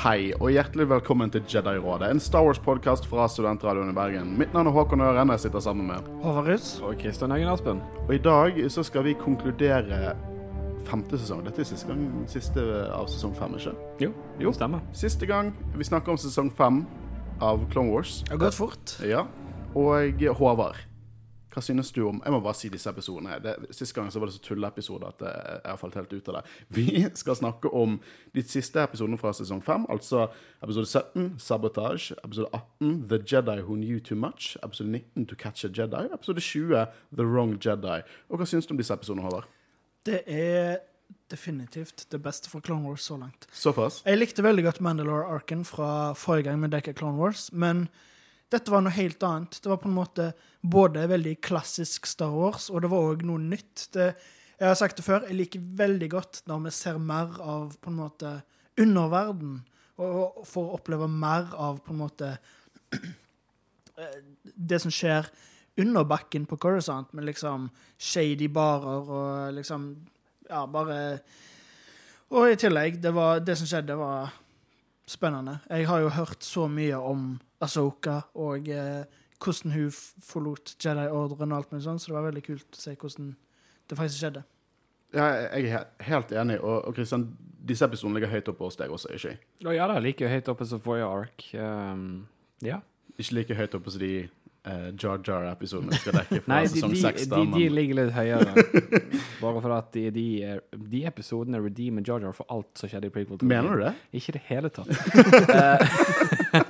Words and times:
Hei, 0.00 0.30
og 0.40 0.48
hjertelig 0.54 0.86
velkommen 0.88 1.28
til 1.32 1.42
Jedi-rådet, 1.50 2.08
en 2.14 2.20
Star 2.24 2.46
Wars-podkast 2.46 3.04
fra 3.10 3.26
Studentradioen 3.28 3.90
i 3.92 3.96
Bergen. 3.96 4.30
Mitt 4.40 4.54
navn 4.56 4.70
er 4.70 4.72
Håkon 4.72 5.02
Øren, 5.04 5.28
jeg 5.34 5.42
sitter 5.42 5.60
sammen 5.60 5.90
med 5.90 6.06
Håvard 6.22 6.46
Russ. 6.48 6.70
Og 6.80 6.94
Kristian 7.02 7.34
Eggen 7.36 7.50
Aspen. 7.52 7.82
Og 8.06 8.14
i 8.16 8.20
dag 8.24 8.56
så 8.72 8.84
skal 8.86 9.04
vi 9.04 9.12
konkludere 9.20 10.14
femte 10.88 11.20
sesong. 11.20 11.42
Dette 11.44 11.60
er 11.60 11.68
siste, 11.68 11.90
gang, 11.90 12.06
siste 12.32 12.64
av 12.96 13.10
sesong 13.12 13.34
fem, 13.36 13.58
ikke? 13.60 13.74
Jo, 14.00 14.12
Jo. 14.40 14.52
stemmer. 14.56 14.80
Siste 14.96 15.28
gang 15.28 15.52
vi 15.76 15.84
snakker 15.84 16.16
om 16.16 16.20
sesong 16.24 16.48
fem 16.56 16.86
av 17.44 17.60
Clone 17.68 17.92
Wars. 17.92 18.22
Det 18.24 18.32
har 18.38 18.40
gått 18.46 18.56
fort. 18.56 18.96
Ja. 19.04 19.26
Og 19.76 20.24
Håvard, 20.40 20.80
hva 21.50 21.62
synes 21.64 21.90
du 21.92 22.04
om 22.06 22.20
Jeg 22.24 22.32
må 22.32 22.40
bare 22.40 22.54
si 22.54 22.68
disse 22.70 22.90
episodene. 22.90 23.38
Det, 23.42 23.54
siste 23.74 23.96
gang 23.96 24.10
så 24.12 24.20
var 24.22 24.30
det 24.30 24.36
så 24.36 24.42
tulleepisoder 24.44 25.08
at 25.08 25.24
jeg, 25.26 25.60
jeg 25.64 25.70
har 25.70 25.80
falt 25.80 25.98
helt 25.98 26.12
ut 26.12 26.28
av 26.30 26.38
det. 26.38 26.42
Vi 26.68 27.04
skal 27.22 27.38
snakke 27.38 27.72
om 27.74 27.96
de 28.34 28.44
siste 28.46 28.82
episodene 28.82 29.18
fra 29.18 29.32
sesong 29.36 29.62
5, 29.64 29.88
altså 29.90 30.28
episode 30.62 30.86
17, 30.86 31.38
Sabotage, 31.42 32.14
episode 32.24 32.50
18, 32.54 33.08
The 33.10 33.22
Jedi 33.26 33.58
Who 33.62 33.78
Knew 33.80 33.98
Too 33.98 34.18
Much, 34.18 34.56
episode 34.62 34.90
19, 34.90 35.26
To 35.26 35.38
Catch 35.38 35.66
a 35.66 35.72
Jedi, 35.74 36.06
episode 36.14 36.40
20, 36.40 36.86
The 37.16 37.26
Wrong 37.26 37.56
Jedi. 37.58 37.98
Og 38.28 38.38
hva 38.38 38.46
synes 38.46 38.66
du 38.68 38.76
om 38.76 38.80
disse 38.80 38.94
episodene, 38.94 39.26
Håvard? 39.26 39.50
Det 40.06 40.22
er 40.26 40.78
definitivt 41.30 42.06
det 42.10 42.22
beste 42.22 42.50
fra 42.50 42.60
Clone 42.60 42.88
Wars 42.88 43.02
så 43.06 43.16
langt. 43.18 43.46
Såpass? 43.52 44.02
Jeg 44.06 44.18
likte 44.18 44.44
veldig 44.46 44.64
godt 44.66 44.80
Mandalore-arken 44.84 45.64
fra 45.66 46.12
forrige 46.18 46.48
gang 46.48 46.62
vi 46.62 46.70
dekket 46.72 46.98
Clone 46.98 47.18
Wars, 47.18 47.50
men 47.52 47.88
dette 48.50 48.72
var 48.72 48.82
noe 48.82 48.94
helt 48.94 49.22
annet. 49.26 49.60
Det 49.62 49.70
var 49.70 49.80
på 49.82 49.88
en 49.88 49.96
måte 49.96 50.30
både 50.60 51.06
veldig 51.10 51.36
klassisk 51.44 52.08
Star 52.10 52.32
Wars, 52.34 52.68
og 52.70 52.82
det 52.82 52.90
var 52.92 53.12
òg 53.12 53.24
noe 53.26 53.42
nytt. 53.42 53.86
Det, 53.94 54.10
jeg 54.58 54.68
har 54.68 54.78
sagt 54.78 54.98
det 54.98 55.06
før, 55.06 55.26
jeg 55.28 55.38
liker 55.38 55.68
veldig 55.78 56.08
godt 56.12 56.42
når 56.50 56.64
vi 56.66 56.72
ser 56.74 56.98
mer 57.00 57.38
av 57.40 57.76
på 57.80 57.92
en 57.92 58.00
måte 58.00 58.32
underverden, 58.80 59.60
og 60.00 60.42
får 60.48 60.74
oppleve 60.78 61.06
mer 61.12 61.52
av 61.60 61.78
på 61.84 61.94
en 61.94 62.00
måte 62.00 62.32
det 64.70 64.80
som 64.82 64.92
skjer 64.92 65.28
under 65.80 66.04
bakken 66.08 66.46
på 66.48 66.58
Coruscant, 66.60 67.12
med 67.12 67.28
liksom 67.28 67.68
shady 67.98 68.48
barer 68.52 69.12
og 69.20 69.54
liksom 69.58 69.92
Ja, 70.50 70.64
bare 70.66 71.20
Og 72.34 72.50
i 72.50 72.56
tillegg, 72.58 72.98
det, 73.02 73.12
var, 73.14 73.38
det 73.38 73.56
som 73.58 73.66
skjedde, 73.66 73.94
var 73.98 74.32
spennende. 75.06 75.60
Jeg 75.70 75.86
har 75.86 76.00
jo 76.02 76.08
hørt 76.14 76.44
så 76.46 76.66
mye 76.70 76.98
om 76.98 77.40
Asoka 77.60 78.20
og 78.40 78.68
eh, 78.72 79.04
hvordan 79.40 79.72
hun 79.74 79.90
forlot 80.24 80.74
Jedi-ordren 80.80 81.52
og 81.52 81.58
alt 81.62 81.70
mulig 81.72 81.84
sånn, 81.86 82.00
så 82.00 82.10
det 82.10 82.16
var 82.18 82.26
veldig 82.28 82.42
kult 82.46 82.76
å 82.76 82.80
se 82.80 82.94
hvordan 82.96 83.30
det 83.90 83.98
faktisk 83.98 84.20
skjedde. 84.22 84.42
Ja, 85.16 85.24
jeg 85.56 85.70
er 85.74 85.86
helt 86.06 86.30
enig. 86.38 86.60
Og, 86.62 86.84
og 86.86 86.94
Christian, 86.94 87.24
disse 87.66 87.82
episodene 87.88 88.20
ligger 88.20 88.30
høyt 88.30 88.50
oppe 88.52 88.62
hos 88.68 88.76
deg 88.78 88.92
også, 88.94 89.10
ikke 89.16 89.32
Og 89.66 89.72
ja, 89.74 89.88
da, 89.90 89.96
like 90.02 90.28
høyt 90.30 90.50
oppe 90.52 90.68
som 90.70 90.82
forrige 90.84 91.08
ark. 91.08 91.46
Um, 91.56 92.04
ja. 92.62 92.78
Ikke 93.18 93.40
like 93.40 93.56
høyt 93.58 93.74
oppe 93.80 93.90
som 93.90 94.04
de 94.04 94.12
uh, 94.68 94.90
Jar 94.94 95.18
Jar-episodene 95.26 95.96
vi 95.96 95.98
skal 96.04 96.20
dekke 96.20 96.40
fra 96.44 96.52
Nei, 96.54 96.60
de, 96.68 96.72
sesong 96.76 96.94
6. 97.00 97.26
de, 97.32 97.42
de 97.56 97.66
ligger 97.74 97.98
litt 98.04 98.14
høyere. 98.14 98.54
Bare 99.42 99.64
for 99.64 99.74
at 99.80 99.90
de, 99.96 100.06
de, 100.14 100.26
er- 100.52 100.62
de 100.94 101.02
episodene 101.10 101.58
redeemer 101.64 102.06
Jar 102.06 102.22
Jar 102.22 102.36
for 102.36 102.46
alt 102.54 102.70
som 102.78 102.92
skjedde 102.92 103.10
i 103.10 103.14
prequel. 103.18 103.40
Mener 103.42 103.72
du 103.80 103.86
det? 103.88 103.94
Ikke 104.20 104.36
i 104.36 104.38
det 104.38 104.44
hele 104.52 104.70
tatt. 104.70 104.94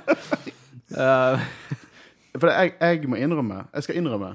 Eh, 0.91 1.39
For 2.39 2.47
jeg, 2.47 2.73
jeg 2.79 3.09
må 3.11 3.17
innrømme 3.19 3.65
Jeg 3.73 3.83
skal 3.83 3.97
innrømme 3.99 4.29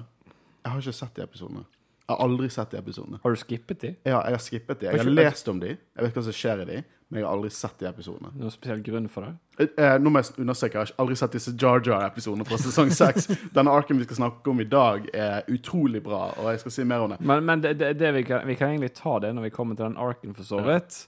Jeg 0.62 0.72
har 0.72 0.82
ikke 0.82 0.92
sett 0.98 1.16
de 1.16 1.22
episodene. 1.24 1.62
Jeg 2.06 2.14
har 2.14 2.20
aldri 2.22 2.48
sett 2.52 2.70
de 2.70 2.78
episodene. 2.78 3.18
har 3.22 3.30
du 3.34 3.40
skippet 3.40 3.80
de? 3.82 3.88
Ja, 4.06 4.20
jeg 4.28 4.36
har 4.36 4.42
skippet 4.42 4.80
de. 4.80 4.86
Jeg 4.86 5.00
har 5.00 5.08
lest 5.10 5.48
om 5.50 5.58
de. 5.62 5.72
Jeg 5.74 6.04
vet 6.06 6.18
hva 6.18 6.22
som 6.22 6.36
skjer 6.38 6.60
i 6.62 6.66
de, 6.68 6.76
men 7.08 7.18
jeg 7.18 7.26
har 7.26 7.34
aldri 7.34 7.50
sett 7.50 7.80
de 7.82 7.88
episodene. 7.88 8.30
Noen 8.38 8.54
spesiell 8.54 8.82
grunn 8.86 9.08
for 9.10 9.26
det? 9.26 9.32
Eh, 9.58 9.72
eh, 9.82 9.94
nå 9.98 10.12
må 10.14 10.22
jeg 10.22 10.36
understreke, 10.44 10.78
jeg 10.78 10.92
har 10.92 11.02
aldri 11.02 11.16
sett 11.18 11.34
disse 11.34 11.54
Jar 11.58 11.82
Jar-episodene 11.82 12.46
fra 12.46 12.58
sesong 12.62 12.92
6. 13.00 13.26
Denne 13.56 13.74
arken 13.74 13.98
vi 13.98 14.06
skal 14.06 14.20
snakke 14.20 14.52
om 14.52 14.62
i 14.62 14.68
dag, 14.70 15.08
er 15.14 15.50
utrolig 15.50 16.02
bra, 16.06 16.28
og 16.38 16.52
jeg 16.52 16.62
skal 16.62 16.76
si 16.76 16.86
mer 16.86 17.06
om 17.08 17.14
det. 17.16 17.18
Men, 17.26 17.42
men 17.48 17.64
det, 17.66 17.74
det, 17.82 17.94
det 17.98 18.12
vi, 18.20 18.22
kan, 18.30 18.46
vi 18.46 18.58
kan 18.60 18.74
egentlig 18.74 18.92
ta 19.00 19.16
det 19.26 19.32
når 19.34 19.48
vi 19.48 19.54
kommer 19.58 19.74
til 19.78 19.88
den 19.88 19.98
arken, 19.98 20.34
for 20.38 20.46
så 20.46 20.62
vidt. 20.66 21.00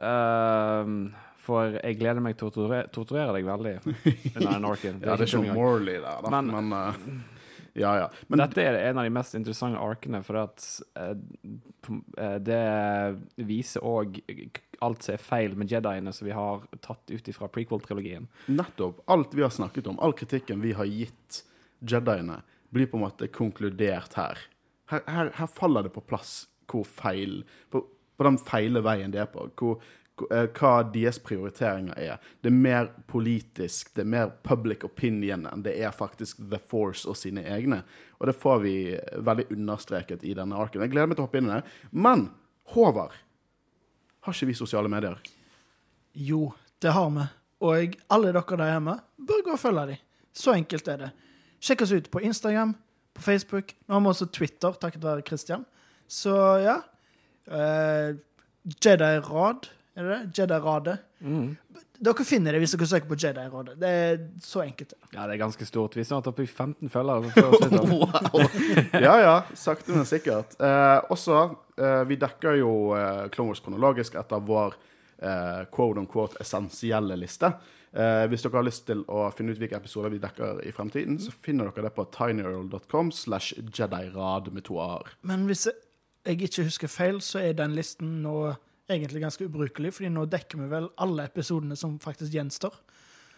Ehm, 0.00 1.10
for 1.40 1.76
jeg 1.78 1.96
gleder 1.98 2.20
meg 2.24 2.36
til 2.38 2.50
å 2.50 2.52
torturere, 2.54 2.88
torturere 2.92 3.32
deg 3.36 3.46
veldig 3.48 3.74
under 4.36 4.54
Anarkin. 4.54 4.98
Det 5.00 5.06
er, 5.08 5.10
Ja, 5.12 5.16
det 5.16 5.26
er 5.26 5.30
ikke 5.32 5.42
noe 5.46 5.56
Morley 5.56 5.98
der, 6.02 6.24
da. 6.26 6.30
Men, 6.36 6.50
Men- 6.54 6.72
uh, 6.72 7.36
Ja, 7.78 7.92
ja. 8.00 8.06
Men 8.26 8.40
Dette 8.42 8.64
er 8.66 8.74
en 8.88 8.98
av 8.98 9.04
de 9.06 9.12
mest 9.14 9.36
interessante 9.38 9.78
arkene, 9.78 10.18
for 10.26 10.40
at 10.40 10.64
uh, 10.98 11.12
det 12.42 12.62
viser 13.46 13.84
òg 13.86 14.18
alt 14.82 15.04
som 15.06 15.14
er 15.14 15.22
feil 15.22 15.54
med 15.58 15.70
Jediene 15.70 16.12
som 16.16 16.26
vi 16.26 16.34
har 16.34 16.64
tatt 16.82 17.12
ut 17.12 17.30
fra 17.36 17.48
prequel-trilogien. 17.52 18.26
nettopp. 18.50 19.00
Alt 19.06 19.34
vi 19.38 19.42
har 19.46 19.52
snakket 19.54 19.86
om, 19.86 20.00
all 20.00 20.12
kritikken 20.18 20.60
vi 20.64 20.72
har 20.76 20.88
gitt 20.88 21.42
Jediene, 21.80 22.40
blir 22.70 22.86
på 22.90 22.98
en 22.98 23.04
måte 23.06 23.28
konkludert 23.32 24.14
her. 24.18 24.38
Her, 24.90 25.02
her, 25.06 25.30
her 25.38 25.46
faller 25.50 25.86
det 25.86 25.94
på 25.94 26.02
plass 26.02 26.48
hvor 26.70 26.84
feil 26.86 27.40
På, 27.70 27.80
på 28.18 28.26
den 28.26 28.36
feile 28.38 28.82
veien 28.84 29.10
de 29.14 29.18
er 29.22 29.26
på. 29.30 29.46
Hvor, 29.58 29.78
hva 30.28 30.72
deres 30.92 31.18
prioriteringer 31.22 31.96
er. 31.98 32.20
Det 32.42 32.50
er 32.50 32.56
mer 32.56 32.90
politisk, 33.10 33.94
det 33.94 34.04
er 34.04 34.12
mer 34.12 34.34
public 34.46 34.84
opinion 34.84 35.46
enn 35.50 35.64
det 35.64 35.76
er 35.80 35.94
faktisk 35.96 36.42
The 36.50 36.60
Force 36.60 37.08
og 37.08 37.18
sine 37.18 37.44
egne. 37.48 37.82
Og 38.20 38.28
det 38.28 38.36
får 38.36 38.62
vi 38.64 38.74
veldig 39.16 39.48
understreket 39.56 40.24
i 40.28 40.34
denne 40.36 40.58
arken. 40.60 40.84
Jeg 40.84 40.92
gleder 40.92 41.10
meg 41.10 41.18
til 41.18 41.24
å 41.24 41.28
hoppe 41.28 41.40
inn 41.40 41.50
i 41.50 41.56
det. 41.56 41.62
Men 41.90 42.28
Håvard, 42.74 43.16
har 44.20 44.36
ikke 44.36 44.50
vi 44.50 44.58
sosiale 44.58 44.90
medier? 44.92 45.16
Jo, 46.12 46.50
det 46.82 46.92
har 46.94 47.10
vi. 47.14 47.26
Og 47.64 47.96
alle 48.12 48.32
dere 48.34 48.60
der 48.60 48.72
hjemme 48.74 48.94
bør 49.16 49.42
gå 49.46 49.56
og 49.56 49.60
følge 49.60 49.88
dem. 49.92 50.06
Så 50.36 50.54
enkelt 50.54 50.88
er 50.88 51.04
det. 51.04 51.10
Sjekk 51.60 51.84
oss 51.84 51.92
ut 51.92 52.08
på 52.12 52.22
Instagram, 52.24 52.74
på 53.16 53.24
Facebook. 53.24 53.74
Nå 53.86 53.96
har 53.96 54.04
vi 54.04 54.12
også 54.12 54.28
Twitter, 54.32 54.76
takket 54.80 55.04
være 55.04 55.24
Christian. 55.26 55.64
Så 56.08 56.34
ja. 56.62 56.80
Uh, 57.50 58.16
Jedi-rad, 58.84 59.70
er 59.96 60.06
det 60.06 60.10
det? 60.10 60.38
Jedi-radet. 60.38 60.98
Dere 62.00 62.24
finner 62.24 62.54
det 62.54 62.60
hvis 62.62 62.74
dere 62.76 62.88
søker 62.88 63.08
på 63.10 63.18
Jedi-rådet. 63.20 63.74
Det 63.80 63.88
er 63.90 64.20
så 64.44 64.62
enkelt. 64.64 64.94
Ja, 65.12 65.26
det 65.26 65.34
er 65.34 65.42
ganske 65.42 65.66
stort. 65.68 65.96
Vi 65.98 66.04
snart 66.06 66.28
oppe 66.30 66.46
i 66.46 66.48
15 66.48 66.88
følgere. 66.92 67.32
på 67.34 67.98
ja, 69.06 69.16
ja. 69.20 69.34
Sakte, 69.54 69.92
men 69.96 70.06
sikkert. 70.08 70.54
Eh, 70.60 71.00
også, 71.10 71.42
eh, 71.76 72.04
vi 72.08 72.20
dekker 72.22 72.60
jo 72.62 72.72
eh, 72.96 73.26
Clone 73.34 73.52
Wars 73.52 73.60
kronologisk 73.64 74.16
etter 74.20 74.46
vår 74.46 74.78
eh, 75.18 75.60
quote 75.74 76.00
on 76.00 76.08
quote 76.08 76.40
essensielle 76.40 77.18
liste. 77.20 77.52
Eh, 77.90 78.24
hvis 78.30 78.46
dere 78.46 78.60
har 78.62 78.68
lyst 78.70 78.86
til 78.86 79.02
å 79.10 79.26
finne 79.34 79.52
ut 79.52 79.60
hvilke 79.60 79.80
episoder 79.82 80.14
vi 80.14 80.22
dekker 80.22 80.62
i 80.62 80.72
fremtiden, 80.72 81.18
så 81.20 81.34
finner 81.34 81.68
dere 81.72 81.88
det 81.90 81.94
på 81.98 82.06
tinyurl.com 82.14 83.10
slash 83.12 83.58
jedirad 83.74 84.52
med 84.54 84.64
to 84.70 84.78
a-er. 84.80 85.16
Men 85.26 85.48
hvis 85.50 85.66
jeg 85.68 85.78
jeg 86.26 86.42
ikke 86.44 86.66
husker 86.66 86.90
feil, 86.92 87.20
så 87.24 87.40
er 87.40 87.54
den 87.56 87.72
listen 87.76 88.18
nå 88.24 88.52
egentlig 88.90 89.22
ganske 89.24 89.46
ubrukelig, 89.46 89.94
fordi 89.96 90.12
nå 90.12 90.26
dekker 90.30 90.60
vi 90.60 90.68
vel 90.70 90.90
alle 91.00 91.28
episodene 91.30 91.78
som 91.78 91.98
faktisk 92.02 92.34
gjenstår. 92.34 92.76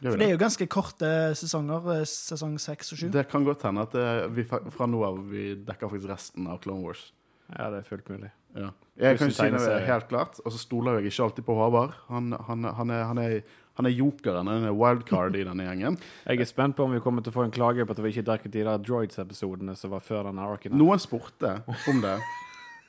For 0.03 0.19
det 0.19 0.27
er 0.27 0.33
jo 0.35 0.41
ganske 0.41 0.67
korte 0.67 1.09
sesonger, 1.39 1.85
eh, 1.95 2.07
sesong 2.11 2.57
seks 2.59 2.91
og 2.93 2.99
sju. 2.99 3.09
Det 3.15 3.29
kan 3.31 3.45
godt 3.47 3.63
hende 3.69 3.85
at 3.87 3.95
eh, 3.95 4.27
vi 4.35 4.45
fra 4.49 4.89
nå 4.91 5.03
av 5.07 5.21
vi 5.31 5.53
dekker 5.63 5.93
faktisk 5.93 6.11
resten 6.11 6.49
av 6.51 6.59
Clone 6.65 6.83
Wars. 6.83 7.13
Ja, 7.53 7.69
det 7.71 7.83
er 7.83 7.87
fullt 7.87 8.09
mulig. 8.11 8.33
Ja. 8.57 8.73
Jeg 9.01 9.19
kan 9.19 9.31
Tusen 9.31 9.59
si 9.59 9.69
det 9.71 9.87
helt 9.87 10.09
klart, 10.11 10.41
og 10.43 10.53
så 10.53 10.59
stoler 10.61 10.99
jeg 10.99 11.13
ikke 11.13 11.27
alltid 11.29 11.47
på 11.47 11.57
Håvard. 11.57 11.95
Han, 12.09 12.33
han, 12.49 12.67
han, 12.77 12.91
er, 12.93 13.05
han, 13.09 13.21
er, 13.23 13.57
han 13.79 13.89
er 13.89 13.95
jokeren, 13.95 14.51
han 14.51 14.69
er 14.69 14.77
wildcard 14.77 15.37
i 15.39 15.47
denne 15.49 15.67
gjengen. 15.69 15.99
Jeg 16.27 16.45
er 16.45 16.51
spent 16.51 16.77
på 16.77 16.87
om 16.87 16.97
vi 16.97 17.01
kommer 17.05 17.25
til 17.25 17.33
å 17.33 17.39
få 17.39 17.47
en 17.47 17.55
klage 17.55 17.87
på 17.87 17.95
at 17.95 18.03
vi 18.03 18.13
ikke 18.13 18.27
dekket 18.29 18.57
de 18.57 18.67
der 18.69 18.85
Droids-episodene 18.85 19.77
som 19.79 19.95
var 19.95 20.05
før 20.05 20.29
denne 20.31 20.45
arken. 20.45 20.77
Noen 20.77 21.03
spurte 21.03 21.61
om 21.93 22.03
det. 22.05 22.19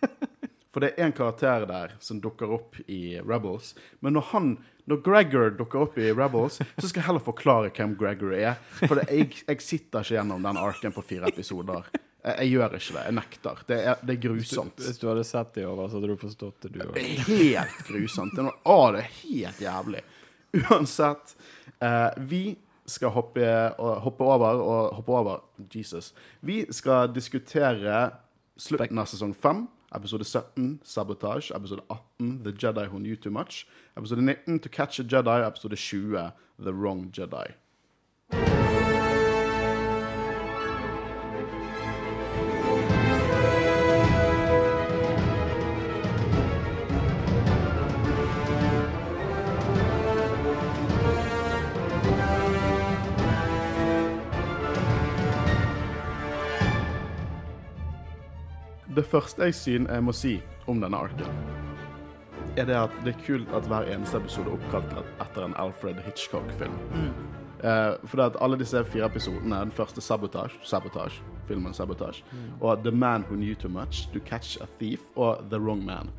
For 0.74 0.82
det 0.82 0.94
er 0.98 1.06
en 1.06 1.14
karakter 1.14 1.68
der 1.70 1.92
som 2.02 2.18
dukker 2.24 2.50
opp 2.56 2.80
i 2.90 3.20
Rebels. 3.22 3.76
Men 4.02 4.16
når 4.18 4.24
han, 4.32 4.48
når 4.90 5.02
Gregor 5.06 5.52
dukker 5.60 5.84
opp 5.86 6.00
i 6.02 6.08
Rebels, 6.18 6.58
så 6.64 6.88
skal 6.90 7.00
jeg 7.04 7.08
heller 7.12 7.22
forklare 7.22 7.70
hvem 7.78 7.94
Gregor 8.00 8.34
er. 8.34 8.56
For 8.82 8.98
det, 8.98 9.06
jeg, 9.14 9.30
jeg 9.46 9.62
sitter 9.62 10.02
ikke 10.02 10.18
gjennom 10.18 10.42
den 10.48 10.58
arken 10.58 10.96
på 10.96 11.04
fire 11.06 11.30
episoder. 11.30 11.86
Jeg, 12.24 12.34
jeg 12.40 12.50
gjør 12.56 12.74
ikke 12.80 12.96
det. 12.98 13.04
Jeg 13.06 13.18
nekter. 13.20 13.62
Det 13.70 13.78
er, 13.84 14.02
det 14.02 14.16
er 14.16 14.22
grusomt. 14.26 14.82
Hvis 14.82 14.98
du 15.04 15.06
hadde 15.12 15.28
sett 15.30 15.54
de 15.60 15.68
over, 15.70 15.92
så 15.92 16.00
hadde 16.02 16.10
du 16.10 16.18
forstått 16.24 16.66
det, 16.66 16.74
du 16.74 16.82
Det 16.82 16.90
òg. 16.90 17.24
helt 17.30 17.86
grusomt. 17.92 18.34
Det 18.34 18.46
er, 18.48 18.58
å, 18.74 18.80
det 18.96 19.06
er 19.06 19.14
helt 19.22 19.62
jævlig. 19.68 20.04
Uansett, 20.64 21.36
eh, 21.86 22.10
vi 22.30 22.44
skal 22.86 23.14
hoppe, 23.16 23.46
hoppe 23.78 24.26
over 24.28 24.60
og 24.60 24.98
hoppe 24.98 25.14
over 25.22 25.68
Jesus. 25.72 26.12
Vi 26.44 26.64
skal 26.76 27.14
diskutere 27.16 28.10
slutten 28.60 29.00
av 29.02 29.08
sesong 29.10 29.32
5, 29.34 29.64
episode 29.94 30.26
17, 30.26 30.82
Sabotage, 30.84 31.52
episode 31.52 31.82
18, 32.20 32.44
The 32.44 32.52
Jedi 32.52 32.88
Who 32.88 33.00
Knew 33.00 33.16
Too 33.16 33.32
Much, 33.32 33.68
episode 33.98 34.20
19, 34.20 34.60
To 34.60 34.70
Catch 34.70 35.00
a 35.00 35.04
Jedi, 35.04 35.46
episode 35.46 35.78
20, 35.78 36.34
The 36.60 36.74
Wrong 36.74 37.10
Jedi. 37.12 37.54
Det 58.96 59.06
første 59.10 59.48
jeg 59.48 59.56
syn 59.58 59.86
jeg 59.90 60.04
må 60.06 60.14
si 60.14 60.36
om 60.70 60.78
denne 60.82 60.98
arken, 61.02 61.30
er 62.54 62.68
det 62.70 62.76
at 62.78 62.98
det 63.02 63.16
er 63.16 63.24
kult 63.26 63.54
at 63.58 63.66
hver 63.66 63.88
eneste 63.90 64.20
episode 64.22 64.52
er 64.52 64.58
oppkalt 64.60 64.92
etter 65.24 65.48
en 65.48 65.56
Alfred 65.58 65.98
Hitchcock-film. 66.06 66.76
Eh, 67.64 67.96
for 68.06 68.20
det 68.20 68.28
at 68.28 68.38
alle 68.46 68.60
disse 68.62 68.84
fire 68.86 69.10
episodene, 69.10 69.64
den 69.66 69.74
første 69.74 70.02
Sabotage, 70.02 70.60
Sabotage, 70.62 71.24
filmen 71.48 71.74
Sabotage, 71.74 72.22
og 72.62 72.86
The 72.86 72.92
Man 72.92 73.26
Who 73.26 73.40
Knew 73.40 73.56
Too 73.56 73.72
Much, 73.72 74.06
To 74.14 74.22
Catch 74.30 74.62
a 74.62 74.70
Thief 74.78 75.10
og 75.16 75.42
The 75.50 75.58
Wrong 75.58 75.86
Man. 75.86 76.14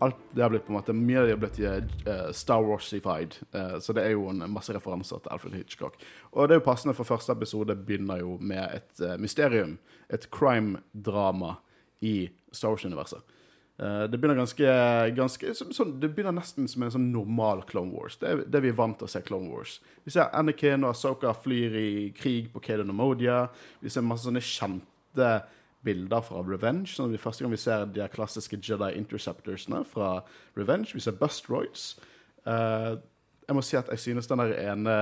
Alt 0.00 0.16
det 0.36 0.42
har 0.42 0.52
blitt 0.54 0.68
på 0.68 0.70
en 0.70 0.78
måte, 0.78 0.94
Mye 0.94 1.18
av 1.18 1.26
det 1.26 1.34
har 1.34 1.42
blitt 1.42 1.58
uh, 2.06 2.30
Star 2.32 2.62
Wars-ified, 2.62 3.40
Uh, 3.50 3.80
så 3.82 3.92
det 3.92 4.04
er 4.04 4.14
jo 4.14 4.28
en 4.30 4.44
masse 4.46 4.70
referanser 4.70 5.18
til 5.18 5.32
Alfred 5.34 5.56
Hitchcock. 5.58 5.98
Og 6.30 6.46
det 6.46 6.54
er 6.54 6.60
jo 6.60 6.70
passende, 6.70 6.94
for 6.94 7.04
første 7.08 7.32
episode 7.32 7.74
begynner 7.74 8.20
jo 8.22 8.36
med 8.38 8.68
et 8.76 9.02
uh, 9.02 9.16
mysterium, 9.18 9.78
et 10.10 10.30
crime-drama 10.30 11.56
i 12.00 12.30
Star 12.52 12.74
Wars-universet. 12.74 13.34
Eh, 13.78 14.04
det 14.10 14.18
begynner 14.18 14.40
ganske, 14.40 14.70
ganske 15.14 15.52
så, 15.54 15.68
sånn, 15.74 15.92
Det 16.02 16.10
begynner 16.10 16.34
nesten 16.34 16.66
som 16.70 16.82
en 16.82 16.94
sånn 16.96 17.10
normal 17.14 17.62
Clone 17.68 17.94
Wars. 17.94 18.16
Det 18.18 18.30
er 18.30 18.42
det 18.50 18.62
vi 18.64 18.72
er 18.72 18.78
vant 18.78 18.98
til 18.98 19.06
å 19.06 19.12
se 19.12 19.22
Clone 19.22 19.50
Wars. 19.52 19.78
Vi 20.04 20.14
ser 20.14 20.32
Anakin 20.34 20.86
og 20.86 20.96
Asoka 20.96 21.34
flyr 21.36 21.76
i 21.78 21.90
krig 22.16 22.50
på 22.54 22.62
Kaden 22.64 22.90
og 22.90 22.98
Modia. 22.98 23.44
Vi 23.82 23.92
ser 23.92 24.06
masse 24.06 24.26
sånne 24.26 24.42
kjente 24.42 25.30
bilder 25.86 26.24
fra 26.26 26.42
Revenge. 26.42 26.90
Sånn 26.90 27.14
vi, 27.14 27.22
første 27.22 27.44
gang 27.44 27.54
vi 27.54 27.60
ser 27.62 27.86
de 27.94 28.08
klassiske 28.10 28.58
Jedi 28.58 28.90
Interceptorsene 28.98 29.84
fra 29.86 30.16
Revenge. 30.58 30.90
Vi 30.96 31.04
ser 31.04 31.14
Bustroids. 31.20 31.92
Uh, 32.48 32.98
jeg 33.48 33.56
må 33.56 33.62
si 33.64 33.78
at 33.78 33.88
jeg 33.88 34.00
synes 34.02 34.26
den 34.28 34.42
der 34.42 34.50
ene, 34.60 34.94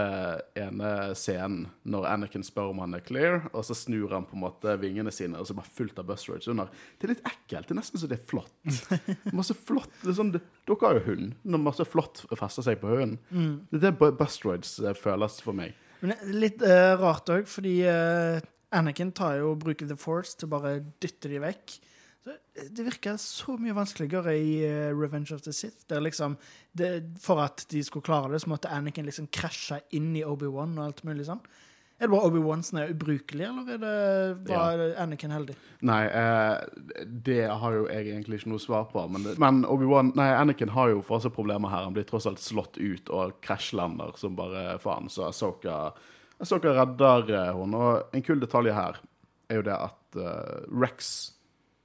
ene 0.55 0.91
scenen 1.19 1.65
når 1.83 2.05
Anakin 2.13 2.45
spør 2.47 2.69
om 2.71 2.79
han 2.85 2.95
er 2.95 3.03
clear, 3.03 3.41
og 3.51 3.65
så 3.67 3.75
snur 3.75 4.13
han 4.15 4.27
på 4.29 4.37
en 4.39 4.45
måte 4.45 4.77
vingene 4.79 5.11
sine, 5.15 5.41
og 5.41 5.49
så 5.49 5.57
bare 5.59 5.73
fullt 5.75 5.99
av 5.99 6.07
Bustroids 6.07 6.47
under. 6.53 6.71
Det 6.95 7.09
er 7.09 7.13
litt 7.17 7.27
ekkelt. 7.27 7.67
Det 7.67 7.75
er 7.75 7.81
nesten 7.81 8.03
så 8.03 8.11
det 8.11 8.21
er 8.21 8.29
flott. 8.31 8.55
Masse 9.39 9.57
flott 9.59 9.91
det 10.05 10.13
er 10.13 10.19
sånn, 10.21 10.31
Dere 10.37 10.79
har 10.85 11.01
jo 11.01 11.05
hund. 11.09 11.35
Når 11.43 11.65
masse 11.67 11.87
flott 11.91 12.23
fester 12.39 12.69
seg 12.69 12.79
på 12.83 12.91
hunden. 12.95 13.19
Det 13.73 13.81
er 13.81 13.89
det 13.89 13.93
Bu- 13.99 14.15
eh, 14.15 14.95
føles 14.99 15.41
for 15.43 15.57
meg. 15.57 15.75
Men 16.01 16.13
det 16.13 16.19
er 16.23 16.41
litt 16.47 16.63
uh, 16.63 16.95
rart 17.01 17.31
òg, 17.35 17.51
fordi 17.51 17.81
uh, 17.89 18.39
Anakin 18.77 19.11
tar 19.17 19.41
jo 19.41 19.57
bruker 19.59 19.91
The 19.91 19.99
Force 19.99 20.39
til 20.39 20.51
bare 20.53 20.77
å 20.77 20.85
dytte 21.03 21.31
de 21.33 21.43
vekk. 21.43 21.79
Eh, 22.26 22.69
det 22.70 22.84
virker 22.87 23.17
så 23.23 23.56
mye 23.61 23.75
vanskeligere 23.76 24.34
i 24.38 24.56
eh, 24.67 24.90
Revenge 24.96 25.32
of 25.34 25.43
the 25.46 25.52
Sith. 25.52 25.84
Der 25.90 26.00
liksom, 26.05 26.37
det, 26.76 26.90
for 27.23 27.40
at 27.44 27.67
de 27.70 27.82
skulle 27.87 28.06
klare 28.06 28.32
det, 28.32 28.40
så 28.43 28.50
måtte 28.52 28.70
Anakin 28.73 29.06
liksom 29.06 29.28
krasje 29.32 29.81
inn 29.96 30.12
i 30.19 30.25
Obi-Wan 30.26 30.76
og 30.78 30.84
alt 30.90 31.05
mulig 31.06 31.26
sånn. 31.28 31.40
Er 31.96 32.11
det 32.11 32.12
bare 32.12 32.28
Obi-Wan 32.28 32.61
som 32.67 32.76
er 32.82 32.90
ubrukelig, 32.93 33.46
eller 33.46 33.70
er 33.73 33.78
det, 33.81 34.50
var 34.50 34.82
Anakin 35.00 35.32
heldig? 35.32 35.55
Nei, 35.88 36.02
eh, 36.12 37.05
det 37.25 37.38
har 37.49 37.73
jo 37.78 37.87
jeg 37.88 38.11
egentlig 38.11 38.43
ikke 38.43 38.50
noe 38.52 38.61
svar 38.61 38.84
på. 38.90 39.06
Men, 39.08 39.23
det- 39.25 39.38
men 39.40 39.62
Obi-Wan 39.64 40.11
Nei, 40.19 40.26
Anakin 40.37 40.75
har 40.75 40.90
jo 40.93 41.00
fortsatt 41.06 41.32
problemer 41.32 41.73
her. 41.73 41.84
Han 41.88 41.94
blir 41.96 42.05
tross 42.05 42.26
alt 42.28 42.43
slått 42.44 42.76
ut 42.76 43.08
og 43.08 43.38
krasjlander 43.40 44.12
som 44.20 44.37
bare 44.37 44.76
faen. 44.82 45.08
Så 45.08 45.25
Asoka, 45.31 45.94
Asoka 46.38 46.75
redder 46.76 47.32
eh, 47.32 47.55
henne. 47.56 47.81
Og 47.81 48.12
en 48.12 48.23
kul 48.28 48.40
detalj 48.44 48.75
her 48.76 49.00
er 49.49 49.62
jo 49.62 49.64
det 49.70 49.78
at 49.88 50.20
eh, 50.20 50.67
Rex 50.69 51.14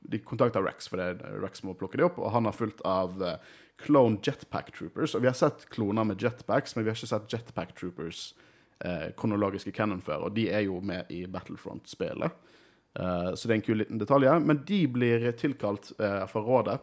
De 0.01 0.19
kontakter 0.25 0.63
Rex, 0.65 0.87
for 0.89 1.01
det 1.01 1.21
Rex 1.43 1.61
må 1.67 1.75
plukke 1.77 1.99
de 1.99 2.07
opp, 2.07 2.17
og 2.19 2.33
han 2.33 2.47
har 2.49 2.55
fulgt 2.57 2.81
av 2.87 3.21
eh, 3.23 3.51
clone 3.85 4.17
jetpack 4.25 4.71
troopers. 4.75 5.15
Og 5.15 5.23
vi 5.23 5.29
har 5.29 5.37
sett 5.37 5.67
kloner 5.73 6.07
med 6.07 6.21
jetpacks, 6.21 6.75
men 6.75 6.85
vi 6.85 6.91
har 6.91 6.97
ikke 6.97 7.11
sett 7.11 7.29
jetpack 7.33 7.75
troopers 7.77 8.31
eh, 8.85 9.11
kronologiske 9.17 9.73
canon 9.77 10.01
før, 10.01 10.27
og 10.27 10.35
de 10.37 10.47
er 10.49 10.65
jo 10.67 10.81
med 10.85 11.11
i 11.13 11.23
Battlefront-spillet. 11.29 12.41
Eh, 12.99 13.29
så 13.35 13.47
det 13.47 13.53
er 13.53 13.59
en 13.59 13.67
kul 13.69 13.79
liten 13.83 14.01
detalj. 14.01 14.27
Men 14.43 14.63
de 14.67 14.81
blir 14.91 15.29
tilkalt 15.39 15.93
eh, 15.99 16.25
fra 16.31 16.43
rådet 16.45 16.79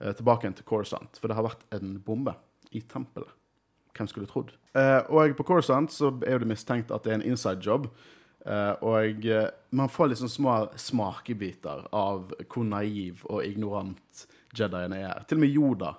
eh, 0.00 0.12
tilbake 0.12 0.52
til 0.52 0.68
Coruscant, 0.68 1.18
for 1.18 1.30
det 1.30 1.38
har 1.38 1.48
vært 1.48 1.66
en 1.78 1.96
bombe 2.04 2.36
i 2.70 2.84
tempelet. 2.84 3.32
Hvem 3.96 4.10
skulle 4.10 4.30
trodd? 4.30 4.52
Eh, 4.78 5.00
og 5.10 5.34
på 5.38 5.46
Coruscant 5.48 5.90
så 5.92 6.12
er 6.22 6.36
jo 6.36 6.44
det 6.44 6.52
mistenkt 6.52 6.92
at 6.94 7.04
det 7.04 7.14
er 7.14 7.20
en 7.20 7.28
inside 7.32 7.64
job. 7.64 7.88
Eh, 8.48 8.74
og 8.88 9.26
eh, 9.26 9.48
man 9.70 9.88
får 9.92 10.08
liksom 10.08 10.28
små 10.28 10.58
smakebiter 10.76 11.88
av 11.92 12.30
hvor 12.48 12.64
naiv 12.64 13.24
og 13.28 13.44
ignorant 13.44 14.26
Jediene 14.56 15.02
er. 15.04 15.24
Til 15.28 15.36
og 15.36 15.42
med 15.44 15.52
Yoda 15.52 15.90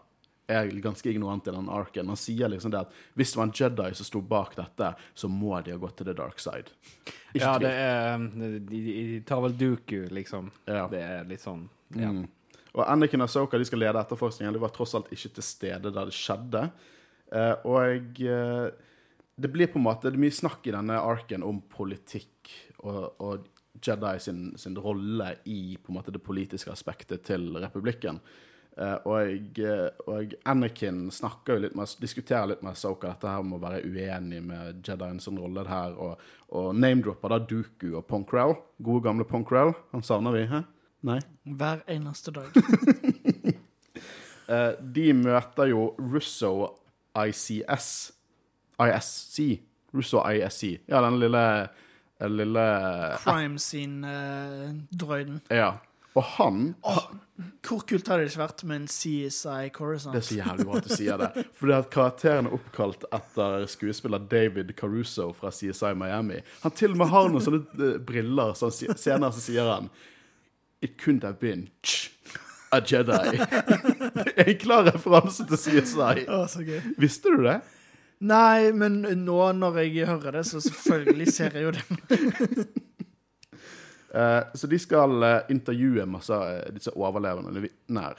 er 0.50 0.72
ganske 0.82 1.12
ignorant 1.12 1.46
i 1.48 1.54
den 1.54 1.70
arken. 1.70 2.10
Han 2.10 2.18
sier 2.18 2.50
liksom 2.50 2.74
det 2.74 2.82
at 2.82 2.96
hvis 3.14 3.36
det 3.36 3.40
var 3.40 3.50
en 3.50 3.54
Jedi 3.60 3.92
som 4.00 4.08
sto 4.08 4.22
bak 4.26 4.56
dette, 4.58 4.96
så 5.14 5.30
må 5.30 5.60
de 5.62 5.76
ha 5.76 5.82
gått 5.82 6.00
til 6.02 6.10
the 6.10 6.18
dark 6.18 6.42
side. 6.42 6.74
Ikke 7.36 7.46
Ja, 7.46 7.54
det 7.62 7.74
er 7.78 8.26
De, 8.34 8.82
de 8.82 9.22
tar 9.30 9.44
vel 9.46 9.54
Dooku, 9.58 10.08
liksom. 10.10 10.50
Ja. 10.66 10.88
Det 10.90 11.04
er 11.06 11.30
litt 11.30 11.46
sånn 11.46 11.68
ja. 11.94 12.10
Mm. 12.10 12.26
Og 12.74 12.84
Anakin 12.86 13.26
og 13.26 13.30
Soka 13.30 13.58
de 13.58 13.66
skal 13.66 13.82
lede 13.82 14.02
etterforskningen. 14.02 14.54
De 14.54 14.62
var 14.62 14.74
tross 14.74 14.94
alt 14.98 15.10
ikke 15.14 15.36
til 15.38 15.46
stede 15.46 15.90
der 15.94 16.10
det 16.10 16.18
skjedde. 16.18 16.68
Eh, 17.34 17.56
og 17.70 18.22
eh, 18.26 18.89
det 19.40 19.52
blir 19.54 19.70
på 19.72 19.80
en 19.80 19.86
måte 19.88 20.12
Det 20.12 20.20
mye 20.20 20.36
snakk 20.36 20.68
i 20.68 20.76
denne 20.76 21.00
arken 21.00 21.46
om 21.48 21.62
politikk 21.72 22.52
og, 22.84 23.22
og 23.24 23.48
Jedi 23.80 24.20
sin, 24.20 24.44
sin 24.60 24.76
rolle 24.78 25.34
i 25.48 25.78
på 25.80 25.92
en 25.92 26.00
måte 26.00 26.12
det 26.12 26.24
politiske 26.24 26.72
aspektet 26.74 27.24
til 27.28 27.54
republikken. 27.62 28.20
Eh, 28.80 28.96
og, 29.08 29.60
og 30.08 30.34
Anakin 30.48 31.06
snakker 31.14 31.56
jo 31.58 31.64
litt 31.66 31.78
med, 31.78 31.94
diskuterer 32.02 32.52
litt 32.52 32.66
med 32.66 32.78
Soka 32.80 33.14
dette 33.14 33.32
her 33.32 33.46
med 33.46 33.60
å 33.60 33.64
være 33.64 33.84
uenig 33.88 34.42
med 34.46 34.82
Jedien 34.86 35.20
sin 35.24 35.40
rolle 35.40 35.64
her, 35.68 35.96
og, 35.96 36.20
og 36.56 36.70
name-dropper 36.76 37.36
da 37.36 37.40
Dooku 37.52 37.90
og 37.94 38.06
Ponkrell. 38.10 38.58
Gode, 38.84 39.06
gamle 39.08 39.28
Ponkrell. 39.28 39.74
Han 39.94 40.06
savner 40.06 40.36
vi, 40.36 40.46
hæ? 40.52 40.64
Nei? 41.08 41.20
Hver 41.48 41.86
eneste 41.88 42.36
dag. 42.36 42.56
Eh, 44.50 44.72
de 44.82 45.12
møter 45.14 45.68
jo 45.70 45.92
Russo 46.02 46.50
ICS 47.14 47.90
ISC. 48.80 49.60
Russo 49.94 50.24
ISC. 50.32 50.80
Ja, 50.88 51.02
den 51.02 51.20
lille, 51.20 51.68
den 52.22 52.38
lille 52.38 52.66
Crime 53.24 53.60
scene-drøyden. 53.60 55.42
Ja. 55.50 55.78
Og 56.18 56.24
han 56.24 56.76
Hvor 57.64 57.84
kult 57.88 58.08
hadde 58.10 58.24
det 58.24 58.32
ikke 58.32 58.42
vært 58.42 58.64
med 58.68 58.82
en 58.82 58.88
CSI 58.90 59.70
Coruscant? 59.74 60.16
Det 60.16 60.24
er 60.24 60.28
så 60.28 60.38
jævlig 60.40 60.66
bra 60.68 60.80
at 60.80 60.88
du 60.90 60.94
sier 60.96 61.22
det. 61.22 61.46
Fordi 61.56 61.76
at 61.78 61.90
karakteren 61.94 62.50
er 62.50 62.56
oppkalt 62.58 63.06
etter 63.16 63.66
skuespiller 63.72 64.26
David 64.32 64.74
Caruso 64.80 65.30
fra 65.38 65.52
CSI 65.54 65.94
Miami. 65.96 66.42
Han 66.66 66.76
til 66.76 66.96
og 66.96 67.02
med 67.04 67.14
har 67.14 67.30
noen 67.32 67.46
sånne 67.46 67.64
eh, 67.78 67.98
briller, 68.04 68.56
så 68.58 68.72
han 68.72 69.00
senere 69.00 69.32
så 69.38 69.46
sier 69.46 69.70
han 69.70 69.92
It 70.82 70.98
couldn't 71.00 71.28
have 71.28 71.40
been 71.40 71.68
a 72.72 72.80
Jedi. 72.80 73.40
En 74.40 74.56
klar 74.60 74.86
referanse 74.88 75.46
til 75.48 75.60
CSI. 75.60 76.26
Oh. 76.32 76.48
Visste 76.98 77.32
du 77.36 77.44
det? 77.44 77.60
Nei, 78.20 78.72
men 78.76 79.00
nå 79.24 79.40
når 79.56 79.78
jeg 79.86 80.08
hører 80.10 80.40
det, 80.40 80.44
så 80.50 80.60
selvfølgelig 80.64 81.32
ser 81.32 81.56
jeg 81.56 81.70
jo 81.70 81.76
det. 81.78 82.68
Eh, 84.10 84.44
så 84.58 84.66
de 84.66 84.78
skal 84.82 85.22
eh, 85.22 85.52
intervjue 85.54 86.02
masse 86.10 86.34
av 86.34 86.72
disse 86.74 86.90
overlevende 86.98 87.62
vitner. 87.62 88.18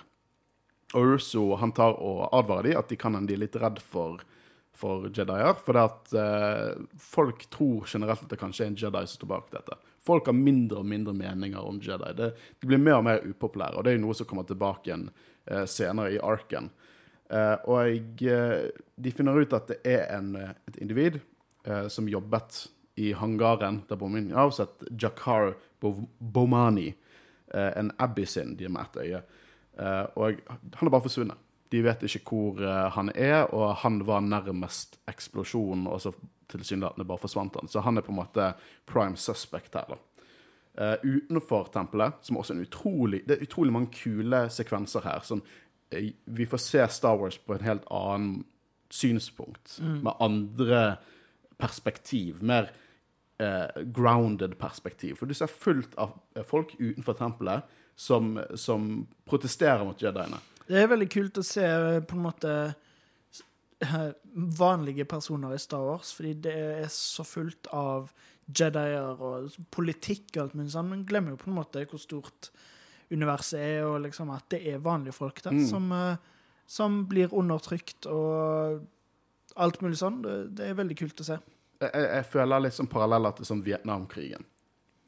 Og 0.95 1.09
Russo 1.09 1.57
han 1.59 1.73
tar 1.75 1.97
og 1.99 2.29
advarer 2.31 2.69
de 2.69 2.77
at 2.79 2.93
de 2.93 2.99
kan 3.01 3.19
er 3.19 3.41
litt 3.41 3.59
redd 3.59 3.81
for, 3.83 4.23
for 4.71 5.09
Jedier. 5.11 5.59
For 5.59 5.75
det 5.75 5.83
at 5.83 6.15
eh, 6.23 6.85
folk 6.95 7.43
tror 7.51 7.91
generelt 7.91 8.23
at 8.23 8.31
det 8.31 8.39
kanskje 8.39 8.69
er 8.69 8.71
en 8.71 8.79
Jedi 8.79 9.03
som 9.03 9.17
står 9.17 9.33
bak 9.33 9.51
dette. 9.57 9.81
Folk 9.99 10.31
har 10.31 10.39
mindre 10.39 10.79
og 10.85 10.87
mindre 10.95 11.17
meninger 11.19 11.59
om 11.59 11.83
Jedi. 11.83 12.15
De 12.23 12.71
blir 12.71 12.79
mer 12.79 13.01
og 13.01 13.09
mer 13.09 13.27
upopulære, 13.27 13.75
og 13.75 13.83
det 13.83 13.91
er 13.91 13.99
jo 13.99 14.05
noe 14.07 14.21
som 14.21 14.31
kommer 14.31 14.47
tilbake 14.47 14.93
igjen 14.93 15.09
eh, 15.11 15.67
senere 15.67 16.15
i 16.15 16.23
arken. 16.23 16.71
Eh, 16.71 16.90
og 17.31 18.23
eh, 18.27 18.71
de 18.97 19.13
finner 19.15 19.39
ut 19.39 19.53
at 19.55 19.69
det 19.71 19.79
er 19.87 20.09
en, 20.17 20.35
eh, 20.37 20.55
et 20.69 20.81
individ 20.83 21.21
eh, 21.65 21.87
som 21.89 22.09
jobbet 22.11 22.65
i 23.01 23.13
hangaren 23.17 23.83
der 23.89 24.01
bomben 24.01 24.33
avsatt, 24.37 24.83
Jakar 24.91 25.55
Bomani, 26.19 26.89
eh, 27.55 27.71
en 27.79 27.93
abyssin 27.99 28.57
de 28.59 28.67
er 28.67 28.75
med 28.75 28.83
ett 28.83 28.99
øye. 29.05 29.23
Eh, 29.79 30.05
og 30.17 30.43
han 30.75 30.89
er 30.89 30.93
bare 30.93 31.07
forsvunnet. 31.07 31.47
De 31.71 31.85
vet 31.87 32.03
ikke 32.03 32.23
hvor 32.27 32.61
eh, 32.67 32.91
han 32.97 33.13
er, 33.15 33.45
og 33.55 33.77
han 33.85 34.03
var 34.07 34.27
nærmest 34.27 34.99
eksplosjonen, 35.09 35.87
og 35.87 36.03
så 36.03 36.13
tilsynelatende 36.51 37.07
bare 37.07 37.23
forsvant 37.23 37.57
han. 37.61 37.71
Så 37.71 37.81
han 37.87 37.97
er 37.97 38.05
på 38.05 38.13
en 38.13 38.21
måte 38.21 38.53
prime 38.91 39.17
suspect 39.17 39.79
her, 39.79 39.95
da. 39.95 40.01
Uh, 40.81 40.95
utenfor 41.03 41.67
tempelet, 41.75 42.21
som 42.23 42.37
også 42.39 42.55
er 42.55 42.57
en 42.61 42.63
utrolig 42.63 43.19
Det 43.27 43.35
er 43.35 43.41
utrolig 43.43 43.73
mange 43.75 43.91
kule 43.91 44.45
sekvenser 44.55 45.03
her. 45.05 45.19
Sånn, 45.27 45.43
eh, 45.43 45.70
vi 46.25 46.47
får 46.47 46.63
se 46.63 46.89
Star 46.89 47.17
Wars 47.19 47.39
på 47.39 47.55
en 47.55 47.65
helt 47.67 47.87
annen 47.91 48.45
synspunkt, 48.91 49.79
med 49.81 50.13
andre 50.21 50.97
perspektiv. 51.59 52.43
Mer 52.43 52.71
eh, 53.39 53.83
grounded 53.85 54.59
perspektiv. 54.59 55.19
For 55.19 55.27
du 55.27 55.35
ser 55.35 55.51
fullt 55.51 55.95
av 56.01 56.17
eh, 56.35 56.47
folk 56.47 56.75
utenfor 56.79 57.19
tempelet 57.19 57.77
som, 57.97 58.39
som 58.55 59.07
protesterer 59.29 59.85
mot 59.85 60.03
jediene. 60.03 60.41
Det 60.71 60.79
er 60.79 60.91
veldig 60.91 61.11
kult 61.13 61.41
å 61.41 61.47
se 61.47 61.67
eh, 61.67 62.01
på 62.07 62.17
en 62.17 62.25
måte 62.25 62.57
eh, 63.85 64.11
vanlige 64.61 65.07
personer 65.09 65.55
i 65.57 65.63
Star 65.63 65.85
Wars, 65.87 66.15
fordi 66.17 66.35
det 66.49 66.57
er 66.57 66.91
så 66.95 67.27
fullt 67.27 67.71
av 67.77 68.13
Jedier 68.51 69.21
og 69.23 69.53
politikk 69.71 70.33
og 70.35 70.41
alt 70.43 70.55
mulig 70.59 70.73
sånn, 70.73 70.89
men 70.91 71.05
glemmer 71.07 71.37
jo 71.37 71.43
på 71.43 71.51
en 71.51 71.59
måte 71.61 71.85
hvor 71.87 72.01
stort 72.03 72.49
universet 73.11 73.61
er, 73.61 73.85
og 73.87 74.01
liksom 74.05 74.31
at 74.35 74.47
det 74.53 74.61
er 74.71 74.83
vanlige 74.85 75.17
folk 75.17 75.43
der 75.43 75.53
Mm. 75.53 75.67
som, 75.67 75.93
eh, 75.93 76.17
som 76.67 77.07
blir 77.07 77.33
undertrykt 77.35 78.07
og 78.07 78.87
alt 79.57 79.81
mulig 79.83 79.99
sånn. 79.99 80.23
Det, 80.23 80.55
det 80.55 80.69
er 80.69 80.79
veldig 80.79 80.97
kult 80.97 81.21
å 81.21 81.25
se. 81.25 81.39
Jeg, 81.81 81.91
jeg, 81.95 82.25
føler 82.31 82.61
liksom 82.67 82.87
paralleller 82.87 83.33
til 83.37 83.49
sånn 83.49 83.65
Vietnamkrigen. 83.65 84.45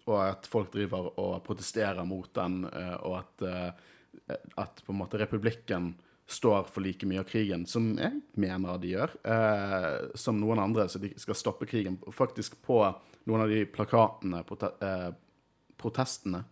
Og 0.06 0.18
at 0.18 0.48
folk 0.50 0.72
driver 0.72 1.12
og 1.20 1.44
protesterer 1.46 2.04
mot 2.04 2.32
den, 2.34 2.64
eh, 2.66 2.96
og 3.06 3.20
at, 3.20 3.42
eh, 3.42 4.38
at 4.58 4.82
på 4.84 4.92
en 4.92 4.98
måte 4.98 5.20
republikken 5.20 5.94
står 6.26 6.64
for 6.70 6.80
like 6.80 7.06
mye 7.06 7.20
av 7.20 7.28
krigen, 7.28 7.66
som 7.66 7.92
jeg 7.98 8.22
mener 8.40 8.78
de 8.80 8.94
gjør, 8.94 9.10
eh, 9.24 10.16
som 10.18 10.38
noen 10.40 10.58
andre, 10.62 10.88
så 10.88 10.98
de 11.02 11.12
skal 11.20 11.34
stoppe 11.34 11.66
krigen. 11.68 11.98
Faktisk 12.14 12.56
på 12.64 12.78
noen 13.26 13.44
av 13.44 13.48
de 13.52 13.64
plakatene, 13.66 14.42
prote 14.48 14.72
eh, 14.80 15.10
protestene, 15.78 16.44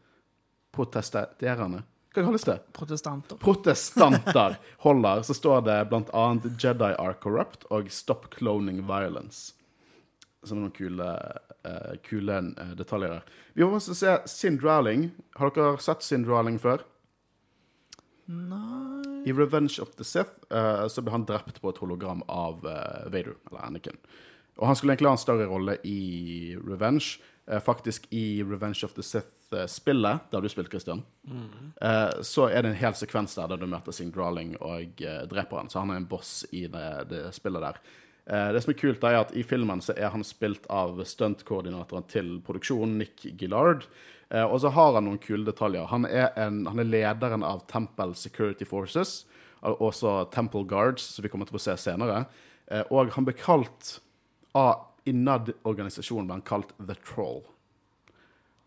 protesterende, 0.74 1.82
hva 2.10 2.24
kalles 2.24 2.42
det? 2.42 2.56
Protestanter. 2.74 3.36
protestanter 3.38 4.56
holder, 4.82 5.22
så 5.22 5.34
står 5.34 5.60
det 5.62 5.78
blant 5.92 6.10
annet 6.10 6.58
'Jedi 6.58 6.94
are 6.98 7.14
corrupt' 7.14 7.66
og 7.70 7.90
'Stop 7.90 8.34
cloning 8.34 8.82
violence'. 8.82 9.52
Som 10.42 10.58
er 10.58 10.60
noen 10.62 10.74
kule, 10.74 11.06
uh, 11.68 11.94
kule 12.02 12.36
eh, 12.58 12.74
detaljer 12.74 13.12
her. 13.12 13.22
Vi 13.54 13.62
må 13.62 13.76
også 13.76 13.94
se 13.94 14.18
Sind 14.26 14.62
Rowling. 14.64 15.10
Har 15.36 15.50
dere 15.50 15.78
sett 15.78 16.02
Sind 16.02 16.26
Rowling 16.26 16.58
før? 16.58 16.82
Nei 18.26 19.22
I 19.26 19.32
'Revenge 19.32 19.78
of 19.78 19.94
the 19.96 20.04
Sith' 20.04 20.42
uh, 20.50 20.88
så 20.88 21.02
ble 21.02 21.12
han 21.12 21.26
drept 21.26 21.60
på 21.60 21.68
et 21.68 21.78
hologram 21.78 22.24
av 22.28 22.64
uh, 22.64 23.06
Vader, 23.06 23.36
eller 23.50 23.60
Anakin. 23.62 23.98
Og 24.58 24.66
han 24.66 24.76
skulle 24.76 24.96
egentlig 24.96 25.08
ha 25.08 25.14
en 25.14 25.26
større 25.26 25.46
rolle 25.46 25.78
i 25.84 26.56
Revenge. 26.56 27.20
Uh, 27.46 27.60
faktisk 27.60 28.08
i 28.10 28.42
'Revenge 28.42 28.82
of 28.84 28.94
the 28.94 29.02
Sith'-spillet, 29.50 30.30
der 30.30 30.40
du 30.40 30.48
spilt, 30.48 30.70
Christian, 30.70 31.02
eh, 31.80 32.22
så 32.22 32.48
er 32.48 32.62
det 32.62 32.70
en 32.70 32.78
hel 32.78 32.94
sekvens 32.94 33.34
der 33.34 33.48
der 33.48 33.56
du 33.56 33.66
møter 33.66 33.92
sin 33.92 34.12
Drawling 34.12 34.56
og 34.60 35.02
eh, 35.02 35.26
dreper 35.26 35.56
han. 35.56 35.70
Så 35.70 35.80
han 35.80 35.90
er 35.90 35.96
en 35.96 36.06
boss 36.06 36.46
i 36.52 36.66
det, 36.66 37.08
det 37.10 37.34
spillet 37.34 37.62
der. 37.62 37.80
Eh, 38.26 38.52
det 38.52 38.62
som 38.62 38.70
er 38.70 38.78
kult, 38.78 39.04
er 39.04 39.20
at 39.20 39.34
i 39.34 39.42
filmen 39.42 39.80
så 39.82 39.94
er 39.96 40.10
han 40.10 40.24
spilt 40.24 40.66
av 40.70 41.02
stuntkoordinatoren 41.02 42.06
til 42.08 42.40
produksjonen, 42.46 42.98
Nick 42.98 43.26
Gillard. 43.40 43.86
Eh, 44.30 44.44
og 44.44 44.60
så 44.60 44.70
har 44.70 44.94
han 44.94 45.08
noen 45.08 45.18
kule 45.18 45.44
detaljer. 45.44 45.88
Han 45.90 46.06
er, 46.06 46.30
en, 46.38 46.64
han 46.66 46.78
er 46.78 46.90
lederen 46.90 47.42
av 47.42 47.64
Temple 47.70 48.14
Security 48.14 48.64
Forces, 48.68 49.24
også 49.60 50.30
Temple 50.32 50.64
Guards, 50.64 51.02
som 51.02 51.24
vi 51.24 51.28
kommer 51.28 51.48
til 51.48 51.58
å 51.58 51.60
se 51.62 51.74
senere. 51.76 52.24
Eh, 52.70 52.84
og 52.90 53.10
han 53.16 53.26
ble 53.26 53.34
kalt 53.38 53.98
av 54.54 54.86
Innad 55.08 55.48
organisasjonen 55.64 56.26
ble 56.28 56.34
han 56.36 56.44
kalt 56.44 56.74
The 56.76 56.94
Troll. 57.02 57.40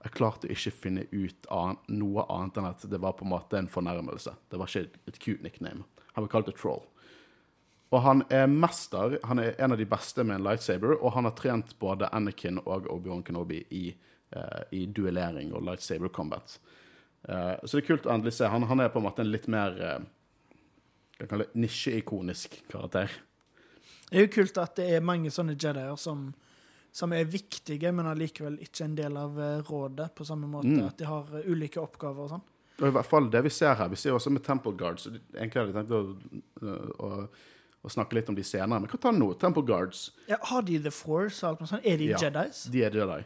Jeg 0.04 0.16
klarte 0.18 0.50
ikke 0.52 0.72
å 0.74 0.80
finne 0.84 1.06
ut 1.12 1.46
av 1.54 1.78
noe 1.88 2.26
annet 2.32 2.58
enn 2.60 2.68
at 2.68 2.84
det 2.92 3.00
var 3.00 3.16
på 3.16 3.24
en 3.24 3.32
måte 3.32 3.60
en 3.60 3.72
fornærmelse. 3.72 4.34
Det 4.52 4.60
var 4.60 4.72
ikke 4.72 5.00
et 5.08 5.20
cute 5.20 5.46
nickname. 5.46 5.86
Han 6.14 6.26
ble 6.26 6.32
kalt 6.34 6.52
et 6.52 6.60
Troll. 6.60 6.84
Og 7.94 8.02
han 8.02 8.24
er 8.34 8.50
mester. 8.50 9.20
Han 9.30 9.40
er 9.40 9.54
en 9.62 9.76
av 9.76 9.80
de 9.80 9.86
beste 9.88 10.26
med 10.26 10.40
en 10.40 10.48
lightsaber, 10.48 10.96
og 10.98 11.14
han 11.16 11.30
har 11.30 11.36
trent 11.38 11.76
både 11.80 12.10
Anakin 12.12 12.60
og 12.64 12.90
Obi-Wan 12.90 13.22
Kenobi 13.24 13.62
i, 13.70 13.84
uh, 14.36 14.64
i 14.74 14.88
duellering 14.90 15.54
og 15.54 15.64
lightsaber 15.68 16.10
combat. 16.10 16.58
Uh, 17.30 17.56
så 17.64 17.78
det 17.78 17.84
er 17.84 17.90
kult 17.92 18.10
å 18.10 18.16
endelig 18.16 18.36
se. 18.40 18.50
Han, 18.50 18.66
han 18.68 18.82
er 18.82 18.90
på 18.92 19.00
en 19.00 19.08
måte 19.08 19.24
en 19.24 19.32
litt 19.32 19.46
mer 19.52 19.78
uh, 19.78 21.46
nisjeikonisk 21.54 22.64
karakter. 22.72 23.14
Det 24.10 24.18
er 24.18 24.28
jo 24.28 24.34
kult 24.42 24.58
at 24.62 24.76
det 24.78 24.90
er 24.98 25.06
mange 25.06 25.32
sånne 25.34 25.56
Jedier 25.56 25.94
som, 25.98 26.32
som 26.94 27.14
er 27.18 27.26
viktige, 27.26 27.90
men 27.92 28.06
allikevel 28.06 28.60
ikke 28.62 28.86
en 28.86 28.96
del 28.96 29.16
av 29.18 29.40
eh, 29.42 29.62
rådet, 29.66 30.12
på 30.16 30.26
samme 30.30 30.46
måte 30.50 30.70
Mm. 30.70 30.84
at 30.88 30.98
de 31.02 31.08
har 31.10 31.32
eh, 31.40 31.48
ulike 31.50 31.82
oppgaver 31.82 32.28
og 32.28 32.30
sånn. 32.36 32.44
Og 32.82 32.88
i 32.90 32.94
hvert 32.94 33.06
fall 33.10 33.28
det 33.34 33.42
vi 33.46 33.50
ser 33.54 33.74
her. 33.80 33.90
Vi 33.90 33.98
ser 34.02 34.14
også 34.14 34.32
med 34.34 34.44
Temple 34.46 34.74
Guards. 34.78 35.08
Egentlig 35.08 35.60
hadde 35.62 35.74
jeg 35.74 35.76
tenkt 35.78 35.92
å, 35.94 36.70
å, 37.06 37.28
å 37.86 37.92
snakke 37.92 38.18
litt 38.18 38.30
om 38.30 38.36
de 38.38 38.44
senere, 38.46 38.80
men 38.82 38.90
hva 38.90 39.00
tar 39.02 39.14
nå? 39.14 39.28
Temple 39.42 39.64
Guards. 39.68 40.08
Ja, 40.30 40.38
har 40.50 40.62
de 40.66 40.80
The 40.86 40.92
Force 40.94 41.44
og 41.44 41.50
alt 41.52 41.62
noe 41.64 41.70
sånt? 41.74 41.86
Er 41.86 41.98
de 42.02 42.10
Ja. 42.14 42.18
Jedis? 42.18 42.64
De 42.74 42.82
er 42.88 42.98
Jedi. 42.98 43.20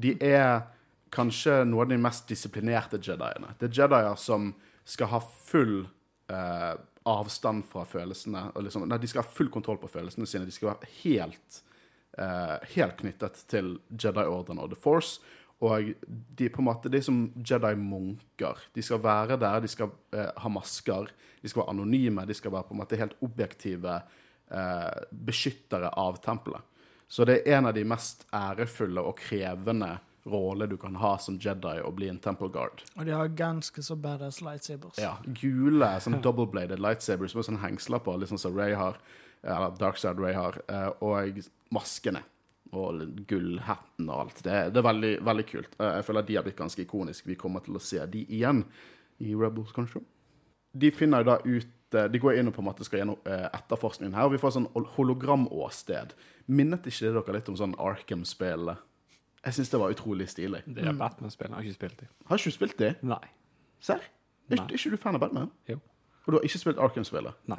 De 0.00 0.12
er 0.20 0.62
kanskje 1.10 1.64
noen 1.66 1.82
av 1.88 1.88
de 1.94 1.96
mest 1.98 2.28
disiplinerte 2.30 3.00
Jediene. 3.02 3.54
Det 3.58 3.70
er 3.70 3.82
Jedier 3.82 4.16
som 4.20 4.52
skal 4.84 5.10
ha 5.12 5.20
full 5.20 5.86
eh, 6.30 6.74
avstand 7.08 7.64
fra 7.66 7.84
følelsene. 7.88 8.50
Liksom, 8.62 8.84
nei, 8.88 8.98
de 9.00 9.08
skal 9.10 9.24
ha 9.24 9.28
full 9.32 9.48
kontroll 9.50 9.78
på 9.82 9.88
følelsene 9.90 10.28
sine. 10.28 10.44
De 10.46 10.52
skal 10.54 10.74
være 10.74 10.92
helt, 11.02 11.62
eh, 12.20 12.56
helt 12.76 12.96
knyttet 13.00 13.44
til 13.50 13.78
Jedi 13.90 14.24
Order 14.24 14.60
og 14.60 14.72
The 14.74 14.80
Force. 14.80 15.20
Og 15.60 15.92
de 16.08 16.48
på 16.48 16.62
en 16.62 16.68
måte, 16.70 16.88
de 16.92 17.02
som 17.04 17.26
Jedi-munker. 17.36 18.62
De 18.72 18.84
skal 18.84 19.02
være 19.04 19.36
der, 19.40 19.60
de 19.60 19.68
skal 19.68 19.90
eh, 20.16 20.30
ha 20.40 20.52
masker, 20.52 21.10
de 21.42 21.50
skal 21.50 21.62
være 21.62 21.74
anonyme, 21.74 22.24
de 22.28 22.36
skal 22.36 22.54
være 22.54 22.68
på 22.68 22.76
en 22.76 22.80
måte 22.80 23.00
helt 23.00 23.18
objektive 23.24 23.98
eh, 24.48 25.02
beskyttere 25.10 25.92
av 26.00 26.20
tempelet. 26.24 26.64
Så 27.10 27.26
det 27.26 27.40
er 27.40 27.58
en 27.58 27.66
av 27.66 27.74
de 27.74 27.82
mest 27.84 28.22
ærefulle 28.32 29.02
og 29.02 29.18
krevende 29.18 29.96
roller 30.30 30.68
du 30.70 30.76
kan 30.76 30.94
ha 31.00 31.16
som 31.18 31.38
Jedi 31.40 31.80
og 31.82 31.96
bli 31.98 32.08
en 32.08 32.20
temple 32.22 32.48
guard. 32.52 32.84
Og 32.94 33.06
de 33.08 33.14
har 33.16 33.32
ganske 33.36 33.82
så 33.82 33.96
badass 33.98 34.40
lightsabers. 34.44 35.00
Ja, 35.00 35.16
Gule 35.24 35.90
sånn 36.00 36.20
double-bladed 36.24 36.80
lightsabers 36.80 37.34
med 37.36 37.48
sånn 37.48 37.60
hengsler 37.64 38.02
på, 38.04 38.14
litt 38.20 38.32
sånn 38.32 38.40
som 38.40 38.56
Ray 38.56 38.76
har, 38.78 39.00
eller 39.42 39.76
Darkside 39.80 40.20
Ray 40.20 40.36
har, 40.36 40.60
eh, 40.68 40.90
og 41.00 41.42
maskene. 41.74 42.22
Og 42.70 43.00
gullhatten 43.26 44.06
og 44.12 44.20
alt. 44.28 44.42
Det, 44.46 44.54
det 44.70 44.78
er 44.78 44.86
veldig, 44.86 45.12
veldig 45.26 45.44
kult. 45.48 45.72
Eh, 45.80 45.96
Jeg 45.98 46.04
føler 46.06 46.22
de 46.28 46.36
har 46.38 46.44
blitt 46.46 46.58
ganske 46.60 46.82
ikoniske. 46.84 47.26
Vi 47.26 47.34
kommer 47.40 47.64
til 47.66 47.74
å 47.74 47.82
se 47.82 47.98
de 48.06 48.20
igjen 48.30 48.64
i 49.18 49.32
Rebels, 49.34 49.72
kanskje. 49.74 50.04
De 50.78 50.90
finner 50.94 51.24
da 51.26 51.40
ut 51.42 51.96
eh, 51.98 52.06
De 52.06 52.20
går 52.22 52.36
inn 52.38 52.46
og 52.46 52.54
på 52.54 52.62
en 52.62 52.68
måte 52.68 52.86
skal 52.86 53.00
gjennom 53.02 53.18
eh, 53.26 53.48
etterforskningen 53.58 54.14
her, 54.14 54.28
og 54.28 54.36
vi 54.36 54.38
får 54.38 54.54
sånn 54.54 54.68
hol- 54.76 54.86
hologramåsted. 54.94 56.14
Minnet 56.46 56.86
ikke 56.86 57.08
det 57.08 57.16
dere 57.18 57.34
litt 57.40 57.50
om 57.50 57.58
sånn 57.58 57.74
Arkham-spillet? 57.82 58.86
Jeg 59.40 59.56
syns 59.56 59.70
det 59.72 59.78
var 59.80 59.90
utrolig 59.94 60.28
stilig. 60.30 60.60
Det 60.68 60.84
er 60.84 60.94
Batman-spillet. 61.00 61.56
Jeg 61.56 61.56
har 61.58 61.66
ikke 61.72 61.78
spilt 61.80 61.98
det. 62.04 62.08
Har 62.28 62.38
ikke 62.38 62.50
du 62.52 62.56
spilt 62.60 62.78
det? 62.78 62.90
Nei. 63.02 63.22
Serr? 63.82 64.02
Er, 64.50 64.60
er 64.60 64.74
ikke 64.76 64.90
du 64.92 64.98
fan 65.00 65.16
av 65.16 65.22
Batman? 65.24 65.50
Jo. 65.70 65.78
Og 66.26 66.26
du 66.28 66.36
har 66.38 66.44
ikke 66.46 66.60
spilt 66.60 66.78
Arkham-spillet? 66.86 67.38
Nei. 67.50 67.58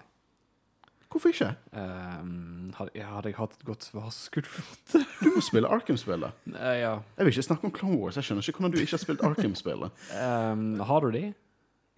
Hvorfor 1.12 1.34
ikke? 1.34 1.50
Um, 1.76 2.72
hadde, 2.78 2.92
ja, 2.96 3.10
hadde 3.18 3.32
jeg 3.34 3.36
hatt 3.36 3.58
et 3.58 3.66
godt 3.68 3.84
svar, 3.84 4.08
skulle 4.16 4.48
du 4.48 4.54
fått 4.62 4.94
Du 5.20 5.28
må 5.36 5.42
spille 5.44 5.68
Arkham-spillet. 5.68 6.38
Uh, 6.48 6.56
Ja. 6.84 6.94
Jeg 7.18 7.26
vil 7.28 7.34
ikke 7.34 7.44
snakke 7.50 7.68
om 7.68 7.74
Clone 7.76 7.98
Wars. 8.00 8.16
Jeg 8.16 8.30
skjønner 8.30 8.48
ikke 8.48 8.62
hvordan 8.64 8.76
du 8.78 8.80
ikke 8.80 8.96
har 8.96 9.04
spilt 9.04 9.26
Arkham-spillet. 9.28 10.06
Um, 10.16 10.80
har 10.92 11.04
du 11.04 11.12
de? 11.18 11.26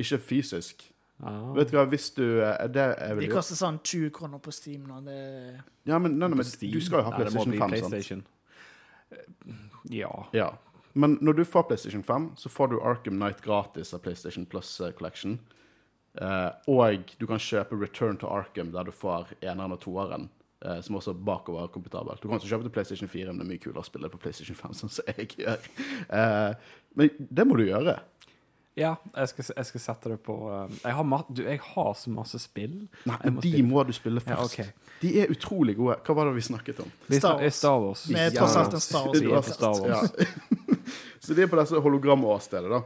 Ikke 0.02 0.18
fysisk. 0.18 0.88
Ah. 1.22 1.54
Vet 1.56 1.70
du 1.70 1.78
hva, 1.78 1.86
hvis 1.88 2.10
du 2.18 2.24
eh, 2.42 2.66
Det 2.74 2.82
er 2.84 3.20
De 3.22 3.28
koster 3.32 3.56
sånn 3.56 3.78
20 3.86 4.10
kroner 4.16 4.42
på 4.44 4.52
Steam 4.52 4.88
nå. 4.90 4.98
Det 5.06 5.18
Ja, 5.88 6.00
men, 6.02 6.18
nei, 6.18 6.28
nei, 6.28 6.40
men 6.42 6.48
Steam? 6.48 6.74
du 6.74 6.82
skal 6.84 7.00
jo 7.04 7.06
ha 7.06 7.14
det 7.14 7.30
PlayStation 7.30 7.54
nei, 7.54 7.60
5. 7.62 7.76
PlayStation. 7.76 8.24
Eh, 9.14 9.58
Ja. 9.94 10.12
Ja. 10.34 10.50
Men 10.94 11.18
når 11.22 11.40
du 11.40 11.44
får 11.46 11.68
PlayStation 11.70 12.04
5, 12.04 12.32
så 12.38 12.50
får 12.50 12.74
du 12.74 12.80
Arkham 12.82 13.16
Knight 13.18 13.42
gratis 13.46 13.94
av 13.94 14.02
PlayStation 14.06 14.46
Plus 14.46 14.82
Collection. 14.98 15.38
Eh, 16.22 16.50
og 16.70 17.14
du 17.20 17.26
kan 17.28 17.40
kjøpe 17.42 17.80
Return 17.82 18.18
to 18.22 18.28
Arkham, 18.30 18.72
der 18.72 18.84
du 18.86 18.92
får 18.94 19.34
eneren 19.42 19.72
og 19.74 19.80
toeren. 19.82 20.30
eh, 20.66 20.80
som 20.82 20.96
også 20.96 21.12
er 21.12 21.24
bakoverkompatibelt. 21.28 22.22
Du 22.24 22.30
kan 22.30 22.38
også 22.38 22.48
kjøpe 22.48 22.64
til 22.64 22.72
PlayStation 22.72 23.10
4, 23.12 23.34
men 23.34 23.42
det 23.42 23.46
er 23.48 23.50
mye 23.50 23.60
kulere 23.66 23.82
å 23.82 23.84
spille 23.84 24.08
på 24.10 24.20
PlayStation 24.24 24.56
5, 24.56 24.74
sånn 24.80 24.90
som 24.96 25.10
jeg 25.12 25.28
gjør. 25.42 25.60
Eh, 26.08 26.54
men 26.96 27.10
det 27.20 27.46
må 27.50 27.58
du 27.60 27.66
gjøre. 27.68 27.98
Ja, 28.80 28.96
jeg 29.14 29.30
skal, 29.30 29.46
jeg 29.58 29.66
skal 29.70 29.82
sette 29.84 30.10
det 30.10 30.16
på 30.26 30.34
jeg, 30.50 30.94
har 30.98 31.04
ma 31.06 31.20
du, 31.30 31.44
jeg 31.46 31.60
har 31.62 31.92
så 31.94 32.10
masse 32.10 32.40
spill. 32.42 32.88
Nei, 33.06 33.18
men 33.26 33.36
må 33.36 33.42
de 33.44 33.52
spille. 33.52 33.68
må 33.70 33.84
du 33.86 33.92
spille 33.94 34.24
Ja, 34.26 34.38
først. 34.40 34.72
De 35.04 35.12
er 35.22 35.30
utrolig 35.36 35.76
gode. 35.78 36.00
Hva 36.08 36.16
var 36.18 36.26
det 36.32 36.38
vi 36.40 36.46
snakket 36.48 36.80
om? 36.82 36.90
Star 37.12 37.38
Wars. 37.44 37.60
Star 37.60 37.78
Wars. 37.84 38.08
Vi 38.10 38.16
er 38.18 38.32
tross 38.34 38.56
alt 38.58 38.74
en 38.74 38.82
Star 38.82 39.12
Wars-podcast. 39.12 39.54
Star 39.60 39.78
Wars. 39.84 40.16
Ja. 40.18 40.80
Så 41.24 41.36
de 41.38 41.44
er 41.46 41.52
på 41.52 41.60
disse 41.60 41.84
hologramåstedet, 41.86 42.72
da. 42.72 42.82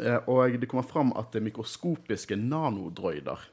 Eh, 0.00 0.20
Og 0.28 0.60
det 0.60 0.68
kommer 0.70 0.86
fram 0.88 1.12
at 1.16 1.32
det 1.32 1.42
er 1.42 1.48
mikroskopiske 1.50 2.36
nanodroider 2.36 3.48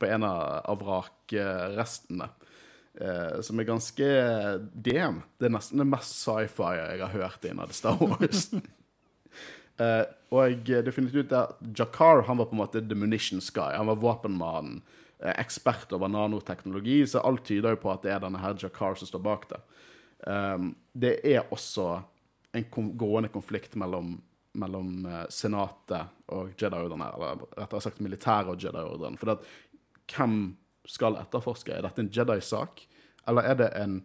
på 0.00 0.08
en 0.08 0.24
av 0.24 0.80
vrakrestene. 0.80 2.30
Eh, 2.94 3.40
som 3.40 3.60
er 3.60 3.68
ganske 3.68 4.06
DM. 4.74 5.20
Det 5.38 5.46
er 5.46 5.54
nesten 5.54 5.78
det 5.78 5.86
mest 5.86 6.16
sci-fi 6.24 6.72
jeg 6.74 7.02
har 7.04 7.14
hørt 7.14 7.44
innad 7.46 7.74
Star 7.76 8.00
Wars. 8.00 8.50
Eh, 9.80 10.02
og 10.36 10.66
det 10.68 10.92
finnes 10.92 11.14
ut 11.16 11.30
at 11.32 11.54
Jakar 11.78 12.26
han 12.26 12.36
var 12.36 12.50
på 12.50 12.52
en 12.52 12.60
måte 12.60 12.82
the 12.84 12.92
munitions 12.94 13.46
guy. 13.48 13.72
Han 13.78 13.88
var 13.88 13.96
våpenmannen, 13.96 14.82
eh, 15.22 15.32
ekspert 15.40 15.94
over 15.96 16.10
nanoteknologi, 16.12 17.06
så 17.08 17.22
alt 17.24 17.46
tyder 17.48 17.72
jo 17.72 17.80
på 17.80 17.92
at 17.94 18.02
det 18.04 18.12
er 18.12 18.20
denne 18.20 18.42
her 18.42 18.58
Jakar 18.60 18.98
som 19.00 19.08
står 19.08 19.22
bak 19.24 19.46
det. 19.48 19.60
Um, 20.28 20.74
det 20.92 21.14
er 21.24 21.48
også 21.48 22.02
en 22.52 22.66
kom 22.68 22.90
gående 23.00 23.30
konflikt 23.32 23.72
mellom, 23.80 24.18
mellom 24.58 25.04
eh, 25.06 25.26
senatet 25.30 26.30
og 26.34 26.54
Jedi-ordren 26.58 27.04
her, 27.04 27.18
eller 27.18 27.44
rettere 27.58 27.84
sagt 27.84 28.00
militæret 28.02 28.50
og 28.52 28.62
Jedi-ordren. 28.62 29.18
For 29.20 29.34
at, 29.34 29.44
hvem 30.10 30.40
skal 30.88 31.20
etterforske? 31.20 31.74
Er 31.76 31.86
dette 31.86 32.02
en 32.02 32.10
Jedi-sak, 32.14 32.82
eller 33.30 33.46
er 33.46 33.60
det 33.60 33.70
en, 33.78 34.00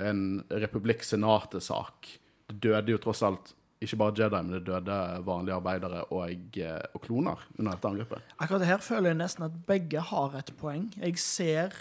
en 0.00 0.24
republikk-senatet-sak? 0.48 2.14
Det 2.48 2.60
døde 2.64 2.94
jo 2.94 3.02
tross 3.02 3.24
alt 3.26 3.54
ikke 3.84 3.98
bare 4.00 4.14
Jedi, 4.16 4.40
men 4.40 4.54
det 4.54 4.64
døde 4.68 4.98
vanlige 5.26 5.56
arbeidere 5.58 6.04
og, 6.14 6.56
eh, 6.56 6.80
og 6.94 7.02
kloner 7.04 7.42
under 7.58 7.74
dette 7.74 7.90
angrepet. 7.90 8.30
Akkurat 8.38 8.66
her 8.68 8.80
føler 8.84 9.12
jeg 9.12 9.20
nesten 9.20 9.48
at 9.48 9.58
begge 9.68 10.00
har 10.00 10.38
et 10.38 10.54
poeng. 10.60 10.88
Jeg 10.96 11.18
ser 11.18 11.76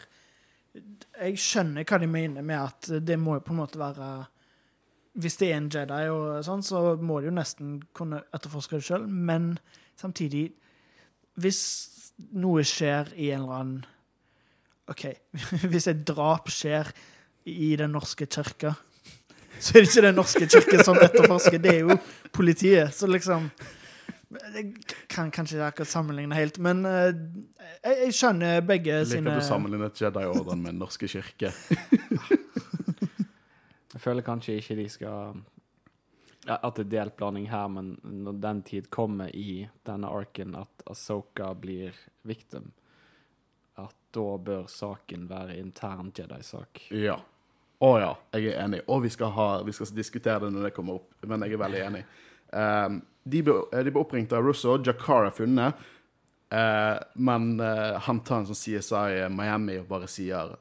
Jeg 0.73 1.37
skjønner 1.37 1.85
hva 1.85 1.99
de 2.01 2.07
mener 2.09 2.41
med 2.41 2.57
at 2.57 2.87
det 3.05 3.13
må 3.21 3.35
jo 3.35 3.43
på 3.45 3.53
en 3.53 3.59
måte 3.59 3.77
være 3.77 4.07
Hvis 5.13 5.37
det 5.37 5.51
er 5.51 5.59
en 5.59 5.69
Jedi, 5.69 6.03
og 6.09 6.43
sånn, 6.45 6.63
så 6.65 6.95
må 6.97 7.19
de 7.21 7.29
jo 7.29 7.35
nesten 7.35 7.75
kunne 7.93 8.23
etterforske 8.33 8.79
det 8.79 8.87
sjøl, 8.87 9.07
men 9.07 9.55
samtidig 9.99 10.51
Hvis 11.41 11.59
noe 12.37 12.61
skjer 12.65 13.09
i 13.17 13.31
en 13.33 13.43
eller 13.43 13.59
annen 13.59 13.85
OK, 14.91 15.05
hvis 15.71 15.87
et 15.87 16.01
drap 16.07 16.49
skjer 16.51 16.89
i 17.49 17.73
Den 17.79 17.93
norske 17.95 18.27
kirke, 18.27 18.73
så 19.59 19.77
er 19.77 19.83
det 19.83 19.89
ikke 19.89 20.03
Den 20.07 20.19
norske 20.19 20.49
kirke 20.49 20.83
som 20.83 20.99
etterforsker, 20.99 21.61
det 21.63 21.77
er 21.77 21.81
jo 21.87 21.97
politiet. 22.35 22.93
Så 22.95 23.07
liksom 23.07 23.49
Jeg 24.53 24.73
kan 25.09 25.29
kanskje 25.31 25.59
ikke 25.59 25.67
akkurat 25.69 25.91
sammenligne 25.91 26.35
helt, 26.35 26.57
men 26.59 26.85
eh, 26.89 27.11
jeg, 27.83 27.97
jeg 28.07 28.13
skjønner 28.17 28.63
begge 28.65 28.95
liker 28.95 29.09
sine 29.11 29.29
Liker 29.29 29.43
du 29.43 29.47
sammenlignet 29.47 30.01
Jedi-orden 30.01 30.63
med 30.63 30.73
Den 30.73 30.81
norske 30.81 31.07
kirke. 31.07 31.53
Føler 34.03 34.25
kanskje 34.25 34.57
ikke 34.59 34.75
de 34.79 34.85
skal 34.91 35.41
At 36.43 36.75
det 36.75 36.87
er 36.87 36.91
delt 36.91 37.15
blanding 37.15 37.47
her, 37.51 37.69
men 37.71 37.93
når 38.03 38.39
den 38.43 38.61
tid 38.67 38.89
kommer 38.91 39.31
i 39.31 39.63
denne 39.87 40.09
arken 40.11 40.57
at 40.59 40.83
Asoka 40.91 41.53
blir 41.55 41.95
victim, 42.27 42.73
at 43.79 43.95
da 44.11 44.25
bør 44.37 44.67
saken 44.67 45.29
være 45.29 45.55
intern 45.61 46.11
Jedi-sak. 46.11 46.83
Ja. 46.91 47.15
Å 47.79 47.93
ja, 47.99 48.11
jeg 48.35 48.51
er 48.51 48.59
enig. 48.65 48.83
Og 48.91 49.05
vi 49.05 49.13
skal, 49.15 49.31
ha, 49.37 49.47
vi 49.63 49.71
skal 49.75 49.95
diskutere 49.95 50.43
det 50.43 50.51
når 50.51 50.67
det 50.67 50.75
kommer 50.75 50.99
opp, 50.99 51.15
men 51.23 51.47
jeg 51.47 51.55
er 51.55 51.63
veldig 51.63 51.81
enig. 51.87 52.03
Um, 52.51 52.99
de 53.23 53.41
ble, 53.47 53.55
de 53.71 53.95
ble 53.95 54.03
oppringt 54.03 54.35
av 54.35 54.43
Russo, 54.43 54.75
Jakar 54.83 55.31
er 55.31 55.35
funnet, 55.35 55.87
Uh, 56.53 56.99
men 57.13 57.59
uh, 57.59 57.99
han 57.99 58.19
tar 58.21 58.43
en 58.43 58.45
sånn 58.45 58.59
CSI 58.59 59.23
Miami 59.33 59.79
og 59.81 59.87
bare 59.89 60.05
sier 60.11 60.51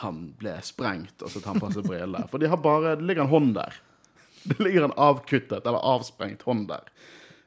han 0.00 0.20
ble 0.40 0.54
sprengt, 0.64 1.22
og 1.22 1.30
så 1.32 1.40
tar 1.40 1.54
han 1.54 1.62
på 1.62 1.72
seg 1.74 1.86
briller. 1.88 2.26
For 2.32 2.40
de 2.40 2.50
bare, 2.60 2.96
det 2.96 3.06
ligger 3.08 3.26
en 3.26 3.32
hånd 3.32 3.54
der. 3.58 3.80
Det 4.48 4.56
ligger 4.62 4.86
en 4.86 4.96
avkuttet 4.96 5.66
eller 5.66 5.84
avsprengt 5.84 6.42
hånd 6.48 6.68
der. 6.70 6.86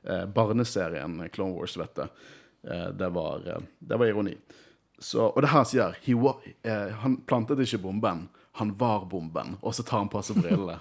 Eh, 0.03 0.25
barneserien 0.29 1.17
Clone 1.33 1.57
Wars, 1.57 1.77
vet 1.77 1.95
du. 1.95 2.03
Eh, 2.69 2.89
det, 2.99 3.09
var, 3.09 3.47
eh, 3.47 3.63
det 3.79 3.97
var 3.97 4.11
ironi. 4.11 4.35
Så, 4.99 5.25
og 5.25 5.41
det 5.41 5.51
her 5.51 5.65
sier 5.67 5.97
eh, 5.99 6.93
Han 7.01 7.17
plantet 7.27 7.59
ikke 7.59 7.81
bomben, 7.83 8.27
han 8.59 8.75
var 8.77 9.07
bomben. 9.09 9.57
Og 9.61 9.75
så 9.75 9.83
tar 9.83 10.03
han 10.03 10.11
på 10.13 10.21
seg 10.23 10.39
brillene. 10.43 10.79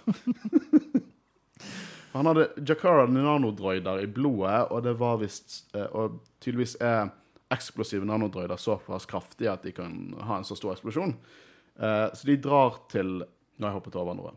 han 2.12 2.28
hadde 2.28 2.50
Jakara 2.68 3.08
nanodroider 3.08 4.04
i 4.04 4.06
blodet, 4.06 4.68
og 4.70 4.84
det 4.84 4.94
var 5.00 5.18
visst 5.24 5.74
eh, 5.74 5.88
Og 5.88 6.20
tydeligvis 6.44 6.76
er 6.80 7.10
eksplosive 7.52 8.06
nanodroider 8.08 8.56
såpass 8.56 9.06
kraftige 9.06 9.52
at 9.52 9.64
de 9.66 9.74
kan 9.76 10.14
ha 10.24 10.38
en 10.38 10.46
så 10.46 10.56
stor 10.56 10.76
eksplosjon. 10.76 11.16
Eh, 11.78 12.08
så 12.14 12.28
de 12.28 12.36
drar 12.42 12.82
til 12.92 13.22
Nå 13.22 13.66
har 13.66 13.72
jeg 13.72 13.78
hoppet 13.78 13.96
over 14.00 14.16
noe. 14.18 14.32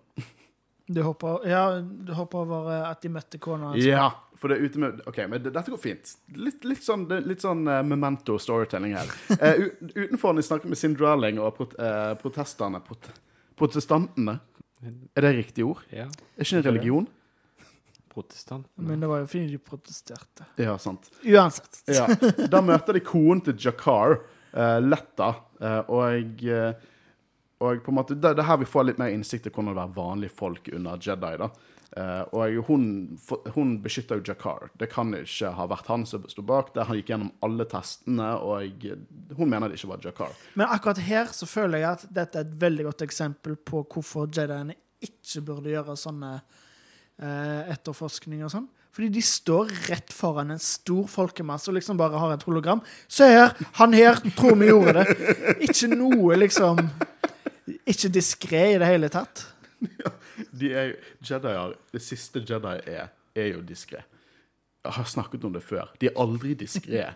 Du 0.86 1.00
hopper, 1.02 1.48
ja, 1.50 1.80
du 1.82 2.12
hopper 2.14 2.44
over 2.44 2.68
eh, 2.70 2.84
at 2.92 3.02
de 3.02 3.10
møtte 3.10 3.40
kona 3.42 3.72
hans. 3.72 3.82
Ja, 3.82 4.12
for 4.38 4.52
det 4.52 4.60
er 4.60 4.70
ute 4.70 4.82
med 4.84 5.00
OK, 5.10 5.24
men 5.32 5.42
dette 5.42 5.64
går 5.72 5.82
fint. 5.82 6.12
Litt, 6.38 6.66
litt 6.68 6.84
sånn, 6.86 7.08
litt 7.26 7.42
sånn 7.42 7.64
uh, 7.66 7.80
memento 7.88 8.38
storytelling 8.42 8.94
her. 8.98 9.14
Uh, 9.36 9.72
utenfor 9.96 10.36
når 10.36 10.44
de 10.44 10.48
snakker 10.50 10.72
med 10.72 10.80
Cinderelling 10.80 11.40
og 11.42 11.56
prot, 11.58 11.74
uh, 11.82 12.14
protestene 12.22 12.84
prot, 12.86 13.10
Protestantene. 13.58 14.38
Er 15.16 15.26
det 15.26 15.32
riktig 15.40 15.66
ord? 15.66 15.82
Ja. 15.90 16.06
Er 16.36 16.46
ikke 16.46 16.60
det 16.60 16.62
en 16.62 16.68
religion? 16.68 17.08
Protestantene. 18.12 18.88
Men 18.88 19.02
det 19.02 19.10
var 19.12 19.24
jo 19.24 19.30
fint 19.32 19.50
de 19.52 19.60
protesterte. 19.60 20.46
Ja, 20.62 20.78
sant. 20.80 21.10
Uansett. 21.24 21.82
Ja. 21.90 22.06
Da 22.52 22.62
møter 22.64 22.96
de 22.96 23.02
konen 23.04 23.42
til 23.48 23.58
Jakar, 23.66 24.20
uh, 24.54 24.78
Letta, 24.84 25.34
eh, 25.60 25.82
og 25.92 26.44
eh, 26.46 26.92
og 27.64 27.84
på 27.84 27.92
en 27.92 27.98
måte, 28.00 28.18
det, 28.18 28.34
det 28.36 28.44
er 28.44 28.50
her 28.50 28.60
vi 28.60 28.68
får 28.68 28.90
litt 28.90 29.00
mer 29.00 29.14
innsikt 29.16 29.48
i 29.48 29.54
hvordan 29.54 29.76
det 29.78 29.86
er 29.86 29.96
vanlige 29.96 30.36
folk 30.36 30.68
under 30.76 31.00
Jedi. 31.02 31.34
da. 31.40 31.50
Uh, 31.96 32.24
og 32.36 32.58
hun, 32.68 32.88
hun 33.56 33.78
beskytter 33.80 34.20
jo 34.20 34.34
Jakar. 34.34 34.68
Det 34.76 34.90
kan 34.92 35.14
ikke 35.16 35.54
ha 35.56 35.68
vært 35.72 35.88
han 35.88 36.04
som 36.10 36.26
sto 36.28 36.44
bak 36.44 36.74
det. 36.76 36.84
Han 36.90 37.00
gikk 37.00 37.14
gjennom 37.14 37.32
alle 37.46 37.68
testene, 37.72 38.34
og 38.44 38.84
hun 39.38 39.52
mener 39.52 39.72
det 39.72 39.80
ikke 39.80 39.94
var 39.94 40.04
Jakar. 40.04 40.36
Men 40.60 40.68
akkurat 40.76 41.00
her 41.06 41.32
så 41.32 41.48
føler 41.48 41.86
jeg 41.86 41.92
at 41.94 42.08
dette 42.18 42.42
er 42.42 42.50
et 42.50 42.58
veldig 42.66 42.90
godt 42.90 43.06
eksempel 43.08 43.56
på 43.56 43.86
hvorfor 43.86 44.28
Jediene 44.28 44.76
ikke 45.06 45.46
burde 45.48 45.72
gjøre 45.72 45.96
sånne 46.00 46.34
uh, 46.42 47.62
etterforskninger 47.72 48.50
og 48.50 48.56
sånn. 48.58 48.68
Fordi 48.96 49.10
de 49.12 49.24
står 49.28 49.72
rett 49.90 50.12
foran 50.16 50.52
en 50.56 50.62
stor 50.64 51.08
folkemasse 51.12 51.68
og 51.68 51.76
liksom 51.76 51.98
bare 52.00 52.20
har 52.20 52.36
et 52.36 52.46
hologram. 52.48 52.84
Se 53.12 53.28
her! 53.28 53.52
Han 53.80 53.96
her 53.96 54.20
tror 54.36 54.56
vi 54.60 54.70
gjorde 54.72 55.02
det. 55.02 55.34
Ikke 55.68 55.90
noe 55.92 56.38
liksom 56.40 56.80
Ikke 57.86 58.10
diskré 58.10 58.64
i 58.74 58.80
det 58.82 58.90
hele 58.90 59.10
tatt. 59.14 59.46
De 60.60 60.72
er 60.74 60.92
jo, 60.92 61.00
Jedier, 61.30 61.76
Det 61.94 62.02
siste 62.02 62.42
Jedi 62.42 62.78
er, 62.90 63.12
er 63.36 63.52
jo 63.54 63.62
diskré. 63.62 64.02
Jeg 64.86 64.94
har 64.98 65.10
snakket 65.10 65.46
om 65.46 65.54
det 65.54 65.64
før. 65.66 65.92
De 66.02 66.10
er 66.10 66.18
aldri 66.22 66.54
diskré. 66.58 67.08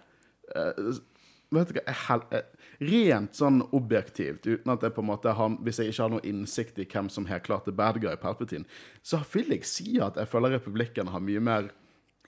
uh, 0.56 1.00
vet 1.56 1.74
du 1.74 1.80
hva, 1.82 2.20
eh, 2.32 2.48
Rent 2.80 3.36
sånn 3.36 3.60
objektivt, 3.76 4.46
uten 4.48 4.72
at 4.72 4.84
jeg 4.86 4.94
på 4.96 5.04
en 5.04 5.10
måte 5.10 5.34
har, 5.36 5.56
hvis 5.66 5.82
jeg 5.82 5.92
ikke 5.92 6.06
har 6.06 6.12
noe 6.14 6.28
innsikt 6.30 6.78
i 6.80 6.86
hvem 6.88 7.10
som 7.12 7.26
har 7.28 7.42
klart 7.44 7.66
det 7.68 7.74
bad 7.76 8.00
guy, 8.00 8.14
Palpatine, 8.22 8.64
så 9.04 9.20
vil 9.34 9.52
jeg 9.52 9.68
si 9.68 9.98
at 10.00 10.16
jeg 10.16 10.30
føler 10.32 10.56
republikken 10.56 11.12
har 11.12 11.24
mye 11.26 11.42
mer 11.44 11.68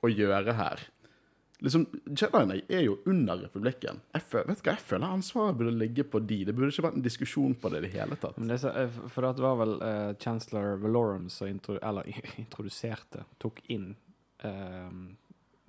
å 0.03 0.11
gjøre 0.11 0.57
her. 0.57 0.83
Liksom, 1.61 1.85
Jediene 2.09 2.57
er 2.73 2.81
jo 2.87 2.95
under 3.05 3.43
republikken. 3.43 4.01
Jeg 4.15 4.25
føler, 4.31 4.47
vet 4.49 4.61
du 4.61 4.65
hva, 4.65 4.73
jeg 4.73 4.85
føler 4.89 5.15
ansvaret 5.15 5.57
burde 5.59 5.73
ligge 5.77 6.05
på 6.09 6.21
de. 6.25 6.39
Det 6.47 6.55
burde 6.57 6.71
ikke 6.73 6.87
vært 6.87 6.97
en 6.97 7.05
diskusjon 7.05 7.53
på 7.61 7.69
det 7.69 7.81
i 7.81 7.85
det 7.85 7.91
hele 7.93 8.17
tatt. 8.21 8.39
Men 8.41 8.49
det, 8.49 8.57
eh, 8.65 8.99
for 9.13 9.27
det 9.27 9.45
var 9.45 9.59
vel 9.59 9.75
uh, 9.77 10.13
chancellor 10.21 10.79
Valorum 10.81 11.29
som 11.29 11.51
intro, 11.51 11.77
eller, 11.77 12.09
introduserte, 12.41 13.27
tok 13.41 13.61
inn 13.73 13.91
uh, 14.45 14.89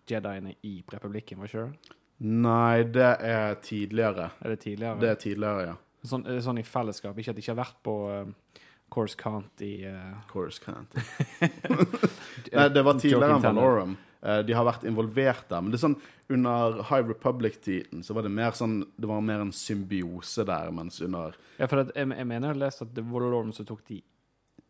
Jediene 0.08 0.56
i 0.64 0.78
republikken, 0.94 1.42
var 1.42 1.52
ikke 1.52 1.66
det? 1.66 1.98
Nei, 2.22 2.82
det 2.94 3.12
er 3.28 3.56
tidligere. 3.62 4.30
Er 4.40 4.54
det 4.54 4.60
tidligere? 4.64 5.00
Det 5.02 5.10
er 5.10 5.20
tidligere, 5.20 5.66
ja. 5.72 5.78
Sånn, 6.08 6.24
sånn 6.42 6.58
i 6.58 6.66
fellesskap, 6.66 7.18
ikke 7.18 7.34
at 7.34 7.38
de 7.38 7.44
ikke 7.44 7.52
har 7.52 7.60
vært 7.60 7.82
på 7.84 7.96
uh, 8.08 8.62
Course 8.92 9.16
County 9.18 9.64
i 9.64 9.84
eh, 9.84 10.14
Course 10.32 10.62
County. 10.64 11.00
Nei, 12.52 12.68
det 12.68 12.82
var 12.82 12.98
tidligere 13.00 13.38
enn. 13.38 13.44
Valorum. 13.46 13.94
Eh, 14.22 14.40
De 14.46 14.54
har 14.54 14.66
vært 14.66 14.86
involvert 14.86 15.48
der. 15.50 15.62
Men 15.62 15.72
det 15.72 15.80
er 15.80 15.84
sånn, 15.86 15.98
under 16.32 16.78
High 16.88 17.08
Republic-tiden 17.10 18.04
så 18.06 18.14
var 18.16 18.26
det 18.26 18.32
mer 18.32 18.54
sånn 18.56 18.78
Det 18.96 19.08
var 19.10 19.20
mer 19.24 19.42
en 19.44 19.52
symbiose 19.52 20.46
der, 20.48 20.70
mens 20.74 21.00
under 21.04 21.36
Ja, 21.58 21.66
for 21.66 21.82
jeg, 21.82 21.92
jeg 21.98 22.08
mener 22.08 22.48
jeg 22.48 22.54
har 22.54 22.62
lest 22.66 22.84
at 22.86 22.94
det 22.94 23.04
var 23.08 23.26
Lorne 23.26 23.54
som 23.56 23.68
tok 23.68 23.82
de 23.90 24.00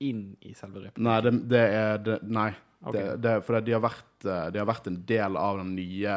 inn 0.03 0.33
i 0.43 0.55
selve 0.59 0.81
republikken. 0.83 1.07
Nei, 1.07 1.19
det, 1.23 1.35
det 1.53 1.67
er 1.77 2.01
det, 2.03 2.17
Nei. 2.27 2.49
Okay. 2.83 2.97
Det, 2.99 3.21
det, 3.23 3.35
for 3.47 3.63
de 3.63 3.77
har, 3.77 3.85
vært, 3.85 4.25
eh, 4.27 4.49
de 4.55 4.59
har 4.59 4.67
vært 4.67 4.89
en 4.91 4.99
del 5.07 5.39
av 5.39 5.61
den 5.63 5.77
nye 5.77 6.17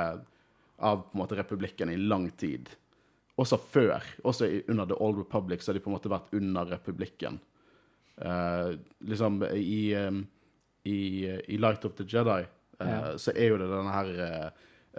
Av 0.76 1.06
på 1.06 1.14
en 1.16 1.22
måte 1.22 1.38
republikken 1.38 1.88
i 1.88 1.96
lang 1.96 2.26
tid. 2.36 2.68
Også 3.40 3.56
før. 3.56 4.04
Også 4.28 4.50
under 4.68 4.90
The 4.90 4.98
Old 5.00 5.22
Republic 5.22 5.62
så 5.64 5.72
har 5.72 5.78
de 5.78 5.84
på 5.86 5.88
en 5.88 5.96
måte 5.96 6.12
vært 6.12 6.34
under 6.36 6.68
republikken. 6.68 7.38
Uh, 8.20 8.76
liksom 9.04 9.42
i, 9.56 9.96
um, 9.96 10.20
i, 10.84 10.98
i 11.48 11.58
Light 11.60 11.88
of 11.88 11.96
the 11.96 12.04
Jedi 12.04 12.42
Ja. 12.80 13.18
så 13.22 13.32
er 13.36 13.50
jo 13.54 13.58
det 13.62 13.70
denne 13.72 13.94
her 13.96 14.10
eh, 14.28 14.50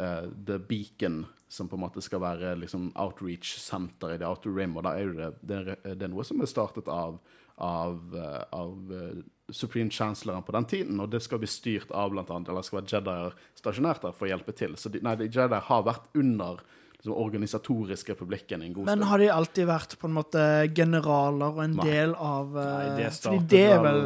eh, 0.01 0.29
The 0.49 0.59
Beacon 0.59 1.25
som 1.49 1.69
på 1.71 1.77
en 1.79 1.85
måte 1.85 2.03
skal 2.03 2.21
være 2.25 2.57
liksom 2.59 2.89
outreach 2.99 3.57
center 3.63 4.15
i 4.15 4.19
The 4.19 4.27
Outer 4.27 4.51
Rim. 4.57 4.77
Og 4.77 4.83
da 4.87 4.95
er 4.99 5.05
jo 5.07 5.13
det, 5.19 5.29
det, 5.47 5.59
er- 5.77 5.95
det 5.95 6.03
er 6.09 6.11
noe 6.15 6.25
som 6.27 6.41
er 6.43 6.49
startet 6.51 6.89
av, 6.91 7.19
av, 7.63 8.01
eh, 8.17 8.43
av 8.57 8.93
eh, 8.97 9.21
Supreme 9.55 9.91
Chancellor 9.95 10.41
på 10.43 10.53
den 10.57 10.65
tiden, 10.67 10.99
og 11.01 11.13
det 11.13 11.21
skal 11.23 11.39
bli 11.39 11.47
styrt 11.47 11.93
av 11.95 12.11
blant 12.11 12.33
annet, 12.35 12.49
eller 12.51 12.65
skal 12.67 12.81
være 12.81 12.91
Jedier 12.97 13.37
stasjonert 13.61 14.03
der 14.03 14.17
for 14.17 14.27
å 14.27 14.33
hjelpe 14.33 14.57
til. 14.59 14.75
Så 14.81 14.91
de, 14.91 14.99
nei, 15.07 15.15
de 15.21 15.29
Jedier 15.31 15.63
har 15.69 15.85
vært 15.87 16.09
under 16.19 16.59
liksom, 16.99 17.13
organisatorisk 17.15 18.11
republikken 18.17 18.65
i 18.65 18.67
en 18.67 18.75
god 18.81 18.91
Men 18.91 19.07
har 19.07 19.23
de 19.23 19.29
alltid 19.31 19.69
vært 19.71 19.95
på 20.03 20.11
en 20.11 20.17
måte 20.19 20.43
generaler 20.75 21.47
og 21.55 21.63
en 21.63 21.77
Nei. 21.79 21.87
del 21.93 22.17
av 22.19 22.57
eh, 22.59 22.73
Nei, 22.73 22.89
det 23.05 23.13
Fordi 23.13 23.21
startet 23.21 23.49
det 23.55 23.63
er 23.71 23.85
vel 23.87 24.03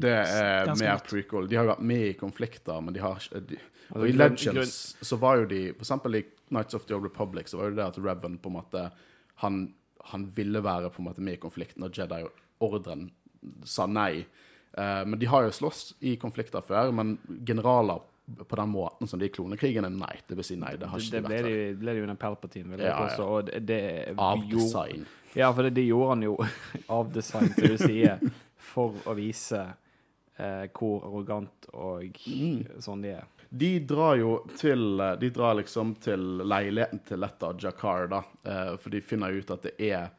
Det 0.00 0.10
er 0.14 0.66
ganske 0.66 0.84
mer 0.84 0.98
prequel. 1.06 1.48
De 1.48 1.56
har 1.56 1.64
jo 1.66 1.70
vært 1.74 1.84
med 1.90 2.06
i 2.08 2.12
konflikter, 2.18 2.80
men 2.82 2.94
de 2.94 3.00
har 3.04 3.16
ikke 3.20 3.40
de, 3.52 3.58
Altså, 3.84 4.00
Og 4.00 4.08
i 4.08 4.12
grunn- 4.12 4.18
Legends 4.38 4.96
så 5.04 5.16
var 5.20 5.36
jo 5.36 5.44
de 5.46 5.58
For 5.74 5.82
eksempel 5.84 6.14
i 6.16 6.22
Knights 6.48 6.74
of 6.74 6.86
the 6.86 6.94
Old 6.96 7.04
Republic 7.04 7.50
så 7.52 7.58
var 7.58 7.68
jo 7.68 7.74
det 7.76 7.84
at 7.84 7.98
Revan 8.00 8.38
på 8.40 8.48
en 8.48 8.54
måte 8.56 8.84
Han, 9.42 9.58
han 10.08 10.24
ville 10.34 10.62
være 10.64 10.88
på 10.90 11.02
en 11.02 11.08
måte 11.10 11.20
med 11.20 11.34
i 11.34 11.40
konflikten, 11.42 11.84
og 11.84 11.92
Jedi-ordren 11.92 13.10
sa 13.64 13.84
nei. 13.86 14.24
Uh, 14.78 15.04
men 15.06 15.18
de 15.20 15.26
har 15.26 15.44
jo 15.44 15.50
slåss 15.52 15.94
i 16.00 16.16
konflikter 16.16 16.64
før, 16.64 16.90
men 16.96 17.18
generaler 17.46 18.00
på 18.48 18.56
den 18.56 18.70
måten 18.72 19.06
som 19.06 19.18
de 19.20 19.26
i 19.28 19.28
klonekrigene, 19.28 19.90
nei. 19.92 20.14
Det 20.26 20.34
vil 20.38 20.44
si 20.48 20.56
nei, 20.56 20.72
det 20.80 20.88
har 20.88 20.98
ikke 20.98 21.12
det 21.12 21.20
de 21.22 21.28
vært 21.28 21.44
de, 21.44 21.52
Det 21.52 21.78
ble 21.82 21.94
de 21.98 22.02
under 22.06 22.16
Palpatine, 22.24 22.70
vil 22.72 22.80
jeg 22.80 22.88
Ja, 22.88 22.96
ja. 22.96 23.04
påstå. 23.04 23.28
Og 23.36 23.44
det, 23.44 23.60
det 23.68 24.14
Av 24.16 24.38
gjorde- 24.38 24.64
design. 24.64 25.06
Ja, 25.36 25.52
for 25.52 25.62
det, 25.68 25.74
det 25.76 25.84
gjorde 25.90 26.08
han 26.14 26.22
jo 26.24 26.38
av 26.88 27.12
design, 27.12 27.52
som 27.52 27.68
du 27.68 27.76
sier, 27.84 28.20
for 28.56 28.94
å 29.04 29.14
vise 29.18 29.60
eh, 30.38 30.66
hvor 30.74 31.04
arrogant 31.06 31.66
og 31.74 32.18
Mm. 32.26 32.80
sånn 32.80 33.02
de 33.02 33.08
er. 33.18 33.24
De 33.54 33.78
drar 33.86 34.16
jo 34.18 34.40
til 34.58 34.96
De 35.20 35.30
drar 35.30 35.54
liksom 35.54 35.94
til 36.00 36.18
leiligheten 36.42 37.04
til 37.06 37.18
Letta 37.20 37.52
Jakar, 37.58 38.08
da. 38.08 38.22
eh, 38.44 38.76
For 38.76 38.90
de 38.90 39.00
finner 39.00 39.30
ut 39.32 39.50
at 39.50 39.62
det 39.62 39.74
er 39.78 40.10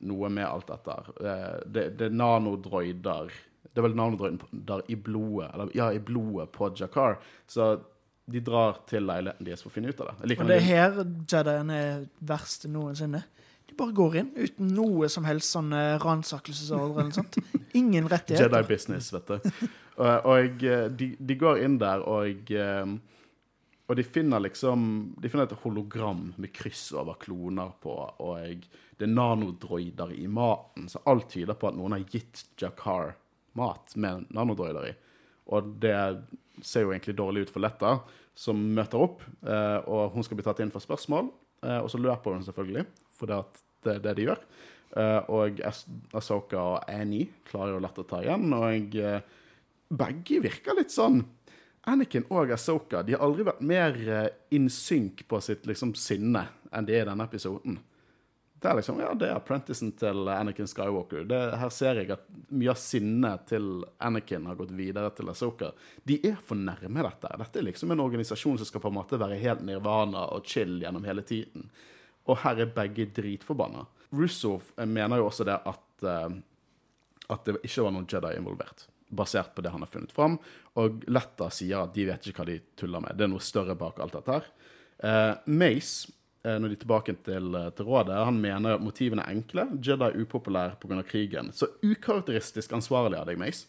noe 0.00 0.28
med 0.30 0.46
alt 0.46 0.66
dette. 0.66 0.96
Eh, 1.20 1.60
Det, 1.66 1.96
det 1.98 2.06
er 2.06 2.10
nanodroider 2.16 3.28
Det 3.74 3.78
er 3.78 3.82
vel 3.82 3.94
nanodroider 3.98 4.82
i 4.88 4.94
blodet 4.96 5.50
Eller 5.54 5.70
ja, 5.74 5.90
i 5.92 5.98
blodet 5.98 6.50
på 6.52 6.70
Jakar. 6.78 7.18
Så 7.46 7.80
de 8.28 8.40
drar 8.40 8.76
til 8.86 9.02
leiligheten 9.08 9.44
deres 9.46 9.62
for 9.62 9.70
å 9.70 9.72
finne 9.72 9.88
ut 9.88 10.00
av 10.00 10.06
det. 10.18 10.28
Like 10.28 10.40
Og 10.42 10.48
det 10.48 10.56
er 10.56 10.66
her 10.66 10.98
Jedien 11.28 11.70
er 11.70 12.02
verst 12.20 12.66
noensinne. 12.68 13.22
De 13.68 13.76
bare 13.76 13.92
går 13.92 14.16
inn 14.22 14.30
uten 14.36 14.70
noe 14.72 15.10
som 15.12 15.26
helst 15.28 15.52
sånn 15.52 15.74
eh, 15.76 15.98
ransakelsesordre 16.00 17.04
eller 17.04 17.16
sånt. 17.18 17.36
Ingen 17.78 18.08
rettigheter. 18.08 18.48
Jedi 18.48 18.68
business, 18.68 19.10
vet 19.12 19.28
du. 19.28 19.50
Og, 19.98 20.28
og 20.32 20.64
eh, 20.64 20.86
de, 20.88 21.10
de 21.20 21.36
går 21.36 21.60
inn 21.66 21.76
der, 21.80 22.04
og 22.08 22.52
eh, 22.54 22.96
Og 23.88 23.96
de 23.96 24.04
finner 24.04 24.42
liksom 24.44 24.82
De 25.16 25.28
finner 25.28 25.48
et 25.48 25.60
hologram 25.64 26.30
med 26.36 26.52
kryss 26.52 26.90
over 26.96 27.16
kloner 27.20 27.74
på, 27.82 27.94
og 28.24 28.66
det 28.98 29.06
er 29.06 29.12
nanodroider 29.14 30.12
i 30.16 30.26
maten, 30.26 30.88
så 30.90 31.00
alt 31.06 31.28
tyder 31.30 31.54
på 31.54 31.68
at 31.68 31.76
noen 31.76 31.94
har 31.94 32.06
gitt 32.08 32.46
Jakar 32.58 33.12
mat 33.58 33.94
med 33.96 34.26
nanodroider 34.34 34.88
i. 34.90 34.94
Og 35.54 35.76
det 35.80 35.94
ser 36.66 36.82
jo 36.82 36.90
egentlig 36.92 37.14
dårlig 37.16 37.46
ut 37.46 37.52
for 37.52 37.62
Letta, 37.62 37.92
som 38.34 38.58
møter 38.74 38.98
opp, 38.98 39.22
og 39.86 40.16
hun 40.16 40.26
skal 40.26 40.38
bli 40.40 40.46
tatt 40.46 40.64
inn 40.64 40.74
for 40.74 40.82
spørsmål. 40.82 41.30
Og 41.78 41.86
så 41.90 42.00
løper 42.02 42.34
hun 42.34 42.42
selvfølgelig, 42.42 42.84
for 43.18 43.30
det, 43.30 43.40
er 43.92 44.02
det 44.04 44.14
de 44.18 44.28
gjør. 44.28 44.44
Eh, 44.96 45.18
og 45.34 45.60
As 45.68 45.82
Asoka 46.16 46.60
og 46.62 46.88
Annie 46.88 47.28
klarer 47.48 47.76
jo 47.76 47.82
lett 47.84 48.00
å 48.00 48.06
ta 48.08 48.22
igjen, 48.24 48.46
og 48.56 48.96
eh, 48.96 49.18
begge 49.88 50.40
virker 50.44 50.76
litt 50.78 50.92
sånn 50.92 51.22
Anakin 51.88 52.26
og 52.28 52.50
Asoka 52.52 53.02
de 53.02 53.14
har 53.16 53.24
aldri 53.24 53.46
vært 53.48 53.64
mer 53.64 53.94
eh, 54.08 54.30
in 54.56 54.68
sync 54.72 55.24
på 55.28 55.40
sitt 55.44 55.68
liksom, 55.68 55.94
sinne 55.96 56.44
enn 56.72 56.88
de 56.88 56.96
er 56.96 57.06
i 57.06 57.08
denne 57.08 57.24
episoden. 57.24 57.78
Det 58.58 58.66
er 58.66 58.80
liksom, 58.80 58.98
ja, 58.98 59.12
det 59.14 59.28
er 59.28 59.36
apprenticen 59.38 59.92
til 59.96 60.28
Anakin 60.32 60.66
Skywalker. 60.66 61.22
Det, 61.30 61.38
her 61.60 61.70
ser 61.70 62.00
jeg 62.00 62.10
at 62.10 62.24
mye 62.50 62.72
av 62.72 62.80
sinnet 62.82 63.44
til 63.46 63.84
Anakin 64.02 64.48
har 64.50 64.58
gått 64.58 64.72
videre 64.74 65.12
til 65.14 65.30
Asoka. 65.30 65.70
De 66.02 66.18
er 66.26 66.40
for 66.42 66.58
nærme 66.58 67.04
dette. 67.06 67.30
Dette 67.38 67.62
er 67.62 67.68
liksom 67.68 67.94
en 67.94 68.02
organisasjon 68.02 68.58
som 68.58 68.68
skal 68.68 68.82
på 68.82 68.90
en 68.90 68.98
måte 68.98 69.20
være 69.20 69.38
helt 69.38 69.62
nirvana 69.64 70.26
og 70.34 70.50
chill 70.50 70.74
gjennom 70.82 71.06
hele 71.06 71.22
tiden. 71.28 71.68
Og 72.28 72.40
her 72.44 72.60
er 72.62 72.74
begge 72.74 73.08
dritforbanna. 73.16 73.86
Russo 74.16 74.58
eh, 74.76 74.86
mener 74.88 75.20
jo 75.20 75.28
også 75.28 75.46
det 75.48 75.56
at, 75.68 76.04
eh, 76.04 76.28
at 77.28 77.48
det 77.48 77.58
ikke 77.62 77.86
var 77.86 77.94
noen 77.94 78.08
Jedi 78.10 78.34
involvert, 78.38 78.86
basert 79.08 79.54
på 79.56 79.64
det 79.64 79.72
han 79.72 79.84
har 79.84 79.92
funnet 79.92 80.14
fram. 80.14 80.38
Og 80.80 81.02
Letta 81.08 81.50
sier 81.54 81.84
at 81.84 81.96
de 81.96 82.06
vet 82.08 82.28
ikke 82.28 82.44
hva 82.44 82.50
de 82.50 82.60
tuller 82.78 83.04
med. 83.04 83.16
Det 83.18 83.26
er 83.26 83.32
noe 83.32 83.44
større 83.44 83.76
bak 83.78 84.00
alt 84.04 84.16
dette 84.16 84.38
her. 84.38 84.52
Eh, 84.98 85.32
Mace, 85.54 86.12
eh, 86.44 86.58
når 86.58 86.72
de 86.72 86.78
er 86.78 86.84
tilbake 86.84 87.16
til, 87.26 87.58
til 87.76 87.88
rådet, 87.88 88.20
han 88.28 88.42
mener 88.42 88.82
motivene 88.82 89.24
er 89.24 89.36
enkle. 89.36 89.68
Jedi 89.84 90.08
er 90.08 90.20
upopulær 90.20 90.76
pga. 90.82 91.02
krigen. 91.06 91.52
Så 91.52 91.70
ukarakteristisk 91.84 92.76
ansvarlig 92.76 93.20
av 93.20 93.28
deg, 93.30 93.40
Mace. 93.40 93.68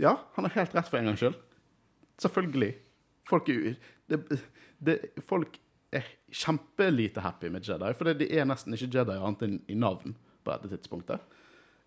Ja, 0.00 0.16
han 0.36 0.46
har 0.46 0.54
helt 0.54 0.74
rett 0.76 0.88
for 0.88 1.00
en 1.00 1.10
gangs 1.10 1.20
skyld. 1.20 1.36
Selvfølgelig. 2.20 2.74
Folk 3.28 3.48
er, 3.48 3.74
det, 4.10 4.40
det, 4.82 4.96
folk 5.26 5.56
er 5.92 6.06
kjempelite 6.30 7.22
happy 7.24 7.50
med 7.50 7.66
Jedi, 7.66 7.92
for 7.98 8.14
de 8.14 8.28
er 8.30 8.48
nesten 8.48 8.76
ikke 8.76 8.90
Jedi 8.94 9.16
annet 9.18 9.44
enn 9.46 9.60
i 9.68 9.76
navn 9.78 10.14
på 10.44 10.52
dette 10.52 10.70
tidspunktet. 10.72 11.22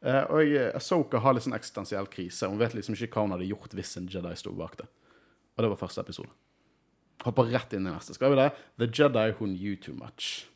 Eh, 0.03 0.23
og 0.27 0.41
Asoka 0.43 0.77
Ahsoka 0.77 1.21
har 1.23 1.35
litt 1.35 1.45
sånn 1.45 1.55
eksistensiell 1.55 2.09
krise. 2.11 2.49
Hun 2.51 2.59
vet 2.59 2.75
liksom 2.75 2.97
ikke 2.97 3.15
hva 3.15 3.27
hun 3.27 3.35
hadde 3.37 3.47
gjort 3.47 3.75
hvis 3.77 3.95
en 3.99 4.09
Jedi 4.11 4.33
sto 4.39 4.51
bak 4.57 4.75
det. 4.81 4.89
Og 5.55 5.63
det 5.63 5.71
var 5.71 5.79
første 5.79 6.03
episode. 6.03 6.31
Hopper 7.23 7.47
rett 7.53 7.73
inn 7.75 7.87
i 7.87 7.93
neste. 7.93 8.17
Skal 8.17 8.33
vi 8.33 8.41
det? 8.41 8.49
The 8.81 8.89
Jedi 8.89 9.29
Who 9.37 9.47
Knew 9.47 9.77
Too 9.79 9.95
Much. 9.95 10.49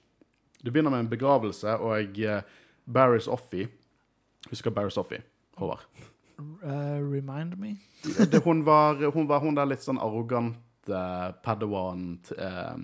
Du 0.59 0.71
begynner 0.71 0.91
med 0.91 1.05
en 1.05 1.11
begravelse, 1.11 1.77
og 1.79 2.19
eh, 2.19 2.41
Barris 2.85 3.27
Offie 3.27 3.69
Husker 4.49 4.71
Barris 4.71 4.97
Offie? 4.97 5.21
Håvard. 5.57 5.79
Uh, 6.39 7.01
remind 7.01 7.57
me? 7.57 7.75
det, 8.31 8.43
hun, 8.43 8.65
var, 8.65 9.11
hun 9.11 9.27
var 9.27 9.39
hun 9.39 9.57
der 9.57 9.67
litt 9.67 9.83
sånn 9.83 9.99
arrogante 9.99 10.99
Padawan 11.43 12.19
eh, 12.37 12.75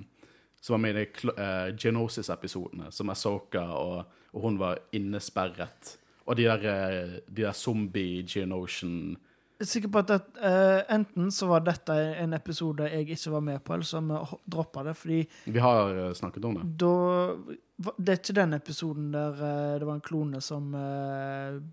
som 0.64 0.74
var 0.74 0.80
med 0.80 0.96
i 0.96 1.04
de 1.04 1.32
eh, 1.44 1.76
Genosis-episodene, 1.76 2.88
som 2.92 3.12
Asoka, 3.12 3.66
og, 3.76 4.06
og 4.32 4.46
hun 4.46 4.56
var 4.60 4.80
innesperret. 4.96 5.98
Og 6.24 6.38
de 6.40 6.46
der, 6.48 6.64
eh, 6.72 7.16
de 7.28 7.42
der 7.42 7.52
zombie-Genosian 7.52 9.18
Jeg 9.60 9.68
er 9.68 9.70
sikker 9.70 9.92
på 9.92 10.00
at 10.02 10.08
det, 10.08 10.22
uh, 10.40 10.96
enten 10.96 11.32
så 11.32 11.48
var 11.48 11.62
dette 11.64 11.94
en 12.20 12.34
episode 12.34 12.88
jeg 12.90 13.10
ikke 13.10 13.32
var 13.32 13.44
med 13.44 13.60
på, 13.60 13.74
eller 13.74 13.86
så 13.86 14.00
vi 14.02 14.22
droppa 14.52 14.84
det, 14.84 14.96
fordi 14.98 15.20
Vi 15.46 15.60
har 15.60 16.14
snakket 16.14 16.46
om 16.46 16.56
det. 16.56 16.64
da 16.80 17.92
Det 17.98 18.10
er 18.10 18.18
ikke 18.18 18.36
den 18.40 18.54
episoden 18.54 19.14
der 19.14 19.32
det 19.80 19.88
var 19.88 19.94
en 19.94 20.02
klone 20.02 20.42
som 20.42 20.72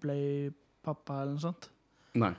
ble 0.00 0.52
pappa, 0.84 1.22
eller 1.22 1.32
noe 1.32 1.40
sånt? 1.40 1.70
Nei. 2.14 2.32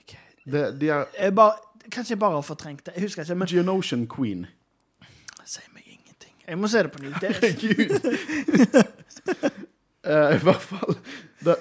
Okay. 0.00 0.22
Det, 0.44 0.80
de 0.80 0.88
er 0.88 1.04
Jeg 1.18 1.34
bare, 1.34 1.58
kanskje 1.90 2.12
jeg 2.12 2.18
bare 2.18 2.38
har 2.38 2.42
fortrengt 2.42 2.86
det. 2.86 2.94
Jeg 2.96 3.02
husker 3.02 3.22
ikke, 3.22 3.34
men 3.34 3.48
Genosian 3.48 4.08
Queen. 4.08 4.46
Sier 5.50 5.70
meg 5.74 5.86
ingenting. 5.86 6.34
Jeg 6.46 6.58
må 6.60 6.70
se 6.70 6.82
det 6.86 6.92
på 6.94 7.02
nytt. 7.04 7.22
Herregud. 7.22 7.90
uh, 9.34 9.50
Eh, 10.06 10.36
I 10.36 10.38
hvert 10.38 10.62
fall 10.62 10.92
det, 11.42 11.56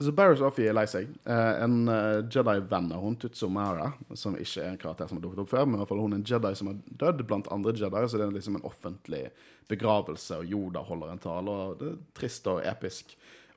Så 0.00 0.12
Barris 0.16 0.40
Offie 0.40 0.70
er 0.70 0.76
lei 0.76 0.86
seg. 0.88 1.10
Uh, 1.26 1.58
en 1.66 1.74
uh, 1.90 2.22
Jedi-venn 2.30 2.86
av 2.94 3.02
hun, 3.02 3.16
Tutsumara 3.20 3.90
som 4.16 4.38
ikke 4.38 4.62
er 4.62 4.70
en 4.70 4.78
karakter 4.80 5.10
som 5.10 5.18
har 5.18 5.24
dukket 5.26 5.42
opp 5.42 5.50
før, 5.50 5.66
men 5.66 5.76
i 5.76 5.82
hvert 5.82 5.90
fall 5.90 6.00
hun 6.00 6.14
er 6.14 6.20
en 6.20 6.28
Jedi 6.30 6.52
som 6.56 6.70
har 6.70 6.78
dødd 7.02 7.24
blant 7.28 7.50
andre 7.52 7.74
Jedi, 7.76 8.04
så 8.06 8.20
det 8.20 8.24
er 8.24 8.32
liksom 8.36 8.56
en 8.56 8.64
offentlig 8.68 9.24
begravelse, 9.68 10.38
og 10.38 10.54
Yoda 10.54 10.84
holder 10.86 11.12
en 11.12 11.20
tale, 11.26 11.56
og 11.66 11.82
det 11.82 11.90
er 11.90 11.98
trist 12.16 12.48
og 12.48 12.62
episk. 12.64 13.12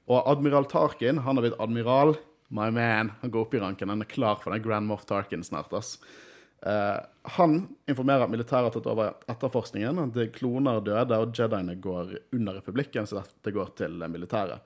Og 0.10 0.28
admiral 0.34 0.68
Tarkin, 0.68 1.22
han 1.24 1.38
har 1.38 1.46
blitt 1.46 1.62
admiral. 1.62 2.18
My 2.52 2.68
man. 2.74 3.14
Han 3.22 3.32
går 3.32 3.46
opp 3.46 3.54
i 3.56 3.62
ranken. 3.62 3.94
Han 3.94 4.04
er 4.04 4.10
klar 4.12 4.42
for 4.42 4.52
den 4.52 4.66
Grand 4.66 4.90
Moff 4.90 5.06
Tarkin 5.08 5.46
snart, 5.46 5.72
ass. 5.78 5.94
Eh, 6.02 6.31
han 6.62 7.56
informerer 7.90 8.28
at 8.28 8.30
militæret 8.30 8.68
har 8.68 8.74
tatt 8.76 8.90
over 8.92 9.16
etterforskningen. 9.32 10.12
Det 10.14 10.28
er 10.28 10.34
kloner 10.36 10.82
døde, 10.86 11.18
og 11.18 11.34
Jediene 11.34 11.74
går 11.82 12.12
under 12.38 12.60
republikken, 12.60 13.08
så 13.10 13.24
dette 13.24 13.54
går 13.56 13.72
til 13.82 13.98
militæret. 14.06 14.62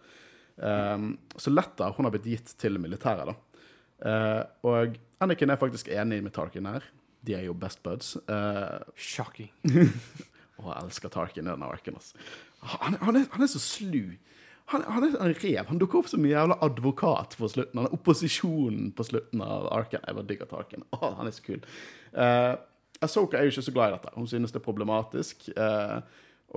Eh, 0.58 1.08
så 1.36 1.54
Letta 1.54 1.90
hun 1.96 2.08
har 2.08 2.14
blitt 2.16 2.30
gitt 2.30 2.54
til 2.62 2.80
militæret, 2.82 3.32
da. 3.32 3.64
Eh, 4.06 4.42
og 4.68 4.98
Anakin 5.24 5.52
er 5.52 5.60
faktisk 5.60 5.90
enig 5.94 6.22
med 6.24 6.36
Tarkin 6.36 6.68
her. 6.70 6.86
De 7.26 7.36
er 7.38 7.48
jo 7.48 7.56
best 7.58 7.82
buds. 7.84 8.16
Eh, 8.30 8.80
Shocking. 8.96 9.52
og 10.60 10.70
jeg 10.70 10.84
elsker 10.84 11.14
Tarkin 11.14 11.48
i 11.48 11.52
denne 11.52 11.72
arken. 11.72 11.98
Altså. 12.00 12.20
Han, 12.76 12.98
han, 13.02 13.22
er, 13.22 13.28
han 13.34 13.46
er 13.46 13.52
så 13.52 13.62
slu. 13.62 14.16
Han, 14.74 14.84
han 14.90 15.04
er 15.06 15.18
en 15.22 15.34
rev. 15.34 15.66
Han 15.70 15.80
dukker 15.82 16.02
opp 16.02 16.08
som 16.10 16.24
en 16.26 16.32
jævla 16.32 16.58
advokat 16.66 17.36
på 17.38 17.50
slutten. 17.52 17.78
Han 17.80 17.90
er 17.90 17.98
opposisjonen 17.98 18.92
på 18.98 19.06
slutten 19.06 19.44
av 19.46 19.68
arken. 19.74 20.02
Jeg 20.02 20.18
bare 20.18 20.30
digger 20.32 20.50
Tarkin. 20.50 20.86
Åh, 20.98 21.12
han 21.20 21.30
er 21.30 21.36
så 21.36 21.46
kul. 21.46 21.60
Uh, 22.16 22.56
Asoka 23.06 23.38
er 23.38 23.46
jo 23.46 23.54
ikke 23.54 23.66
så 23.68 23.76
glad 23.76 23.92
i 23.92 23.98
dette. 24.00 24.14
Hun 24.16 24.30
synes 24.32 24.56
det 24.56 24.62
er 24.62 24.66
problematisk. 24.66 25.46
Uh, 25.54 26.00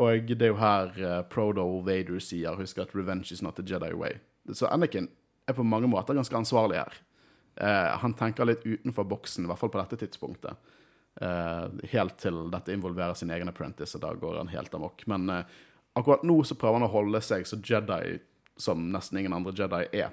og 0.00 0.30
det 0.30 0.46
er 0.46 0.54
jo 0.54 0.60
her 0.60 0.94
uh, 1.02 1.20
Prodo 1.28 1.66
Vader 1.84 2.22
sier 2.22 2.56
husk 2.56 2.80
at 2.80 2.94
'revenge 2.96 3.32
is 3.34 3.42
not 3.44 3.60
a 3.60 3.66
Jedi 3.66 3.92
way'. 3.92 4.16
Så 4.52 4.66
Anakin 4.66 5.10
er 5.48 5.52
på 5.52 5.62
mange 5.62 5.88
måter 5.88 6.16
ganske 6.16 6.36
ansvarlig 6.36 6.80
her. 6.80 6.98
Uh, 7.60 7.98
han 8.00 8.14
tenker 8.14 8.46
litt 8.46 8.64
utenfor 8.64 9.04
boksen, 9.04 9.44
i 9.44 9.50
hvert 9.50 9.60
fall 9.60 9.72
på 9.74 9.80
dette 9.82 9.98
tidspunktet. 10.00 10.56
Uh, 11.18 11.66
helt 11.90 12.16
til 12.22 12.44
dette 12.52 12.72
involverer 12.72 13.16
sin 13.18 13.30
egen 13.34 13.50
apprentice, 13.50 13.96
og 13.98 14.04
da 14.04 14.12
går 14.14 14.38
han 14.38 14.52
helt 14.52 14.74
amok. 14.74 15.02
Men 15.10 15.30
eh, 15.34 15.56
akkurat 15.94 16.24
nå 16.26 16.42
så 16.44 16.56
prøver 16.58 16.80
han 16.80 16.88
å 16.88 16.92
holde 16.92 17.20
seg 17.24 17.46
så 17.48 17.60
Jedi 17.64 18.18
som 18.58 18.88
nesten 18.92 19.20
ingen 19.20 19.36
andre 19.36 19.54
Jedi 19.56 19.84
er. 20.02 20.12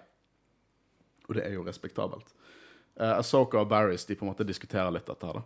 Og 1.27 1.35
det 1.35 1.45
er 1.47 1.55
jo 1.57 1.65
respektabelt. 1.65 2.29
Uh, 2.95 3.17
Asoka 3.17 3.59
og 3.59 3.71
Barris 3.71 4.05
de 4.05 4.15
på 4.15 4.23
en 4.25 4.31
måte 4.31 4.45
diskuterer 4.47 4.93
litt 4.93 5.09
dette 5.09 5.31
da. 5.35 5.41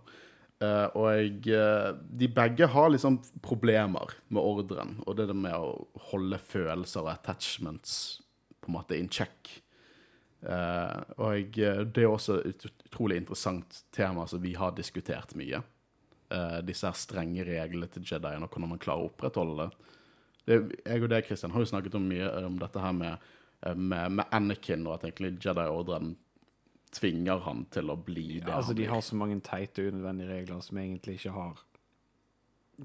Uh, 0.60 0.88
og 1.00 1.48
uh, 1.48 1.96
de 1.96 2.28
begge 2.36 2.68
har 2.68 2.92
liksom 2.92 3.22
problemer 3.42 4.12
med 4.28 4.44
ordren, 4.44 4.98
og 5.08 5.16
det 5.16 5.32
med 5.32 5.56
å 5.56 5.88
holde 6.12 6.38
følelser 6.44 7.06
og 7.06 7.14
attachments 7.14 8.20
på 8.60 8.70
en 8.70 8.76
måte 8.76 9.00
in 9.00 9.08
check. 9.10 9.64
Uh, 10.40 11.04
og 11.20 11.58
eh, 11.60 11.82
det 11.84 12.06
er 12.06 12.08
også 12.08 12.38
et 12.48 12.64
ut- 12.64 12.86
utrolig 12.88 13.18
interessant 13.20 13.82
tema 13.92 14.24
som 14.28 14.40
vi 14.40 14.54
har 14.56 14.72
diskutert 14.72 15.34
mye. 15.36 15.60
Eh, 16.32 16.60
disse 16.64 16.88
her 16.88 16.96
strenge 16.96 17.44
reglene 17.44 17.90
til 17.92 18.06
Jedien, 18.06 18.46
og 18.46 18.54
hvordan 18.54 18.72
man 18.72 18.80
klarer 18.80 19.04
å 19.04 19.10
opprettholde 19.10 19.66
det. 19.66 19.96
Det. 20.50 20.60
Jeg 20.84 21.04
og 21.06 21.12
deg, 21.12 21.28
Kristian, 21.28 21.54
har 21.54 21.64
jo 21.64 21.70
snakket 21.70 21.98
om 22.00 22.08
mye 22.10 22.32
om 22.48 22.58
dette 22.62 22.84
her 22.84 22.96
med, 22.98 23.30
eh, 23.62 23.76
med, 23.76 24.20
med 24.20 24.36
Anakin, 24.36 24.88
og 24.88 24.98
at 24.98 25.08
egentlig 25.10 25.38
Jedi-ordren 25.46 26.16
tvinger 26.96 27.44
han 27.46 27.66
til 27.70 27.92
å 27.94 27.98
bli 28.02 28.40
det 28.40 28.50
Altså, 28.50 28.74
han 28.74 28.80
de 28.82 28.88
har 28.90 29.02
så 29.06 29.18
mange 29.20 29.38
teite, 29.46 29.86
unødvendige 29.86 30.32
regler 30.32 30.64
som 30.66 30.80
egentlig 30.82 31.20
ikke 31.20 31.36
har 31.36 31.66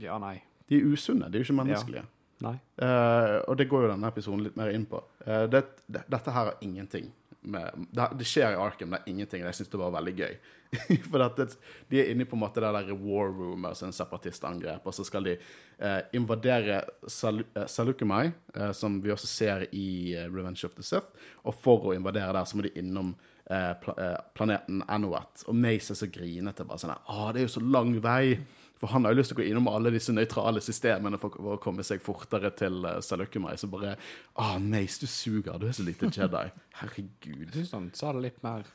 Ja, 0.02 0.18
nei. 0.20 0.36
De 0.68 0.80
er 0.80 0.92
usunne, 0.92 1.30
de 1.30 1.38
er 1.38 1.44
jo 1.44 1.48
ikke 1.48 1.60
menneskelige. 1.62 2.04
Ja. 2.04 2.10
Nei. 2.44 2.54
Uh, 2.80 3.38
og 3.48 3.56
det 3.60 3.68
går 3.70 3.86
jo 3.86 3.90
denne 3.92 4.08
episoden 4.10 4.42
litt 4.44 4.56
mer 4.58 4.72
inn 4.74 4.86
på. 4.90 5.00
Uh, 5.22 5.44
det, 5.50 5.62
det, 5.86 6.02
dette 6.10 6.34
her 6.34 6.50
har 6.50 6.64
ingenting. 6.64 7.12
med 7.44 7.86
det, 7.92 8.08
det 8.18 8.26
skjer 8.26 8.54
i 8.54 8.60
Arkham, 8.60 8.90
det 8.90 9.02
er 9.02 9.10
ingenting. 9.12 9.42
og 9.44 9.50
Jeg 9.52 9.60
syns 9.60 9.72
det 9.72 9.80
var 9.80 9.92
veldig 9.94 10.14
gøy. 10.16 10.36
For 11.10 11.22
det, 11.22 11.48
de 11.90 12.00
er 12.00 12.10
inne 12.12 12.26
på 12.28 12.36
en 12.36 12.42
måte 12.44 12.62
det 12.62 12.72
der 12.76 12.96
war 12.98 13.30
room, 13.30 13.66
altså 13.68 13.88
en 13.88 13.96
separatistangrep, 13.96 14.86
og 14.86 14.96
så 14.96 15.06
skal 15.06 15.28
de 15.28 15.36
eh, 15.36 16.00
invadere 16.16 16.82
Sal 17.10 17.44
Salukumai, 17.66 18.32
eh, 18.54 18.72
som 18.76 19.00
vi 19.04 19.12
også 19.14 19.30
ser 19.30 19.68
i 19.72 19.86
eh, 20.14 20.26
Revenge 20.32 20.66
of 20.66 20.74
the 20.78 20.86
Sith. 20.86 21.14
Og 21.44 21.56
for 21.60 21.90
å 21.90 21.94
invadere 21.96 22.32
der, 22.32 22.48
så 22.48 22.58
må 22.58 22.66
de 22.66 22.74
innom 22.80 23.14
eh, 23.46 23.72
pla 23.82 23.96
eh, 23.98 24.18
planeten 24.36 24.82
Anuat. 24.88 25.46
Og 25.48 25.56
Mace 25.56 25.94
er 25.94 26.00
så 26.00 26.10
grinete. 26.10 26.66
bare 26.66 26.82
sånn 26.82 26.94
ah, 26.94 27.30
det 27.32 27.42
er 27.42 27.48
jo 27.48 27.56
så 27.56 27.64
lang 27.64 27.96
vei. 28.04 28.38
For 28.80 28.90
han 28.90 29.06
har 29.06 29.14
jo 29.14 29.20
lyst 29.20 29.30
til 29.32 29.38
å 29.38 29.40
gå 29.40 29.48
innom 29.48 29.68
alle 29.70 29.92
disse 29.94 30.12
nøytrale 30.12 30.60
systemene 30.60 31.18
for 31.22 31.36
å 31.38 31.58
komme 31.62 31.84
seg 31.86 32.02
fortere 32.04 32.50
til 32.58 32.82
uh, 32.84 32.98
Salukumai. 33.00 33.54
Så 33.56 33.70
bare 33.72 33.94
Å, 34.34 34.56
Mace, 34.60 34.98
du 35.00 35.08
suger. 35.08 35.54
Du 35.62 35.68
er 35.68 35.76
så 35.76 35.86
lite 35.86 36.10
Jedi. 36.12 36.48
Herregud. 36.80 37.46
Jeg 37.46 37.54
syns 37.54 37.72
han 37.76 37.86
sa 37.96 38.12
det 38.16 38.26
litt 38.26 38.42
mer 38.44 38.66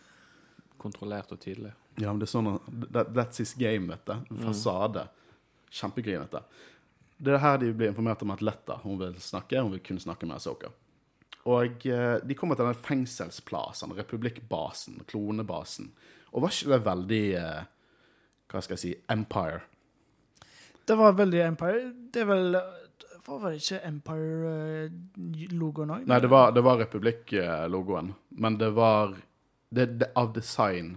kontrollert 0.80 1.36
og 1.36 1.42
tydelig. 1.44 1.76
Ja, 2.00 2.12
men 2.12 2.22
det 2.22 2.30
er 2.30 2.32
sånn 2.32 2.52
that, 2.94 3.12
That's 3.16 3.42
his 3.42 3.54
game, 3.60 3.90
vet 3.92 4.06
du. 4.08 4.36
Fasade. 4.46 5.08
Kjempegrinete. 5.70 6.44
Det 7.20 7.34
er 7.36 7.42
her 7.44 7.58
de 7.60 7.74
blir 7.76 7.92
informert 7.92 8.22
om 8.24 8.32
at 8.32 8.44
Letta 8.46 8.80
hun 8.86 9.00
vil 9.02 9.18
snakke. 9.22 9.60
Hun 9.60 9.74
vil 9.76 9.84
kunne 9.84 10.04
snakke 10.04 10.30
med 10.30 10.40
Asoka. 10.40 10.72
Og 11.50 11.86
eh, 11.88 12.16
de 12.24 12.36
kommer 12.38 12.56
til 12.56 12.68
den 12.68 12.84
fengselsplassen, 12.86 13.96
republikkbasen, 13.98 15.02
klonebasen. 15.08 15.92
Og 16.32 16.44
var 16.44 16.50
ikke 16.54 16.74
det 16.74 16.86
veldig 16.86 17.26
eh, 17.40 17.62
Hva 18.50 18.62
skal 18.64 18.76
jeg 18.76 18.84
si 18.84 18.94
Empire? 19.12 19.60
Det 20.88 20.96
var 20.98 21.18
veldig 21.18 21.42
Empire. 21.46 21.94
Det 22.14 22.22
er 22.24 22.30
vel 22.30 22.48
Var 23.30 23.40
vel 23.44 23.56
ikke 23.60 23.86
Empire-logoen 23.86 25.92
òg? 25.94 26.02
Nei, 26.10 26.20
det 26.24 26.32
var, 26.32 26.46
det 26.56 26.64
var 26.66 26.80
republikklogoen. 26.82 28.08
Men 28.42 28.52
det 28.58 28.72
var 28.78 29.06
det, 29.70 29.86
det, 30.02 30.08
Av 30.18 30.28
design 30.34 30.88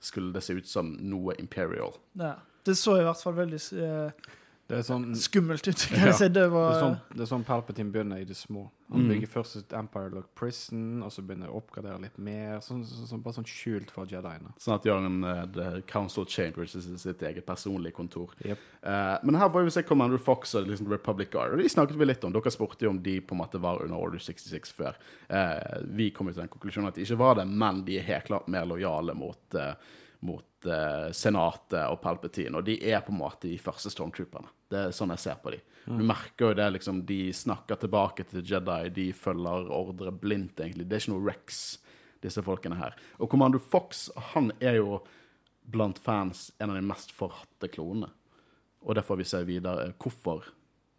skulle 0.00 0.32
det 0.32 0.44
se 0.44 0.56
ut 0.58 0.68
som 0.68 0.92
noe 1.00 1.34
Imperial. 1.40 1.94
Ja. 2.12 2.34
Det 2.66 2.74
så 2.74 2.96
i 2.98 3.04
hvert 3.06 3.20
fall 3.22 3.36
veldig 3.36 3.60
eh, 3.78 4.32
Det 4.66 4.80
er 4.80 4.82
sånn, 4.82 5.12
skummelt 5.14 5.62
ut. 5.68 5.78
Kan 5.92 5.98
Ja. 6.02 6.06
jeg 6.10 6.14
si. 6.18 6.28
Det 6.34 6.42
er 6.42 6.50
sånn, 6.50 6.96
det 7.14 7.20
er 7.22 7.28
sånn 7.30 7.44
Palpatine 7.46 7.92
begynner 7.94 8.18
i 8.18 8.24
det 8.26 8.34
små. 8.34 8.64
Han 8.90 9.02
Mm. 9.04 9.08
bygger 9.12 9.28
først 9.30 9.56
et 9.56 9.72
Empire 9.78 10.10
Lock 10.10 10.28
Prison, 10.34 11.02
og 11.02 11.10
så 11.10 11.22
begynner 11.26 11.48
å 11.50 11.60
oppgradere 11.60 12.00
litt 12.02 12.18
mer. 12.18 12.58
Sånn, 12.62 12.84
sånn, 12.86 13.06
sånn, 13.06 13.22
bare 13.22 13.34
sånn 13.34 13.46
skjult 13.46 13.90
for 13.90 14.06
Jediene. 14.06 14.52
Sånn 14.58 14.74
at 14.74 14.82
de 14.82 14.90
har 14.90 14.98
en 15.06 15.24
eh, 15.24 15.80
Council 15.86 16.24
Chambers, 16.26 16.72
sitt 16.72 17.22
eget 17.22 17.46
personlige 17.46 17.94
kontor. 17.94 18.30
Yep. 18.44 18.58
Uh, 18.84 19.18
men 19.26 19.34
her 19.38 19.48
var 19.48 19.62
vi 19.66 19.70
se 19.70 19.82
Commander 19.82 20.18
Fox 20.18 20.54
og 20.54 20.66
liksom 20.66 20.88
Republic 20.90 21.30
Guard. 21.30 21.52
Og 21.54 21.58
de 21.62 21.68
snakket 21.68 21.96
vi 21.98 22.04
litt 22.06 22.24
om. 22.24 22.32
Dere 22.34 22.50
spurte 22.54 22.82
jo 22.86 22.90
om 22.90 22.98
de 23.02 23.20
på 23.20 23.34
en 23.34 23.42
måte 23.42 23.60
var 23.62 23.82
under 23.82 23.96
Order 23.98 24.18
66 24.18 24.72
før. 24.72 24.94
Uh, 25.30 25.82
vi 25.94 26.10
kom 26.10 26.26
jo 26.26 26.32
til 26.34 26.42
den 26.42 26.50
konklusjonen 26.54 26.88
at 26.90 26.94
de 26.98 27.02
ikke 27.06 27.18
var 27.22 27.34
det, 27.38 27.46
men 27.46 27.84
de 27.86 27.98
er 27.98 28.06
helt 28.10 28.26
klart 28.30 28.48
mer 28.48 28.66
lojale 28.66 29.14
mot, 29.14 29.54
eh, 29.54 29.74
mot 30.26 30.66
eh, 30.66 31.08
Senatet 31.16 31.82
og 31.86 32.00
Palpatine. 32.02 32.58
Og 32.58 32.66
de 32.66 32.76
er 32.90 33.02
på 33.06 33.14
en 33.14 33.20
måte 33.20 33.48
de 33.48 33.58
første 33.62 33.92
stormtrooperne. 33.92 34.50
Det 34.70 34.80
er 34.80 34.94
sånn 34.96 35.14
jeg 35.14 35.22
ser 35.22 35.40
på 35.42 35.54
de. 35.54 35.62
Du 35.86 36.02
merker 36.02 36.48
jo 36.48 36.54
det, 36.58 36.66
liksom, 36.74 37.04
de 37.06 37.20
snakker 37.30 37.78
tilbake 37.78 38.24
til 38.26 38.42
Jedi, 38.42 38.88
de 38.90 39.04
følger 39.14 39.68
ordre 39.70 40.10
blindt, 40.10 40.58
egentlig. 40.58 40.88
Det 40.90 40.96
er 40.96 41.04
ikke 41.04 41.12
noe 41.12 41.28
Rex, 41.28 41.60
disse 42.24 42.42
folkene 42.42 42.78
her. 42.80 42.96
Og 43.22 43.30
Commander 43.30 43.62
Fox, 43.62 44.08
han 44.32 44.50
er 44.58 44.80
jo 44.80 44.98
blant 45.70 45.98
fans 46.02 46.48
en 46.58 46.72
av 46.72 46.80
de 46.80 46.82
mest 46.86 47.14
forhatte 47.14 47.70
klonene. 47.70 48.10
Og 48.82 48.98
det 48.98 49.06
får 49.06 49.20
vi 49.22 49.28
se 49.30 49.44
videre 49.46 49.92
hvorfor 50.02 50.50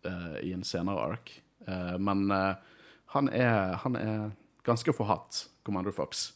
eh, 0.07 0.39
i 0.47 0.53
en 0.55 0.63
senere 0.67 1.03
ark. 1.11 1.35
Eh, 1.67 1.95
men 1.99 2.31
eh, 2.31 2.79
han, 3.15 3.29
er, 3.31 3.75
han 3.83 3.99
er 3.99 4.25
ganske 4.67 4.95
forhatt, 4.95 5.45
Commander 5.67 5.95
Fox. 5.95 6.29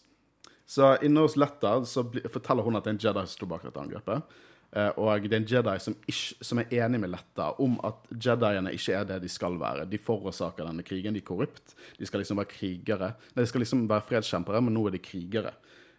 Så 0.72 0.94
inne 1.04 1.26
hos 1.26 1.36
Letta 1.36 1.74
så 1.86 2.06
forteller 2.32 2.64
hun 2.64 2.80
at 2.80 2.86
det 2.86 2.94
er 2.94 2.96
en 2.96 3.04
Jedi 3.04 3.26
som 3.26 3.36
står 3.36 3.50
bak 3.52 3.64
dette 3.68 3.82
angrepet. 3.82 4.36
Eh, 4.72 4.92
og 5.04 5.26
det 5.26 5.36
er 5.36 5.42
en 5.42 5.50
Jedi 5.52 5.74
som, 5.84 5.98
ikke, 6.08 6.46
som 6.48 6.62
er 6.62 6.76
enig 6.78 7.02
med 7.04 7.12
Letta 7.12 7.50
om 7.64 7.74
at 7.88 8.08
Jediene 8.16 8.72
ikke 8.78 8.96
er 8.96 9.10
det 9.10 9.18
de 9.26 9.32
skal 9.32 9.58
være. 9.60 9.84
De 9.92 10.00
forårsaker 10.00 10.70
denne 10.70 10.86
krigen. 10.88 11.18
De 11.18 11.20
er 11.20 11.28
korrupt. 11.28 11.76
De 12.00 12.08
skal 12.08 12.24
liksom 12.24 12.40
være 12.40 12.54
krigere. 12.54 13.12
Nei, 13.34 13.44
de 13.44 13.52
skal 13.52 13.66
liksom 13.66 13.84
være 13.92 14.08
fredskjempere, 14.14 14.64
men 14.64 14.78
nå 14.78 14.86
er 14.88 14.96
de 14.96 15.04
krigere. 15.04 15.52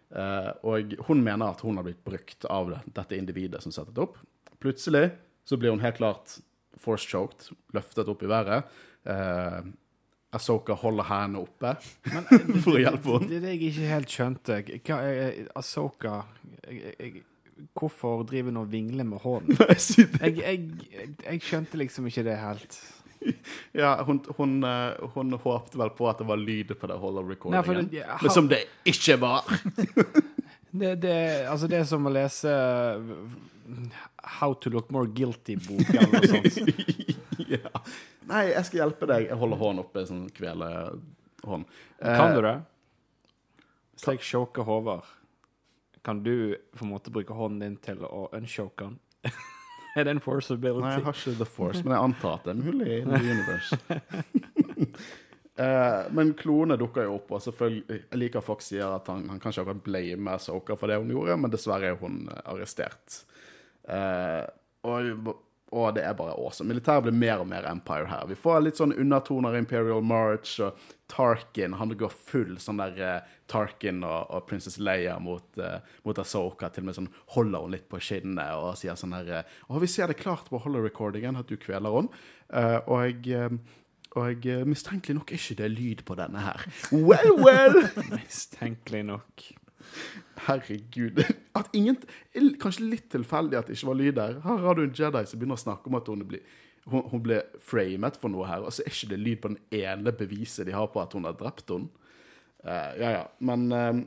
Eh, 0.09 0.49
og 0.65 0.97
hun 1.05 1.21
mener 1.25 1.53
at 1.53 1.61
hun 1.65 1.77
har 1.77 1.85
blitt 1.85 2.01
brukt 2.05 2.49
av 2.49 2.73
dette 2.87 3.19
individet 3.19 3.61
som 3.61 3.75
setter 3.75 3.93
det 3.93 4.07
opp. 4.07 4.17
Plutselig 4.63 5.11
så 5.45 5.59
blir 5.59 5.75
hun 5.75 5.85
helt 5.85 6.01
klart 6.01 6.39
force 6.81 7.05
choked, 7.05 7.51
løftet 7.77 8.09
opp 8.09 8.25
i 8.25 8.31
været. 8.31 8.73
Eh, 10.33 10.35
Asoka 10.35 10.73
holder 10.73 11.03
hendene 11.03 11.43
oppe 11.43 11.75
for 12.63 12.73
å 12.77 12.81
hjelpe 12.81 13.17
henne. 13.17 13.29
Det 13.29 13.37
er 13.37 13.45
det 13.45 13.53
jeg 13.53 13.69
ikke 13.69 13.91
helt 13.91 14.17
skjønte. 14.17 14.57
Hva 14.87 14.97
er 15.05 15.37
Asoka 15.59 16.23
jeg, 16.67 16.95
jeg, 16.99 17.23
Hvorfor 17.77 18.23
driver 18.27 18.49
hun 18.49 18.63
og 18.63 18.71
vingler 18.71 19.05
med 19.05 19.21
hånden? 19.21 19.55
Jeg, 20.23 20.39
jeg, 20.41 20.63
jeg, 21.21 21.41
skjønte 21.45 21.77
liksom 21.77 22.07
ikke 22.09 22.23
det 22.25 22.37
helt. 22.41 22.79
Ja, 23.77 23.93
hun, 24.03 24.19
hun, 24.35 24.57
eh, 24.67 25.11
hun 25.13 25.37
håpte 25.39 25.79
vel 25.79 25.93
på 25.95 26.09
at 26.09 26.19
det 26.19 26.25
var 26.27 26.41
lyd 26.41 26.73
på 26.75 26.89
det 26.89 26.97
Nei, 26.97 26.97
for 26.97 27.05
hollow-recordingen. 27.05 27.87
det, 27.91 28.01
ja, 28.01 28.17
Men 28.19 28.33
som 28.35 28.49
det 28.51 28.63
ikke 28.89 29.15
var. 29.21 29.47
det, 30.81 30.95
det, 31.05 31.13
altså 31.47 31.69
det 31.71 31.77
er 31.79 31.87
som 31.87 32.09
å 32.09 32.11
lese 32.11 32.51
How 34.41 34.57
to 34.59 34.73
look 34.73 34.91
more 34.91 35.07
guilty-bok 35.07 35.93
eller 35.93 36.17
noe 36.17 36.51
sånt. 36.51 37.15
ja. 37.53 37.71
Nei, 38.29 38.43
jeg 38.51 38.67
skal 38.67 38.83
hjelpe 38.83 39.09
deg. 39.09 39.27
Jeg 39.31 39.39
holder 39.39 39.59
hånden 39.61 39.83
oppe, 39.83 40.05
sånn 40.07 40.27
kvelehånd. 40.35 41.65
Kan 41.99 42.37
du 42.37 42.41
det? 42.45 42.55
Hvis 43.93 44.07
jeg 44.09 44.23
choker 44.25 44.65
Håvard, 44.67 45.09
kan 46.03 46.23
du 46.23 46.55
på 46.75 46.85
en 46.85 46.91
måte 46.91 47.11
bruke 47.13 47.35
hånden 47.37 47.61
din 47.63 47.75
til 47.83 48.01
å 48.07 48.25
unshoke 48.35 48.89
han? 48.89 48.97
er 49.97 50.07
det 50.07 50.15
en 50.17 50.23
force 50.23 50.55
ability? 50.55 50.83
Nei, 50.83 50.95
jeg 50.97 51.05
har 51.05 51.19
ikke 51.19 51.35
The 51.39 51.47
Force, 51.47 51.83
men 51.85 51.95
jeg 51.95 52.07
antar 52.09 52.39
at 52.39 52.47
det 52.47 52.55
er 52.55 52.63
mulig 52.63 52.89
i 52.89 53.03
The 53.07 53.21
Universe. 53.21 53.77
Eh, 55.55 56.05
men 56.09 56.31
klone 56.33 56.73
dukker 56.81 57.05
jo 57.05 57.19
opp, 57.19 57.27
og 57.35 57.41
selvfølgelig 57.45 57.97
jeg 57.99 58.17
liker 58.17 58.41
Fox 58.41 58.71
sier 58.71 58.95
at 58.95 59.09
han, 59.11 59.27
han 59.29 59.37
kan 59.41 59.53
ikke 59.53 59.61
akkurat 59.67 59.83
blame 59.85 60.37
Soka 60.41 60.77
for 60.79 60.89
det 60.89 60.97
hun 60.97 61.11
gjorde, 61.13 61.35
men 61.37 61.53
dessverre 61.53 61.91
er 61.91 61.99
hun 61.99 62.23
eh, 62.25 62.39
arrestert. 62.49 63.19
Eh, 63.85 64.41
og, 64.89 65.29
og 65.73 65.95
det 65.97 66.03
er 66.05 66.13
bare 66.17 66.35
awesome. 66.37 66.69
Militæret 66.69 67.07
blir 67.07 67.15
mer 67.17 67.41
og 67.41 67.47
mer 67.49 67.65
Empire 67.69 68.05
her. 68.09 68.27
Vi 68.29 68.37
får 68.37 68.61
litt 68.61 68.79
sånn 68.79 68.93
undertoner 68.93 69.57
Imperial 69.57 70.03
March, 70.05 70.59
og 70.61 70.77
Tarkin 71.09 71.75
han 71.79 71.93
går 71.97 72.13
full 72.13 72.55
sånn 72.61 72.81
der 72.81 72.99
uh, 73.01 73.31
Tarkin 73.49 74.03
og, 74.05 74.29
og 74.33 74.45
Princess 74.49 74.79
Leia 74.81 75.17
mot, 75.21 75.45
uh, 75.61 75.79
mot 76.05 76.21
Asoka. 76.21 76.69
Til 76.69 76.85
og 76.85 76.89
med 76.89 76.99
sånn 76.99 77.11
holder 77.35 77.65
hun 77.65 77.73
litt 77.75 77.89
på 77.89 78.01
skinnet 78.01 78.53
og 78.59 78.77
sier 78.79 78.97
sånn 78.99 79.15
her 79.17 79.33
uh, 79.41 79.55
Å, 79.69 79.81
vi 79.81 79.89
ser 79.91 80.13
det 80.13 80.19
klart 80.21 80.49
på 80.53 80.61
hollow-recordingen 80.61 81.41
at 81.41 81.49
du 81.49 81.57
kveler 81.61 81.97
henne. 81.97 82.23
Uh, 82.53 82.79
og 82.85 83.27
jeg 83.33 83.57
og 84.13 84.45
mistenkelig 84.69 85.15
nok 85.17 85.31
er 85.33 85.39
ikke 85.39 85.55
det 85.57 85.67
lyd 85.73 86.03
på 86.05 86.13
denne 86.19 86.43
her. 86.45 86.67
Well, 86.93 87.33
well! 87.41 87.79
Mistenkelig 88.19 89.01
nok. 89.07 89.45
Herregud. 90.47 91.21
At 91.55 91.69
ingen, 91.77 91.99
kanskje 92.61 92.89
litt 92.89 93.09
tilfeldig 93.13 93.59
at 93.59 93.69
det 93.69 93.77
ikke 93.77 93.89
var 93.91 93.99
lyd 93.99 94.15
der. 94.17 94.39
Her 94.43 94.61
har 94.65 94.77
du 94.77 94.83
en 94.85 94.95
Jedi 94.97 95.23
som 95.29 95.41
begynner 95.41 95.59
å 95.59 95.63
snakke 95.63 95.91
om 95.91 95.99
at 95.99 96.09
hun 96.09 96.25
ble, 96.27 96.41
hun, 96.89 97.05
hun 97.11 97.23
ble 97.23 97.41
framet 97.63 98.17
for 98.19 98.33
noe 98.33 98.47
her, 98.49 98.65
og 98.65 98.73
så 98.73 98.83
er 98.83 98.91
ikke 98.91 99.11
det 99.13 99.21
lyd 99.21 99.43
på 99.43 99.53
den 99.53 99.83
ene 99.83 100.15
beviset 100.17 100.67
de 100.67 100.75
har 100.75 100.89
på 100.91 101.03
at 101.03 101.13
hun 101.15 101.29
har 101.29 101.37
drept 101.39 101.69
henne. 101.73 101.91
Uh, 102.63 102.91
ja, 102.99 103.09
ja. 103.11 103.23
Men 103.43 103.65
uh, 103.75 104.01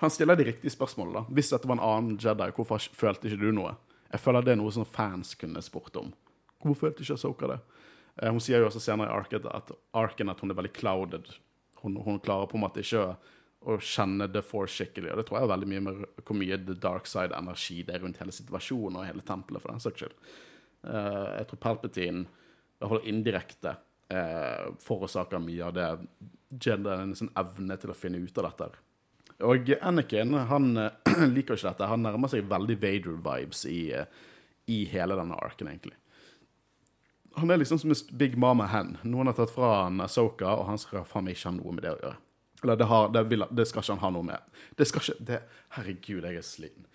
han 0.00 0.12
stiller 0.12 0.36
de 0.36 0.48
riktige 0.48 0.72
spørsmålene. 0.72 1.26
Hvis 1.36 1.52
dette 1.52 1.68
var 1.68 1.78
en 1.78 1.86
annen 1.86 2.20
Jedi, 2.20 2.50
hvorfor 2.56 2.82
følte 2.96 3.28
ikke 3.30 3.42
du 3.44 3.50
noe? 3.54 3.74
Jeg 4.10 4.22
føler 4.22 4.44
det 4.44 4.54
er 4.54 4.60
noe 4.60 4.72
som 4.72 4.86
fans 4.88 5.34
kunne 5.38 5.62
spurt 5.64 5.96
om. 6.00 6.12
Hvorfor 6.62 6.86
følte 6.86 7.04
ikke 7.04 7.18
Asoka 7.20 7.50
det? 7.52 7.62
Uh, 8.16 8.30
hun 8.32 8.42
sier 8.42 8.64
jo 8.64 8.70
også 8.70 8.82
senere 8.82 9.12
i 9.12 9.16
Arken 9.16 9.48
at, 9.52 9.72
Arken 9.96 10.32
at 10.32 10.42
hun 10.42 10.52
er 10.52 10.58
veldig 10.58 10.74
clouded. 10.76 11.32
Hun, 11.82 12.00
hun 12.02 12.20
klarer 12.24 12.48
på 12.50 12.58
en 12.58 12.64
måte 12.64 12.82
ikke 12.82 13.02
å, 13.04 13.16
å 13.66 13.76
kjenne 13.82 14.28
The 14.30 14.42
Force 14.46 14.76
skikkelig. 14.78 15.10
Og 15.12 15.20
det 15.20 15.26
tror 15.28 15.40
jeg 15.40 15.48
er 15.48 15.52
veldig 15.54 15.68
mye 15.72 15.84
med 15.88 16.04
hvor 16.22 16.38
mye 16.38 16.58
The 16.62 16.76
Dark 16.82 17.10
Side-energi 17.10 17.80
det 17.86 17.96
er 17.96 18.04
rundt 18.04 18.20
hele 18.22 18.34
situasjonen 18.34 19.00
og 19.00 19.08
hele 19.08 19.24
tempelet, 19.26 19.62
for 19.62 19.72
den 19.72 19.82
saks 19.82 20.02
skyld. 20.02 20.16
Uh, 20.86 21.34
jeg 21.40 21.50
tror 21.50 21.62
Palpatine, 21.64 22.24
i 22.26 22.80
hvert 22.80 22.94
fall 22.94 23.10
indirekte, 23.10 23.74
uh, 24.14 24.72
forårsaker 24.86 25.42
mye 25.42 25.66
av 25.66 25.76
det 25.76 25.90
Jedien 26.62 27.14
sin 27.18 27.32
evne 27.36 27.74
til 27.80 27.90
å 27.90 27.96
finne 27.98 28.20
ut 28.22 28.38
av 28.38 28.46
dette. 28.46 28.68
Og 29.44 29.70
Anakin 29.82 30.36
han 30.48 30.68
eh, 30.80 30.92
liker 31.34 31.58
ikke 31.58 31.72
dette. 31.72 31.88
Han 31.90 32.04
nærmer 32.06 32.30
seg 32.32 32.46
veldig 32.48 32.76
Vader-vibes 32.80 33.64
i, 33.68 33.80
i 34.70 34.78
hele 34.92 35.18
denne 35.18 35.36
arken, 35.42 35.68
egentlig. 35.72 35.96
Han 37.36 37.50
er 37.52 37.60
liksom 37.60 37.82
som 37.82 37.92
en 37.92 38.16
big 38.16 38.38
mama 38.40 38.68
hen. 38.72 38.94
Noen 39.04 39.28
har 39.28 39.36
tatt 39.36 39.52
fra 39.52 39.82
han 39.82 40.00
Asoka, 40.00 40.54
og 40.54 40.70
han 40.70 40.80
skal 40.80 41.04
faen 41.04 41.26
meg 41.26 41.36
ikke 41.36 41.50
ha 41.50 41.56
noe 41.58 41.74
med 41.76 41.84
det 41.84 41.92
å 41.92 41.98
gjøre. 41.98 42.16
Eller 42.62 42.76
det, 42.76 42.88
har, 42.90 43.08
det, 43.12 43.24
vil, 43.30 43.44
det 43.50 43.66
skal 43.68 43.84
ikke 43.84 43.96
han 43.96 44.04
ha 44.04 44.12
noe 44.16 44.30
med. 44.32 44.62
Det 44.76 44.88
skal 44.88 45.04
ikke 45.04 45.28
det, 45.28 45.42
Herregud, 45.76 46.24
jeg 46.24 46.40
er 46.40 46.46
sliten. 46.46 46.88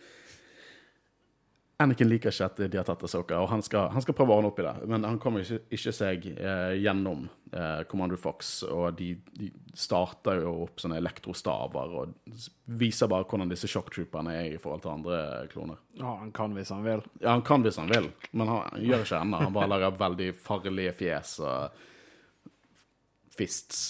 Anakin 1.81 2.09
liker 2.09 2.29
ikke 2.29 2.45
at 2.45 2.59
de 2.61 2.77
har 2.77 2.85
tatt 2.85 3.03
Asoka, 3.07 3.39
og 3.41 3.49
han 3.49 3.63
skal, 3.65 3.87
han 3.93 4.03
skal 4.03 4.15
prøve 4.17 4.33
å 4.33 4.37
ordne 4.37 4.51
opp 4.51 4.59
i 4.61 4.65
det. 4.67 4.73
Men 4.89 5.05
han 5.07 5.17
kommer 5.21 5.41
ikke, 5.41 5.63
ikke 5.73 5.93
seg 5.95 6.27
eh, 6.33 6.73
gjennom 6.77 7.23
eh, 7.49 7.81
Commander 7.89 8.19
Fox, 8.21 8.51
og 8.69 8.99
de, 8.99 9.15
de 9.37 9.49
starter 9.77 10.43
jo 10.43 10.53
opp 10.67 10.81
sånne 10.83 10.99
elektrostaver 11.01 11.95
og 11.97 12.13
viser 12.81 13.09
bare 13.11 13.25
hvordan 13.25 13.49
disse 13.51 13.69
shocktrooperne 13.71 14.35
er 14.43 14.49
i 14.51 14.59
forhold 14.61 14.83
til 14.85 14.93
andre 14.93 15.21
kloner. 15.51 15.81
Ja, 15.97 16.17
han 16.21 16.33
kan 16.35 16.53
hvis 16.57 16.73
han 16.73 16.85
vil. 16.85 17.01
Ja, 17.21 17.31
han 17.33 17.45
kan 17.47 17.65
hvis 17.65 17.79
han 17.81 17.89
vil, 17.91 18.11
men 18.31 18.51
han, 18.51 18.67
han 18.67 18.85
gjør 18.85 19.07
ikke 19.07 19.23
ennå. 19.25 19.41
Han 19.47 19.57
bare 19.57 19.71
lager 19.73 19.97
veldig 20.03 20.29
farlige 20.43 20.93
fjes 21.01 21.39
og 21.41 21.81
fists. 23.33 23.81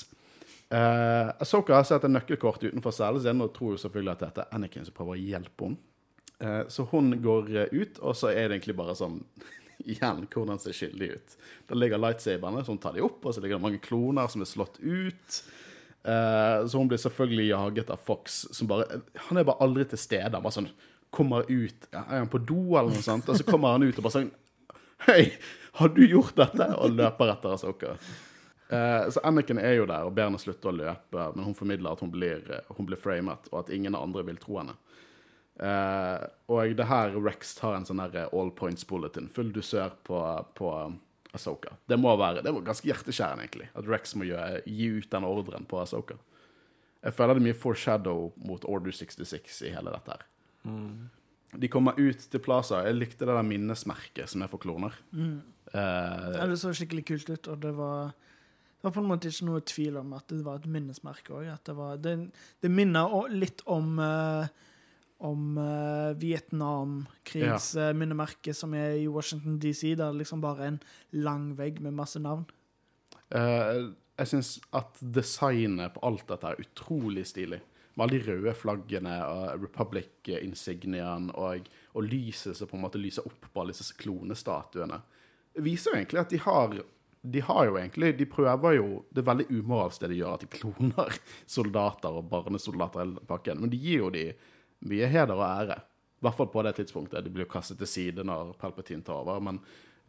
Uh, 0.72 1.34
Asoka 1.44 1.76
har 1.76 1.84
sett 1.84 2.04
en 2.08 2.14
nøkkelkort 2.16 2.62
utenfor 2.64 2.94
cellen 2.96 3.20
sin 3.24 3.44
og 3.44 3.52
tror 3.56 3.74
jo 3.76 3.80
selvfølgelig 3.82 4.14
at 4.14 4.22
dette 4.24 4.44
er 4.46 4.54
Anakin 4.56 4.86
som 4.88 4.96
prøver 4.96 5.18
å 5.18 5.24
hjelpe 5.24 5.68
henne. 5.68 5.82
Uh, 6.42 6.64
så 6.72 6.86
hun 6.90 7.12
går 7.22 7.50
eh, 7.54 7.74
ut, 7.76 8.00
og 8.02 8.16
så 8.18 8.32
er 8.32 8.48
det 8.48 8.56
egentlig 8.56 8.78
bare 8.80 8.96
sånn 8.98 9.20
Igjen, 9.92 10.24
hvordan 10.30 10.62
ser 10.62 10.78
skyldig 10.78 11.10
ut. 11.18 11.36
Da 11.70 11.78
ligger 11.78 12.02
lightsaberne, 12.02 12.62
så 12.64 12.74
hun 12.74 12.80
tar 12.82 12.94
de 12.94 13.04
opp, 13.06 13.20
og 13.26 13.34
så 13.34 13.42
ligger 13.42 13.58
det 13.58 13.66
mange 13.66 13.82
kloner 13.82 14.30
som 14.30 14.44
er 14.44 14.50
slått 14.50 14.78
ut. 14.80 15.38
Uh, 16.06 16.62
så 16.70 16.78
hun 16.78 16.90
blir 16.90 17.02
selvfølgelig 17.02 17.48
jaget 17.50 17.92
av 17.94 18.02
Fox, 18.06 18.44
som 18.54 18.70
bare 18.70 19.02
Han 19.28 19.38
er 19.38 19.46
bare 19.46 19.62
aldri 19.66 19.86
til 19.90 20.02
stede. 20.02 20.34
Han 20.34 20.46
bare 20.46 20.58
sånn 20.60 20.72
kommer 21.12 21.50
ut 21.50 21.90
Er 21.92 22.22
han 22.22 22.30
på 22.32 22.40
do, 22.40 22.78
eller 22.80 22.94
noe 22.94 23.06
sånt? 23.06 23.28
Og 23.30 23.38
så 23.38 23.46
kommer 23.46 23.76
han 23.76 23.84
ut 23.84 23.98
og 24.00 24.06
bare 24.06 24.16
sånn 24.16 24.32
Hei, 25.06 25.34
har 25.78 25.92
du 25.94 26.02
gjort 26.06 26.38
dette? 26.38 26.68
Og 26.78 26.94
løper 26.94 27.34
etter 27.34 27.58
Asoka. 27.58 27.96
Eh, 28.72 29.10
så 29.12 29.20
Anakin 29.28 29.60
er 29.60 29.74
jo 29.76 29.86
der 29.90 30.08
og 30.08 30.14
ber 30.16 30.30
henne 30.30 30.40
slutte 30.40 30.70
å 30.72 30.76
løpe, 30.76 31.26
men 31.36 31.44
hun 31.50 31.58
formidler 31.58 31.92
at 31.92 32.00
hun 32.04 32.12
blir, 32.14 32.40
eh, 32.56 32.74
hun 32.78 32.88
blir 32.88 33.00
framet, 33.00 33.50
og 33.52 33.66
at 33.66 33.74
ingen 33.76 33.96
andre 34.00 34.24
vil 34.24 34.40
tro 34.40 34.62
henne. 34.62 34.78
Eh, 35.60 36.24
og 36.48 36.76
det 36.80 36.88
her 36.88 37.18
Rex 37.20 37.56
tar 37.60 37.76
en 37.76 37.86
sånn 37.86 38.00
all 38.02 38.52
points 38.56 38.88
bulletin, 38.88 39.28
full 39.30 39.52
dusør 39.52 39.92
på, 40.08 40.22
på 40.56 40.72
Asoka. 41.36 41.76
Det 41.88 42.00
må 42.00 42.16
være, 42.18 42.44
det 42.44 42.54
var 42.56 42.64
ganske 42.72 42.88
hjerteskjærende, 42.88 43.44
egentlig, 43.46 43.70
at 43.76 43.88
Rex 43.92 44.16
må 44.16 44.26
gjøre, 44.30 44.64
gi 44.66 44.88
ut 45.00 45.10
den 45.12 45.28
ordren 45.28 45.68
på 45.68 45.82
Asoka. 45.84 46.16
Jeg 47.02 47.16
føler 47.18 47.36
det 47.36 47.42
er 47.42 47.48
mye 47.50 47.58
foreshadow 47.58 48.28
mot 48.46 48.66
Order 48.70 48.94
66 48.94 49.62
i 49.68 49.72
hele 49.74 49.92
dette 49.92 50.16
her. 50.16 50.26
De 51.60 51.68
kommer 51.68 51.98
ut 52.00 52.20
til 52.32 52.40
Plaza. 52.40 52.84
Jeg 52.86 52.96
likte 52.96 53.26
det 53.26 53.34
der 53.34 53.44
minnesmerket 53.44 54.30
som 54.32 54.44
er 54.46 54.52
for 54.52 54.62
kloner. 54.62 54.94
Eh, 55.12 55.40
Ja, 55.74 56.46
det 56.48 56.60
så 56.62 56.72
skikkelig 56.78 57.06
kult 57.10 57.30
ut, 57.34 57.48
og 57.52 57.60
det 57.64 57.74
var 57.76 58.14
det 58.82 58.88
var 58.88 58.96
på 58.96 59.02
en 59.04 59.12
måte 59.12 59.30
ikke 59.30 59.46
noe 59.46 59.62
tvil 59.62 59.98
om 60.02 60.16
at 60.18 60.32
det 60.34 60.42
var 60.42 60.58
et 60.58 60.72
minnesmerke 60.74 61.36
òg. 61.38 61.52
Det, 61.68 61.74
det, 62.02 62.14
det 62.66 62.72
minner 62.74 63.14
litt 63.30 63.62
om 63.70 64.00
uh, 64.02 64.50
om 65.22 65.58
uh, 65.58 66.18
Vietnamkrigsminnemerket 66.18 68.48
ja. 68.48 68.54
som 68.58 68.74
er 68.74 68.96
i 68.98 69.08
Washington 69.08 69.60
DC. 69.62 69.94
Der 69.94 70.10
det 70.10 70.18
liksom 70.24 70.42
bare 70.42 70.64
er 70.64 70.68
en 70.74 70.80
lang 71.14 71.58
vegg 71.60 71.82
med 71.86 71.92
masse 71.94 72.20
navn. 72.20 72.46
Uh, 73.30 73.94
jeg 74.18 74.28
syns 74.34 74.60
at 74.74 74.98
designet 75.02 75.94
på 75.94 76.00
alt 76.10 76.28
dette 76.30 76.48
er 76.50 76.56
utrolig 76.66 77.26
stilig. 77.30 77.62
Med 77.94 78.04
alle 78.06 78.18
de 78.18 78.26
røde 78.32 78.54
flaggene 78.56 79.26
og 79.28 79.64
Republic-insigniaen 79.66 81.32
og, 81.36 81.58
og 81.94 82.04
lyset 82.08 82.58
som 82.58 82.68
på 82.70 82.76
en 82.80 82.86
måte 82.88 83.02
lyser 83.02 83.28
opp 83.28 83.46
på 83.52 83.62
alle 83.62 83.74
disse 83.76 83.96
klonestatuene. 84.00 84.98
Det 85.52 85.64
viser 85.66 85.92
jo 85.92 85.98
egentlig 86.00 86.22
at 86.22 86.32
de 86.32 86.40
har 86.42 86.70
de 87.22 87.42
har 87.46 87.68
jo 87.70 87.78
egentlig, 87.78 88.16
de 88.18 88.26
prøver 88.26 88.76
jo 88.80 88.88
Det 89.14 89.22
er 89.22 89.28
veldig 89.30 89.46
umoralsk 89.52 90.02
det 90.02 90.10
de 90.10 90.20
gjør, 90.22 90.34
at 90.34 90.42
de 90.46 90.50
kloner 90.58 91.20
soldater 91.58 92.18
og 92.18 92.30
barnesoldater 92.32 93.04
hele 93.04 93.24
pakken. 93.30 93.62
Men 93.62 93.70
de 93.70 93.78
gir 93.78 94.06
jo 94.06 94.10
de 94.14 94.32
mye 94.90 95.10
heder 95.12 95.36
og 95.36 95.46
ære. 95.46 95.78
I 96.22 96.26
hvert 96.26 96.38
fall 96.38 96.50
på 96.54 96.64
det 96.66 96.76
tidspunktet. 96.78 97.24
De 97.26 97.34
blir 97.34 97.46
jo 97.46 97.54
kastet 97.54 97.78
til 97.82 97.90
side 97.90 98.26
når 98.26 98.56
Palpatine 98.62 99.06
tar 99.06 99.22
over. 99.22 99.42
Men 99.42 99.62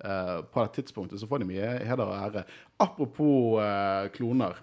eh, 0.05 0.40
på 0.44 0.64
det 0.64 0.72
tidspunktet 0.79 1.20
så 1.20 1.29
får 1.29 1.42
de 1.42 1.51
mye 1.53 1.70
heder 1.85 2.05
og 2.05 2.16
ære. 2.16 2.44
Apropos 2.81 3.61
eh, 3.61 4.09
kloner. 4.16 4.61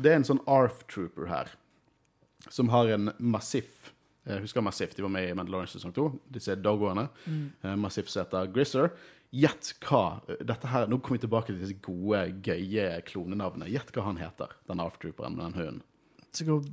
Det 0.00 0.12
er 0.12 0.20
en 0.20 0.26
sånn 0.26 0.42
ARF 0.48 0.84
Trooper 0.88 1.26
her, 1.28 1.50
som 2.48 2.70
har 2.72 2.94
en 2.94 3.10
massiff, 3.18 3.92
Jeg 4.30 4.44
husker 4.44 4.60
Massif, 4.62 4.92
de 4.94 5.02
var 5.02 5.10
med 5.10 5.30
i 5.30 5.34
Mandalorian 5.34 5.66
sesong 5.66 5.94
2. 5.96 6.04
Disse 6.30 6.54
dogoene. 6.60 7.06
Eh, 7.64 7.76
Massif 7.80 8.08
som 8.12 8.20
heter 8.22 8.50
Grisser. 8.52 8.90
Gjett 9.30 9.74
hva 9.86 10.20
dette 10.26 10.66
her, 10.66 10.88
Nå 10.90 10.98
kommer 10.98 11.20
vi 11.20 11.26
tilbake 11.26 11.52
til 11.52 11.60
disse 11.60 11.76
gode, 11.84 12.24
gøye 12.42 12.88
klonenavnene. 13.06 13.68
Gjett 13.70 13.92
hva 13.94 14.08
han 14.08 14.18
heter, 14.18 14.56
den 14.66 14.82
Trooperen 14.98 15.36
med 15.36 15.44
den 15.44 15.60
hunden. 15.60 15.84
Sikkert 16.34 16.66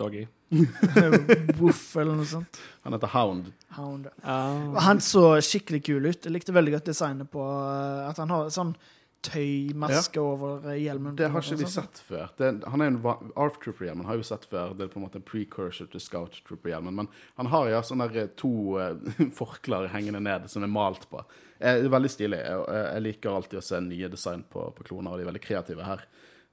Doggy. 0.00 0.24
Woof 1.60 1.96
eller 2.00 2.16
noe 2.16 2.26
sånt. 2.26 2.58
Han 2.82 2.96
heter 2.96 3.12
Hound. 3.12 3.52
Hound. 3.76 4.08
Uh, 4.24 4.74
Han 4.82 5.00
så 5.04 5.36
skikkelig 5.44 5.82
kul 5.86 6.08
ut. 6.08 6.24
Jeg 6.24 6.34
likte 6.34 6.54
veldig 6.56 6.74
godt 6.78 6.90
designet 6.90 7.30
på 7.32 7.44
eh, 7.44 8.08
at 8.08 8.18
han 8.20 8.32
har 8.32 8.50
sånn 8.52 8.74
tøymaske 9.22 10.20
over 10.20 10.66
eh, 10.72 10.80
hjelmen. 10.82 11.14
Det 11.18 11.28
har 11.30 11.44
ikke 11.44 11.58
vi 11.60 11.66
sånn. 11.68 11.86
sett 11.86 12.00
før. 12.06 12.32
Det, 12.38 12.50
han 12.72 12.82
er 12.84 12.90
en 12.92 12.98
ARF 13.06 13.58
Trooper-hjelmen 13.62 14.08
har 14.08 14.18
vi 14.20 14.26
sett 14.26 14.44
før. 14.50 14.74
Det 14.78 14.86
er 14.86 14.92
på 14.92 15.00
en 15.00 15.06
måte 15.06 15.20
en 15.20 15.26
precursor 15.28 15.88
til 15.92 16.02
Scout 16.02 16.40
Trooper-hjelmen. 16.48 16.94
Men 17.02 17.08
han 17.38 17.50
har 17.52 17.70
ja 17.70 17.82
sånne 17.86 18.08
der 18.12 18.32
to 18.38 18.52
uh, 18.80 19.22
forklær 19.38 19.88
hengende 19.94 20.22
ned 20.24 20.50
som 20.52 20.66
er 20.66 20.72
malt 20.72 21.08
på. 21.10 21.22
Eh, 21.58 21.78
Det 21.80 21.86
er 21.88 21.96
veldig 21.96 22.10
stilig. 22.12 22.42
Jeg, 22.42 22.66
jeg 22.94 23.06
liker 23.08 23.36
alltid 23.36 23.62
å 23.62 23.66
se 23.70 23.80
nye 23.86 24.10
design 24.12 24.44
på, 24.50 24.68
på 24.76 24.88
kloner, 24.90 25.12
og 25.14 25.18
de 25.20 25.26
er 25.26 25.30
veldig 25.32 25.44
kreative 25.46 25.86
her. 25.86 26.06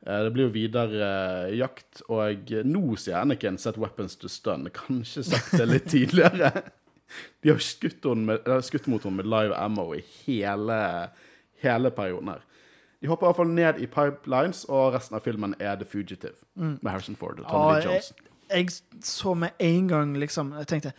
Eh, 0.05 0.23
Det 0.27 0.33
blir 0.35 0.47
jo 0.47 0.53
videre 0.55 1.07
eh, 1.47 1.55
jakt, 1.59 2.03
og 2.07 2.53
nå 2.65 2.83
sier 2.95 3.17
Anakin 3.21 3.57
'set 3.57 3.77
weapons 3.81 4.15
to 4.15 4.29
stun'. 4.29 4.69
Kanskje 4.69 5.23
sagt 5.23 5.57
det 5.57 5.65
litt 5.67 5.89
tidligere. 5.95 6.53
De 7.41 7.49
har 7.49 7.57
skutt, 7.57 8.05
med, 8.15 8.45
skutt 8.61 8.85
mot 8.87 9.01
henne 9.03 9.17
med 9.17 9.25
live 9.25 9.55
ammo 9.57 9.87
i 9.97 10.03
hele, 10.27 11.09
hele 11.63 11.89
perioden 11.89 12.29
her. 12.35 12.43
De 13.01 13.07
hopper 13.07 13.25
i 13.25 13.29
hvert 13.29 13.37
fall 13.39 13.53
ned 13.55 13.77
i 13.79 13.87
pipelines, 13.87 14.65
og 14.67 14.93
resten 14.93 15.15
av 15.15 15.23
filmen 15.23 15.53
er 15.59 15.77
The 15.79 15.85
Fugitive. 15.87 16.35
Med 16.59 16.89
Harrison 16.91 17.15
Ford 17.15 17.39
og 17.39 17.47
Tommy 17.47 17.77
Lee 17.77 17.85
Jones. 17.85 18.09
jeg, 18.49 18.65
jeg 18.65 19.05
så 19.07 19.35
med 19.37 19.55
en 19.59 19.87
gang 19.87 20.15
liksom 20.17 20.51
Jeg 20.57 20.67
tenkte 20.67 20.91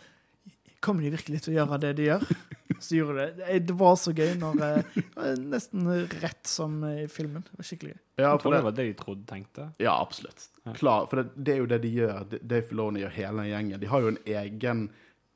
Kommer 0.81 1.03
de 1.05 1.11
virkelig 1.13 1.43
til 1.43 1.51
å 1.53 1.55
gjøre 1.59 1.77
det 1.83 1.91
de 1.99 2.05
gjør? 2.07 2.23
Så 2.81 2.95
gjorde 2.95 3.25
de 3.27 3.43
det. 3.43 3.57
Det 3.67 3.73
var 3.77 3.97
så 4.01 4.09
gøy 4.17 4.31
når 4.41 4.61
eh, 4.65 4.95
Nesten 5.37 5.85
rett 6.23 6.47
som 6.49 6.79
i 6.87 7.03
filmen. 7.11 7.43
Det 7.45 7.59
var 7.59 7.67
skikkelig 7.67 7.91
gøy. 7.91 7.99
Ja, 8.23 8.31
for 8.41 8.55
det 8.55 8.63
var 8.65 8.73
det 8.73 8.85
de 8.87 8.95
trodde 8.97 9.27
tenkte. 9.29 9.67
ja 9.77 9.93
absolutt. 10.01 10.47
Klar, 10.79 11.05
for 11.11 11.21
det, 11.21 11.35
det 11.35 11.53
er 11.53 11.59
jo 11.61 11.67
det 11.69 11.77
de 11.83 11.91
gjør. 11.99 12.23
Dave 12.39 12.63
Filoni 12.65 13.03
og 13.05 13.13
hele 13.13 13.45
gjengen. 13.51 13.77
De 13.83 13.91
har 13.91 14.01
jo 14.01 14.15
en 14.15 14.17
egen 14.25 14.81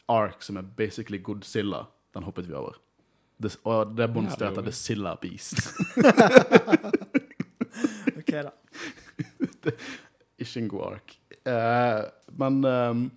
ark 0.09 0.41
som 0.47 0.57
er 0.57 0.65
basically 0.79 1.19
Godzilla. 1.21 1.83
Den 2.17 2.25
hoppet 2.25 2.49
vi 2.49 2.57
over. 2.57 2.79
Det, 3.37 3.51
og 3.67 3.91
det 3.95 4.05
er 4.05 4.13
monsteret 4.15 4.53
heter 4.53 4.63
The 4.63 4.71
Silla 4.75 5.15
Beast. 5.19 5.59
OK, 8.19 8.31
da. 8.31 8.51
Ikke 10.41 10.61
en 10.61 10.69
god 10.71 10.85
ark. 10.91 11.15
Eh, 11.45 12.01
men 12.39 12.65
um, 12.65 13.11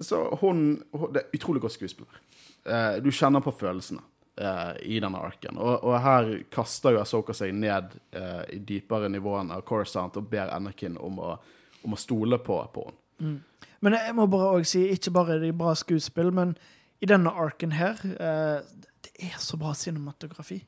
Så 0.00 0.38
hun, 0.40 0.82
hun 0.92 1.12
Det 1.12 1.22
er 1.22 1.34
utrolig 1.34 1.62
godt 1.62 1.72
skuespiller. 1.72 2.20
Eh, 2.64 3.02
du 3.02 3.10
kjenner 3.10 3.40
på 3.40 3.52
følelsene 3.56 4.02
eh, 4.40 4.76
i 4.82 5.00
denne 5.00 5.18
arken. 5.18 5.58
Og, 5.58 5.84
og 5.84 6.00
her 6.02 6.32
kaster 6.52 6.96
jo 6.96 7.02
Asoka 7.02 7.36
seg 7.36 7.54
ned 7.56 7.96
eh, 8.12 8.42
i 8.56 8.58
dypere 8.58 9.08
nivåene 9.12 9.56
av 9.56 9.64
Coruscant 9.68 10.16
og 10.20 10.28
ber 10.30 10.52
Anakin 10.54 10.98
om 11.00 11.20
å, 11.22 11.36
om 11.84 11.96
å 11.96 12.00
stole 12.00 12.38
på, 12.42 12.60
på 12.74 12.88
henne. 12.90 13.38
Men 13.80 13.94
jeg 13.96 14.12
må 14.16 14.26
bare 14.28 14.58
også 14.58 14.76
si, 14.76 14.82
ikke 14.92 15.12
bare 15.14 15.36
er 15.36 15.44
det 15.44 15.54
bra 15.56 15.72
skuespill, 15.76 16.28
men 16.34 16.52
i 17.00 17.08
denne 17.08 17.30
arken 17.32 17.72
her 17.76 18.00
eh, 18.04 18.58
Det 19.06 19.30
er 19.30 19.38
så 19.42 19.58
bra 19.60 19.72
cinematografi. 19.78 20.58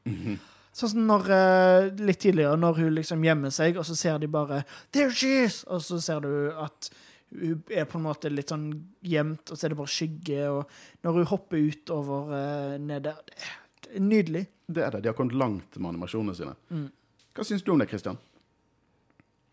Sånn 0.78 0.92
som 0.92 1.06
når, 1.08 1.28
eh, 1.34 1.88
litt 2.06 2.20
tidligere, 2.22 2.58
når 2.60 2.76
hun 2.78 2.94
liksom 2.94 3.24
gjemmer 3.24 3.50
seg, 3.54 3.78
og 3.80 3.86
så 3.88 3.96
ser 3.98 4.18
de 4.18 4.28
bare 4.30 4.64
'There 4.92 5.10
she 5.10 5.44
is!' 5.44 5.64
Og 5.64 5.80
så 5.82 6.00
ser 6.00 6.20
du 6.20 6.52
at 6.54 6.90
hun 7.30 7.62
er 7.70 7.84
på 7.84 7.98
en 7.98 8.04
måte 8.04 8.30
litt 8.30 8.48
sånn 8.48 8.70
gjemt, 9.04 9.50
og 9.50 9.58
så 9.58 9.66
er 9.66 9.68
det 9.68 9.76
bare 9.76 9.92
skygge. 9.92 10.48
Og 10.50 10.68
når 11.02 11.12
hun 11.12 11.26
hopper 11.26 11.58
utover 11.58 12.30
uh, 12.32 12.78
ned 12.78 13.02
der 13.02 13.16
Det 13.26 13.34
er, 13.36 13.58
det 13.82 13.96
er 13.96 14.00
nydelig. 14.00 14.46
Det 14.68 14.84
er 14.84 14.90
det. 14.90 15.02
De 15.02 15.08
har 15.08 15.14
kommet 15.14 15.34
langt 15.34 15.76
med 15.76 15.88
animasjonene 15.88 16.36
sine. 16.36 16.54
Mm. 16.70 16.90
Hva 17.34 17.44
syns 17.44 17.62
du 17.62 17.72
om 17.72 17.78
det, 17.78 17.88
Christian? 17.88 18.18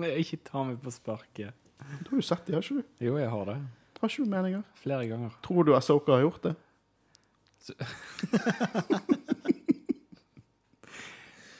Nei, 0.00 0.12
ikke 0.20 0.42
ta 0.44 0.64
meg 0.64 0.80
på 0.82 0.92
sparket. 0.92 1.54
Du 2.02 2.10
har 2.10 2.20
jo 2.20 2.22
sett 2.22 2.46
det, 2.46 2.54
har 2.56 2.64
ikke 2.64 2.82
du? 2.82 2.84
Jo, 3.06 3.16
jeg 3.20 3.30
har 3.30 3.44
det. 3.46 3.56
Har 4.00 4.10
ikke 4.10 4.24
du 4.24 4.30
meninger? 4.30 4.62
Flere 4.82 5.08
ganger. 5.08 5.36
Tror 5.44 5.64
du 5.64 5.74
Asoka 5.76 6.16
har 6.16 6.24
gjort 6.26 6.42
det? 6.42 6.54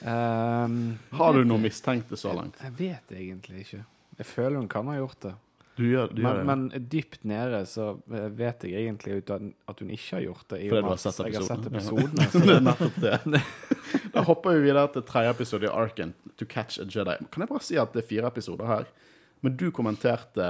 Um, 0.07 0.98
Har 1.18 1.34
du 1.34 1.42
noe 1.48 1.59
mistenkte 1.59 2.14
så 2.20 2.30
langt? 2.36 2.59
Jeg 2.62 2.74
vet 2.78 3.12
egentlig 3.16 3.64
ikke. 3.64 3.80
Jeg 4.20 4.28
føler 4.28 4.61
hun 4.61 4.68
kan 4.70 4.86
ha 4.86 4.94
gjort 5.00 5.18
det. 5.24 5.32
Du 5.76 5.82
gjør, 5.84 6.12
du 6.14 6.22
gjør 6.22 6.38
Men, 6.44 6.68
det? 6.70 6.78
men 6.78 6.88
dypt 6.88 7.24
nede 7.28 7.59
så 7.68 7.88
vet 8.07 8.64
jeg 8.64 8.86
egentlig 8.86 9.18
at 9.28 9.82
hun 9.82 9.90
ikke 9.92 10.14
har 10.16 10.22
gjort 10.24 10.46
det. 10.52 10.61
i 10.62 10.68
Fordi 10.70 10.84
du 10.84 10.88
har 10.88 11.00
sett 11.02 11.18
episoden? 11.20 11.32
Jeg 11.32 11.40
har 11.40 11.48
sett 11.50 11.66
episoden. 11.72 12.22
episodene. 12.22 12.44
det 12.46 12.54
er 12.54 12.68
nettopp 12.70 13.00
det. 13.02 13.42
Da 14.16 14.22
hopper 14.24 14.57
vi 14.57 14.62
videre 14.64 14.86
til 14.94 15.04
tredje 15.04 15.34
episode 15.34 15.66
i 15.68 15.72
Arkan, 15.72 16.14
To 16.40 16.46
Catch 16.48 16.80
a 16.80 16.86
Jedi. 16.88 17.16
Kan 17.32 17.44
jeg 17.44 17.50
bare 17.50 17.64
si 17.66 17.76
at 17.76 17.92
det 17.92 18.04
er 18.04 18.09
fire 18.09 18.30
episoder 18.30 18.70
her? 18.70 18.86
Men 19.44 19.59
du 19.61 19.66
kommenterte 19.74 20.46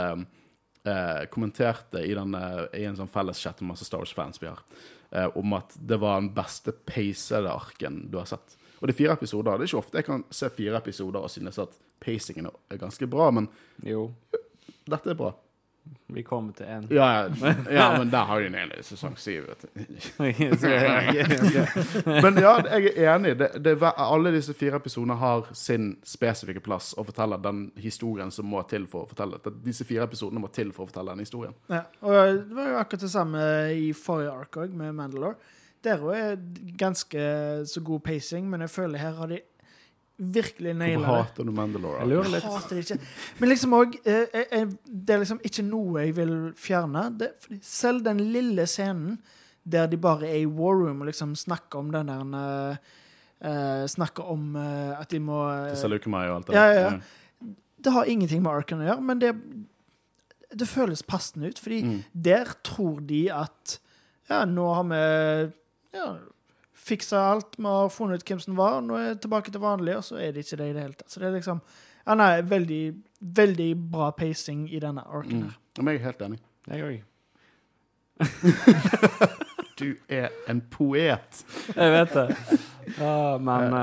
eh, 0.87 1.25
kommenterte 1.33 2.05
i, 2.07 2.13
denne, 2.15 2.43
i 2.77 2.85
en 2.87 2.97
sånn 2.99 3.11
felles 3.11 3.41
chat 3.43 3.61
med 3.61 3.73
masse 3.73 3.89
Star 3.89 4.05
Wars-fans 4.05 4.39
vi 4.43 4.47
har, 4.53 4.63
eh, 5.17 5.31
om 5.39 5.57
at 5.57 5.75
det 5.81 5.99
var 6.03 6.21
den 6.21 6.31
beste 6.37 6.75
pacede 6.87 7.51
arken 7.51 8.05
du 8.13 8.19
har 8.21 8.29
sett. 8.31 8.57
Og 8.77 8.89
det 8.89 8.95
er 8.95 9.01
fire 9.01 9.17
episoder. 9.17 9.57
Det 9.57 9.65
er 9.65 9.71
ikke 9.71 9.81
ofte 9.81 10.01
jeg 10.03 10.09
kan 10.09 10.25
se 10.37 10.51
fire 10.53 10.81
episoder 10.83 11.25
og 11.25 11.33
synes 11.33 11.59
at 11.63 11.79
pacingen 12.05 12.51
er 12.53 12.81
ganske 12.81 13.09
bra, 13.09 13.31
men 13.33 13.49
Jo, 13.85 14.11
dette 14.87 15.11
er 15.15 15.19
bra. 15.19 15.33
Vi 16.09 16.23
kommer 16.23 16.53
til 16.55 16.67
en. 16.71 16.85
Ja, 16.95 17.27
ja, 17.71 17.87
men 17.99 18.11
der 18.13 18.25
har 18.29 18.41
de 18.41 18.47
en 18.47 18.73
i 18.79 18.83
sesong 18.87 19.17
syv. 19.19 19.49
vet 19.49 19.65
du. 19.65 19.69
Men 22.23 22.39
ja, 22.41 22.53
jeg 22.79 22.93
er 22.97 23.15
enig. 23.17 23.35
Det, 23.39 23.49
det, 23.65 23.75
alle 23.97 24.33
disse 24.35 24.55
fire 24.55 24.77
episodene 24.81 25.17
har 25.19 25.49
sin 25.57 25.97
spesifikke 26.07 26.61
plass 26.65 26.93
og 26.99 27.09
forteller 27.11 27.41
den 27.43 27.67
historien 27.83 28.31
som 28.35 28.47
må 28.51 28.63
til 28.71 28.87
for 28.91 29.05
å 29.07 29.11
fortelle. 29.11 29.41
Det- 29.45 29.55
Disse 29.67 29.85
fire 29.89 30.07
episodene 30.07 30.41
må 30.43 30.49
til 30.55 30.71
for 30.73 30.87
å 30.87 30.91
fortelle 30.91 31.11
den 31.17 31.25
historien. 31.27 31.55
Ja, 31.73 31.83
og 32.01 32.13
det 32.49 32.55
var 32.57 32.69
jo 32.71 32.79
akkurat 32.81 33.01
det 33.07 33.11
samme 33.13 33.43
i 33.75 33.93
forrige 33.97 34.31
ark 34.33 34.57
òg, 34.63 34.75
med 34.79 34.95
Mandalore. 34.95 35.35
Der 35.85 35.99
òg 36.03 36.15
er 36.17 36.37
ganske 36.79 37.67
så 37.67 37.81
god 37.85 38.01
pacing, 38.07 38.49
men 38.51 38.61
jeg 38.65 38.71
føler 38.71 38.99
her 39.03 39.13
har 39.19 39.27
de 39.31 39.41
virkelig 40.19 40.73
Hvorfor 40.73 40.79
naila 40.81 41.07
det. 41.07 41.17
hater 41.27 41.45
du 41.45 41.53
Mandalore? 41.53 41.99
Jeg 42.01 42.09
lurer 42.09 42.31
Jeg 42.33 42.43
hater 42.43 42.77
det 42.77 42.85
ikke. 42.91 42.99
Men 43.41 43.49
liksom 43.51 43.75
òg 43.77 43.97
Det 44.05 45.11
er 45.15 45.19
liksom 45.23 45.41
ikke 45.45 45.65
noe 45.67 46.01
jeg 46.07 46.15
vil 46.17 46.37
fjerne. 46.57 47.03
Det, 47.19 47.33
selv 47.63 48.05
den 48.05 48.21
lille 48.33 48.67
scenen 48.67 49.19
der 49.67 49.87
de 49.91 49.97
bare 49.99 50.29
er 50.29 50.41
i 50.45 50.47
war 50.47 50.75
room 50.79 51.01
og 51.03 51.07
liksom 51.11 51.35
snakker 51.35 51.79
om 51.83 51.89
den 51.91 52.07
der 52.07 52.37
eh, 52.39 52.77
eh, 53.51 53.87
Snakker 53.91 54.23
om 54.31 54.55
uh, 54.57 55.01
at 55.01 55.11
de 55.11 55.19
må 55.19 55.41
uh, 55.43 55.73
Til 55.75 56.11
meg 56.11 56.31
og 56.31 56.37
alt 56.37 56.47
det 56.47 56.55
Ja, 56.55 56.67
ja, 56.71 56.91
ja. 56.91 57.51
Det 57.83 57.93
har 57.93 58.05
ingenting 58.11 58.43
med 58.43 58.51
Arkan 58.53 58.81
å 58.81 58.87
gjøre, 58.87 59.03
men 59.03 59.19
det, 59.21 59.35
det 60.59 60.67
føles 60.67 61.03
passende 61.07 61.49
ut. 61.53 61.59
Fordi 61.59 61.83
Mm. 61.85 61.99
der 62.15 62.55
tror 62.65 63.01
de 63.07 63.27
at 63.31 63.79
Ja, 64.31 64.45
nå 64.45 64.65
har 64.75 64.83
vi 64.91 65.53
ja, 65.95 66.07
fiksa 66.87 67.23
alt, 67.33 67.59
vi 67.59 67.67
har 67.67 67.91
funnet 67.91 68.23
ut 68.23 68.31
hvem 68.31 68.41
som 68.43 68.59
var, 68.59 68.79
nå 68.85 68.95
er 68.99 69.09
jeg 69.11 69.21
tilbake 69.25 69.53
til 69.55 69.63
vanlig, 69.63 69.97
og 69.99 70.05
så 70.07 70.21
er 70.23 70.33
det 70.35 70.47
ikke 70.47 70.61
det 70.61 70.69
i 70.71 70.77
det 70.77 70.85
hele 70.87 70.99
tatt. 71.01 71.11
Så 71.13 71.23
det 71.23 71.29
er 71.31 71.39
liksom 71.41 71.61
Ja, 72.07 72.15
nei, 72.15 72.43
veldig, 72.47 72.85
veldig 73.19 73.71
bra 73.91 74.13
pacing 74.15 74.69
i 74.71 74.79
denne 74.79 75.03
arken 75.03 75.43
her. 75.49 75.57
Mm. 75.57 75.83
Men 75.83 75.91
jeg 75.91 75.99
er 75.99 76.07
helt 76.07 76.23
enig. 76.29 76.41
Jeg 76.71 76.81
òg. 76.87 76.97
Du 79.77 79.91
er 80.09 80.31
en 80.49 80.63
poet. 80.73 81.45
Jeg 81.77 81.91
vet 81.93 82.15
det. 82.17 82.37
Ja, 82.97 83.37
men 83.37 83.75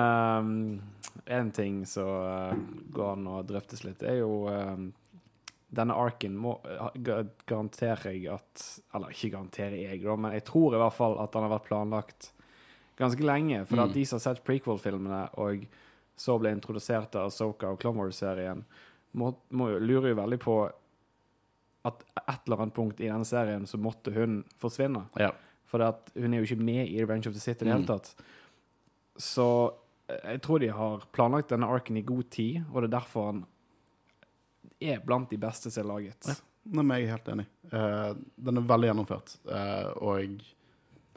én 1.26 1.52
ting 1.52 1.86
som 1.86 2.08
eh, 2.08 2.56
går 2.90 3.12
an 3.12 3.28
å 3.30 3.42
drøftes 3.46 3.84
litt, 3.86 4.04
er 4.04 4.22
jo 4.24 4.48
eh, 4.52 4.78
Denne 5.74 5.96
arken 5.98 6.36
må 6.38 6.56
Garanterer 6.98 8.12
jeg 8.14 8.28
at 8.34 8.64
Eller 8.94 9.14
ikke 9.14 9.32
garanterer 9.36 9.78
jeg, 9.80 10.02
da, 10.04 10.18
men 10.18 10.36
jeg 10.36 10.46
tror 10.50 10.76
i 10.76 10.82
hvert 10.82 10.98
fall 10.98 11.16
at 11.24 11.34
den 11.34 11.46
har 11.46 11.54
vært 11.56 11.70
planlagt 11.70 12.32
ganske 13.00 13.24
lenge. 13.26 13.66
For 13.68 13.76
Mm. 13.78 13.84
at 13.90 13.94
de 13.94 14.06
som 14.06 14.18
har 14.20 14.26
sett 14.36 14.44
prequel-filmene 14.46 15.30
og 15.38 15.66
så 16.16 16.40
ble 16.40 16.52
introdusert 16.54 17.16
av 17.16 17.30
Soka 17.32 17.72
og 17.72 17.80
Clone 17.80 17.98
Wars-serien, 17.98 18.64
lurer 19.16 20.10
jo 20.10 20.16
veldig 20.16 20.40
på 20.40 20.72
at 21.86 22.04
et 22.30 22.40
eller 22.48 22.62
annet 22.62 22.74
punkt 22.74 23.02
i 23.02 23.08
denne 23.10 23.26
serien 23.26 23.66
så 23.68 23.78
måtte 23.78 24.14
hun 24.14 24.44
forsvinne. 24.62 25.06
Ja. 25.20 25.32
For 25.66 25.80
hun 26.16 26.34
er 26.34 26.38
jo 26.44 26.46
ikke 26.56 26.62
med 26.64 26.88
i 26.88 27.02
Revenge 27.02 27.28
of 27.28 27.34
the 27.34 27.40
City 27.40 27.66
i 27.66 27.70
det 27.70 27.74
Mm. 27.76 27.82
hele 27.86 27.88
tatt. 28.00 28.16
Så 29.18 29.74
eh, 30.10 30.32
jeg 30.34 30.42
tror 30.42 30.60
de 30.60 30.68
har 30.68 31.00
planlagt 31.12 31.50
denne 31.50 31.68
arken 31.68 31.98
i 31.98 32.02
god 32.02 32.30
tid, 32.30 32.64
og 32.74 32.82
det 32.82 32.94
er 32.94 33.00
derfor 33.00 33.26
han 33.32 33.46
er 34.82 35.00
blant 35.00 35.30
de 35.30 35.38
beste 35.38 35.72
som 35.72 35.84
er 35.84 35.94
laget. 35.94 36.28
Ja. 36.28 36.34
Nei, 36.72 36.84
men 36.84 36.98
jeg 36.98 37.08
er 37.08 37.12
helt 37.18 37.28
enig. 37.28 37.46
Uh, 37.74 38.14
den 38.38 38.58
er 38.58 38.62
veldig 38.62 38.88
gjennomført. 38.90 39.34
Uh, 39.46 39.92
og 40.02 40.42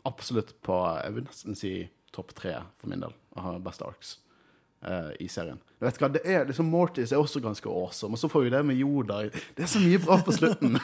absolutt 0.06 0.54
på 0.66 0.76
Jeg 1.02 1.16
vil 1.16 1.26
nesten 1.26 1.58
si 1.58 1.72
topp 2.14 2.32
tre 2.38 2.54
for 2.78 2.90
min 2.90 3.02
del 3.04 3.14
av 3.36 3.58
beste 3.64 3.84
arcs 3.84 4.16
uh, 4.86 5.12
i 5.20 5.28
serien. 5.28 5.58
Du 5.76 5.84
vet 5.84 5.98
hva, 6.00 6.08
det 6.12 6.22
er 6.24 6.46
liksom 6.48 6.70
Mortis 6.72 7.12
er 7.12 7.20
også 7.20 7.42
ganske 7.44 7.68
awesome, 7.68 8.16
og 8.16 8.22
så 8.22 8.30
får 8.32 8.46
vi 8.46 8.54
det 8.54 8.62
med 8.64 8.80
Yoda. 8.80 9.26
Det 9.28 9.66
er 9.66 9.70
så 9.70 9.82
mye 9.82 10.00
bra 10.00 10.16
på 10.24 10.34
slutten. 10.36 10.78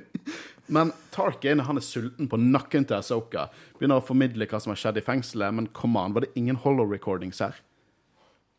men 0.76 0.94
Tarkin 1.12 1.60
han 1.66 1.80
er 1.80 1.84
sulten 1.84 2.30
på 2.32 2.40
nakken 2.40 2.88
til 2.88 2.96
Asoka. 2.96 3.50
Begynner 3.76 4.00
å 4.00 4.06
formidle 4.06 4.48
hva 4.48 4.62
som 4.62 4.72
har 4.72 4.80
skjedd 4.80 5.02
i 5.02 5.04
fengselet, 5.04 5.58
men 5.58 5.68
come 5.76 6.00
on, 6.00 6.16
var 6.16 6.24
det 6.24 6.32
ingen 6.40 6.60
hollow 6.64 6.88
recordings 6.88 7.42
her? 7.44 7.60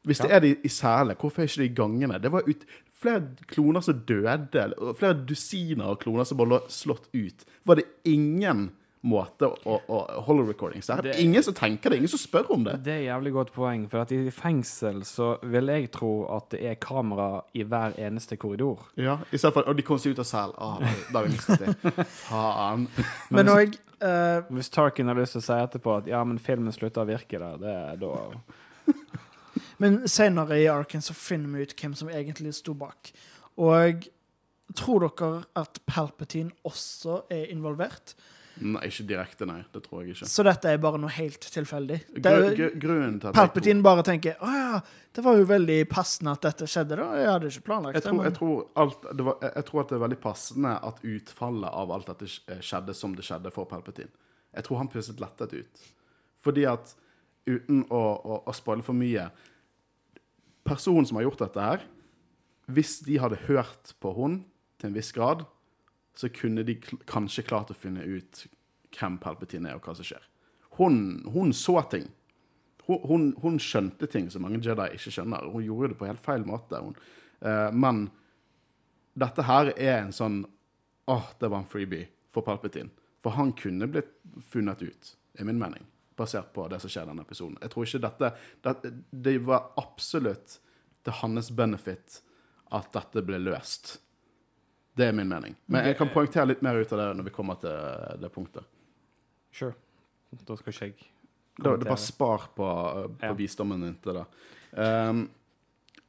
Hvis 0.03 0.19
det 0.19 0.29
Ja. 0.29 0.35
er 0.35 0.39
de 0.43 0.55
i 0.61 0.69
selene, 0.69 1.15
hvorfor 1.15 1.41
er 1.41 1.47
ikke 1.47 1.63
de 1.63 1.69
i 1.71 1.75
gangene? 1.79 2.21
Det 2.21 2.31
var 2.31 2.43
ut, 2.45 2.65
flere 3.03 3.23
kloner 3.47 3.81
som 3.81 3.99
døde, 4.07 4.95
flere 4.99 5.25
dusiner 5.25 5.85
av 5.91 5.99
kloner 6.01 6.27
som 6.27 6.37
bare 6.37 6.53
lå 6.53 6.59
slått 6.71 7.07
ut. 7.15 7.45
Var 7.65 7.75
det 7.79 7.85
ingen 8.05 8.71
måte 9.03 9.49
å, 9.67 9.77
å 9.91 9.97
holde 10.23 10.45
recordings 10.47 10.85
Så 10.87 10.95
Det- 11.03 11.17
Ingen 11.19 11.43
som 11.43 11.53
tenker 11.53 11.89
det, 11.89 11.97
ingen 11.97 12.07
som 12.11 12.19
spør 12.21 12.51
om 12.55 12.63
det. 12.63 12.77
Det 12.83 12.93
er 12.93 13.01
jævlig 13.09 13.33
godt 13.35 13.51
poeng, 13.53 13.89
for 13.91 14.01
at 14.05 14.11
i 14.15 14.29
fengsel 14.31 15.01
så 15.03 15.33
vil 15.43 15.67
jeg 15.67 15.91
tro 15.91 16.11
at 16.37 16.49
det 16.55 16.61
er 16.71 16.75
kamera 16.75 17.41
i 17.53 17.63
hver 17.67 17.97
eneste 17.99 18.37
korridor. 18.39 18.79
Ja, 18.95 19.17
i 19.31 19.37
stedet 19.37 19.53
for, 19.53 19.67
Og 19.67 19.75
de 19.77 19.83
kom 19.83 19.99
seg 19.99 20.15
ut 20.15 20.19
av 20.23 20.25
selen. 20.29 20.55
Ah, 20.57 20.79
da 21.11 21.19
har 21.19 21.27
vi 21.27 21.33
mistet 21.35 21.59
det. 21.59 22.05
Faen. 22.23 22.87
Men 23.29 23.51
òg 23.51 23.75
uh, 24.03 24.41
Hvis 24.55 24.69
Tarkin 24.69 25.07
har 25.11 25.15
lyst 25.19 25.35
til 25.35 25.43
å 25.43 25.47
si 25.47 25.53
etterpå 25.53 25.97
at 25.97 26.07
ja, 26.07 26.23
men 26.23 26.39
filmen 26.39 26.71
slutter 26.75 27.03
å 27.03 27.09
virke 27.11 27.39
der, 27.39 27.57
det 27.59 27.75
er 27.75 27.99
da 28.01 28.13
Men 29.83 30.07
senere 30.07 30.57
i 30.61 30.67
arken 30.71 31.01
så 31.03 31.13
finner 31.17 31.57
vi 31.57 31.65
ut 31.67 31.73
hvem 31.79 31.93
som 31.97 32.09
egentlig 32.09 32.53
sto 32.55 32.73
bak. 32.77 33.11
Og 33.59 34.07
tror 34.77 35.03
dere 35.05 35.43
at 35.59 35.79
Palpatine 35.89 36.51
også 36.65 37.23
er 37.33 37.49
involvert? 37.53 38.15
Nei, 38.61 38.83
ikke 38.85 39.03
direkte, 39.09 39.45
nei. 39.49 39.63
Det 39.73 39.81
tror 39.85 40.03
jeg 40.03 40.13
ikke. 40.13 40.27
Så 40.29 40.43
dette 40.45 40.69
er 40.69 40.77
bare 40.81 40.99
noe 41.01 41.09
helt 41.09 41.41
tilfeldig? 41.55 41.97
Gru, 42.19 42.49
gru, 42.53 42.67
grunnen 42.83 43.15
til 43.19 43.31
at 43.31 43.37
Palpatine 43.37 43.79
tror, 43.79 43.87
bare 43.87 44.03
tenker 44.05 44.35
Å 44.45 44.51
ja, 44.53 44.81
det 45.15 45.23
var 45.25 45.39
jo 45.39 45.47
veldig 45.49 45.77
passende 45.89 46.35
at 46.37 46.45
dette 46.45 46.67
skjedde, 46.69 46.99
da. 46.99 47.07
Jeg 47.17 47.31
hadde 47.31 47.49
ikke 47.49 47.65
planlagt 47.65 47.97
jeg 47.97 48.03
det. 48.05 48.13
men- 48.13 48.27
jeg, 48.29 48.35
tror 48.37 48.67
alt, 48.83 49.07
det 49.09 49.25
var, 49.25 49.39
jeg 49.47 49.65
tror 49.69 49.81
at 49.81 49.89
det 49.89 49.97
er 49.97 50.03
veldig 50.05 50.19
passende 50.21 50.73
at 50.91 51.01
utfallet 51.15 51.79
av 51.81 51.95
alt 51.97 52.11
dette 52.11 52.29
skjedde 52.61 52.93
som 52.99 53.15
det 53.17 53.25
skjedde 53.25 53.51
for 53.55 53.65
Palpatine. 53.65 54.13
Jeg 54.53 54.67
tror 54.67 54.77
han 54.83 54.91
pustet 54.93 55.19
lettet 55.23 55.53
ut. 55.57 55.89
Fordi 56.45 56.67
at, 56.69 56.93
uten 57.49 57.81
å, 57.89 58.03
å, 58.21 58.43
å 58.45 58.53
spoile 58.53 58.85
for 58.85 58.93
mye 58.93 59.29
Personen 60.63 61.03
som 61.05 61.17
har 61.19 61.25
gjort 61.25 61.41
dette 61.43 61.59
her, 61.59 61.81
hvis 62.71 63.01
de 63.03 63.17
hadde 63.19 63.35
hørt 63.49 63.91
på 63.99 64.13
hun 64.15 64.37
til 64.79 64.87
en 64.87 64.95
viss 64.95 65.11
grad, 65.11 65.41
så 66.15 66.29
kunne 66.29 66.63
de 66.63 66.75
kanskje 67.09 67.45
klart 67.47 67.71
å 67.73 67.77
finne 67.77 68.03
ut 68.05 68.45
hvem 68.93 69.17
Palpatine 69.21 69.71
er, 69.71 69.79
og 69.79 69.87
hva 69.87 69.95
som 69.97 70.07
skjer. 70.07 70.25
Hun, 70.77 71.23
hun 71.33 71.53
så 71.53 71.79
ting. 71.89 72.07
Hun, 72.85 73.31
hun, 73.39 73.59
skjønte 73.61 74.09
ting 74.11 74.27
som 74.31 74.43
mange 74.43 74.59
Jedi 74.63 74.89
ikke 74.97 75.13
skjønner. 75.13 75.47
Hun 75.53 75.63
gjorde 75.63 75.93
det 75.93 75.99
på 75.99 76.09
helt 76.09 76.23
feil 76.23 76.43
måte. 76.47 76.81
Eh, 77.39 77.69
men 77.71 78.07
dette 79.13 79.45
her 79.47 79.71
er 79.77 80.01
en 80.01 80.15
sånn 80.15 80.43
Åh, 81.11 81.25
det 81.39 81.49
var 81.51 81.59
en 81.59 81.67
freebie 81.67 82.07
for 82.31 82.45
Palpatine. 82.47 82.93
For 83.23 83.35
han 83.35 83.51
kunne 83.59 83.89
blitt 83.91 84.13
funnet 84.47 84.79
ut, 84.79 85.09
er 85.35 85.47
min 85.47 85.59
mening, 85.59 85.83
basert 86.15 86.53
på 86.55 86.63
det 86.71 86.79
som 86.79 86.91
skjer 86.91 87.03
i 87.03 87.09
denne 87.11 87.25
episoden. 87.25 87.57
Jeg 87.59 87.73
tror 87.73 87.87
ikke 87.87 88.01
dette, 88.05 88.29
dette 88.63 88.91
Det 89.11 89.33
var 89.43 89.73
absolutt 89.81 90.57
til 91.03 91.17
hans 91.19 91.51
benefit 91.51 92.21
at 92.71 92.87
dette 92.95 93.23
ble 93.27 93.41
løst. 93.43 93.97
Det 94.95 95.07
er 95.07 95.15
min 95.17 95.29
mening. 95.29 95.55
Men 95.65 95.87
jeg 95.89 95.97
kan 95.97 96.11
poengtere 96.13 96.51
litt 96.51 96.61
mer 96.65 96.77
ut 96.77 96.91
av 96.93 96.99
det 96.99 97.07
når 97.17 97.27
vi 97.29 97.33
kommer 97.33 97.57
til 97.61 98.19
det 98.21 98.29
punktet. 98.33 98.65
Sure. 99.53 99.73
Da 100.45 100.57
skal 100.57 100.73
ikke 100.73 100.85
jeg 100.87 100.95
Det, 101.57 101.71
det 101.79 101.87
bare 101.87 102.01
spar 102.01 102.47
på, 102.55 102.67
på 103.19 103.25
Ja. 103.25 103.33
visdommen 103.37 103.81
din 103.81 103.95
til 104.01 104.13
det. 104.19 104.25
Um, 104.77 105.29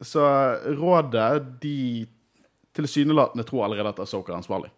så 0.00 0.24
rådet 0.76 1.60
de 1.60 2.06
tilsynelatende 2.74 3.44
tror 3.44 3.64
allerede 3.64 3.92
at 3.92 4.00
Asoka 4.00 4.32
er 4.32 4.40
ansvarlig. 4.40 4.70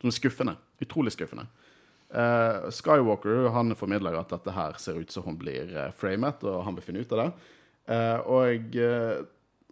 Som 0.00 0.10
er 0.10 0.16
skuffende. 0.16 0.56
Utrolig 0.82 1.12
skuffende. 1.14 1.46
Uh, 2.10 2.70
Skywalker 2.72 3.48
han 3.52 3.74
formidler 3.76 4.18
at 4.18 4.30
dette 4.32 4.54
her 4.54 4.78
ser 4.80 4.98
ut 5.00 5.10
som 5.12 5.26
hun 5.26 5.38
blir 5.38 5.74
eh, 5.76 5.90
framet, 5.92 6.42
og 6.44 6.62
han 6.64 6.74
vil 6.78 6.86
finne 6.86 7.02
ut 7.04 7.12
av 7.12 7.18
det. 7.20 7.32
Uh, 7.88 8.18
og 8.28 8.76
eh, 8.76 9.18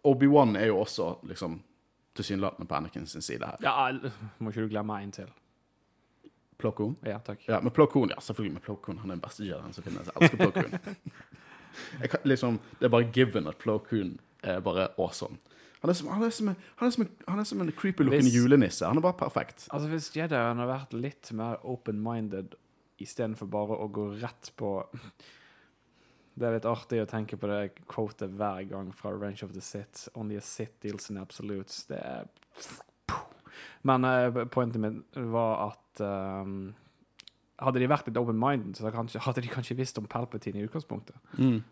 Obi-Wan 0.07 0.57
er 0.57 0.71
jo 0.71 0.81
også 0.83 1.17
liksom 1.29 1.59
tilsynelatende 2.17 2.69
på 2.69 2.79
Anakin 2.79 3.07
sin 3.07 3.25
side 3.25 3.47
her. 3.47 3.61
Ja, 3.65 4.13
må 4.39 4.53
ikke 4.53 4.67
du 4.67 4.73
glemme 4.73 4.99
en 5.03 5.13
til. 5.15 5.33
Plo 6.57 6.71
Koon? 6.73 6.97
Ja, 7.05 7.19
takk. 7.25 7.43
Ja, 7.49 7.61
med 7.61 7.75
Plo 7.77 7.87
Koon, 7.87 8.11
ja, 8.11 8.21
selvfølgelig. 8.21 8.55
med 8.55 8.65
Plo 8.65 8.77
Koon. 8.81 8.99
Han 9.03 9.11
er 9.11 9.19
den 9.19 9.25
beste 9.25 9.45
Jedien 9.45 9.75
som 9.77 9.85
finnes. 9.85 10.09
Jeg 10.09 10.23
elsker 10.23 10.41
Plo 10.41 10.51
Koon. 10.57 10.79
Jeg 12.01 12.11
kan, 12.11 12.21
liksom, 12.25 12.57
det 12.81 12.89
er 12.89 12.93
bare 12.95 13.11
given 13.13 13.47
at 13.51 13.59
Plo 13.61 13.77
Koon 13.85 14.15
er 14.43 14.61
bare 14.65 14.89
awesome. 14.97 15.37
Han 15.83 15.91
er 15.93 15.95
som, 15.95 16.09
han 16.09 16.23
er 16.25 16.31
som, 16.33 16.49
han 16.81 16.89
er 16.89 16.95
som, 16.95 17.09
han 17.29 17.39
er 17.39 17.45
som 17.45 17.61
en 17.61 17.73
creepy 17.77 18.07
looking 18.07 18.31
julenisse. 18.33 18.87
Han 18.87 18.97
er 18.97 19.05
bare 19.05 19.19
perfekt. 19.21 19.67
Altså, 19.71 19.91
hvis 19.93 20.09
Jedien 20.17 20.57
hadde 20.57 20.71
vært 20.71 20.97
litt 20.97 21.33
mer 21.37 21.61
open-minded 21.69 22.57
istedenfor 23.05 23.51
bare 23.53 23.77
å 23.77 23.91
gå 23.93 24.09
rett 24.23 24.51
på 24.57 24.71
Det 26.37 26.45
er 26.45 26.59
litt 26.59 26.69
artig 26.69 27.01
å 27.01 27.09
tenke 27.09 27.39
på 27.41 27.49
det 27.49 27.61
quotet 27.89 28.35
hver 28.37 28.67
gang 28.69 28.91
fra 28.97 29.15
Range 29.15 29.41
of 29.47 29.55
the 29.57 29.63
Sith. 29.65 30.11
Only 30.15 30.37
a 30.37 30.45
Sith 30.45 30.75
deals 30.85 31.09
in 31.11 31.21
absolutes. 31.21 31.87
Det 31.89 31.97
er 31.97 32.29
Men 33.89 34.05
uh, 34.05 34.45
pointet 34.53 34.83
mitt 34.83 35.21
var 35.33 35.71
at 35.71 36.03
um, 36.05 36.75
hadde 37.63 37.81
de 37.81 37.89
vært 37.89 38.11
litt 38.11 38.19
open-minded, 38.21 38.77
så 38.77 38.91
hadde 38.91 39.45
de 39.45 39.53
kanskje 39.53 39.79
visst 39.79 39.97
om 39.97 40.09
Palpatine 40.11 40.61
i 40.61 40.67
utgangspunktet. 40.67 41.17
Mm. 41.39 41.63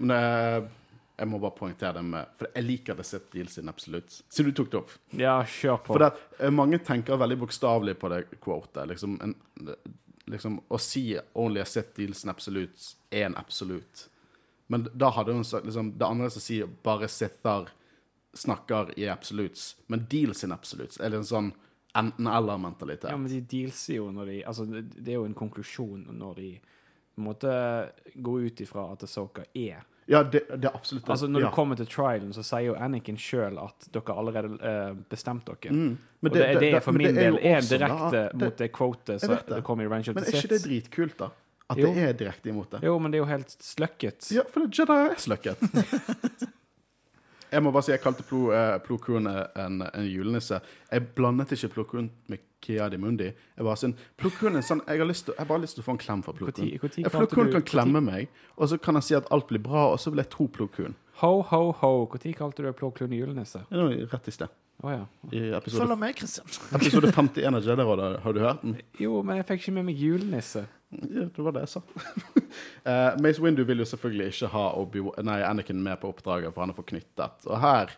Men 0.00 0.14
uh, 0.16 0.66
jeg 1.14 1.30
må 1.30 1.38
bare 1.38 1.54
poengtere 1.54 2.00
det 2.00 2.04
med 2.08 2.38
For 2.38 2.50
jeg 2.50 2.66
liker 2.66 2.96
The 2.98 3.04
Sith 3.06 3.28
Deals 3.30 3.58
in 3.60 3.70
Absolutes. 3.70 4.22
Siden 4.32 4.50
du 4.50 4.58
tok 4.58 4.72
det 4.72 4.80
opp. 4.80 4.94
Ja, 5.14 5.36
kjør 5.46 5.78
på. 5.84 5.94
For 5.94 6.02
det, 6.02 6.24
eh, 6.40 6.50
mange 6.50 6.80
tenker 6.82 7.20
veldig 7.20 7.38
bokstavelig 7.44 7.94
på 8.00 8.10
det 8.10 8.24
quotet. 8.42 8.88
Liksom, 8.90 9.14
en, 9.22 9.36
liksom, 10.26 10.60
å 10.68 10.80
si 10.80 11.18
'only 11.34 11.60
a 11.60 11.64
set 11.64 11.94
deals 11.94 12.24
an 12.24 12.30
absolute' 12.30 12.94
er 13.10 13.26
en 13.26 13.36
absolutt. 13.36 14.08
Men 14.66 14.88
da 14.94 15.10
hadde 15.10 15.32
hun 15.32 15.44
sagt 15.44 15.66
liksom, 15.66 15.98
Det 15.98 16.06
andre 16.06 16.30
som 16.30 16.40
sier 16.40 16.66
bare 16.82 17.08
Sither 17.08 17.68
snakker 18.34 18.98
i 18.98 19.08
absolutes, 19.08 19.76
men 19.86 20.06
deals 20.10 20.44
in 20.44 20.52
absolutes, 20.52 21.00
er 21.00 21.14
en 21.14 21.24
sånn 21.24 21.52
enten-eller-mentalitet. 21.94 23.10
Ja, 23.10 23.16
men 23.16 23.30
de 23.30 23.40
dealser 23.40 24.00
jo 24.00 24.10
når 24.10 24.26
de 24.26 24.44
Altså, 24.44 24.64
det 24.66 25.12
er 25.12 25.20
jo 25.20 25.28
en 25.28 25.34
konklusjon 25.34 26.08
når 26.10 26.34
de 26.34 26.48
på 27.14 27.22
en 27.22 27.28
måte 27.28 27.52
går 28.16 28.48
ut 28.48 28.60
ifra 28.60 28.88
at 28.92 29.04
Asoka 29.06 29.44
er 29.54 29.84
Ja, 30.06 30.20
det, 30.22 30.42
det 30.48 30.68
er 30.68 30.74
absolutt 30.74 31.06
det. 31.06 31.12
Altså, 31.14 31.28
når 31.32 31.46
ja. 31.46 31.48
du 31.48 31.54
kommer 31.56 31.78
til 31.80 31.88
trialen, 31.88 32.32
så 32.36 32.42
sier 32.44 32.66
jo 32.68 32.74
Anakin 32.76 33.16
sjøl 33.20 33.56
at 33.62 33.86
dere 33.94 34.16
allerede 34.20 34.58
uh, 34.60 34.98
bestemt 35.10 35.46
dere. 35.48 35.72
Mm. 35.72 35.94
Men 36.20 36.32
og 36.32 36.36
det, 36.36 36.48
det, 36.60 36.72
er 36.76 36.84
for 36.84 36.96
min 36.96 37.16
del 37.16 37.38
er 37.40 37.64
direkte 37.64 38.26
mot 38.40 38.58
det 38.60 38.68
quotet 38.74 39.22
som 39.22 39.32
kom 39.32 39.46
det. 39.46 39.54
det 39.56 39.62
kommer 39.64 39.86
i 39.86 39.88
Revenge 39.88 40.12
of 40.12 40.18
Men 40.18 40.28
er 40.28 40.36
ikke 40.40 40.52
det 40.52 40.60
dritkult, 40.66 41.16
da? 41.22 41.30
At 41.72 41.80
Jo. 41.80 41.94
det 41.94 42.02
er 42.04 42.18
direkte 42.20 42.52
imot 42.52 42.76
det? 42.76 42.82
Jo, 42.84 42.98
men 43.00 43.12
det 43.12 43.18
er 43.18 43.24
jo 43.24 43.30
helt 43.30 43.56
sløkket. 43.64 44.28
Ja, 44.36 44.44
for 44.52 44.66
det- 44.66 44.78
Jedi 44.78 44.98
er 45.08 45.16
sløkket. 45.16 45.64
jeg 47.54 47.62
må 47.64 47.70
bare 47.74 47.86
si 47.86 47.92
jeg 47.94 48.02
kalte 48.02 48.24
Plo, 48.26 48.48
uh, 48.50 48.76
Plo 48.84 48.98
Koon 49.02 49.26
en, 49.30 49.78
en 49.86 50.08
julenisse. 50.08 50.58
Jeg 50.90 51.06
blandet 51.16 51.54
ikke 51.56 51.70
Plo 51.76 51.84
Koon 51.88 52.10
med 52.32 52.42
Kia 52.64 52.88
di 52.90 52.96
Mundi. 52.98 53.26
Jeg 53.30 53.64
bare 53.66 53.76
sånn, 53.80 53.94
Plo 54.20 54.30
Koon 54.34 54.56
er 54.58 54.64
sånn, 54.66 54.82
jeg 54.88 55.00
har, 55.02 55.08
lyst 55.08 55.26
til, 55.28 55.34
jeg 55.36 55.44
har 55.44 55.50
bare 55.52 55.62
lyst 55.66 55.78
til 55.78 55.84
å 55.84 55.86
få 55.86 55.94
en 55.94 56.02
klem 56.02 56.22
fra 56.26 56.34
Plo 56.36 56.48
Hvor 56.48 56.56
Koon. 56.58 56.72
hvor 56.82 56.92
tid 56.94 57.08
Plo 57.12 57.26
Koon 57.30 57.46
du- 57.50 57.52
kan 57.54 57.62
hvor 57.62 57.70
klemme 57.70 58.02
meg, 58.04 58.28
og 58.58 58.68
så 58.72 58.78
kan 58.80 58.98
han 58.98 59.04
si 59.06 59.14
at 59.18 59.28
alt 59.30 59.46
blir 59.48 59.62
bra, 59.62 59.86
og 59.92 59.98
så 60.02 60.10
vil 60.10 60.22
jeg 60.24 60.30
tro 60.34 60.48
Plo 60.48 60.66
Koon. 60.72 60.96
Ho, 61.22 61.32
ho, 61.42 61.62
ho. 61.78 61.92
Når 62.10 62.34
kalte 62.34 62.64
du 62.64 62.72
Plå 62.72 62.90
Klune 62.96 63.14
julenisse? 63.20 63.60
Det 63.70 63.78
noe 63.78 64.08
rett 64.10 64.28
i 64.28 64.34
sted. 64.34 64.48
Å 64.82 64.90
ja. 64.92 65.02
I 65.30 65.42
episode, 65.56 65.84
Følg 65.84 65.98
med, 66.00 66.14
Kristian. 66.18 66.48
episode 66.76 67.12
51 67.14 67.58
av 67.58 67.68
Jedi-rådet. 67.68 68.08
Har 68.24 68.34
du 68.34 68.40
hørt 68.42 68.64
den? 68.64 68.74
Jo, 69.00 69.20
men 69.24 69.38
jeg 69.38 69.46
fikk 69.48 69.62
ikke 69.62 69.76
med 69.78 69.86
meg 69.90 70.02
julenisse. 70.02 70.64
Ja, 70.94 71.26
det 71.26 71.44
var 71.46 71.54
det 71.56 71.64
jeg 71.64 71.72
sa. 71.74 71.82
uh, 71.86 73.14
Mace 73.24 73.42
Windu 73.42 73.64
vil 73.66 73.82
jo 73.82 73.88
selvfølgelig 73.88 74.34
ikke 74.34 74.50
ha 74.52 74.66
Obi 74.78 75.04
nei, 75.26 75.38
Anakin 75.46 75.80
med 75.82 75.98
på 76.02 76.10
oppdraget, 76.12 76.52
for 76.54 76.64
han 76.64 76.74
er 76.74 76.78
forknyttet. 76.78 77.48
Og 77.48 77.58
her 77.62 77.94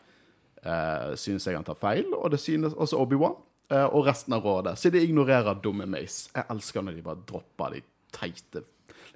uh, 0.62 1.12
synes 1.18 1.49
jeg 1.49 1.59
han 1.59 1.66
tar 1.66 1.81
feil, 1.81 2.09
og 2.14 2.31
det 2.35 2.41
synes 2.43 2.77
også 2.77 3.01
Obi-Wan 3.03 3.37
uh, 3.72 3.89
og 3.89 4.07
resten 4.09 4.37
av 4.37 4.47
rådet. 4.47 4.77
Så 4.81 4.93
de 4.95 5.03
ignorerer 5.05 5.59
dumme 5.64 5.89
Mace. 5.91 6.31
Jeg 6.37 6.49
elsker 6.55 6.87
når 6.87 6.99
de 7.01 7.07
bare 7.09 7.24
dropper 7.29 7.77
de 7.77 7.85
teite 8.14 8.64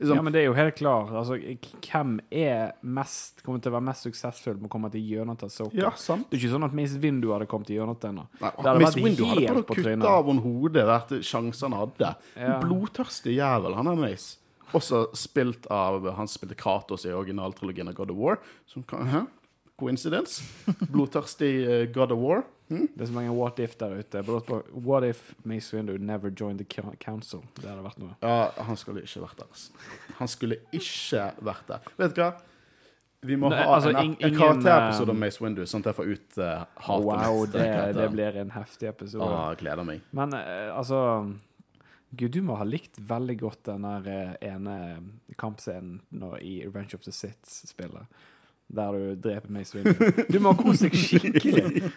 liksom, 0.00 0.16
Ja, 0.16 0.22
men 0.26 0.34
det 0.34 0.40
er 0.42 0.48
jo 0.48 0.56
helt 0.56 0.74
klart. 0.80 1.12
Altså, 1.20 1.36
hvem 1.84 2.16
er 2.32 2.72
mest 2.82 3.44
kommer 3.46 3.62
til 3.62 3.70
å 3.70 3.76
være 3.76 3.86
mest 3.90 4.08
suksessfull 4.08 4.58
med 4.58 4.70
å 4.70 4.72
komme 4.72 4.90
til 4.90 5.04
gjennom 5.04 5.38
til 5.40 5.52
Soka? 5.52 5.76
Ja, 5.78 5.92
sant. 6.00 6.26
Det 6.30 6.38
er 6.38 6.42
ikke 6.42 6.54
sånn 6.56 6.66
at 6.66 6.76
Miss 6.76 6.96
Windu 7.02 7.30
hadde 7.34 7.48
kommet 7.50 7.70
gjennom 7.70 7.98
til 8.00 8.12
henne. 8.12 8.26
Nei, 8.40 8.50
Det 8.50 8.70
hadde 8.72 8.84
bare 8.84 9.64
kutta 9.70 10.12
av 10.16 10.30
henne 10.32 10.44
hodet 10.44 10.86
hvert 10.90 11.16
sjanse 11.30 11.68
han 11.68 11.78
hadde. 11.78 12.14
Ja. 12.34 12.58
Blodtørstig 12.64 13.36
jævel, 13.38 13.76
han 13.78 13.92
er 13.92 14.00
Mace. 14.00 14.36
Også 14.76 15.08
spilt 15.18 15.66
av 15.72 16.04
Han 16.14 16.28
spilte 16.30 16.54
Kratos 16.54 17.04
i 17.08 17.14
originaltrilogien 17.14 17.88
av 17.90 17.96
God 17.98 18.12
of 18.14 18.20
War. 18.20 18.40
Som 18.70 18.84
kan, 18.86 19.08
hæ? 19.10 19.24
Coincidence? 19.80 20.44
Blodtørstig 20.92 21.52
eh, 21.66 21.86
God 21.94 22.14
of 22.14 22.22
War. 22.22 22.44
Det 22.70 23.02
er 23.02 23.08
så 23.10 23.16
mange 23.16 23.32
what 23.34 23.58
if 23.58 23.74
der 23.80 23.96
ute. 23.98 24.22
What 24.72 25.04
if 25.04 25.34
Mace 25.44 25.76
Windu 25.76 25.98
never 25.98 26.30
joined 26.30 26.62
the 26.62 26.84
council? 27.00 27.42
Det 27.58 27.66
hadde 27.66 27.82
vært 27.82 27.98
noe. 27.98 28.14
Ja, 28.22 28.50
han 28.62 28.78
skulle 28.78 29.02
ikke 29.02 29.24
vært 29.24 29.42
der. 29.42 29.66
Han 30.20 30.30
skulle 30.30 30.60
ikke 30.72 31.26
vært 31.42 31.66
der. 31.68 31.90
Vet 31.98 32.14
du 32.14 32.22
hva? 32.22 32.30
Vi 33.20 33.36
må 33.36 33.50
Nei, 33.52 33.58
ha 33.60 33.74
altså, 33.76 33.90
en, 33.92 34.14
en 34.16 34.32
karakterepisode 34.32 35.12
om 35.12 35.18
Mace 35.20 35.42
Windu, 35.42 35.60
sånn 35.68 35.82
at 35.84 35.90
jeg 35.90 35.98
får 35.98 36.08
ut 36.08 36.38
uh, 36.40 36.62
hatet 36.86 37.08
Wow, 37.10 37.42
det, 37.52 37.66
det 37.98 38.06
blir 38.14 38.38
en 38.40 38.52
heftig 38.54 38.88
episode. 38.88 39.28
Ah, 39.28 39.50
gleder 39.60 39.84
meg. 39.84 40.06
Men 40.16 40.32
uh, 40.32 40.70
altså 40.72 41.02
Gud, 42.10 42.30
du 42.32 42.40
må 42.42 42.56
ha 42.58 42.64
likt 42.66 42.98
veldig 43.06 43.36
godt 43.38 43.68
den 43.68 43.84
eh, 43.86 44.32
ene 44.42 44.76
kampscenen 45.38 46.00
i 46.42 46.56
Revenge 46.64 46.98
of 46.98 47.04
the 47.04 47.12
Sith-spillet. 47.14 48.08
Der 48.76 48.92
du 48.92 49.14
dreper 49.28 49.50
Mace 49.50 49.74
Windu. 49.74 49.92
Du 50.32 50.38
må 50.38 50.52
kose 50.54 50.86
deg 50.86 50.94
skikkelig. 50.94 51.90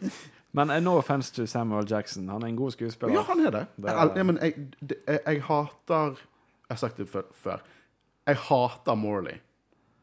Men 0.58 0.72
no 0.84 0.96
offense 0.98 1.30
to 1.36 1.46
Samuel 1.46 1.86
Jackson. 1.90 2.28
Han 2.30 2.42
er 2.44 2.48
en 2.48 2.56
god 2.58 2.72
skuespiller. 2.74 3.14
Ja, 3.14 3.22
han 3.28 3.40
er 3.46 3.52
det. 3.52 3.66
Det 3.78 3.90
er- 3.94 4.18
ja, 4.18 4.24
men 4.24 4.40
jeg, 4.42 4.56
det- 4.82 4.98
jeg, 5.08 5.20
jeg 5.28 5.42
hater 5.44 6.18
Jeg 6.70 6.76
har 6.76 6.76
sagt 6.78 6.98
det 6.98 7.10
før. 7.10 7.60
Jeg 8.28 8.36
hater 8.38 8.96
Morley. 8.96 9.38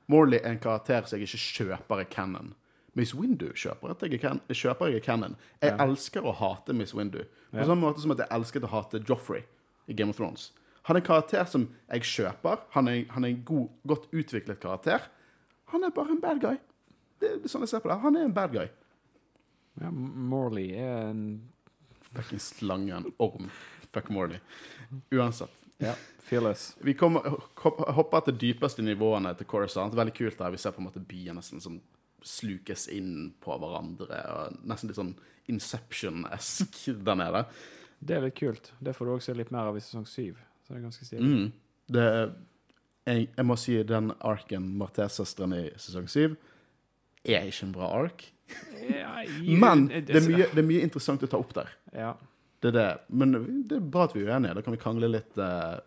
Morley 0.06 0.38
er 0.44 0.50
en 0.52 0.58
karakter 0.58 1.02
som 1.06 1.18
jeg 1.18 1.26
ikke 1.28 1.38
kjøper 1.38 2.00
i 2.00 2.04
canon. 2.04 2.54
Miss 2.94 3.14
Windu 3.14 3.48
kjøper 3.54 3.90
at 3.90 4.02
jeg 4.02 4.22
er 4.24 4.38
kjøper 4.54 4.86
jeg 4.90 4.96
i 4.96 5.04
canon. 5.04 5.36
Jeg 5.62 5.74
Ja. 5.78 5.84
elsker 5.86 6.22
å 6.22 6.32
hate 6.34 6.72
Miss 6.72 6.94
Windu. 6.94 7.24
På 7.50 7.56
Ja. 7.58 7.64
samme 7.64 7.80
måte 7.82 8.00
som 8.00 8.10
at 8.10 8.18
jeg 8.18 8.28
elsket 8.30 8.62
å 8.62 8.68
hate 8.68 9.02
Joffrey 9.08 9.42
i 9.88 9.92
Game 9.94 10.10
of 10.10 10.16
Thrones. 10.16 10.52
Han 10.84 10.96
er 10.96 11.00
en 11.00 11.06
karakter 11.06 11.44
som 11.46 11.68
jeg 11.92 12.00
kjøper. 12.02 12.58
Han 12.70 12.88
er, 12.88 13.04
han 13.10 13.24
er 13.24 13.28
en 13.28 13.42
god, 13.44 13.68
godt 13.86 14.06
utviklet 14.12 14.60
karakter. 14.60 15.00
Han 15.72 15.84
er 15.86 15.90
bare 15.94 16.14
en 16.16 16.20
bad 16.22 16.40
guy. 16.42 16.56
Det 17.20 17.30
er 17.36 17.48
sånn 17.52 17.62
jeg 17.66 17.72
ser 17.74 17.82
på 17.84 17.90
det. 17.92 17.98
Han 18.02 18.16
er 18.16 18.24
en 18.28 18.34
bad 18.36 18.52
guy. 18.54 18.66
Ja, 19.80 19.90
Morley 19.92 20.72
er 20.76 21.10
en 21.10 21.24
Fucking 22.10 22.40
slange, 22.42 22.90
en 22.96 23.06
orm. 23.22 23.46
Fuck 23.94 24.08
Morley. 24.10 24.40
Uansett. 25.14 25.52
ja, 25.78 25.92
fearless. 26.26 26.72
Vi 26.82 26.94
kommer, 26.98 27.22
hopper 27.94 28.24
til 28.26 28.36
dypeste 28.40 28.82
nivåene 28.82 29.30
til 29.38 29.46
Coruscant. 29.46 29.94
Veldig 29.94 30.14
kult 30.16 30.38
der 30.40 30.50
vi 30.50 30.58
ser 30.58 30.74
på 30.74 30.82
en 30.82 30.88
måte 30.88 31.02
byene 31.06 31.38
nesten 31.38 31.62
som 31.62 31.78
slukes 32.26 32.88
inn 32.92 33.30
på 33.40 33.54
hverandre. 33.62 34.18
Og 34.34 34.58
nesten 34.68 34.90
litt 34.90 34.98
sånn 34.98 35.14
Inception-esk 35.50 36.90
der 37.06 37.18
nede. 37.18 37.44
Det 38.00 38.16
er 38.16 38.24
litt 38.26 38.36
kult. 38.38 38.72
Det 38.80 38.94
får 38.96 39.06
du 39.06 39.12
også 39.14 39.30
se 39.32 39.38
litt 39.38 39.50
mer 39.54 39.70
av 39.70 39.76
i 39.78 39.82
sesong 39.84 40.06
syv. 40.08 40.38
Så 40.64 40.72
det 40.74 40.80
er 40.80 40.84
ganske 40.86 41.06
stilig. 41.08 41.30
Mm. 41.30 41.52
Det, 41.90 42.04
er- 42.06 42.34
jeg, 43.10 43.28
jeg 43.36 43.46
må 43.46 43.56
si 43.58 43.76
den 43.86 44.14
arken 44.26 44.70
Martez-søstrene 44.80 45.64
i 45.66 45.70
sesong 45.80 46.08
7 46.10 46.36
er 47.28 47.46
ikke 47.48 47.66
en 47.66 47.76
bra 47.76 47.90
ark. 48.00 48.24
Men 49.44 49.86
det 49.90 50.16
er, 50.16 50.26
mye, 50.26 50.48
det 50.50 50.62
er 50.62 50.66
mye 50.66 50.84
interessant 50.86 51.22
å 51.26 51.30
ta 51.30 51.38
opp 51.40 51.52
der. 51.56 51.72
Ja. 51.94 52.14
Det 52.60 52.72
er 52.72 52.76
det. 52.76 52.90
Men 53.08 53.34
det 53.68 53.78
er 53.78 53.88
bra 53.92 54.06
at 54.06 54.14
vi 54.16 54.24
er 54.24 54.34
uenige. 54.34 54.56
Da 54.58 54.64
kan 54.64 54.74
vi 54.74 54.80
krangle 54.80 55.08
litt 55.08 55.38
uh, 55.40 55.80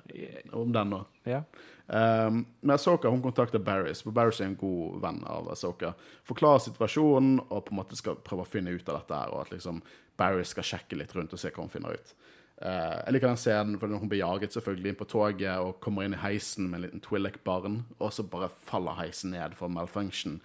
om 0.58 0.74
den 0.74 0.94
nå. 0.94 1.04
ja. 1.30 1.44
Um, 1.84 2.46
men 2.64 2.72
Asoka 2.78 3.10
hun 3.12 3.22
kontakter 3.22 3.60
Barris, 3.60 4.00
for 4.06 4.16
Barris 4.16 4.40
er 4.40 4.48
en 4.48 4.56
god 4.58 5.02
venn 5.04 5.20
av 5.28 5.50
Asoka. 5.52 5.92
Forklarer 6.26 6.64
situasjonen 6.64 7.42
og 7.44 7.66
på 7.66 7.74
en 7.74 7.80
måte 7.82 7.98
skal 8.00 8.16
prøve 8.24 8.46
å 8.46 8.50
finne 8.50 8.72
ut 8.72 8.88
av 8.88 9.02
dette. 9.02 9.20
her, 9.20 9.34
Og 9.34 9.42
at 9.42 9.52
liksom 9.52 9.82
Barris 10.18 10.54
skal 10.56 10.66
sjekke 10.70 10.98
litt 10.98 11.12
rundt 11.16 11.36
og 11.36 11.42
se 11.42 11.52
hva 11.52 11.66
hun 11.66 11.74
finner 11.74 12.00
ut. 12.00 12.16
Uh, 12.64 13.00
jeg 13.04 13.18
liker 13.18 13.28
den 13.28 13.40
scenen 13.42 13.80
for 13.80 13.92
hun 13.92 14.08
blir 14.08 14.22
jaget 14.22 14.56
selvfølgelig 14.56 14.94
inn 14.94 15.00
på 15.00 15.08
toget 15.12 15.58
og 15.60 15.82
kommer 15.84 16.06
inn 16.08 16.16
i 16.16 16.22
heisen 16.22 16.70
med 16.70 16.80
en 16.80 16.86
liten 16.86 17.04
Twillick-barn, 17.04 17.82
og 18.00 18.14
så 18.16 18.24
bare 18.24 18.48
faller 18.70 18.96
heisen 19.02 19.36
ned 19.36 19.58
for 19.60 19.72
malfunction. 19.72 20.40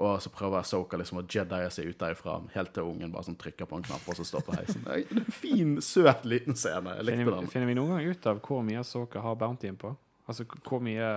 Og 0.00 0.16
så 0.22 0.30
prøver 0.32 0.62
Ahsoka 0.62 0.96
liksom 0.96 1.20
å 1.20 1.24
jedie 1.28 1.70
seg 1.74 1.90
ut 1.92 1.98
derifra, 2.00 2.38
helt 2.54 2.72
til 2.74 2.88
ungen 2.88 3.12
bare 3.12 3.26
sånn 3.26 3.38
trykker 3.38 3.68
på 3.68 3.78
en 3.78 3.84
knapp, 3.84 4.06
og 4.08 4.16
så 4.18 4.26
stopper 4.26 4.56
heisen. 4.56 4.82
Det 4.86 4.96
er 4.96 5.20
en 5.20 5.34
fin, 5.34 5.74
søt 5.84 6.24
liten 6.24 6.56
scene. 6.56 6.94
Jeg 6.98 7.08
likte 7.08 7.34
den. 7.34 7.50
finner 7.52 7.70
vi 7.70 7.76
noen 7.78 7.96
gang 7.96 8.08
ut 8.08 8.30
av 8.30 8.40
hvor 8.46 8.64
mye 8.66 8.84
Soka 8.86 9.22
har 9.22 9.36
bountyen 9.38 9.78
på? 9.78 9.92
Altså 10.30 10.46
hvor 10.48 10.82
mye 10.82 11.10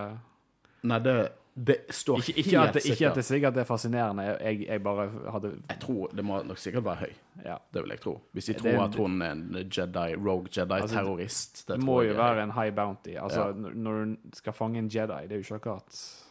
Nei, 0.83 0.99
det, 0.99 1.13
det 1.55 1.75
står 1.93 2.17
Ikke, 2.23 2.33
ikke, 2.39 2.59
at, 2.59 2.73
det, 2.73 2.81
ikke 2.85 3.07
at 3.09 3.15
det 3.15 3.23
sikkert. 3.25 3.57
er 3.57 3.63
fascinerende. 3.69 4.23
Jeg, 4.41 4.63
jeg 4.67 4.81
bare 4.83 5.03
hadde 5.31 5.51
Jeg 5.69 5.79
tror 5.79 6.07
det 6.17 6.25
må 6.25 6.39
nok 6.43 6.57
sikkert 6.57 6.83
være 6.83 6.95
høy. 6.95 7.11
Ja. 7.45 7.57
Det 7.73 7.83
vil 7.83 7.89
jeg 7.93 8.01
tro. 8.01 8.13
Hvis 8.33 8.45
de 8.45 8.53
Det- 8.53 8.61
tror 8.63 8.83
at 8.87 8.95
hun 8.95 9.21
er 9.21 9.31
en 9.31 9.55
Jedi, 9.77 10.15
rogue 10.15 10.47
Jedi-terrorist. 10.49 11.67
Det 11.67 11.77
må 11.83 12.01
jo 12.01 12.13
være 12.17 12.43
en 12.43 12.51
high 12.51 12.73
bounty. 12.75 13.13
Altså, 13.21 13.47
Ja. 13.47 13.69
Når 13.73 14.05
du 14.05 14.15
skal 14.33 14.53
fange 14.53 14.79
en 14.79 14.89
Jedi, 14.89 15.27
det 15.27 15.31
er 15.31 15.35
jo 15.35 15.45
ikke 15.45 15.55
akkurat 15.61 16.23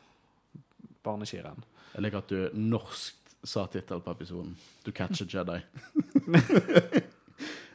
barneskirenn. 1.04 1.62
Jeg 1.94 2.02
liker 2.02 2.18
at 2.18 2.28
du 2.28 2.48
norsk 2.54 3.14
sa 3.44 3.66
tittelen 3.66 4.02
på 4.02 4.10
episoden. 4.10 4.56
Du 4.84 4.90
catch 4.92 5.22
a 5.22 5.24
Jedi. 5.28 5.60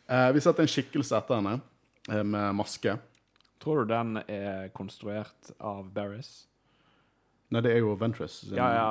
uh, 0.10 0.32
vi 0.34 0.42
satte 0.42 0.62
en 0.64 0.68
skikkelse 0.72 1.18
etter 1.18 1.36
henne 1.42 1.60
eh, 2.10 2.24
med 2.24 2.56
maske. 2.56 2.98
Tror 3.64 3.84
du 3.86 3.94
den 3.94 4.18
er 4.28 4.70
konstruert 4.76 5.52
av 5.60 5.90
Barris? 5.94 6.46
Nei, 7.50 7.62
det 7.64 7.72
er 7.72 7.80
jo 7.80 7.94
Ventress. 7.96 8.42
sin- 8.44 8.58
Ja, 8.58 8.68
ja, 8.76 8.88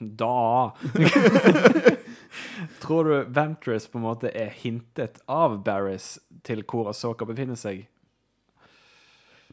da 0.00 0.72
Tror 2.80 3.04
du 3.04 3.24
Ventress 3.24 3.88
på 3.90 3.98
en 3.98 4.04
måte 4.06 4.30
er 4.36 4.50
hintet 4.62 5.18
av 5.30 5.58
Barris 5.66 6.16
til 6.46 6.62
hvor 6.68 6.88
Asoka 6.92 7.26
befinner 7.28 7.58
seg? 7.58 7.86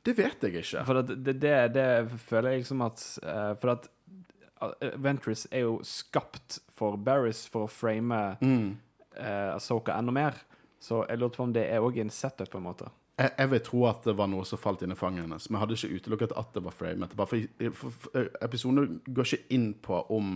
Det 0.04 0.14
vet 0.18 0.44
jeg 0.44 0.58
ikke. 0.60 0.84
For 0.86 1.00
at 1.00 1.12
det, 1.24 1.38
det, 1.42 1.54
det 1.78 1.88
føler 2.28 2.52
jeg 2.58 2.64
liksom 2.66 2.82
at 2.84 3.04
eh, 3.24 3.54
For 3.62 3.72
at 3.78 3.86
uh, 4.62 4.74
Ventress 5.00 5.46
er 5.52 5.64
jo 5.66 5.78
skapt 5.88 6.60
for 6.76 6.98
Barris 7.00 7.46
for 7.50 7.66
å 7.68 7.72
frame 7.72 8.22
Mm. 8.44 8.74
uh, 9.18 9.56
Asoka 9.56 9.96
enda 9.98 10.12
mer. 10.16 10.38
Så 10.84 11.06
jeg 11.08 11.22
lurte 11.22 11.40
på 11.40 11.46
om 11.48 11.54
det 11.56 11.64
er 11.72 11.80
òg 11.86 11.98
en 12.04 12.12
setup, 12.12 12.50
på 12.52 12.60
en 12.60 12.66
måte. 12.68 12.90
Jeg, 13.20 13.30
jeg 13.38 13.50
vil 13.52 13.60
tro 13.62 13.84
at 13.86 14.08
det 14.10 14.16
var 14.18 14.30
noe 14.32 14.46
som 14.50 14.58
falt 14.58 14.82
inn 14.82 14.94
i 14.96 14.98
fanget 14.98 15.28
hennes, 15.28 15.46
men 15.50 15.60
jeg 15.60 15.62
hadde 15.68 15.76
ikke 15.78 16.00
utelukket 16.02 16.32
at 16.40 16.56
det 16.56 16.64
var 16.66 16.74
framet. 16.74 17.12
For, 17.14 17.44
for, 17.78 18.00
for 18.08 18.32
Episoden 18.42 18.96
går 19.06 19.28
ikke 19.30 19.54
inn 19.54 19.68
på 19.86 20.00
om, 20.16 20.32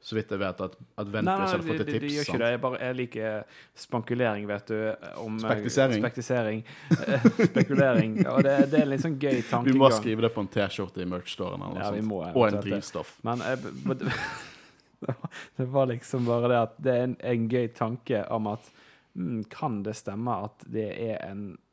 så 0.00 0.16
vidt 0.16 0.30
jeg 0.32 0.40
vet, 0.40 0.62
at, 0.64 0.76
at 1.02 1.10
Ventress 1.12 1.52
hadde 1.52 1.66
fått 1.66 1.82
et 1.82 1.90
tips. 1.90 2.00
Nei, 2.00 2.08
de 2.08 2.14
gjør 2.14 2.28
ikke 2.30 2.40
det. 2.40 2.50
Jeg, 2.54 2.60
bare, 2.62 2.80
jeg 2.86 2.96
liker 3.02 3.60
spankulering, 3.82 4.46
vet 4.48 4.72
du. 4.72 4.78
Om 5.20 5.36
eh, 5.36 5.44
Spektisering. 5.44 6.00
Spektisering. 6.06 6.64
Eh, 6.96 7.28
Spekulering. 7.50 8.16
Og 8.30 8.40
det, 8.46 8.56
det 8.72 8.80
er 8.80 8.86
en 8.86 8.92
litt 8.94 9.04
sånn 9.04 9.18
gøy 9.20 9.42
Vi 9.68 9.76
må 9.76 9.92
skrive 9.98 10.24
det 10.24 10.32
på 10.38 10.46
en 10.46 10.50
T-skjorte 10.54 11.04
i 11.04 11.08
merch-storen 11.12 11.60
eller 11.60 11.76
noe 11.76 11.84
Ja, 11.84 11.92
sånt. 11.92 12.08
må 12.08 12.22
Og 12.30 12.44
en 12.48 12.60
drivstoff. 12.62 13.16
Men 13.26 13.42
jeg, 13.44 13.74
b- 13.84 13.98
det, 15.58 15.68
var, 15.76 15.86
liksom 15.92 16.24
bare 16.30 16.54
det 16.54 16.60
at 16.62 16.78
det 16.88 16.94
er 16.96 17.04
en, 17.10 17.16
en 17.36 17.48
gøy 17.52 17.68
tanke 17.76 18.24
om 18.34 18.48
at 18.54 18.72
mm, 19.12 19.42
Kan 19.52 19.82
det 19.86 19.98
stemme 19.98 20.40
at 20.48 20.64
det 20.72 20.88
er 21.10 21.18
en 21.28 21.50
eh, 21.52 21.64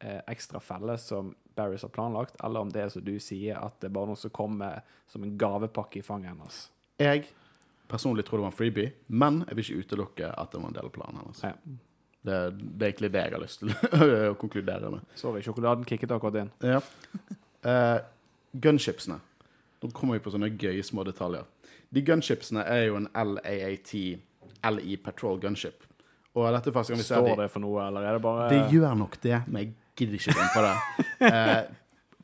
ekstra 0.00 0.60
felle 0.60 0.98
som 1.00 1.34
Barris 1.56 1.82
har 1.82 1.88
planlagt, 1.88 2.36
eller 2.44 2.60
om 2.60 2.70
det 2.72 2.82
er 2.82 2.88
som 2.92 3.04
du 3.04 3.14
sier, 3.22 3.56
at 3.56 3.78
det 3.80 3.88
er 3.88 3.94
bare 3.96 4.10
noe 4.10 4.20
som 4.20 4.32
kommer 4.34 4.82
som 5.08 5.24
en 5.24 5.36
gavepakke 5.40 6.02
i 6.02 6.04
fanget 6.04 6.34
hennes? 6.34 6.58
Jeg 7.00 7.24
personlig 7.88 8.26
tror 8.26 8.40
det 8.40 8.46
var 8.46 8.52
en 8.52 8.56
freebie, 8.58 8.92
men 9.06 9.42
jeg 9.46 9.56
vil 9.56 9.64
ikke 9.64 9.86
utelukke 9.86 10.30
at 10.32 10.52
det 10.52 10.60
var 10.60 10.68
en 10.72 10.76
del 10.76 10.90
av 10.90 10.94
planen 10.94 11.22
hennes. 11.22 11.42
Ja. 11.46 11.54
Det, 12.26 12.36
det 12.58 12.82
er 12.82 12.90
egentlig 12.90 13.12
det 13.14 13.22
jeg 13.22 13.34
har 13.36 13.42
lyst 13.44 13.62
til 13.62 13.72
å 14.32 14.36
konkludere 14.40 14.92
med. 14.92 15.08
Sorry, 15.18 15.42
sjokoladen 15.46 15.86
kicket 15.88 16.12
akkurat 16.16 16.40
inn. 16.42 16.52
Ja. 16.66 16.80
Eh, 17.66 17.98
gunshipsene. 18.52 19.20
Nå 19.82 19.92
kommer 19.94 20.18
vi 20.18 20.24
på 20.24 20.32
sånne 20.34 20.50
gøye 20.50 20.82
små 20.84 21.04
detaljer. 21.06 21.46
De 21.94 22.02
gunshipsene 22.02 22.64
er 22.66 22.88
jo 22.88 22.98
en 22.98 23.08
LAAT 23.14 23.92
LE 24.66 24.96
Patrol 25.04 25.38
gunship. 25.40 25.86
Og 26.36 26.50
dette 26.52 26.72
første 26.74 26.92
gang 26.92 27.00
vi 27.00 27.06
ser 27.06 27.22
Står 27.22 27.40
det 27.40 27.48
for 27.52 27.64
noe, 27.64 27.86
eller 27.86 28.04
er 28.04 28.18
det 28.18 28.22
bare 28.24 28.48
Det 28.52 28.74
gjør 28.74 28.96
nok 28.98 29.16
det, 29.22 29.38
men 29.46 29.62
jeg 29.62 29.74
gidder 29.96 30.18
ikke 30.18 30.34
gå 30.36 30.42
inn 30.44 30.54
på 30.54 30.64
det. 30.66 30.74
Eh, 31.26 31.62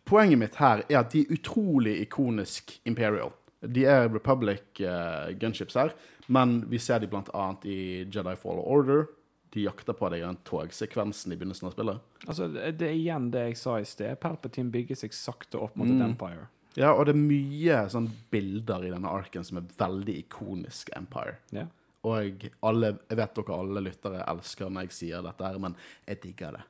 poenget 0.08 0.38
mitt 0.40 0.56
her 0.60 0.82
er 0.88 0.98
at 1.00 1.10
de 1.14 1.22
er 1.24 1.32
utrolig 1.36 1.94
ikonisk 2.04 2.76
Imperial. 2.88 3.32
De 3.62 3.84
er 3.86 4.08
Republic 4.10 4.80
eh, 4.82 5.32
gunships 5.38 5.76
her, 5.78 5.92
men 6.32 6.60
vi 6.70 6.78
ser 6.82 6.98
de 7.02 7.08
blant 7.10 7.28
annet 7.34 7.66
i 7.70 7.76
Jedi 8.10 8.34
Fall 8.40 8.58
Order. 8.62 9.06
De 9.52 9.66
jakter 9.66 9.92
på 9.92 10.08
deg 10.10 10.22
i 10.22 10.24
den 10.26 10.38
togsekvensen 10.48 11.32
i 11.34 11.36
begynnelsen 11.36 11.68
av 11.68 11.74
spillet. 11.76 12.00
Altså, 12.26 12.46
det 12.48 12.86
er 12.88 12.94
igjen 12.96 13.26
det 13.34 13.42
jeg 13.50 13.58
sa 13.60 13.74
i 13.82 13.84
sted. 13.86 14.16
Palpatine 14.22 14.72
bygger 14.72 14.96
seg 15.02 15.12
sakte 15.12 15.60
opp 15.60 15.76
mot 15.76 15.86
Mm. 15.88 15.98
et 16.00 16.06
Empire. 16.08 16.46
Ja, 16.74 16.94
og 16.96 17.04
det 17.04 17.12
er 17.12 17.20
mye 17.20 17.82
sånn 17.92 18.06
bilder 18.32 18.86
i 18.88 18.90
denne 18.94 19.10
arken 19.12 19.44
som 19.44 19.58
er 19.60 19.66
veldig 19.76 20.14
ikonisk 20.22 20.88
Empire. 20.96 21.34
Ja. 21.52 21.66
Og 22.08 22.46
alle, 22.64 22.94
jeg 23.12 23.18
vet 23.20 23.34
dere 23.36 23.58
alle 23.60 23.82
lyttere 23.84 24.24
elsker 24.26 24.70
når 24.72 24.88
jeg 24.88 24.94
sier 24.96 25.22
dette, 25.22 25.44
her, 25.44 25.58
men 25.62 25.76
jeg 26.08 26.22
digger 26.24 26.56
det. 26.56 26.62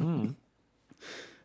Mm. 0.00 0.30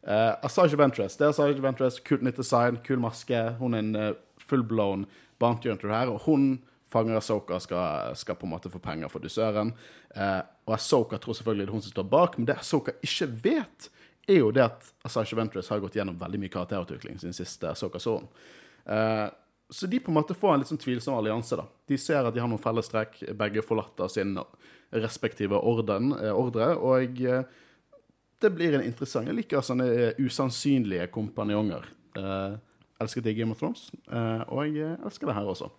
Uh, 0.06 0.36
Asajj 0.46 0.76
Ventress. 0.78 1.18
Det 1.18 1.26
er 1.26 1.34
Asajah 1.34 1.62
Ventress, 1.64 2.00
Kult 2.06 2.22
nytt 2.26 2.38
design, 2.38 2.78
kul 2.86 3.02
maske. 3.02 3.40
Hun 3.60 3.74
er 3.74 3.86
en 3.86 3.96
uh, 3.98 4.12
full-blown 4.46 5.08
bounty 5.42 5.72
hunter 5.72 5.94
her, 5.94 6.12
og 6.14 6.28
hun 6.28 6.60
fanger 6.92 7.18
Asoka 7.18 7.60
skal, 7.60 8.16
skal 8.16 8.38
på 8.40 8.48
en 8.48 8.54
måte 8.54 8.70
få 8.72 8.80
penger 8.80 9.10
for 9.12 9.24
dusøren. 9.24 9.74
Uh, 10.16 10.42
og 10.68 10.78
Asoka 10.78 11.18
tror 11.22 11.38
selvfølgelig 11.38 11.66
det 11.66 11.72
er 11.72 11.78
hun 11.78 11.86
som 11.86 11.96
står 11.96 12.10
bak, 12.12 12.38
men 12.38 12.50
det 12.50 12.60
Asoka 12.62 12.94
ikke 13.06 13.30
vet, 13.48 13.90
er 14.28 14.40
jo 14.42 14.52
det 14.54 14.64
at 14.66 14.94
Asajah 15.06 15.38
Ventress 15.38 15.70
har 15.70 15.82
gått 15.84 15.98
gjennom 15.98 16.18
veldig 16.22 16.40
mye 16.42 16.54
karakterutvikling 16.54 17.20
siden 17.22 17.36
siste 17.38 17.70
Asoka 17.74 18.02
så 18.02 18.20
henne. 18.20 18.46
Eh, 18.86 19.28
så 19.70 19.90
de 19.90 20.00
på 20.02 20.12
en 20.12 20.18
måte 20.18 20.38
får 20.38 20.54
en 20.54 20.62
litt 20.62 20.70
sånn 20.70 20.82
tvilsom 20.82 21.18
allianse. 21.18 21.58
da. 21.58 21.66
De 21.90 21.98
ser 21.98 22.26
at 22.26 22.34
de 22.34 22.42
har 22.42 22.50
noen 22.50 22.62
fellestrekk, 22.62 23.20
begge 23.38 23.64
forlater 23.66 24.10
sin 24.10 24.34
respektive 24.94 25.58
orden, 25.58 26.12
eh, 26.14 26.34
ordre, 26.34 26.74
og 26.78 27.18
eh, 28.46 28.50
det 28.50 28.56
blir 28.56 28.78
en 28.78 28.86
interessant 28.86 29.28
Jeg 29.28 29.36
liker 29.36 29.66
sånne 29.66 29.88
eh, 29.92 30.22
usannsynlige 30.22 31.08
kompanjonger. 31.14 31.88
Eh, 32.18 32.56
elsket 33.02 33.26
det 33.26 33.34
i 33.36 33.40
Game 33.42 33.52
of 33.52 33.60
Thrones, 33.60 33.90
eh, 34.08 34.44
og 34.48 34.70
jeg 34.70 34.96
elsker 35.04 35.28
det 35.28 35.36
her 35.36 35.50
også. 35.52 35.72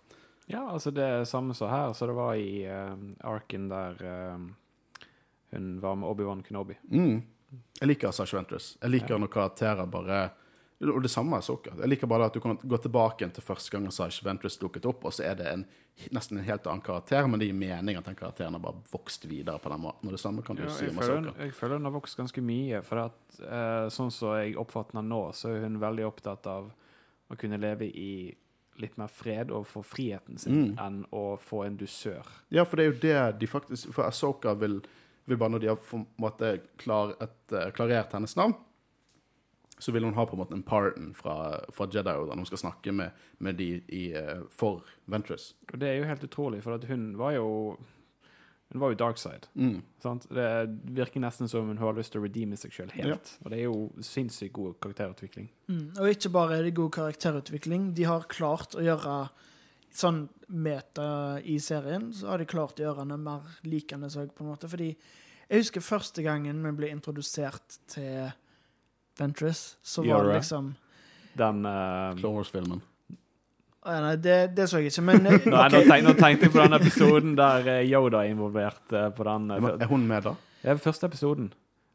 Ja, 0.47 0.67
altså 0.71 0.91
det 0.95 1.03
er 1.03 1.25
samme 1.27 1.55
som 1.57 1.71
her, 1.71 1.91
så 1.97 2.07
det 2.07 2.13
var 2.15 2.37
i 2.39 2.61
uh, 2.63 2.93
arken 3.27 3.65
der 3.67 3.97
hun 5.51 5.65
var 5.83 5.95
med 5.99 6.07
Obi-Wan 6.07 6.43
Kenobi. 6.43 6.77
Mm. 6.87 7.17
Jeg 7.81 7.87
liker 7.89 8.11
Sasha 8.15 8.37
Ventress. 8.37 8.77
Jeg 8.81 8.93
liker 8.93 9.15
Ja. 9.15 9.17
når 9.17 9.27
karakterer 9.33 9.85
bare 9.91 10.29
Og 10.79 11.01
det 11.01 11.09
samme 11.09 11.33
er 11.37 11.41
Soka. 11.41 11.71
Jeg 11.79 11.89
liker 11.89 12.05
bare 12.07 12.27
at 12.29 12.33
du 12.33 12.39
kan 12.39 12.55
gå 12.61 12.77
tilbake 12.77 13.25
til 13.33 13.41
første 13.43 13.71
gang 13.73 13.87
Sash 13.91 14.21
Ventress 14.23 14.59
dukket 14.61 14.85
opp, 14.85 15.05
og 15.05 15.11
så 15.15 15.23
er 15.25 15.35
det 15.39 15.47
en, 15.49 15.63
nesten 16.13 16.37
en 16.37 16.43
helt 16.45 16.67
annen 16.69 16.83
karakter, 16.85 17.25
men 17.27 17.39
det 17.41 17.47
gir 17.47 17.57
mening 17.57 17.97
at 17.97 18.05
den 18.05 18.15
karakteren 18.15 18.53
har 18.53 18.61
bare 18.61 18.83
vokst 18.91 19.25
videre 19.25 19.57
på 19.57 19.69
den 19.73 19.81
måten. 19.81 20.05
Og 20.05 20.11
det 20.13 20.19
samme 20.21 20.43
kan 20.45 20.55
du 20.55 20.61
Ja, 20.67 20.69
si 20.69 20.85
om 20.91 20.99
Asoka. 20.99 21.33
jeg 21.41 21.53
føler 21.57 21.77
hun 21.79 21.85
har 21.89 21.95
vokst 21.97 22.17
ganske 22.19 22.41
mye, 22.45 22.83
for 22.85 22.97
at, 23.07 23.39
eh, 23.41 23.87
sånn 23.89 24.11
som 24.13 24.35
jeg 24.37 24.53
oppfatter 24.55 24.93
henne 24.99 25.09
nå, 25.09 25.31
så 25.33 25.49
er 25.55 25.61
hun 25.65 25.79
veldig 25.81 26.05
opptatt 26.11 26.45
av 26.45 26.69
å 27.31 27.37
kunne 27.37 27.57
leve 27.59 27.89
i 27.89 28.35
litt 28.77 28.95
mer 28.99 29.07
fred 29.09 29.49
og 29.49 29.65
få 29.65 29.81
friheten 29.83 30.37
sin, 30.37 30.75
Mm. 30.75 30.77
enn 30.77 31.05
å 31.11 31.39
få 31.39 31.65
en 31.65 31.75
dusør. 31.77 32.21
Ja, 32.51 32.63
for 32.65 32.75
det 32.77 32.85
er 32.85 32.91
jo 32.91 32.99
det 33.31 33.39
de 33.39 33.47
faktisk 33.47 33.91
For 33.91 34.03
Asoka 34.05 34.53
vil, 34.53 34.83
vil 35.25 35.37
bare 35.37 35.49
når 35.49 35.59
de 35.61 35.67
har 35.69 35.75
på 35.77 35.95
en 35.97 36.05
måte 36.19 36.61
klar, 36.77 37.15
et, 37.19 37.51
eh, 37.51 37.71
klarert 37.71 38.11
hennes 38.11 38.35
navn, 38.35 38.53
så 39.79 39.91
vil 39.91 40.03
hun 40.03 40.15
ha 40.17 40.25
på 40.25 40.33
en 40.35 40.41
måte 40.41 40.55
en 40.57 40.63
pardon 40.65 41.11
fra, 41.17 41.59
fra 41.73 41.85
Jedi-ordene. 41.93 42.41
Hun 42.41 42.49
skal 42.49 42.63
snakke 42.63 42.93
med, 42.95 43.11
med 43.37 43.59
de 43.59 43.69
i, 43.93 44.07
eh, 44.17 44.41
for 44.49 44.85
Ventress. 45.05 45.51
Og 45.71 45.77
det 45.81 45.91
er 45.91 45.99
jo 45.99 46.09
helt 46.09 46.25
utrolig, 46.25 46.63
for 46.65 46.77
at 46.77 46.87
hun 46.89 47.13
var 47.19 47.37
jo 47.37 47.77
Hun 48.67 48.81
var 48.81 48.89
jo 48.91 48.97
dark 48.99 49.15
side. 49.17 49.47
Mm. 49.55 49.77
Sant? 50.03 50.25
Det 50.27 50.47
virker 50.91 51.21
nesten 51.23 51.47
som 51.47 51.69
hun 51.69 51.77
har 51.79 51.93
lyst 51.95 52.11
til 52.11 52.19
å 52.19 52.25
redeeme 52.25 52.57
seg 52.59 52.73
sjøl 52.75 52.89
helt. 52.97 53.29
Og 53.45 53.53
det 53.53 53.61
er 53.61 53.63
jo 53.63 53.77
sinnssykt 54.03 54.51
god 54.57 54.73
karakterutvikling. 54.83 55.47
Mm. 55.71 55.93
Og 55.95 56.09
ikke 56.09 56.33
bare 56.35 56.57
er 56.57 56.67
det 56.67 56.73
god 56.75 56.91
karakterutvikling, 56.97 57.93
de 57.95 58.03
har 58.03 58.27
klart 58.27 58.75
å 58.75 58.83
gjøre 58.83 59.29
sånn 59.95 60.25
meta 60.51 61.39
i 61.47 61.55
serien, 61.63 62.09
så 62.11 62.33
har 62.33 62.43
de 62.43 62.49
klart 62.49 62.81
å 62.81 62.89
gjøre 62.89 63.05
henne 63.05 63.17
mer 63.21 63.47
likende 63.63 64.11
seg, 64.11 64.35
på 64.35 64.43
en 64.43 64.51
måte. 64.51 64.67
Fordi 64.67 64.89
jeg 64.91 65.63
husker 65.63 65.87
første 65.87 66.27
gangen 66.27 66.59
vi 66.65 66.75
ble 66.75 66.91
introdusert 66.91 67.79
til 67.95 68.33
Ventress, 69.19 69.77
så 69.83 70.03
var 70.05 70.27
det 70.27 70.39
liksom 70.39 70.75
Den 71.37 71.65
uh, 71.65 72.15
Clone 72.17 72.35
Wars-filmen. 72.39 72.81
Ah, 73.87 74.01
Nei, 74.03 74.15
det, 74.19 74.37
det 74.57 74.65
så 74.67 74.81
jeg 74.81 74.91
ikke, 74.91 75.05
men 75.07 75.25
eh, 75.29 75.45
Nei, 75.47 75.67
nå, 75.73 75.79
tenkte, 75.85 76.01
nå 76.03 76.13
tenkte 76.17 76.47
jeg 76.47 76.53
på 76.55 76.59
den 76.59 76.75
episoden 76.75 77.37
der 77.39 77.69
eh, 77.71 77.85
Yoda 77.87 78.25
er 78.25 78.33
involvert 78.33 78.83
Uh, 78.91 79.09
på 79.15 79.23
den. 79.27 79.49
Uh, 79.51 79.73
Er 79.77 79.87
hun 79.87 80.07
med, 80.07 80.23
da? 80.25 80.35
Det 80.61 80.71
er 80.73 80.79
første 80.81 81.07
episoden. 81.07 81.51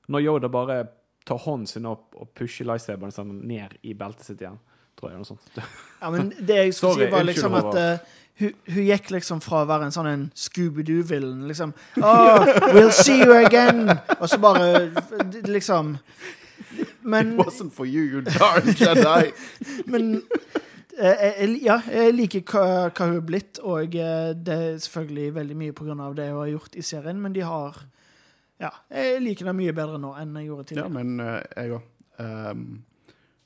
Når 0.09 0.25
Yoda 0.25 0.49
bare 0.53 0.83
tar 1.27 1.39
hånden 1.39 1.67
sin 1.67 1.87
opp 1.87 2.17
og 2.19 2.31
pusher 2.39 2.67
lightsaberen 2.69 3.15
sånn 3.15 3.35
ned 3.49 3.77
i 3.83 3.95
beltet 3.99 4.27
sitt 4.27 4.43
igjen. 4.43 4.59
Tror 4.99 5.13
jeg, 5.13 5.23
noe 5.23 5.29
sånt. 5.29 5.63
Ja, 6.01 6.11
men 6.13 6.33
det 6.39 6.59
jeg 6.59 6.75
skulle 6.77 6.95
Sorry, 6.95 7.07
si, 7.07 7.13
var 7.15 7.27
liksom 7.29 7.57
at 7.59 7.79
eh, 7.81 8.11
hun, 8.43 8.55
hun 8.75 8.85
gikk 8.89 9.11
liksom 9.15 9.41
fra 9.45 9.63
å 9.63 9.69
være 9.71 9.89
en 9.89 9.95
sånn 9.95 10.09
en 10.11 10.25
Scooby-Doo-villen, 10.37 11.47
liksom 11.49 11.73
oh, 12.03 12.45
We'll 12.75 12.93
see 12.93 13.21
you 13.23 13.37
again! 13.39 13.93
Og 14.19 14.29
så 14.31 14.41
bare 14.43 14.91
liksom 15.49 15.97
Men, 17.03 17.33
It 17.33 17.39
wasn't 17.47 17.73
for 17.73 17.87
you, 17.87 18.03
you 18.03 18.21
darn 18.23 18.69
Jedi! 18.79 19.33
men 19.93 20.23
eh, 20.99 21.25
jeg, 21.25 21.57
ja, 21.65 21.81
jeg 21.91 22.15
liker 22.15 22.45
hva, 22.47 22.65
hva 22.91 23.09
hun 23.09 23.19
er 23.19 23.27
blitt, 23.27 23.59
og 23.63 23.97
eh, 23.97 24.31
det 24.37 24.59
er 24.59 24.79
selvfølgelig 24.85 25.35
veldig 25.41 25.59
mye 25.63 25.75
av 25.99 26.17
det 26.19 26.31
hun 26.31 26.41
har 26.41 26.53
gjort 26.53 26.79
i 26.79 26.87
serien, 26.87 27.21
men 27.23 27.37
de 27.37 27.45
har 27.47 27.83
Ja, 28.63 28.71
jeg 28.95 29.23
liker 29.25 29.49
det 29.51 29.57
mye 29.59 29.75
bedre 29.75 29.99
nå 29.99 30.15
enn 30.21 30.37
jeg 30.39 30.47
gjorde 30.51 30.69
tidligere. 30.71 30.89
ja, 30.89 30.97
men 31.03 31.21
eh, 31.21 31.41
jeg 31.57 31.79
òg. 31.79 31.89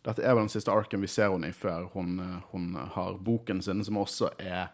dette 0.05 0.23
er 0.23 0.35
vel 0.35 0.45
den 0.45 0.53
siste 0.53 0.71
arken 0.75 1.01
vi 1.01 1.09
ser 1.09 1.31
henne 1.33 1.49
i 1.49 1.57
før 1.57 1.87
hun, 1.95 2.19
eh, 2.21 2.43
hun 2.53 2.75
har 2.75 3.17
boken 3.25 3.63
sin, 3.63 3.85
som 3.85 4.03
også 4.03 4.35
er 4.39 4.69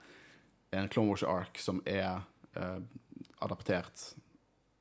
en 0.73 0.89
Clone 0.89 1.13
Wars-ark 1.13 1.59
som 1.61 1.83
er 1.87 2.23
eh, 2.57 2.81
adaptert 3.45 4.15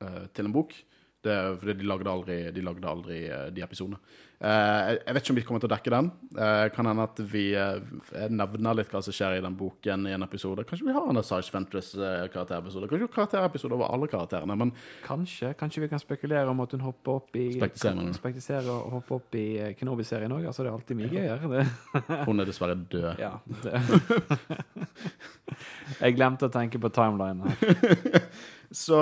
eh, 0.02 0.24
til 0.34 0.48
en 0.48 0.54
bok. 0.54 0.74
Det 1.22 1.34
fordi 1.60 1.78
de 1.78 1.86
lagde 1.86 2.10
aldri, 2.10 2.36
de, 2.50 2.62
lagde 2.66 2.88
aldri 2.90 3.20
eh, 3.28 3.46
de 3.54 3.62
episodene. 3.62 4.00
Eh, 4.42 4.96
jeg, 4.96 5.14
vet 5.14 5.22
ikke 5.22 5.32
om 5.32 5.36
vi 5.38 5.42
kommer 5.46 5.60
til 5.62 5.68
å 5.68 5.70
dekke 5.70 5.90
den. 5.94 6.08
Eh, 6.34 6.64
kan 6.74 6.88
hende 6.90 7.04
at 7.06 7.20
vi 7.30 7.44
eh, 7.54 7.78
nevner 8.26 8.74
litt 8.74 8.90
hva 8.90 8.98
som 9.06 9.14
skjer 9.14 9.36
i 9.36 9.44
den 9.44 9.54
boken 9.58 10.08
i 10.10 10.14
en 10.16 10.24
episode. 10.26 10.64
Kanskje 10.66 10.88
vi 10.88 10.94
har 10.96 11.06
en 11.06 11.20
Asajj 11.20 11.52
Ventress-karakterepisode. 11.54 12.88
Kanskje 12.90 13.14
karakterepisode 13.14 13.74
over 13.78 13.86
alle 13.94 14.08
karakterene. 14.10 14.56
Men 14.58 14.74
Kanskje 15.06 15.52
kanskje 15.58 15.82
vi 15.84 15.90
kan 15.92 16.02
spekulere 16.02 16.50
om 16.50 16.58
at 16.64 16.74
hun 16.74 16.82
hopper 16.88 17.10
opp 17.20 17.30
i 17.38 17.46
Spektiserer, 17.54 18.66
og 18.72 18.90
hopper 18.96 19.12
opp 19.20 19.30
i 19.38 19.46
eh, 19.62 19.74
Kenobi-serien 19.78 20.34
òg. 20.34 20.42
Altså, 20.50 20.66
det 20.66 20.70
er 20.72 20.78
alltid 20.80 20.98
mye 20.98 21.12
gøyere. 21.12 21.44
Det. 21.54 21.62
hun 22.26 22.42
er 22.42 22.46
dessverre 22.50 22.76
død. 22.82 23.22
Ja. 23.22 23.38
Jeg 26.02 26.18
glemte 26.18 26.50
å 26.50 26.52
tenke 26.52 26.82
på 26.82 26.90
timeline 26.90 27.46
her. 27.46 27.62
Så 28.72 28.98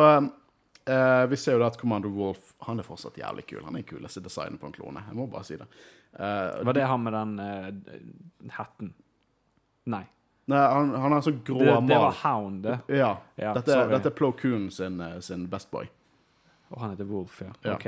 eh, 0.91 1.25
vi 1.31 1.39
ser 1.39 1.57
jo 1.57 1.63
da 1.63 1.69
at 1.71 1.79
Commander 1.81 2.11
Wolf 2.13 2.55
han 2.67 2.81
er 2.81 2.87
fortsatt 2.87 3.19
jævlig 3.21 3.47
kul. 3.51 3.63
Han 3.65 3.77
er 3.77 3.83
den 3.83 3.89
kuleste 3.89 4.23
designen 4.25 4.59
på 4.61 4.69
en 4.69 4.75
klone. 4.77 5.03
Jeg 5.09 5.19
må 5.19 5.27
bare 5.31 5.47
si 5.49 5.59
det. 5.61 5.69
Uh, 6.15 6.65
Var 6.67 6.77
det 6.77 6.87
han 6.91 7.05
med 7.05 7.15
den 7.15 7.35
uh, 7.39 8.51
hatten? 8.57 8.93
Nei. 9.91 10.03
Nei, 10.51 10.59
han, 10.59 10.91
han 10.99 11.15
har 11.15 11.23
sånn 11.23 11.39
grå 11.47 11.61
Det, 11.63 11.75
det 11.87 12.01
var 12.03 12.17
Hound, 12.25 12.65
det. 12.67 12.79
Ja. 12.99 13.13
Ja, 13.39 13.53
dette, 13.55 13.77
sorry. 13.77 13.95
dette 13.95 14.11
er 14.11 14.17
Plo 14.19 14.33
Koon 14.35 14.67
sin, 14.75 14.99
sin 15.23 15.47
Best 15.53 15.71
Boy. 15.71 15.87
Og 16.75 16.81
han 16.83 16.95
heter 16.95 17.07
Wolf, 17.07 17.39
ja. 17.45 17.53
Ja. 17.63 17.77
Ok. 17.77 17.87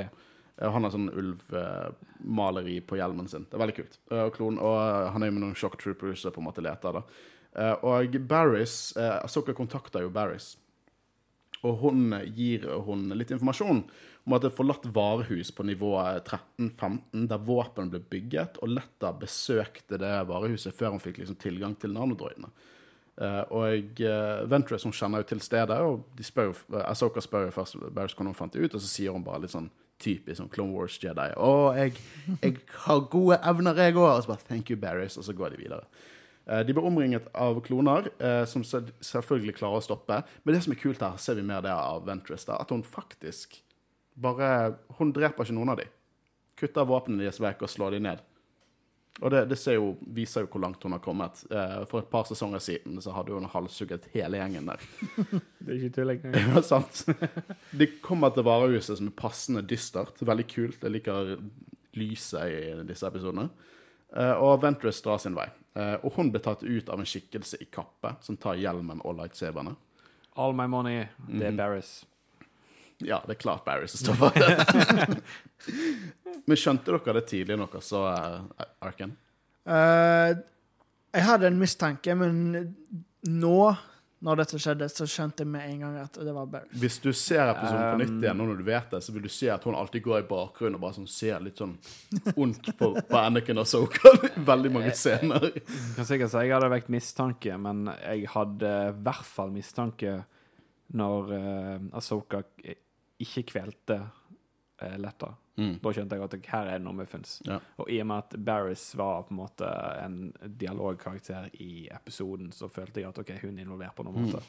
Han 0.62 0.86
har 0.86 0.92
sånn 0.94 1.10
ulvmaleri 1.10 2.76
på 2.86 3.00
hjelmen 3.00 3.26
sin. 3.30 3.48
Det 3.50 3.58
er 3.58 3.64
veldig 3.64 3.76
kult. 3.80 3.98
Og, 4.12 4.30
klon, 4.36 4.60
og 4.62 4.78
han 5.14 5.24
er 5.24 5.32
jo 5.32 5.34
med 5.34 5.46
noen 5.48 5.58
shock 5.58 5.74
troopers 5.80 6.22
på 6.22 6.42
en 6.42 6.46
måte 6.46 6.62
leter. 6.62 7.00
da. 7.00 7.72
Og 7.88 8.14
Barris 8.30 8.92
Asoka 8.96 9.56
kontakter 9.58 10.04
jo 10.06 10.12
Barris. 10.14 10.52
Og 11.68 11.78
hun 11.82 12.12
eh, 12.16 12.28
gir 12.34 12.66
hun 12.86 13.08
litt 13.16 13.32
informasjon 13.34 13.84
om 14.22 14.36
at 14.36 14.44
det 14.44 14.52
er 14.52 14.58
forlatt 14.58 14.84
varehus 14.94 15.50
på 15.54 15.66
nivå 15.66 15.96
13-15, 15.98 17.26
der 17.30 17.42
våpen 17.42 17.90
ble 17.90 18.02
bygget, 18.12 18.60
og 18.62 18.70
Letta 18.76 19.10
besøkte 19.18 19.98
det 19.98 20.12
varehuset 20.28 20.76
før 20.78 20.94
hun 20.94 21.02
fikk 21.02 21.18
liksom 21.22 21.40
tilgang 21.42 21.74
til 21.78 21.94
nanodroidene. 21.96 22.52
Eh, 23.20 23.42
og 23.52 24.00
uh, 24.00 24.42
Ventress 24.48 24.86
hun 24.86 24.94
kjenner 24.96 25.20
jo 25.20 25.28
til 25.32 25.42
stedet, 25.44 25.78
og 25.84 26.06
de 26.16 26.24
spør 26.24 26.54
uh, 26.72 26.80
Ahsoka 26.86 27.20
spør 27.20 27.50
jo 27.50 27.56
først 27.58 27.76
Barris 27.90 28.14
hvordan 28.14 28.30
hun 28.30 28.38
fant 28.38 28.54
det 28.54 28.62
ut, 28.62 28.76
og 28.78 28.80
så 28.80 28.88
sier 28.88 29.14
hun 29.14 29.26
bare 29.26 29.42
litt 29.44 29.54
sånn 29.54 29.68
typisk 30.02 30.40
sånn 30.40 30.50
Clone 30.50 30.74
Wars 30.74 30.96
Jedi. 30.98 31.28
'Å, 31.36 31.50
jeg, 31.78 31.92
jeg 32.40 32.56
har 32.86 33.04
gode 33.12 33.38
evner, 33.38 33.78
jeg 33.78 33.98
òg.' 33.98 34.08
Og 34.08 34.24
så 34.24 34.32
bare 34.32 34.46
'Thank 34.46 34.72
you, 34.72 34.78
Barris', 34.80 35.18
og 35.18 35.26
så 35.26 35.36
går 35.36 35.54
de 35.54 35.62
videre. 35.66 35.84
Eh, 36.46 36.60
de 36.66 36.72
blir 36.74 36.84
omringet 36.84 37.28
av 37.34 37.60
kloner, 37.60 38.10
eh, 38.18 38.44
som 38.44 38.64
selvfølgelig 38.64 39.56
klarer 39.60 39.78
å 39.78 39.84
stoppe. 39.84 40.22
Men 40.42 40.56
det 40.56 40.64
som 40.64 40.74
er 40.74 40.80
kult 40.80 41.02
her, 41.04 41.16
ser 41.22 41.38
vi 41.38 41.46
mer 41.46 41.62
det 41.62 41.72
av 41.74 42.04
Ventress, 42.06 42.46
da, 42.48 42.58
at 42.60 42.70
hun 42.74 42.82
faktisk 42.82 43.62
bare 44.14 44.74
Hun 44.98 45.08
dreper 45.12 45.46
ikke 45.46 45.54
noen 45.56 45.70
av 45.72 45.78
dem. 45.80 45.88
Kutter 46.60 46.84
våpnene 46.84 47.24
deres 47.24 47.40
vekk 47.40 47.62
og 47.64 47.70
slår 47.72 47.94
dem 47.94 48.02
ned. 48.02 48.20
Og 49.22 49.30
det, 49.32 49.46
det 49.48 49.56
ser 49.56 49.78
jo, 49.78 49.94
viser 50.04 50.44
jo 50.44 50.50
hvor 50.52 50.60
langt 50.60 50.82
hun 50.84 50.92
har 50.92 51.00
kommet. 51.00 51.40
Eh, 51.48 51.78
for 51.88 52.02
et 52.02 52.10
par 52.12 52.26
sesonger 52.28 52.60
siden 52.60 53.00
så 53.00 53.14
hadde 53.16 53.32
hun 53.32 53.48
halshugget 53.48 54.10
hele 54.12 54.36
gjengen 54.36 54.68
der. 54.68 54.84
Det 55.64 55.70
er 55.70 55.78
ikke 55.78 55.94
tull 55.96 56.12
engang. 56.12 56.36
Ja, 56.36 56.60
sant. 56.60 57.06
De 57.72 57.88
kommer 58.04 58.34
til 58.36 58.44
varehuset 58.44 59.00
som 59.00 59.08
er 59.08 59.16
passende 59.16 59.64
dystert. 59.64 60.20
Veldig 60.20 60.48
kult. 60.52 60.84
Jeg 60.84 60.92
liker 60.98 61.36
lyset 61.96 62.52
i 62.52 62.86
disse 62.88 63.08
episodene. 63.08 63.48
Og 64.44 64.58
Ventress 64.60 65.00
drar 65.00 65.20
sin 65.24 65.36
vei. 65.36 65.48
Eh, 65.74 65.94
og 66.04 66.12
hun 66.16 66.30
blir 66.32 66.42
tatt 66.44 66.62
ut 66.62 66.88
av 66.92 67.00
en 67.00 67.08
skikkelse 67.08 67.62
i 67.64 67.68
kappe 67.72 68.14
som 68.24 68.36
tar 68.40 68.60
hjelmen 68.60 69.00
og 69.04 69.16
lightsaberne. 69.20 69.74
All 70.40 70.54
my 70.56 70.66
money, 70.68 71.06
det 71.28 71.50
er 71.50 71.56
Barris. 71.56 72.02
Ja, 73.02 73.20
det 73.26 73.36
er 73.36 73.40
klart 73.42 73.64
Barris 73.64 73.96
som 73.96 74.04
står 74.04 74.18
for 74.20 74.30
det. 74.36 75.18
Men 76.48 76.58
skjønte 76.58 76.92
dere 76.92 77.18
det 77.18 77.26
tidlig 77.30 77.58
nok, 77.60 77.76
så 77.84 78.04
uh, 78.08 78.64
Arken? 78.82 79.14
Uh, 79.68 80.32
jeg 81.12 81.26
hadde 81.28 81.50
en 81.50 81.58
mistanke, 81.60 82.14
men 82.16 82.72
nå, 83.28 83.58
når 84.22 84.38
dette 84.38 84.58
skjedde, 84.62 84.86
så 84.92 85.06
skjønte 85.10 85.42
jeg 85.42 85.50
med 85.50 85.66
en 85.66 85.80
gang 85.82 85.96
at 86.04 86.18
det 86.22 86.34
var 86.34 86.46
Barris. 86.50 86.74
Hvis 86.78 86.98
du 87.02 87.10
ser 87.16 87.50
episoden 87.50 87.82
på 87.82 88.00
nytt 88.02 88.12
Um, 88.12 88.20
igjen, 88.22 88.38
nå 88.38 88.46
når 88.46 88.60
du 88.60 88.66
vet 88.66 88.92
det, 88.94 89.00
så 89.02 89.14
vil 89.14 89.24
du 89.24 89.30
se 89.32 89.48
at 89.50 89.64
hun 89.66 89.76
alltid 89.78 90.04
går 90.04 90.20
i 90.20 90.26
bakgrunnen 90.28 90.76
og 90.78 90.84
bare 90.84 90.96
sånn 90.98 91.08
ser 91.10 91.42
litt 91.42 91.58
sånn 91.58 91.74
ondt 92.36 92.70
på, 92.78 92.92
på 93.08 93.18
Anakin 93.18 93.62
og 93.62 93.66
Soka 93.68 94.12
i 94.28 94.44
veldig 94.46 94.72
mange 94.74 94.92
scener. 94.98 95.48
Jeg 95.50 95.96
kan 95.96 96.08
sikkert 96.08 96.34
si 96.34 96.44
jeg 96.44 96.54
hadde 96.54 96.70
vekt 96.74 96.92
mistanke, 96.92 97.58
men 97.66 97.90
jeg 97.96 98.30
hadde 98.34 98.72
i 98.92 98.94
hvert 99.08 99.28
fall 99.28 99.54
mistanke 99.54 100.16
når 100.98 101.34
uh, 101.34 101.98
Asoka 101.98 102.42
ikke 103.22 103.46
kvelte 103.48 103.98
uh, 104.82 104.96
Letta. 105.00 105.32
Mm. 105.60 105.74
Da 105.82 105.92
skjønte 105.92 106.16
jeg 106.16 106.24
at 106.24 106.48
her 106.50 106.70
er 106.72 106.80
det 106.80 106.86
noe 106.86 106.96
muffins. 106.96 107.36
Ja. 107.46 107.58
Og 107.80 107.90
i 107.92 108.00
og 108.02 108.08
med 108.08 108.24
at 108.24 108.36
Barris 108.44 108.86
var 108.98 109.26
på 109.28 109.34
en 109.34 109.40
måte 109.42 109.68
en 110.00 110.18
dialogkarakter 110.58 111.50
i 111.60 111.86
episoden, 111.92 112.50
så 112.56 112.70
følte 112.72 113.02
jeg 113.02 113.12
at 113.12 113.20
ok, 113.22 113.34
hun 113.44 113.58
er 113.58 113.66
involvert 113.66 113.94
på 113.98 114.06
noen 114.08 114.26
måte. 114.26 114.42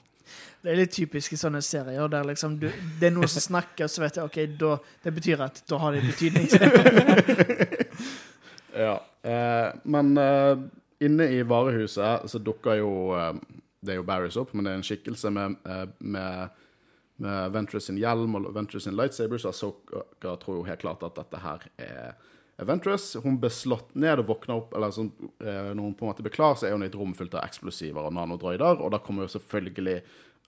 Det 0.64 0.72
er 0.72 0.80
litt 0.80 0.94
typisk 0.96 1.36
i 1.36 1.38
sånne 1.40 1.60
serier 1.66 2.08
der 2.08 2.24
liksom 2.30 2.56
du, 2.62 2.70
det 3.00 3.10
er 3.10 3.12
noen 3.12 3.28
som 3.28 3.44
snakker, 3.44 3.92
så 3.92 4.06
vet 4.06 4.16
jeg 4.18 4.30
ok, 4.30 4.38
da, 4.62 4.78
det 5.04 5.12
betyr 5.18 5.44
at 5.44 5.60
da 5.68 5.82
har 5.84 5.98
det 5.98 6.06
betydning. 6.08 6.48
Ja. 8.74 9.04
Eh, 9.22 9.74
men 9.84 10.18
eh, 10.18 10.58
inne 11.00 11.24
i 11.24 11.44
varehuset 11.44 12.30
så 12.30 12.40
dukker 12.40 12.80
jo 12.80 13.14
eh, 13.18 13.36
Det 13.84 13.94
er 13.94 14.00
jo 14.00 14.06
Barris 14.08 14.38
opp, 14.40 14.54
men 14.56 14.66
det 14.66 14.72
er 14.72 14.80
en 14.80 14.86
skikkelse 14.88 15.30
med, 15.36 15.56
eh, 15.68 15.86
med, 16.00 16.60
med 17.22 17.54
Ventress 17.54 17.90
sin 17.90 18.00
hjelm 18.02 18.36
og 18.40 18.52
Ventress 18.56 18.88
sin 18.88 18.98
lightsaber, 18.98 19.42
så 19.42 19.52
Ahsoka 19.52 20.36
tror 20.42 20.60
jo 20.60 20.68
helt 20.68 20.82
klart 20.82 21.04
at 21.06 21.18
dette 21.20 21.42
her 21.44 21.68
er 21.78 22.66
Ventress. 22.66 23.16
Hun 23.24 23.40
ble 23.42 23.50
slått 23.54 23.96
ned 24.00 24.22
og 24.22 24.30
våkna 24.30 24.58
opp 24.60 24.76
eller 24.76 24.94
sånn, 24.94 25.12
eh, 25.42 25.74
Når 25.74 25.82
hun 25.82 25.96
på 25.98 26.06
en 26.06 26.12
måte 26.12 26.26
blir 26.26 26.34
klar, 26.34 26.56
så 26.56 26.68
er 26.68 26.76
hun 26.76 26.84
i 26.84 26.90
et 26.90 26.96
rom 26.96 27.14
fullt 27.14 27.34
av 27.36 27.46
eksplosiver 27.48 28.06
og 28.06 28.14
nanodroider, 28.14 28.82
og 28.82 28.92
da 28.92 29.00
kommer 29.00 29.26
jo 29.26 29.34
selvfølgelig 29.38 30.02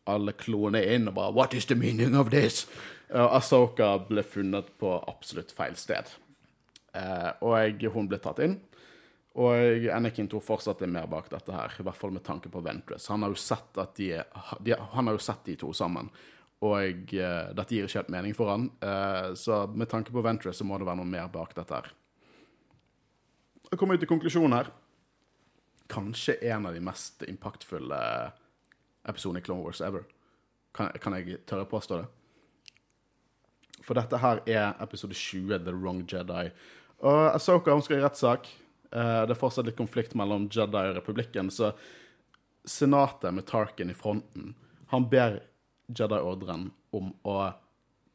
alle 0.05 0.35
kloene 0.37 0.83
inn 0.85 1.09
og 1.09 1.15
bare 1.17 1.33
What 1.33 1.53
is 1.53 1.65
the 1.65 1.75
meaning 1.75 2.15
of 2.15 2.29
this? 2.29 2.67
Uh, 3.09 3.25
Ahsoka 3.37 3.97
ble 4.07 4.23
funnet 4.23 4.69
på 4.77 4.91
absolutt 5.07 5.51
feil 5.51 5.75
sted. 5.75 6.09
Eh, 6.95 7.31
og 7.41 7.85
hun 7.93 8.07
ble 8.07 8.19
tatt 8.21 8.39
inn. 8.45 8.59
Og 9.35 9.89
Anakin 9.91 10.29
tror 10.31 10.43
fortsatt 10.45 10.79
det 10.79 10.87
er 10.87 10.93
mer 10.93 11.09
bak 11.11 11.27
dette 11.27 11.51
her, 11.51 11.73
i 11.75 11.83
hvert 11.83 11.99
fall 11.99 12.13
med 12.15 12.23
tanke 12.23 12.47
på 12.51 12.61
Ventress. 12.63 13.09
Han 13.11 13.25
har 13.25 13.33
jo 13.33 13.39
sett 13.39 13.81
at 13.81 13.97
de, 13.99 14.13
de 14.63 14.77
Han 14.93 15.09
har 15.09 15.17
jo 15.17 15.25
sett 15.25 15.43
de 15.49 15.57
to 15.59 15.73
sammen, 15.75 16.07
og 16.65 17.13
uh, 17.13 17.51
dette 17.55 17.75
gir 17.75 17.87
ikke 17.87 18.01
helt 18.01 18.13
mening 18.13 18.35
for 18.37 18.51
han. 18.51 18.69
Uh, 18.83 19.33
så 19.37 19.63
med 19.71 19.89
tanke 19.91 20.13
på 20.15 20.23
Ventress 20.25 20.61
så 20.61 20.67
må 20.67 20.79
det 20.79 20.87
være 20.87 21.01
noe 21.01 21.09
mer 21.09 21.29
bak 21.33 21.55
dette 21.57 21.77
her. 21.77 21.91
Jeg 23.71 23.79
kommer 23.81 23.97
ut 23.97 24.03
til 24.03 24.11
konklusjonen 24.11 24.57
her. 24.57 24.71
Kanskje 25.91 26.37
en 26.49 26.67
av 26.69 26.75
de 26.75 26.83
mest 26.83 27.25
impaktfulle 27.29 28.01
episodene 29.05 29.41
i 29.41 29.45
Clone 29.45 29.65
Wars 29.65 29.81
ever. 29.85 30.05
Kan, 30.75 30.91
kan 31.01 31.15
jeg 31.17 31.41
tørre 31.49 31.67
påstå 31.69 32.01
det? 32.01 32.07
For 33.85 33.97
dette 33.97 34.17
her 34.21 34.41
er 34.49 34.73
episode 34.81 35.13
20, 35.13 35.59
The 35.65 35.73
Wrong 35.73 36.01
Jedi. 36.09 36.49
Og 37.05 37.35
Asoka 37.35 37.73
hun 37.75 37.83
skal 37.85 37.99
i 37.99 38.05
rettssak. 38.05 38.49
Eh, 38.95 39.21
det 39.27 39.35
er 39.35 39.39
fortsatt 39.39 39.67
litt 39.67 39.77
konflikt 39.77 40.15
mellom 40.17 40.47
Jedi 40.51 40.89
og 40.89 40.97
republikken, 40.97 41.51
så 41.51 41.73
senatet 42.65 43.33
med 43.35 43.45
Tarkin 43.49 43.91
i 43.91 43.97
fronten, 43.97 44.53
han 44.89 45.07
ber 45.09 45.41
Jedi-ordren 45.87 46.69
om 46.95 47.11
å 47.27 47.35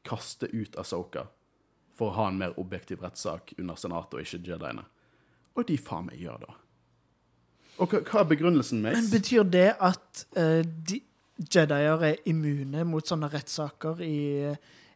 kaste 0.06 0.48
ut 0.52 0.76
Asoka 0.80 1.26
for 1.98 2.10
å 2.10 2.16
ha 2.16 2.30
en 2.30 2.40
mer 2.40 2.56
objektiv 2.60 3.04
rettssak 3.04 3.54
under 3.58 3.76
senatet 3.78 4.16
og 4.16 4.24
ikke 4.24 4.40
Jediene. 4.48 4.86
Og 5.58 5.66
de 5.68 5.76
faen 5.80 6.08
meg 6.08 6.20
gjør 6.22 6.42
det. 6.46 6.56
Og 7.80 7.94
hva, 7.94 8.20
er 8.20 8.28
begrunnelsen, 8.28 8.82
Men 8.84 9.08
betyr 9.12 9.46
det 9.48 9.70
at 9.80 10.24
uh, 10.36 10.60
de, 10.64 11.00
Jedier 11.40 12.04
er 12.10 12.20
immune 12.28 12.84
mot 12.88 13.06
sånne 13.06 13.30
rettssaker 13.32 14.02
i 14.04 14.20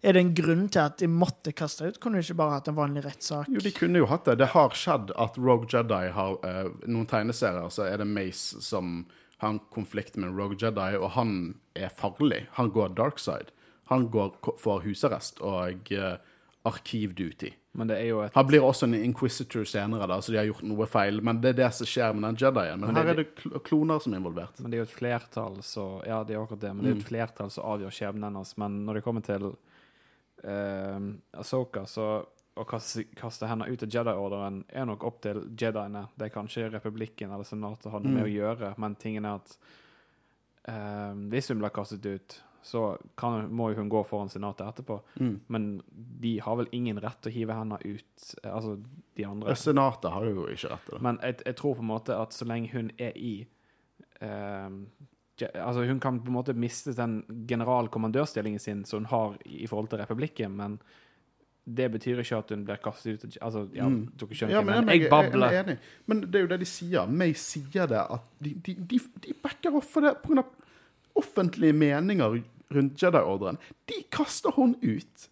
Er 0.04 0.12
det 0.12 0.20
en 0.20 0.34
grunn 0.36 0.66
til 0.68 0.82
at 0.82 0.98
de 1.00 1.08
måtte 1.08 1.54
kaste 1.56 1.88
ut? 1.88 2.00
Kunne 2.00 2.20
de 2.20 2.26
ikke 2.26 2.36
bare 2.42 2.58
hatt 2.58 2.68
en 2.68 2.76
vanlig 2.76 3.06
rettssak? 3.06 3.48
Jo, 3.48 3.62
de 3.64 3.72
kunne 3.72 4.02
jo 4.02 4.08
hatt 4.10 4.26
det. 4.28 4.36
Det 4.42 4.50
har 4.52 4.76
skjedd 4.76 5.14
at 5.16 5.38
Rogue 5.40 5.70
Jedi 5.72 6.10
har 6.12 6.36
uh, 6.44 6.66
Noen 6.84 7.08
tegneserier 7.08 7.72
så 7.72 7.86
er 7.88 8.02
det 8.02 8.08
Mace 8.10 8.60
som 8.64 9.06
har 9.44 9.56
en 9.56 9.64
konflikt 9.74 10.16
med 10.20 10.32
Rogue 10.36 10.58
Jedi, 10.60 10.96
og 10.98 11.10
han 11.18 11.34
er 11.76 11.92
farlig. 11.92 12.44
Han 12.58 12.72
går 12.74 12.96
dark 12.98 13.20
side. 13.22 13.52
Han 13.92 14.08
går, 14.12 14.38
for 14.60 14.84
husarrest 14.84 15.42
og 15.44 15.92
uh, 15.92 16.16
arkivduty. 16.64 17.52
Men 17.74 17.90
det 17.90 17.98
jo 18.06 18.20
et 18.22 18.34
Han 18.38 18.46
blir 18.46 18.62
også 18.62 18.86
en 18.86 18.94
inquisitor 18.94 19.66
senere, 19.66 20.06
da, 20.06 20.20
så 20.22 20.32
de 20.32 20.38
har 20.38 20.46
gjort 20.46 20.62
noe 20.66 20.86
feil. 20.88 21.18
Men 21.26 21.40
det 21.42 21.54
er 21.54 21.58
det 21.64 21.70
som 21.74 21.88
skjer 21.90 22.14
med 22.14 22.28
den 22.28 22.38
Jedien. 22.38 22.80
Men, 22.80 22.92
Men 22.92 23.00
her 23.00 23.10
er 23.12 23.20
det 23.20 23.26
kl 23.40 23.56
kloner 23.66 24.00
som 24.00 24.14
er 24.14 24.22
involvert. 24.22 24.60
Men 24.62 24.70
det 24.70 24.78
er 24.78 24.84
jo 24.84 24.88
et 24.88 24.94
flertall 24.94 25.58
så 25.66 25.86
Ja, 26.06 26.22
det 26.24 26.36
er 26.36 26.42
akkurat 26.44 26.62
det, 26.62 26.72
men 26.74 26.86
det 26.86 26.92
er 26.92 27.00
et 27.00 27.08
flertall 27.08 27.50
som 27.50 27.66
avgjør 27.74 27.96
skjebnen 27.98 28.28
hennes. 28.30 28.54
Men 28.62 28.78
når 28.86 29.00
det 29.00 29.04
kommer 29.08 29.26
til 29.26 29.48
uh, 29.50 31.10
Asoka, 31.42 31.84
så 31.90 32.08
å 32.54 32.64
kaste, 32.68 33.04
kaste 33.18 33.48
henne 33.50 33.66
ut 33.66 33.82
av 33.82 33.90
Jedi-orderen 33.90 34.62
er 34.68 34.86
nok 34.86 35.04
opp 35.08 35.20
til 35.24 35.42
Jediene. 35.58 36.06
Det 36.14 36.28
er 36.28 36.34
kanskje 36.34 36.68
republikken 36.70 37.32
eller 37.34 37.46
senatet 37.48 37.90
har 37.90 38.02
noe 38.02 38.14
med 38.14 38.28
å 38.28 38.30
gjøre, 38.30 38.74
men 38.78 38.94
tingen 39.00 39.26
er 39.26 39.40
at 39.40 39.56
eh, 40.70 41.14
hvis 41.32 41.50
hun 41.50 41.62
blir 41.62 41.74
kastet 41.74 42.06
ut, 42.06 42.36
så 42.64 42.84
kan, 43.20 43.50
må 43.52 43.72
jo 43.72 43.82
hun 43.82 43.90
gå 43.92 44.00
foran 44.08 44.30
senatet 44.32 44.64
etterpå. 44.70 45.00
Mm. 45.20 45.34
Men 45.52 45.66
de 45.92 46.38
har 46.40 46.56
vel 46.56 46.70
ingen 46.72 47.00
rett 47.02 47.18
til 47.20 47.32
å 47.32 47.34
hive 47.34 47.56
henne 47.58 47.80
ut, 47.82 48.28
eh, 48.40 48.52
altså 48.52 48.78
de 49.18 49.26
andre. 49.28 49.56
Senatet 49.58 50.14
har 50.14 50.28
jo 50.30 50.46
ikke 50.46 50.70
rett 50.72 50.86
til 50.86 50.96
det. 50.96 51.02
Men 51.04 51.18
jeg, 51.26 51.40
jeg 51.44 51.58
tror 51.60 51.74
på 51.76 51.84
en 51.84 51.90
måte 51.90 52.16
at 52.16 52.36
så 52.36 52.48
lenge 52.48 52.70
hun 52.72 52.94
er 52.98 53.18
i 53.18 53.34
eh, 54.20 54.70
Altså, 55.34 55.82
hun 55.82 55.98
kan 55.98 56.20
på 56.22 56.30
en 56.30 56.36
måte 56.36 56.54
miste 56.54 56.92
den 56.94 57.16
generalkommandørstillingen 57.50 58.60
sin 58.62 58.84
som 58.86 59.00
hun 59.00 59.08
har 59.10 59.32
i, 59.42 59.64
i 59.64 59.66
forhold 59.66 59.88
til 59.90 59.98
republikken, 59.98 60.54
men 60.54 60.76
det 61.66 61.86
betyr 61.92 62.18
ikke 62.20 62.36
at 62.36 62.50
hun 62.52 62.64
blir 62.64 62.76
kastet 62.84 63.24
ut 63.24 63.36
Altså, 63.40 63.68
ja, 63.74 63.86
Mm. 63.88 64.10
dere 64.20 64.28
skjønner 64.36 64.50
Ja, 64.52 64.60
men 64.60 64.84
men 64.84 64.88
jeg, 64.88 65.00
jeg 65.00 65.10
jeg, 65.10 65.10
babler. 65.10 65.50
jeg 65.52 65.64
enig. 65.64 65.78
Men 66.06 66.20
det 66.20 66.34
er 66.34 66.40
jo 66.40 66.46
det 66.46 66.60
de 66.60 66.66
sier. 66.68 67.06
May 67.08 67.32
sier 67.32 67.86
det 67.86 68.02
at 68.10 68.20
de, 68.44 68.52
de, 68.66 68.74
de, 68.74 68.98
de 69.24 69.32
backer 69.42 69.74
opp 69.74 69.84
for 69.84 70.00
det 70.04 70.16
pga. 70.22 70.44
offentlige 71.16 71.72
meninger 71.72 72.42
rundt 72.74 73.02
Jedi-ordren. 73.02 73.56
De 73.88 74.02
kaster 74.10 74.50
hun 74.56 74.74
ut 74.82 75.28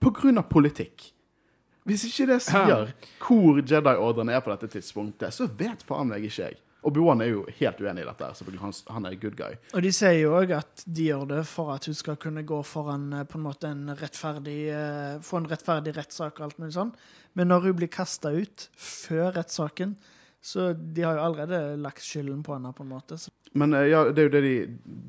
pga. 0.00 0.42
politikk. 0.42 1.12
Hvis 1.86 2.04
ikke 2.04 2.26
det 2.34 2.42
sier 2.42 2.92
hvor 3.18 3.60
Jedi-ordren 3.62 4.28
er 4.28 4.40
på 4.44 4.50
dette 4.52 4.68
tidspunktet, 4.76 5.32
så 5.32 5.46
vet 5.48 5.82
faen 5.82 6.08
meg 6.08 6.24
ikke 6.28 6.42
jeg. 6.50 6.58
Obi-Wan 6.86 7.20
er 7.20 7.32
jo 7.32 7.42
helt 7.58 7.80
uenig 7.80 8.04
i 8.04 8.08
dette. 8.08 8.28
selvfølgelig. 8.38 8.60
Han, 8.62 8.76
han 8.96 9.08
er 9.08 9.16
good 9.20 9.36
guy. 9.36 9.56
Og 9.76 9.82
de 9.84 9.92
sier 9.92 10.16
jo 10.22 10.36
òg 10.38 10.54
at 10.56 10.84
de 10.86 11.08
gjør 11.10 11.26
det 11.34 11.42
for 11.50 11.72
at 11.74 11.88
hun 11.90 11.96
skal 11.98 12.16
kunne 12.20 12.44
gå 12.48 12.60
foran 12.66 13.10
eh, 13.12 13.26
på 13.28 13.38
en 13.38 13.44
måte 13.44 13.68
en 13.68 13.90
rettferdig 13.98 14.60
eh, 14.72 15.18
Få 15.24 15.40
en 15.40 15.50
rettferdig 15.50 15.94
rettssak 15.98 16.40
og 16.40 16.48
alt 16.48 16.62
mulig 16.62 16.76
sånn. 16.78 16.94
Men 17.36 17.52
når 17.52 17.68
hun 17.68 17.76
blir 17.82 17.92
kasta 17.92 18.32
ut 18.32 18.68
før 18.80 19.34
rettssaken, 19.36 19.94
så 20.40 20.72
de 20.72 21.04
har 21.04 21.18
jo 21.18 21.26
allerede 21.26 21.76
lagt 21.82 22.04
skylden 22.04 22.40
på 22.42 22.54
henne, 22.56 22.72
på 22.72 22.86
en 22.86 22.94
måte. 22.94 23.18
Så 23.20 23.30
Men 23.52 23.74
eh, 23.76 23.90
ja, 23.92 24.06
det 24.08 24.22
er 24.22 24.30
jo 24.30 24.34
det 24.38 24.42
de 24.46 24.54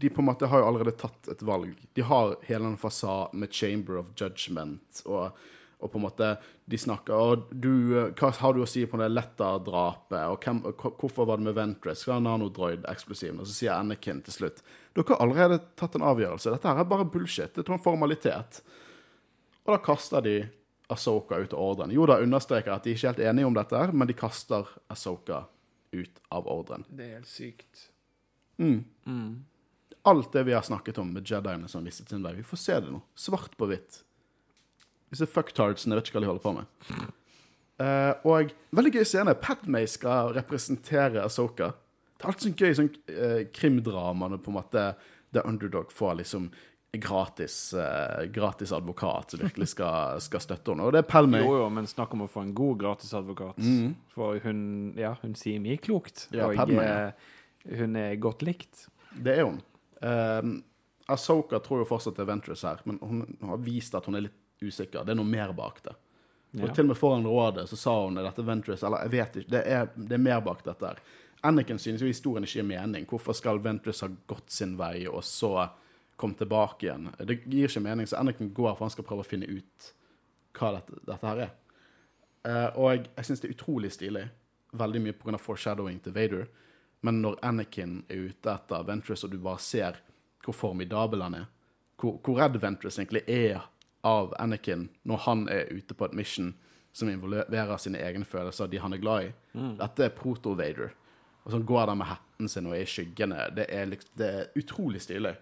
De 0.03 0.11
på 0.11 0.21
en 0.23 0.27
måte 0.27 0.49
har 0.51 0.59
jo 0.59 0.67
allerede 0.67 0.97
tatt 0.99 1.31
et 1.31 1.41
valg. 1.45 1.71
De 1.95 2.03
har 2.03 2.35
hele 2.49 2.65
den 2.67 2.77
fasaden 2.81 3.39
med 3.39 3.55
Chamber 3.55 4.01
of 4.01 4.11
Judgment 4.19 5.03
og, 5.05 5.37
og 5.81 5.91
på 5.91 5.99
en 5.99 6.05
måte 6.05 6.27
De 6.69 6.77
snakker 6.79 7.13
og 7.17 7.49
du, 7.51 7.71
Hva 8.17 8.29
har 8.37 8.53
du 8.55 8.61
å 8.63 8.69
si 8.69 8.85
på 8.87 8.99
det 9.01 9.09
Letta-drapet? 9.11 10.29
Og 10.29 10.45
hvem, 10.45 10.61
hvorfor 11.01 11.27
var 11.27 11.41
det 11.41 11.49
med 11.49 11.57
Ventress? 11.57 12.05
Hva 12.07 12.19
er 12.19 12.25
nanodroid-eksplosiven? 12.27 13.41
Og 13.41 13.49
så 13.49 13.57
sier 13.57 13.75
Anakin 13.75 14.23
til 14.25 14.37
slutt 14.37 14.63
Dere 14.95 15.07
har 15.13 15.21
allerede 15.23 15.61
tatt 15.79 15.95
en 15.95 16.03
avgjørelse. 16.03 16.51
Dette 16.51 16.67
her 16.67 16.81
er 16.83 16.89
bare 16.89 17.07
bullshit. 17.07 17.53
Det 17.55 17.63
er 17.63 17.77
en 17.77 17.83
formalitet. 17.83 18.59
Og 19.63 19.71
da 19.71 19.77
kaster 19.85 20.25
de 20.25 20.35
Asoka 20.91 21.37
ut 21.39 21.53
av 21.53 21.59
ordren. 21.63 21.93
Jo 21.95 22.03
da 22.09 22.17
understreker 22.19 22.73
at 22.73 22.83
de 22.83 22.91
er 22.91 22.97
ikke 22.99 23.13
helt 23.13 23.23
enige 23.23 23.47
om 23.47 23.55
dette, 23.55 23.77
her, 23.79 23.93
men 23.95 24.09
de 24.09 24.15
kaster 24.17 24.67
Asoka 24.91 25.45
ut 25.95 26.19
av 26.31 26.49
ordren. 26.51 26.83
Det 26.91 27.07
er 27.07 27.13
helt 27.21 27.31
sykt. 27.31 27.87
Mm. 28.61 28.83
Mm. 29.05 29.45
alt 30.03 30.33
det 30.33 30.43
vi 30.43 30.53
har 30.53 30.61
snakket 30.61 30.97
om 31.01 31.13
med 31.13 31.25
Jediene 31.25 31.69
som 31.71 31.85
visste 31.85 32.03
sin 32.09 32.21
vei. 32.23 32.35
Vi 32.35 32.43
får 32.45 32.57
se 32.57 32.75
det 32.83 32.91
nå. 32.91 32.99
Svart 33.15 33.55
på 33.57 33.69
hvitt. 33.69 34.01
Disse 35.11 35.27
fucktardsene 35.27 35.97
vet 35.97 36.07
ikke 36.07 36.19
hva 36.19 36.23
de 36.25 36.31
holder 36.31 36.45
på 36.45 36.55
med. 36.55 37.05
Uh, 37.81 38.13
og 38.29 38.51
veldig 38.75 38.93
gøy 38.95 39.05
scene. 39.07 39.35
Padmay 39.41 39.87
skal 39.89 40.35
representere 40.37 41.23
Asoka. 41.25 41.71
Det 42.15 42.27
er 42.27 42.31
alt 42.31 42.43
sånn 42.45 42.57
gøy 42.57 42.75
sånn 42.77 42.91
uh, 43.09 43.39
krimdrama 43.55 44.29
når 44.31 44.43
på 44.45 44.53
en 44.53 44.59
måte 44.59 44.85
The 45.33 45.43
Underdog 45.47 45.91
får 45.95 46.19
liksom 46.21 46.51
gratis, 46.91 47.73
uh, 47.73 48.23
gratis 48.31 48.71
advokat 48.71 49.31
som 49.31 49.39
virkelig 49.39 49.71
skal, 49.73 50.19
skal 50.21 50.43
støtte 50.43 50.73
henne. 50.73 50.87
Og 50.87 50.95
det 50.95 51.03
er 51.03 51.07
Padmay. 51.09 51.43
Jo, 51.43 51.57
jo, 51.63 51.69
men 51.73 51.87
snakk 51.89 52.15
om 52.17 52.25
å 52.25 52.31
få 52.31 52.43
en 52.45 52.55
god 52.55 52.81
gratisadvokat. 52.83 53.61
Mm. 53.63 53.93
For 54.11 54.41
hun, 54.43 54.63
ja, 54.99 55.13
hun 55.23 55.35
sier 55.39 55.63
mye 55.63 55.79
klokt. 55.81 56.27
Ja, 56.35 56.49
og 56.49 56.59
Padme, 56.59 56.83
ja. 56.83 56.99
eh, 57.07 57.79
hun 57.79 57.95
er 57.99 58.19
godt 58.21 58.43
likt. 58.45 58.87
Det 59.15 59.39
er 59.39 59.47
hun. 59.47 59.61
Uh, 60.03 60.59
Asoka 61.11 61.59
tror 61.63 61.81
jo 61.81 61.89
fortsatt 61.89 62.19
det 62.19 62.25
er 62.25 62.31
Ventress 62.31 62.63
her, 62.67 62.83
men 62.87 62.99
hun 63.03 63.23
har 63.49 63.63
vist 63.63 63.95
at 63.97 64.07
hun 64.07 64.19
er 64.19 64.27
litt 64.27 64.37
usikker. 64.61 65.03
Det 65.05 65.11
er 65.11 65.19
noe 65.19 65.27
mer 65.27 65.53
bak 65.53 65.81
det. 65.83 65.95
Og 66.53 66.67
Ja. 66.67 66.73
til 66.73 66.83
og 66.83 66.87
med 66.87 66.97
foran 66.97 67.23
rådet 67.25 67.69
så 67.69 67.75
sa 67.77 68.05
hun 68.05 68.15
dette 68.15 68.43
Ventress, 68.45 68.83
eller 68.83 68.97
jeg 69.03 69.11
vet 69.11 69.35
ikke, 69.35 69.49
det 69.51 69.67
er, 69.67 69.85
det 69.95 70.11
er 70.13 70.17
mer 70.17 70.41
bak 70.41 70.63
dette 70.63 70.85
her. 70.85 70.97
Anakin 71.43 71.79
synes 71.79 72.01
jo 72.01 72.07
historien 72.07 72.43
ikke 72.43 72.59
gir 72.59 72.63
mening. 72.67 73.05
Hvorfor 73.05 73.33
skal 73.33 73.59
Ventress 73.59 74.01
ha 74.01 74.09
gått 74.27 74.49
sin 74.51 74.75
vei, 74.77 75.07
og 75.07 75.23
så 75.23 75.69
komme 76.17 76.35
tilbake 76.37 76.83
igjen? 76.85 77.09
Det 77.25 77.39
gir 77.47 77.67
ikke 77.67 77.81
mening, 77.81 78.05
så 78.05 78.19
Anakin 78.19 78.53
går 78.53 78.75
for 78.75 78.85
han 78.85 78.89
skal 78.93 79.03
prøve 79.07 79.23
å 79.23 79.25
finne 79.25 79.47
ut 79.49 79.93
hva 80.53 80.73
dette, 80.75 80.99
dette 81.07 81.25
her 81.27 81.37
er. 81.47 81.51
Eh, 82.43 82.69
og 82.77 82.91
jeg, 82.91 83.07
jeg 83.15 83.25
syns 83.25 83.39
det 83.41 83.49
er 83.49 83.55
utrolig 83.55 83.91
stilig, 83.91 84.29
veldig 84.73 85.01
mye 85.01 85.13
pga. 85.13 85.37
foreshadowing 85.39 85.99
til 86.03 86.13
Vader. 86.13 86.47
Men 87.01 87.21
når 87.21 87.39
Anakin 87.41 88.03
er 88.09 88.27
ute 88.29 88.53
etter 88.53 88.83
Ventress, 88.85 89.23
og 89.23 89.31
du 89.31 89.37
bare 89.39 89.57
ser 89.59 89.97
hvor 90.43 90.53
formidabel 90.53 91.21
han 91.21 91.33
er, 91.35 91.45
hvor, 91.97 92.19
hvor 92.21 92.37
redd 92.37 92.59
Ventress 92.61 92.99
egentlig 92.99 93.23
er 93.27 93.61
av 94.07 94.33
Anakin 94.41 94.89
når 95.07 95.23
han 95.27 95.45
er 95.51 95.71
ute 95.71 95.95
på 95.97 96.07
et 96.07 96.17
mission 96.17 96.53
som 96.93 97.09
involverer 97.09 97.77
sine 97.79 98.01
egne 98.03 98.27
følelser, 98.27 98.67
de 98.67 98.81
han 98.83 98.93
er 98.93 98.99
glad 98.99 99.29
i. 99.29 99.31
Dette 99.79 100.05
er 100.05 100.15
proto-Vader. 100.15 100.91
Og 101.45 101.53
så 101.53 101.59
går 101.59 101.87
han 101.87 102.01
med 102.01 102.09
hatten 102.11 102.51
sin 102.51 102.67
og 102.67 102.75
er 102.75 102.83
i 102.83 102.89
skyggene. 102.89 103.47
Det 103.55 103.65
er, 103.71 103.95
det 104.19 104.27
er 104.27 104.59
utrolig 104.59 105.01
stilig. 105.01 105.33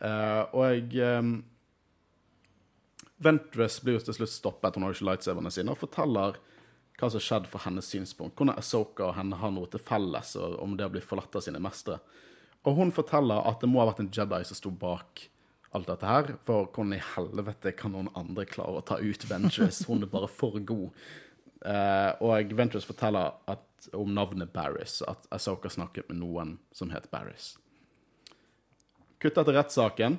Uh, 0.00 0.44
og 0.56 0.94
ehm, 1.00 1.38
Ventress 3.16 3.80
blir 3.80 3.96
jo 3.96 4.04
til 4.06 4.18
slutt 4.18 4.32
stoppet, 4.32 4.76
hun 4.76 4.84
har 4.84 4.94
ikke 4.94 5.08
lightsaberne 5.08 5.52
sine, 5.52 5.72
og 5.72 5.80
forteller 5.80 6.36
hva 6.96 7.08
som 7.08 7.18
har 7.18 7.24
skjedd 7.24 7.48
fra 7.48 7.62
hennes 7.64 7.88
synspunkt. 7.92 8.36
Hvordan 8.36 8.56
Asoka 8.60 9.10
og 9.10 9.16
henne 9.18 9.38
har 9.40 9.52
noe 9.52 9.68
til 9.72 9.82
felles, 9.82 10.34
og 10.40 10.58
om 10.64 10.76
det 10.76 10.88
å 10.88 10.92
bli 10.92 11.04
forlatt 11.04 11.36
av 11.36 11.44
sine 11.44 11.60
mestere. 11.60 11.98
Og 12.66 12.76
hun 12.78 12.92
forteller 12.92 13.44
at 13.48 13.62
det 13.62 13.70
må 13.70 13.82
ha 13.82 13.90
vært 13.90 14.02
en 14.04 14.12
Jedi 14.12 14.42
som 14.48 14.58
sto 14.58 14.72
bak 14.72 15.26
alt 15.74 15.90
dette 15.90 16.08
her. 16.08 16.34
For 16.46 16.68
hvordan 16.70 16.96
i 16.96 17.02
helvete 17.14 17.72
kan 17.78 17.94
noen 17.96 18.10
andre 18.18 18.46
klare 18.48 18.80
å 18.80 18.86
ta 18.86 19.00
ut 19.02 19.28
Ventress? 19.30 19.84
Hun 19.88 20.06
er 20.06 20.12
bare 20.12 20.30
for 20.30 20.58
god. 20.60 21.06
Uh, 21.66 22.12
og 22.22 22.52
Ventress 22.56 22.86
forteller 22.86 23.34
at, 23.50 23.64
om 23.96 24.12
navnet 24.14 24.52
Barris, 24.54 25.00
at 25.08 25.26
Asoka 25.34 25.70
snakket 25.72 26.10
med 26.10 26.20
noen 26.22 26.56
som 26.76 26.92
het 26.94 27.08
Barris. 27.10 27.54
Kutta 29.22 29.42
til 29.46 29.56
rettssaken. 29.56 30.18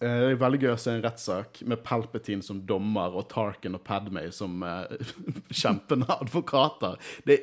Eh, 0.00 0.18
Det 0.20 0.30
er 0.30 0.36
veldig 0.38 0.58
gøy 0.62 0.70
å 0.70 0.78
se 0.78 0.92
en 0.94 1.02
rettssak 1.02 1.60
med 1.66 1.80
Palpatine 1.82 2.44
som 2.46 2.60
dommer 2.66 3.16
og 3.18 3.26
Tarkin 3.32 3.74
og 3.74 3.82
Padmay 3.86 4.28
som 4.34 4.60
uh, 4.62 4.84
kjempende 5.62 6.06
advokater. 6.14 6.94
Det, 7.26 7.38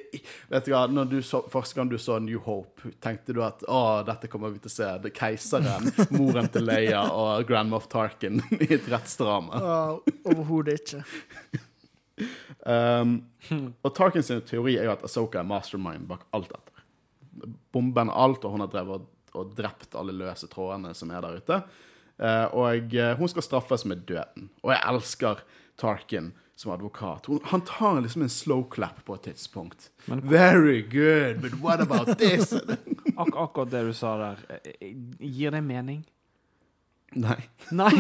vet 0.51 0.68
du 0.68 0.72
hva, 0.72 0.86
når 0.88 1.10
du 1.12 1.18
så, 1.26 1.41
Første 1.51 1.76
gang 1.76 1.89
du 1.91 1.97
så 1.99 2.16
New 2.24 2.39
Hope, 2.45 2.93
tenkte 3.03 3.36
du 3.36 3.41
at 3.43 3.66
å, 3.68 3.82
dette 4.08 4.30
kommer 4.32 4.53
vi 4.53 4.62
til 4.64 4.72
å 4.72 4.76
se. 4.76 4.91
Det 5.03 5.12
er 5.12 5.18
keiseren, 5.18 5.89
moren 6.16 6.47
til 6.53 6.64
Leia 6.70 7.03
og 7.12 7.43
Grand 7.49 7.72
Moff 7.74 7.89
Tarkin 7.91 8.39
i 8.64 8.70
et 8.78 8.88
rettsdrama. 8.91 9.60
ja, 9.60 9.82
overhodet 10.32 10.78
ikke. 10.80 11.03
Um, 12.64 13.18
og 13.84 13.91
Tarkins 13.97 14.32
teori 14.47 14.78
er 14.80 14.88
jo 14.88 14.93
at 14.93 15.03
Asoka 15.03 15.41
er 15.41 15.49
mastermind 15.49 16.08
bak 16.08 16.24
alt 16.34 16.53
dette. 16.53 16.72
Bomben 17.76 18.08
alt, 18.08 18.47
og 18.47 18.56
hun 18.56 18.64
har 18.64 18.72
drevet 18.72 19.03
og, 19.03 19.12
og 19.36 19.51
drept 19.58 19.99
alle 19.99 20.16
løse 20.16 20.47
trådene 20.47 20.95
som 20.95 21.12
er 21.12 21.28
der 21.28 21.43
ute. 21.43 21.60
Eh, 22.20 22.45
og 22.55 22.93
eh, 22.95 23.13
hun 23.20 23.28
skal 23.28 23.43
straffes 23.43 23.86
med 23.86 24.05
døden. 24.07 24.49
Og 24.63 24.72
jeg 24.72 24.82
elsker 24.93 25.41
Tarkin 25.78 26.32
som 26.55 26.72
advokat. 26.72 27.26
Han 27.51 27.61
tar 27.68 27.97
liksom 28.01 28.22
en 28.24 28.30
slow 28.32 28.63
clap 28.72 29.01
på 29.05 29.16
et 29.18 29.22
tidspunkt. 29.28 29.89
Men- 30.07 30.22
Very 30.24 30.82
good, 30.82 31.41
but 31.41 31.53
what 31.61 31.82
about 31.82 32.18
this? 32.18 32.53
Ak 33.18 33.36
akkurat 33.36 33.72
det 33.72 33.82
du 33.89 33.93
sa 33.93 34.13
der, 34.18 34.61
eh, 34.80 34.93
gir 35.20 35.51
det 35.51 35.63
mening? 35.63 36.05
Nei. 37.16 37.38
Nei! 37.72 37.91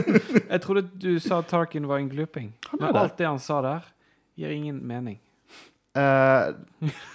Jeg 0.52 0.60
trodde 0.62 0.82
du 1.02 1.18
sa 1.22 1.40
Tarkin 1.42 1.86
var 1.90 1.98
en 1.98 2.08
gluping. 2.10 2.52
Er 2.72 2.76
Men 2.80 2.96
alt 2.96 3.16
det 3.18 3.26
han 3.26 3.38
sa 3.42 3.60
der, 3.62 3.86
gir 4.38 4.50
ingen 4.54 4.82
mening. 4.86 5.18
Eh, 5.98 6.52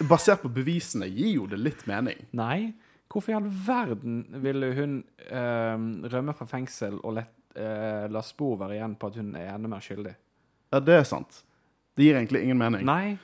basert 0.10 0.42
på 0.44 0.50
bevisene 0.52 1.08
gir 1.08 1.36
jo 1.38 1.46
det 1.48 1.60
litt 1.60 1.86
mening. 1.88 2.26
Nei. 2.36 2.74
Hvorfor 3.16 3.32
i 3.32 3.36
all 3.38 3.46
verden 3.48 4.16
ville 4.44 4.74
hun 4.76 4.96
eh, 5.24 5.84
rømme 6.12 6.34
fra 6.36 6.48
fengsel 6.50 6.98
og 7.00 7.14
let, 7.16 7.32
eh, 7.56 8.10
la 8.12 8.20
spor 8.28 8.58
være 8.60 8.76
igjen 8.76 8.98
på 9.00 9.08
at 9.08 9.20
hun 9.22 9.30
er 9.40 9.54
enda 9.54 9.72
mer 9.72 9.86
skyldig? 9.86 10.12
Ja, 10.76 10.82
det 10.84 10.98
er 11.00 11.08
sant. 11.08 11.38
Det 11.96 12.04
gir 12.04 12.20
egentlig 12.20 12.42
ingen 12.44 12.60
mening. 12.60 12.84
Nei. 12.84 13.16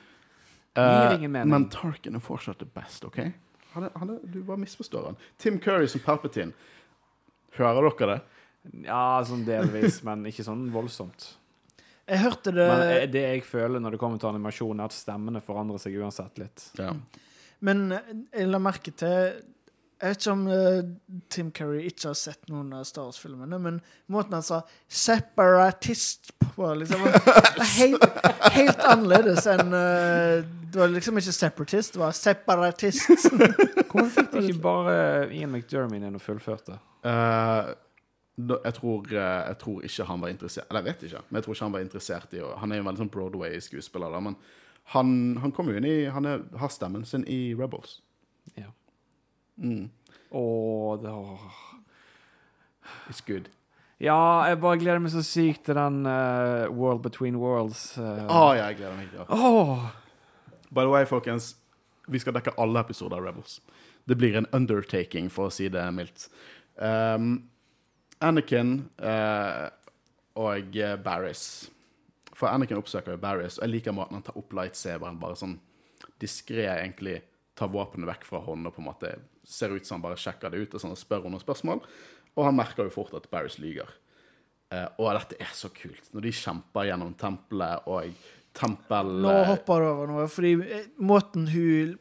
det 0.72 0.86
gir 0.88 1.18
ingen 1.18 1.34
mening. 1.34 1.52
Men 1.52 1.68
Tarkin 1.68 2.16
er 2.16 2.24
fortsatt 2.24 2.64
det 2.64 2.70
best, 2.72 3.04
OK? 3.04 3.20
Han 3.74 3.84
er, 3.84 3.92
han 4.00 4.14
er, 4.14 4.24
du 4.32 4.40
bare 4.48 4.62
misforstår 4.64 5.10
han. 5.10 5.20
Tim 5.36 5.60
Curry 5.60 5.92
som 5.92 6.00
Palpatine. 6.00 6.56
Hører 7.58 7.90
dere 7.90 8.14
det? 8.14 8.18
Ja, 8.88 9.20
sånn 9.28 9.44
delvis, 9.44 10.00
men 10.08 10.24
ikke 10.32 10.48
sånn 10.48 10.70
voldsomt. 10.72 11.34
Jeg 12.08 12.24
hørte 12.24 12.56
det 12.56 12.64
Men 12.64 12.88
eh, 12.88 13.06
det 13.12 13.28
jeg 13.28 13.44
føler 13.44 13.80
når 13.82 13.94
det 13.94 14.00
kommer 14.00 14.20
til 14.24 14.32
animasjon, 14.32 14.80
er 14.80 14.88
at 14.88 14.96
stemmene 14.96 15.44
forandrer 15.44 15.84
seg 15.84 16.00
uansett 16.00 16.40
litt. 16.40 16.70
Ja. 16.80 16.94
Men 17.60 17.90
jeg 17.92 18.48
la 18.48 18.58
merke 18.62 18.96
til 18.96 19.42
Jeg 20.02 20.10
vet 20.10 20.24
ikke 20.24 20.32
om 20.34 20.46
uh, 20.50 21.20
Tim 21.30 21.50
Curry 21.54 21.84
ikke 21.86 22.08
har 22.08 22.16
sett 22.18 22.48
noen 22.50 22.72
av 22.74 22.82
Star 22.88 23.04
Wars-filmene, 23.06 23.58
men 23.62 23.76
måten 24.10 24.34
han 24.34 24.42
sa 24.42 24.64
'separatist' 24.90 26.32
på 26.42 26.70
liksom, 26.74 27.04
var 27.06 27.62
helt, 27.76 28.06
helt 28.56 28.82
annerledes 28.82 29.46
enn 29.46 29.70
uh, 29.70 30.42
Det 30.42 30.80
var 30.80 30.90
liksom 30.90 31.22
ikke 31.22 31.36
'separatist', 31.36 31.94
det 31.94 32.02
var 32.02 32.18
'separatist'. 32.18 33.30
Hvorfor 33.92 34.10
fikk 34.10 34.34
de 34.34 34.44
ikke 34.50 34.66
bare 34.66 34.98
Ian 35.30 35.54
McDermott 35.54 36.02
inn 36.02 36.18
og 36.18 36.26
fullførte? 36.26 36.82
Uh, 37.06 37.70
jeg, 38.42 38.74
tror, 38.74 39.06
jeg 39.06 39.58
tror 39.62 39.82
ikke 39.86 40.10
han 40.10 40.22
var 40.22 40.34
interessert 40.34 40.66
Eller 40.70 40.80
jeg 40.80 40.90
vet 40.90 41.02
ikke, 41.02 41.26
men 41.28 41.38
jeg 41.38 41.44
tror 41.44 41.54
ikke 41.54 41.64
han 41.64 41.72
var 41.78 41.86
interessert 41.86 42.34
i 42.34 42.42
å 42.42 42.54
Han 42.58 42.72
er 42.72 42.80
jo 42.80 42.82
en 42.82 42.88
veldig 42.90 43.04
sånn 43.04 43.14
Broadway-skuespiller, 43.14 44.22
men 44.24 44.34
han, 44.96 45.36
han 45.38 45.52
kom 45.54 45.70
jo 45.70 45.78
inn 45.78 45.86
i 45.86 45.98
Han 46.10 46.26
er, 46.26 46.48
har 46.58 46.74
stemmen 46.74 47.04
sin 47.06 47.22
i 47.30 47.54
Rebels. 47.54 48.00
Mm. 49.56 49.90
Åh, 50.30 51.02
det 51.02 51.10
åh. 51.10 51.40
It's 53.08 53.22
good. 53.26 53.48
Ja, 54.02 54.42
jeg 54.48 54.58
bare 54.58 54.78
gleder 54.80 54.98
meg 54.98 55.12
så 55.14 55.22
sykt 55.22 55.66
til 55.68 55.78
den 55.78 56.06
uh, 56.06 56.66
World 56.74 57.04
Between 57.04 57.36
Worlds. 57.38 57.98
Uh. 57.98 58.24
Oh, 58.26 58.50
ja, 58.56 58.66
jeg 58.70 58.80
gleder 58.80 58.96
meg. 58.98 59.12
Ja. 59.14 59.26
Oh. 59.28 59.86
By 60.72 60.86
the 60.86 60.90
way, 60.90 61.06
folkens, 61.06 61.52
vi 62.08 62.18
skal 62.18 62.34
dekke 62.34 62.56
alle 62.58 62.82
episoder 62.82 63.20
av 63.20 63.28
Rebels. 63.28 63.60
Det 64.08 64.16
blir 64.18 64.34
en 64.36 64.48
undertaking, 64.52 65.30
for 65.30 65.46
å 65.46 65.54
si 65.54 65.68
det 65.70 65.84
mildt. 65.94 66.26
Um, 66.74 67.44
Anakin 68.22 68.88
uh, 69.02 69.68
og 70.40 70.76
eh, 70.78 70.94
Barris 70.96 71.68
For 72.32 72.48
Anakin 72.48 72.78
oppsøker 72.80 73.12
jo 73.12 73.20
Barris, 73.20 73.58
og 73.58 73.66
jeg 73.66 73.74
liker 73.74 73.94
måten 73.94 74.16
han 74.16 74.24
tar 74.24 74.38
opp 74.40 74.54
lightsaberen 74.56 75.18
bare 75.20 75.36
sånn 75.36 75.58
diskré, 76.22 76.64
egentlig 76.72 77.20
tar 77.58 77.70
våpenet 77.72 78.08
vekk 78.08 78.26
fra 78.28 78.40
hånden 78.46 78.70
og 78.70 78.76
på 78.76 78.82
en 78.82 78.88
måte 78.88 79.12
ser 79.44 79.74
ut 79.74 79.86
som 79.86 79.98
han 79.98 80.06
bare 80.06 80.20
sjekker 80.20 80.52
det 80.52 80.62
ut 80.62 80.76
og 80.76 80.82
sånn, 80.84 80.96
spør 80.98 81.26
noen 81.26 81.42
spørsmål. 81.42 81.82
Og 82.32 82.46
han 82.46 82.56
merker 82.56 82.86
jo 82.86 82.94
fort 82.94 83.12
at 83.18 83.28
Barris 83.32 83.58
lyger. 83.60 83.90
Eh, 84.72 84.86
og 84.98 85.12
dette 85.18 85.36
er 85.42 85.52
så 85.56 85.68
kult. 85.74 86.06
Når 86.14 86.26
de 86.26 86.32
kjemper 86.36 86.88
gjennom 86.88 87.12
tempelet 87.20 87.90
og 87.90 88.14
tempel... 88.56 89.12
Nå 89.24 89.36
hopper 89.50 89.84
du 89.84 89.88
over 89.90 90.10
noe, 90.12 90.26
fordi 90.32 90.54
eh, 90.64 90.88
måten 91.02 91.50
hun 91.52 91.98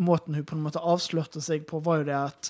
Måten 0.00 0.32
hun 0.32 0.44
på 0.48 0.54
en 0.56 0.62
måte 0.64 0.80
avslørte 0.80 1.42
seg 1.44 1.66
på, 1.68 1.80
var 1.84 1.98
jo 2.00 2.04
det 2.08 2.14
at 2.16 2.48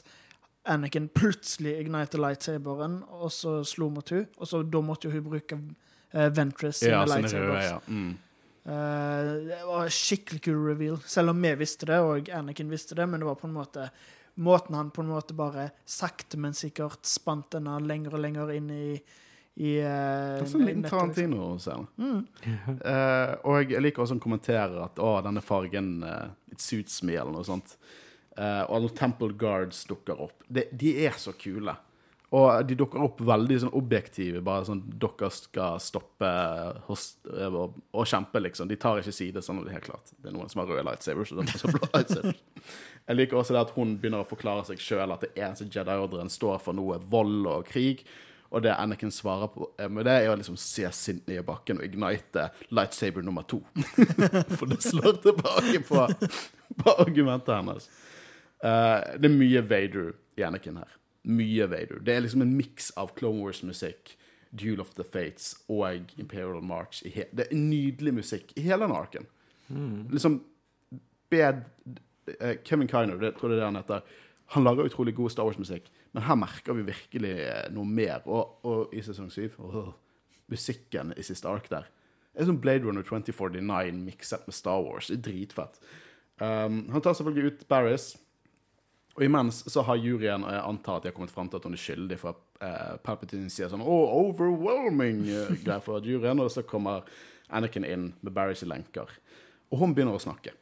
Anakin 0.70 1.08
plutselig 1.10 1.72
igniter 1.80 2.20
lightsaberen, 2.20 3.00
og 3.08 3.32
så 3.34 3.56
slo 3.66 3.88
mot 3.90 4.12
hun, 4.12 4.26
og 4.38 4.46
så 4.46 4.60
da 4.62 4.82
måtte 4.84 5.08
jo 5.08 5.16
hun 5.16 5.24
bruke 5.26 5.56
uh, 5.56 6.28
Ventress 6.36 6.82
sine 6.84 6.92
ja, 6.92 7.00
lightsabers. 7.08 7.48
røde, 7.48 7.64
ja. 7.64 7.80
Mm. 7.88 8.12
Eh, 8.68 9.32
det 9.48 9.64
var 9.66 9.88
skikkelig 9.88 10.42
kul 10.44 10.66
reveal, 10.66 10.98
selv 11.06 11.30
om 11.30 11.42
vi 11.42 11.54
visste 11.56 11.86
det, 11.88 11.98
og 12.04 12.28
Anakin 12.28 12.68
visste 12.68 12.94
det, 12.98 13.06
men 13.08 13.22
det 13.22 13.28
var 13.30 13.40
på 13.40 13.48
en 13.48 13.56
måte 13.56 13.90
Måten 14.38 14.76
han 14.78 14.90
på 14.94 15.02
en 15.02 15.08
måte 15.10 15.34
bare 15.34 15.64
sakte, 15.82 16.38
men 16.38 16.52
sikkert 16.54 17.02
spant 17.10 17.48
denne 17.56 17.72
lenger 17.82 18.12
og 18.14 18.20
lenger 18.22 18.52
inn 18.54 18.68
i, 18.70 18.92
i 19.58 19.72
uh, 19.82 20.36
Det 20.38 20.44
er 20.44 20.50
sånn 20.52 20.62
liten 20.62 20.84
Tarantino 20.86 21.48
liksom. 21.56 21.88
Mm. 21.98 22.20
uh, 22.84 23.32
og 23.42 23.72
jeg 23.72 23.82
liker 23.82 24.04
også 24.04 24.14
han 24.14 24.22
kommenterer 24.22 24.76
at 24.84 25.02
å, 25.02 25.16
denne 25.26 25.42
fargen 25.42 25.88
uh, 26.06 26.30
It 26.54 26.62
suits 26.62 27.00
me, 27.02 27.16
eller 27.18 27.34
noe 27.34 27.48
sånt. 27.48 27.74
Uh, 28.38 28.62
og 28.68 28.76
alle 28.76 28.92
Temple 29.00 29.34
Guards 29.40 29.82
dukker 29.90 30.22
opp. 30.28 30.46
De, 30.46 30.68
de 30.70 30.94
er 31.08 31.18
så 31.18 31.34
kule. 31.34 31.74
Og 32.36 32.66
de 32.68 32.76
dukker 32.76 33.00
opp 33.00 33.22
veldig 33.24 33.56
sånn 33.62 33.76
objektive. 33.78 34.42
Bare 34.44 34.66
sånn 34.68 34.82
Dere 35.00 35.30
skal 35.32 35.78
stoppe 35.80 36.28
eh, 36.28 37.48
og, 37.48 37.78
og 37.96 38.08
kjempe, 38.08 38.42
liksom. 38.44 38.68
De 38.68 38.76
tar 38.80 39.00
ikke 39.00 39.14
side, 39.16 39.42
sånn 39.44 39.62
det 39.62 39.72
er 39.72 39.78
helt 39.78 39.88
klart. 39.88 40.12
Det 40.18 40.28
er 40.28 40.36
noen 40.36 40.52
som 40.52 40.60
har 40.62 40.68
røde 40.68 40.84
lightsabers. 40.90 41.32
Jeg 43.08 43.16
liker 43.16 43.40
også 43.40 43.56
det 43.56 43.62
at 43.62 43.72
hun 43.72 43.96
begynner 43.96 44.20
å 44.20 44.28
forklare 44.28 44.66
seg 44.68 44.82
sjøl 44.84 45.14
at 45.14 45.24
det 45.24 45.32
eneste 45.40 45.70
Jedi-ordren 45.72 46.28
står 46.28 46.60
for 46.60 46.76
noe 46.76 46.98
vold 47.08 47.48
og 47.48 47.70
krig. 47.70 48.04
Og 48.52 48.62
det 48.64 48.74
Anakin 48.76 49.12
svarer 49.12 49.48
på 49.52 49.70
eh, 49.80 49.88
med 49.92 50.04
det, 50.08 50.18
er 50.20 50.32
å 50.32 50.36
liksom 50.36 50.56
se 50.60 50.84
sint 50.96 51.26
ned 51.28 51.40
i 51.42 51.46
bakken 51.48 51.80
og 51.80 51.88
ignite 51.88 52.50
lightsaber 52.72 53.24
nummer 53.24 53.44
to. 53.48 53.62
For 54.56 54.68
det 54.68 54.80
slår 54.84 55.20
tilbake 55.24 55.82
på, 55.88 56.04
på 56.80 56.94
argumentet 56.96 57.52
hennes. 57.56 57.90
Uh, 58.58 59.16
det 59.20 59.28
er 59.28 59.36
mye 59.36 59.64
Vader 59.68 60.14
i 60.40 60.44
Anakin 60.48 60.80
her. 60.80 60.96
Mye 61.28 61.68
Vader. 61.70 62.00
Det 62.04 62.14
er 62.14 62.24
liksom 62.24 62.42
en 62.44 62.56
miks 62.56 62.90
av 62.96 63.12
Clone 63.18 63.42
Wars-musikk, 63.44 64.14
Duel 64.50 64.80
of 64.80 64.94
the 64.96 65.04
Fates 65.04 65.52
og 65.68 66.14
Imperial 66.16 66.64
March. 66.64 67.02
Det 67.04 67.46
er 67.46 67.56
nydelig 67.56 68.14
musikk 68.22 68.54
i 68.56 68.64
hele 68.64 68.86
den 68.86 68.96
arken. 68.96 69.28
Liksom 70.08 70.40
bed 71.28 71.66
eh, 72.40 72.56
Kevin 72.64 72.88
Kiner, 72.88 73.20
det 73.20 73.34
tror 73.36 73.52
jeg 73.52 73.58
det 73.58 73.66
er 73.66 73.68
han 73.68 73.76
heter, 73.76 74.16
han 74.54 74.64
lager 74.64 74.88
utrolig 74.88 75.14
god 75.14 75.30
Star 75.30 75.44
Wars-musikk, 75.44 75.90
men 76.16 76.24
her 76.24 76.40
merker 76.40 76.76
vi 76.78 76.86
virkelig 76.88 77.34
eh, 77.44 77.68
noe 77.76 77.84
mer. 77.84 78.24
Og, 78.24 78.64
og 78.64 78.96
i 78.96 79.04
sesong 79.04 79.28
7 79.32 79.60
oh, 79.60 79.92
Musikken 80.48 81.12
i 81.12 81.22
siste 81.26 81.48
ark 81.48 81.68
der 81.68 81.90
det 82.38 82.44
er 82.44 82.52
som 82.52 82.60
Blade 82.62 82.86
Runner 82.86 83.02
2049 83.02 83.92
mikset 83.98 84.44
med 84.46 84.54
Star 84.54 84.78
Wars. 84.78 85.08
Det 85.10 85.16
er 85.16 85.22
dritfett. 85.26 85.80
Um, 86.38 86.84
han 86.92 87.02
tar 87.02 87.16
selvfølgelig 87.18 87.52
ut 87.52 87.64
Barris. 87.68 88.12
Og 89.18 89.24
imens 89.26 89.64
så 89.66 89.82
har 89.82 89.98
juryen, 89.98 90.44
og 90.46 90.52
jeg 90.54 90.62
antar 90.62 91.00
at 91.00 91.02
de 91.02 91.10
har 91.10 91.16
kommet 91.16 91.34
fram 91.34 91.48
til 91.50 91.58
at 91.58 91.66
hun 91.66 91.74
er 91.74 91.82
skyldig, 91.82 92.18
for 92.22 92.38
uh, 92.62 92.94
Palpatine 93.02 93.50
sier 93.50 93.70
sånn 93.72 93.82
oh, 93.82 94.12
overwhelming 94.28 95.24
greier 95.64 95.82
fra 95.82 95.98
juryen, 96.04 96.38
og 96.38 96.52
så 96.54 96.62
kommer 96.62 97.08
Anakin 97.50 97.86
inn 97.88 98.12
med 98.22 98.34
Barrys 98.36 98.62
lenker. 98.62 99.10
Og 99.72 99.82
hun 99.82 99.96
begynner 99.96 100.14
å 100.14 100.22
snakke. 100.22 100.54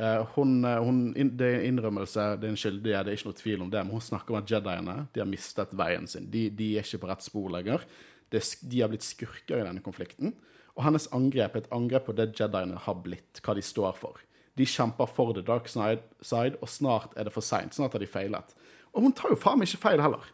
Eh, 0.00 0.26
hun, 0.34 0.64
eh, 0.64 0.82
hun, 0.84 1.00
det 1.36 1.46
er 1.46 1.58
en 1.58 1.66
innrømmelse, 1.74 2.22
det 2.40 2.48
er 2.48 2.54
en 2.54 2.60
skyldige, 2.60 3.02
det 3.04 3.12
er 3.12 3.18
ikke 3.18 3.28
noe 3.28 3.40
tvil 3.40 3.64
om 3.66 3.72
det, 3.72 3.82
men 3.84 3.92
hun 3.92 4.04
snakker 4.04 4.32
om 4.32 4.38
at 4.38 4.48
jediene 4.48 4.94
de 5.12 5.20
har 5.20 5.28
mistet 5.28 5.74
veien 5.76 6.06
sin. 6.08 6.30
De, 6.32 6.46
de 6.56 6.70
er 6.78 6.86
ikke 6.86 7.02
på 7.02 7.10
rett 7.10 7.26
spor 7.26 7.50
lenger. 7.52 7.84
Er 8.30 8.46
de 8.70 8.80
har 8.80 8.88
blitt 8.92 9.04
skurker 9.04 9.58
i 9.58 9.66
denne 9.66 9.82
konflikten. 9.84 10.32
Og 10.78 10.84
hennes 10.86 11.08
angrep 11.12 11.56
er 11.56 11.64
et 11.64 11.72
angrep 11.74 12.06
på 12.08 12.14
det 12.16 12.30
jediene 12.38 12.78
har 12.80 13.00
blitt, 13.04 13.42
hva 13.44 13.56
de 13.58 13.64
står 13.66 13.98
for. 13.98 14.22
De 14.60 14.68
kjemper 14.68 15.08
for 15.08 15.32
the 15.32 15.44
dark 15.44 15.70
side, 15.70 16.58
og 16.60 16.68
snart 16.68 17.16
er 17.16 17.24
det 17.26 17.32
for 17.32 17.44
seint. 17.44 17.72
Snart 17.76 17.96
har 17.96 18.02
de 18.02 18.08
feilet. 18.10 18.54
Og 18.92 19.06
hun 19.06 19.14
tar 19.16 19.32
jo 19.32 19.38
faen 19.40 19.60
meg 19.60 19.70
ikke 19.70 19.86
feil 19.86 20.02
heller. 20.04 20.26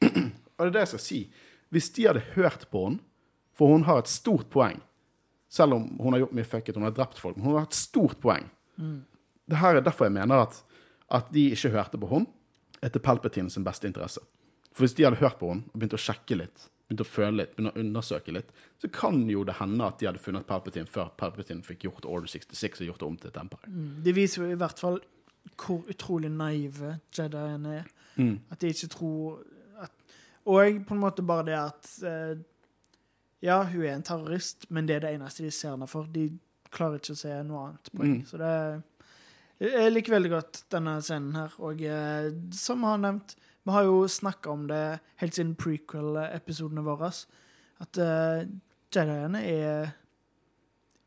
Og 0.60 0.66
det 0.66 0.70
er 0.70 0.74
det 0.76 0.84
jeg 0.84 0.92
skal 0.94 1.02
si. 1.04 1.18
Hvis 1.72 1.90
de 1.96 2.06
hadde 2.08 2.22
hørt 2.34 2.66
på 2.72 2.86
henne, 2.86 3.04
for 3.56 3.72
hun 3.74 3.84
har 3.84 4.00
et 4.00 4.08
stort 4.08 4.48
poeng 4.52 4.78
Selv 5.50 5.74
om 5.74 5.86
hun 5.98 6.14
har 6.14 6.22
gjort 6.22 6.34
mye 6.38 6.46
fucket, 6.46 6.76
hun 6.78 6.86
har 6.86 6.92
drept 6.94 7.18
folk, 7.18 7.36
men 7.36 7.48
hun 7.48 7.56
har 7.58 7.64
et 7.66 7.74
stort 7.74 8.20
poeng. 8.22 8.44
Det 9.50 9.58
her 9.58 9.76
er 9.76 9.82
derfor 9.82 10.06
jeg 10.06 10.14
mener 10.14 10.44
at, 10.44 10.60
at 11.10 11.32
de 11.34 11.48
ikke 11.50 11.72
hørte 11.74 11.98
på 11.98 12.06
henne, 12.06 12.30
etter 12.80 13.02
Palpatine 13.02 13.50
sin 13.50 13.66
beste 13.66 13.88
interesse. 13.90 14.22
For 14.70 14.84
hvis 14.84 14.94
de 14.94 15.08
hadde 15.08 15.18
hørt 15.18 15.40
på 15.40 15.50
henne 15.50 15.66
og 15.66 15.74
begynt 15.74 15.96
å 15.98 16.00
sjekke 16.00 16.38
litt, 16.38 16.68
begynt 16.90 17.04
å 17.04 17.06
føle 17.06 17.36
litt, 17.38 17.54
begynte 17.54 17.72
å 17.78 17.84
undersøke 17.84 18.34
litt, 18.34 18.50
så 18.82 18.90
kan 18.92 19.22
jo 19.30 19.44
det 19.46 19.56
hende 19.60 19.86
at 19.86 20.00
de 20.00 20.08
hadde 20.08 20.22
funnet 20.22 20.48
Palpatine 20.48 20.90
før 20.90 21.12
Palpatine 21.20 21.62
fikk 21.66 21.86
gjort 21.86 22.08
Order 22.08 22.30
66 22.32 22.82
og 22.82 22.90
gjort 22.90 23.02
det 23.02 23.08
om 23.08 23.18
til 23.20 23.30
et 23.30 23.40
empire. 23.40 23.72
Det 24.04 24.14
viser 24.16 24.44
jo 24.44 24.50
i 24.50 24.58
hvert 24.58 24.82
fall 24.82 25.00
hvor 25.60 25.86
utrolig 25.90 26.30
naive 26.32 26.98
Jediene 27.14 27.80
er. 27.80 27.88
Mm. 28.16 28.36
At 28.50 28.60
de 28.60 28.72
ikke 28.74 28.90
tror 28.92 29.40
at, 29.80 29.92
Og 30.44 30.80
på 30.86 30.94
en 30.96 31.00
måte 31.00 31.22
bare 31.24 31.46
det 31.46 31.56
at 31.56 31.90
eh, 32.04 32.40
Ja, 33.40 33.62
hun 33.64 33.84
er 33.86 33.94
en 33.94 34.04
terrorist, 34.04 34.66
men 34.68 34.88
det 34.88 34.98
er 34.98 35.06
det 35.06 35.14
eneste 35.14 35.46
de 35.46 35.50
ser 35.54 35.72
henne 35.72 35.88
for. 35.88 36.10
De 36.12 36.26
klarer 36.74 37.00
ikke 37.00 37.14
å 37.16 37.20
se 37.22 37.36
noe 37.46 37.68
annet 37.68 37.92
poeng. 37.94 38.18
Mm. 38.18 38.26
Så 38.28 38.40
det 38.40 39.70
Jeg 39.70 39.92
liker 39.92 40.16
veldig 40.16 40.32
godt 40.32 40.62
denne 40.72 40.98
scenen 41.04 41.38
her. 41.38 41.54
Og 41.60 41.80
eh, 41.84 42.32
som 42.56 42.84
har 42.88 43.00
nevnt, 43.00 43.36
vi 43.70 43.76
har 43.76 43.86
jo 43.86 44.02
snakka 44.10 44.50
om 44.50 44.66
det 44.66 44.82
helt 45.22 45.36
siden 45.36 45.54
prequel-episodene 45.58 46.82
våre, 46.82 47.12
at 47.80 48.00
uh, 48.02 48.42
Jediene 48.90 49.42
er 49.46 49.92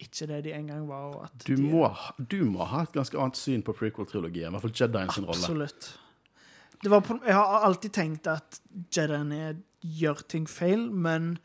ikke 0.03 0.27
det 0.29 0.39
de 0.47 0.53
en 0.55 0.69
gang 0.71 0.85
var. 0.87 1.27
Du 1.43 1.53
de, 1.55 1.67
må, 1.67 1.89
du 2.17 2.39
må 2.47 2.63
ha 2.71 2.85
et 2.85 2.95
ganske 2.95 3.19
annet 3.19 3.39
syn 3.39 3.63
på 3.65 3.75
prequel-trilogien, 3.75 4.47
i 4.47 4.55
hvert 4.55 4.63
fall 4.63 4.75
Jedien 4.79 5.11
sin 5.11 5.27
rolle. 5.27 5.43
Absolutt. 5.43 5.91
Det 6.83 6.91
var 6.91 7.03
på, 7.03 7.19
jeg 7.23 7.35
har 7.35 7.67
alltid 7.67 7.95
tenkt 7.95 8.27
at 8.31 8.59
Jediene 8.91 9.57
gjør 9.83 10.23
ting 10.31 10.47
feil, 10.47 10.87
men 10.91 11.35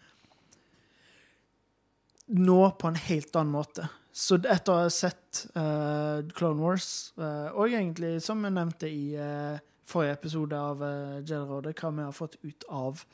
nå 2.29 2.61
på 2.79 2.91
en 2.91 3.01
helt 3.09 3.37
annen 3.39 3.55
måte. 3.59 3.89
Så 4.15 4.39
etter 4.41 4.73
å 4.73 4.81
ha 4.83 4.91
sett 4.93 5.45
uh, 5.55 6.25
Clone 6.35 6.63
Wars, 6.63 7.13
uh, 7.21 7.51
og 7.55 7.71
egentlig, 7.71 8.17
som 8.25 8.43
jeg 8.43 8.55
nevnte 8.55 8.91
i 8.91 9.13
eh, 9.15 9.61
forrige 9.89 10.13
episode 10.19 10.57
av 10.59 10.83
uh, 10.85 11.19
Jedi-rådet, 11.23 11.75
hva 11.81 11.91
vi 11.97 12.05
har 12.07 12.13
fått 12.17 12.37
ut 12.45 12.65
av 12.69 13.05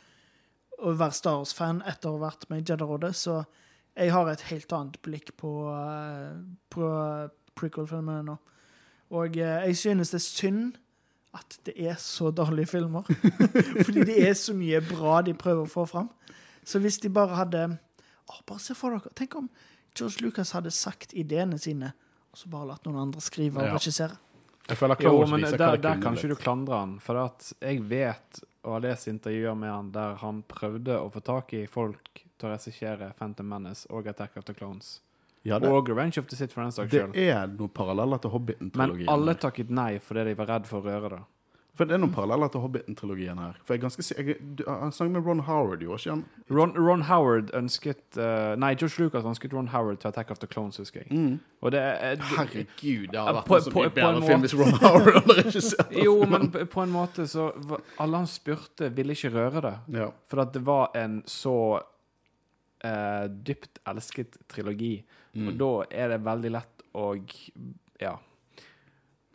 å 0.85 0.93
være 0.99 1.15
Star 1.15 1.37
Wars-fan 1.39 1.83
etter 1.87 2.11
å 2.11 2.17
ha 2.19 2.25
vært 2.27 2.49
med 2.51 2.63
i 2.63 2.67
Jedi-rådet, 2.73 3.13
så 3.17 3.45
jeg 3.95 4.11
har 4.11 4.27
et 4.33 4.41
helt 4.51 4.73
annet 4.75 4.97
blikk 5.07 5.31
på, 5.39 5.51
eh, 5.71 6.33
på 6.75 6.87
prequel-filmene 7.55 8.25
nå. 8.27 8.35
Og 9.15 9.37
eh, 9.39 9.69
jeg 9.69 9.77
synes 9.79 10.11
det 10.11 10.19
er 10.19 10.25
synd 10.25 10.81
at 11.39 11.55
det 11.67 11.75
er 11.79 11.95
så 12.03 12.33
dårlige 12.35 12.73
filmer. 12.73 13.07
Fordi 13.87 14.03
det 14.09 14.17
er 14.29 14.35
så 14.39 14.55
mye 14.55 14.81
bra 14.89 15.21
de 15.27 15.35
prøver 15.39 15.63
å 15.63 15.71
få 15.71 15.85
fram. 15.87 16.11
Så 16.67 16.83
hvis 16.83 16.99
de 17.05 17.11
bare 17.13 17.39
hadde 17.39 17.63
å, 17.71 18.41
Bare 18.49 18.59
se 18.63 18.75
for 18.75 18.97
dere. 18.97 19.15
Tenk 19.15 19.35
om 19.39 19.47
George 19.95 20.25
Lucas 20.25 20.51
hadde 20.57 20.73
sagt 20.75 21.15
ideene 21.15 21.59
sine, 21.63 21.93
og 22.33 22.39
så 22.41 22.51
bare 22.51 22.73
latt 22.73 22.87
noen 22.89 22.99
andre 23.07 23.23
skrive 23.23 23.61
og 23.63 23.69
Ja. 23.69 23.75
regissere. 23.79 24.19
Jeg 24.69 24.77
føler 24.81 24.97
Jo, 24.97 25.09
Clone 25.11 25.19
Wars 25.21 25.31
men 25.31 25.41
viser 25.45 25.57
hva 25.59 25.65
der, 25.67 25.77
det 25.77 25.83
der 25.85 25.99
kan 26.01 26.15
ikke 26.17 26.29
du 26.29 26.37
klandre 26.41 26.79
han. 26.81 26.93
For 27.05 27.21
at 27.21 27.53
jeg 27.61 27.83
vet, 27.91 28.43
og 28.65 28.73
har 28.79 28.85
lest 28.87 29.09
intervjuer 29.13 29.57
med 29.61 29.71
han, 29.71 29.91
der 29.93 30.15
han 30.23 30.43
prøvde 30.49 30.97
å 30.99 31.11
få 31.13 31.21
tak 31.21 31.53
i 31.59 31.67
folk 31.69 32.23
til 32.39 32.49
å 32.49 32.53
regissere 32.55 33.11
Phantom 33.19 33.47
Menace 33.49 33.87
og 33.93 34.09
Attack 34.09 34.39
of 34.41 34.45
the 34.49 34.55
Clones. 34.57 35.01
Ja, 35.45 35.59
det, 35.61 35.69
Og 35.69 35.89
Revenge 35.93 36.17
of 36.19 36.27
the 36.31 36.37
Sith, 36.37 36.55
for 36.55 36.63
den 36.65 36.73
saks 36.73 36.89
det 36.91 37.03
skyld. 37.03 37.17
er 37.21 37.47
noen 37.53 37.69
paralleller 37.77 38.17
til 38.25 38.31
Men 38.31 38.39
Hobbiten-trilogien. 38.39 39.09
alle 39.13 39.35
takket 39.35 39.69
nei 39.71 39.99
fordi 40.01 40.25
de 40.31 40.35
var 40.41 40.47
redd 40.55 40.67
for 40.71 40.81
å 40.81 40.89
røre 40.89 41.11
det. 41.19 41.23
For 41.75 41.89
det 41.91 41.97
er 41.97 42.01
noen 42.05 42.13
paralleller 42.15 42.51
til 42.55 42.63
Hobbiten-trilogien 42.63 43.39
her. 43.43 43.57
For 43.67 43.75
jeg 43.75 43.81
er 43.81 43.83
ganske 43.89 44.05
jeg, 44.15 44.37
Han 44.69 44.93
sang 44.95 45.09
med 45.11 45.27
Ron 45.27 45.41
Howard, 45.49 45.81
gjorde 45.83 45.99
ikke 45.99 46.11
han? 46.13 46.21
Ron, 46.55 46.75
Ron 46.79 47.03
Howard 47.09 47.51
ønsket 47.59 48.19
uh, 48.21 48.53
Nei, 48.63 48.75
George 48.79 49.03
Lucas 49.03 49.27
ønsket 49.27 49.57
Ron 49.57 49.69
Howard 49.73 49.99
til 49.99 50.09
Attack 50.13 50.31
of 50.31 50.39
the 50.39 50.47
Clones, 50.47 50.77
husker 50.79 51.03
jeg. 51.03 51.11
Mm. 51.19 51.41
Det 51.75 51.81
er 51.81 52.21
Herregud, 52.37 53.09
det 53.11 53.19
har 53.19 53.35
vært 53.41 53.49
på- 53.49 53.57
en 53.59 53.65
så 53.67 53.73
mye 53.75 53.91
bedre 53.97 54.23
film 54.29 54.45
hvis 54.47 54.55
Ron 54.61 54.77
Howard 54.85 55.19
hadde 55.19 55.37
regissert 55.41 55.97
Jo, 56.07 56.15
men 56.31 56.51
på 56.55 56.65
på 56.77 56.83
en 56.85 56.93
måte 56.95 57.27
så 57.31 57.49
Alle 57.99 58.17
han 58.23 58.31
spurte, 58.31 58.93
ville 58.95 59.17
ikke 59.17 59.33
røre 59.35 59.65
det. 59.67 59.75
ja. 59.99 60.11
For 60.31 60.45
at 60.45 60.53
det 60.55 60.63
var 60.67 60.95
en 61.01 61.23
så 61.27 61.57
uh, 62.85 63.25
dypt 63.49 63.81
elsket 63.89 64.39
trilogi. 64.49 64.95
Mm. 65.35 65.49
Og 65.49 65.59
da 65.59 65.73
er 66.05 66.15
det 66.15 66.21
veldig 66.27 66.51
lett 66.55 66.87
å 66.95 67.09
ja, 68.01 68.15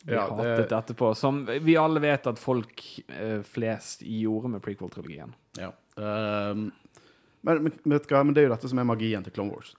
bli 0.06 0.16
Ja, 0.16 0.28
det- 0.30 0.48
hatet 0.60 0.72
etterpå. 0.72 1.14
Som 1.16 1.46
vi 1.46 1.76
alle 1.78 2.00
vet 2.00 2.28
at 2.28 2.40
folk 2.40 2.84
eh, 3.08 3.42
flest 3.44 4.02
gjorde 4.06 4.50
med 4.50 4.62
prequel-trilogien. 4.62 5.34
Ja. 5.58 5.72
Um, 5.96 6.72
Men, 7.42 7.64
men, 7.64 7.74
men 7.86 8.00
det 8.34 8.42
er 8.44 8.50
jo 8.50 8.56
dette 8.56 8.68
som 8.68 8.80
er 8.80 8.84
magien 8.84 9.24
til 9.24 9.32
Clone 9.32 9.54
Wars. 9.54 9.76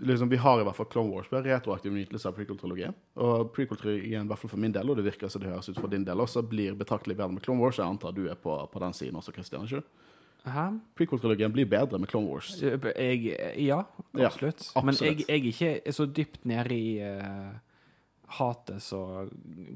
Liksom, 0.00 0.28
vi 0.32 0.36
har 0.40 0.60
i 0.60 0.64
hvert 0.64 0.76
fall 0.76 0.86
Clone 0.88 1.10
Wars 1.12 1.26
med 1.30 1.44
retroaktiv 1.44 1.92
nytelse 1.92 2.24
av 2.28 2.32
prequel-trilogien. 2.38 2.94
Og 3.20 3.50
prequel-trilogien, 3.52 4.24
i 4.24 4.28
hvert 4.30 4.38
fall 4.40 4.48
for 4.50 4.60
min 4.60 4.72
del, 4.72 4.88
og 4.88 4.96
det 4.96 5.04
virker 5.04 5.28
som 5.28 5.42
det 5.42 5.50
høres 5.52 5.68
ut 5.68 5.76
for 5.80 5.88
din 5.92 6.04
del 6.08 6.16
også, 6.24 6.40
blir 6.48 6.72
betraktelig 6.80 7.16
bedre 7.18 7.32
med 7.36 7.42
Clone 7.44 7.60
Wars. 7.60 7.76
Jeg 7.76 7.84
antar 7.84 8.12
du 8.16 8.22
er 8.32 8.34
på, 8.40 8.56
på 8.72 8.80
den 8.80 8.92
siden 8.96 9.16
også, 9.20 9.32
Christian. 9.36 9.64
ikke? 9.68 9.82
Prequel-trilogien 10.96 11.52
blir 11.52 11.68
bedre 11.68 11.98
med 12.00 12.08
Clone 12.08 12.28
Wars. 12.32 12.48
Jeg, 12.62 12.80
ja, 13.60 13.82
Ja, 14.16 14.26
absolutt. 14.26 14.64
Men 14.82 14.94
jeg, 14.94 15.18
absolutt. 15.20 15.28
jeg 15.28 15.40
er 15.40 15.50
ikke 15.52 15.92
så 15.92 16.06
dypt 16.16 16.44
nede 16.48 16.74
i 16.74 16.98
eh, 17.04 17.52
hatet 18.38 18.82
så 18.84 19.02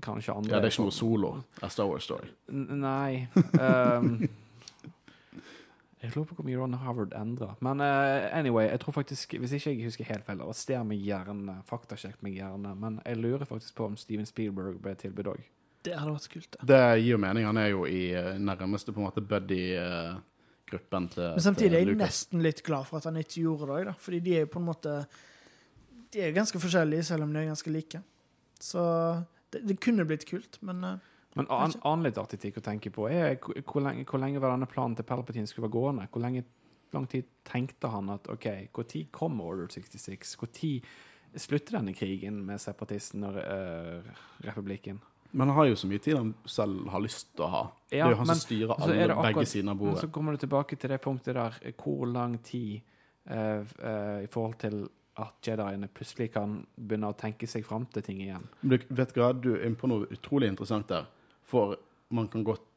kanskje 0.05 0.35
andre 0.35 0.55
Ja, 0.55 0.63
det 0.63 0.71
er 0.71 0.75
ikke 0.75 0.87
noe 0.87 0.95
solo 0.95 1.35
av 1.61 1.73
Star 1.75 1.89
Wars 1.91 2.07
Story. 2.07 2.31
Nei. 2.55 3.27
Um, 3.59 4.13
jeg 6.05 6.13
lurer 6.13 6.29
på 6.29 6.39
hvor 6.39 6.47
mye 6.47 6.61
Ron 6.61 6.77
Howard 6.85 7.17
endra. 7.19 7.55
Men 7.65 7.83
uh, 7.83 8.29
anyway, 8.37 8.69
jeg 8.69 8.83
tror 8.85 8.99
faktisk, 9.01 9.35
hvis 9.41 9.57
ikke 9.59 9.75
jeg 9.75 9.89
husker 9.89 10.09
helt 10.11 10.27
feil, 10.29 10.45
arrester 10.45 10.87
meg 10.87 11.03
gjerne, 11.03 11.59
faktasjekk 11.69 12.23
meg 12.27 12.39
gjerne, 12.39 12.77
men 12.79 13.03
jeg 13.05 13.21
lurer 13.23 13.49
faktisk 13.49 13.77
på 13.79 13.91
om 13.91 13.99
Steven 14.01 14.29
Spielberg 14.29 14.79
ble 14.85 14.95
tilbudt 15.01 15.35
òg. 15.35 15.45
Det 15.85 15.97
hadde 15.99 16.15
vært 16.15 16.31
kult, 16.33 16.49
det. 16.55 16.67
Det 16.71 16.81
gir 17.03 17.11
jo 17.11 17.21
mening. 17.21 17.45
Han 17.45 17.61
er 17.61 17.69
jo 17.75 17.85
i 17.89 18.07
eh, 18.17 18.33
nærmeste 18.41 18.95
på 18.95 19.03
en 19.03 19.09
måte 19.11 19.21
buddy-gruppen 19.21 21.11
til 21.13 21.27
Men 21.27 21.45
samtidig 21.45 21.77
er 21.77 21.91
jeg 21.91 21.99
nesten 22.01 22.41
litt 22.45 22.63
glad 22.65 22.89
for 22.89 23.03
at 23.03 23.09
han 23.11 23.21
ikke 23.21 23.43
gjorde 23.43 23.69
det 23.69 23.77
òg, 23.77 23.85
da. 23.91 23.95
Fordi 24.07 24.21
de 24.25 24.39
er 24.39 24.47
jo 24.47 24.53
på 24.55 24.63
en 24.63 24.69
måte 24.71 24.97
De 26.15 26.23
er 26.25 26.33
ganske 26.33 26.61
forskjellige, 26.63 27.05
selv 27.11 27.27
om 27.27 27.35
de 27.35 27.43
er 27.43 27.51
ganske 27.51 27.75
like. 27.75 28.01
Så 28.61 28.83
det, 29.53 29.65
det 29.69 29.81
kunne 29.83 30.07
blitt 30.09 30.27
kult, 30.29 30.59
men 30.63 30.85
eh, 30.85 31.11
Men 31.35 31.49
an, 31.51 31.73
annen 31.83 32.07
litt 32.07 32.19
artig 32.19 32.39
ting 32.41 32.55
å 32.55 32.63
tenke 32.63 32.93
på 32.95 33.09
er 33.11 33.39
hvor, 33.43 33.81
lenge, 33.83 34.05
hvor 34.07 34.23
lenge 34.23 34.43
var 34.43 34.55
denne 34.55 34.69
planen 34.71 34.95
til 34.95 35.07
Palpatine 35.09 35.51
skulle 35.51 35.67
være 35.67 35.75
gående? 35.75 36.07
Hvor 36.13 36.23
lenge, 36.23 36.45
lang 36.95 37.09
tid 37.11 37.27
tenkte 37.45 37.91
han 37.91 38.13
at 38.15 38.31
OK, 38.31 38.47
når 38.71 39.09
kommer 39.11 39.51
Order 39.51 39.67
66? 39.75 40.37
Når 40.39 41.43
slutter 41.43 41.81
denne 41.81 41.95
krigen 41.97 42.39
med 42.47 42.63
separatisten 42.63 43.27
og 43.27 43.41
uh, 43.41 44.15
republikken? 44.47 45.01
Men 45.35 45.51
han 45.51 45.57
har 45.57 45.67
jo 45.67 45.77
så 45.79 45.89
mye 45.91 45.99
tid 45.99 46.15
han 46.15 46.31
selv 46.47 46.87
har 46.95 47.03
lyst 47.03 47.33
til 47.35 47.43
å 47.43 47.51
ha. 47.51 47.63
det 47.91 47.99
er 47.99 48.13
jo 48.13 48.19
han 48.21 48.29
men- 48.29 48.39
som 48.39 48.47
styrer 48.47 48.71
er 48.71 48.85
alle, 48.87 49.15
akkurat- 49.17 49.35
begge 49.35 49.47
sider 49.51 49.71
av 49.71 49.79
bordet. 49.79 49.95
Men 49.95 50.03
så 50.05 50.13
kommer 50.15 50.33
du 50.33 50.39
tilbake 50.39 50.77
til 50.79 50.91
det 50.91 51.01
punktet 51.03 51.35
der 51.35 51.59
eh, 51.63 51.73
hvor 51.75 52.07
lang 52.07 52.39
tid 52.39 52.83
uh, 53.27 53.65
eh, 53.83 54.23
i 54.23 54.31
forhold 54.31 54.55
til 54.63 54.89
at 55.21 55.47
jediene 55.47 55.89
plutselig 55.95 56.33
kan 56.35 56.61
begynne 56.75 57.13
å 57.13 57.17
tenke 57.19 57.47
seg 57.47 57.65
fram 57.67 57.87
til 57.95 58.03
ting 58.03 58.23
igjen. 58.25 58.47
Du 58.63 58.77
vet 58.89 59.15
du 59.15 59.21
hva, 59.23 59.33
du 59.33 59.53
er 59.55 59.67
inne 59.69 59.79
på 59.79 59.91
noe 59.91 60.09
utrolig 60.11 60.51
interessant 60.51 60.89
der. 60.91 61.07
For 61.47 61.77
man 62.15 62.29
kan 62.33 62.47
godt 62.47 62.71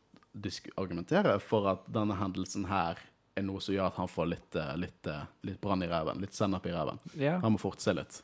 argumentere 0.77 1.39
for 1.41 1.65
at 1.71 1.87
denne 1.89 2.17
hendelsen 2.19 2.67
her 2.69 2.99
er 3.37 3.45
noe 3.45 3.61
som 3.61 3.73
gjør 3.75 3.89
at 3.89 3.97
han 3.97 4.09
får 4.09 4.29
litt, 4.33 4.55
eh, 4.55 4.75
litt, 4.77 5.07
eh, 5.07 5.25
litt 5.49 5.61
brann 5.61 5.83
i 5.83 5.89
ræven. 5.89 6.21
Litt 6.21 6.33
sennep 6.33 6.65
i 6.65 6.73
ræven. 6.73 6.99
Ja. 7.17 7.39
Han 7.39 7.55
må 7.55 7.61
forte 7.61 7.81
seg 7.81 7.97
litt. 7.99 8.21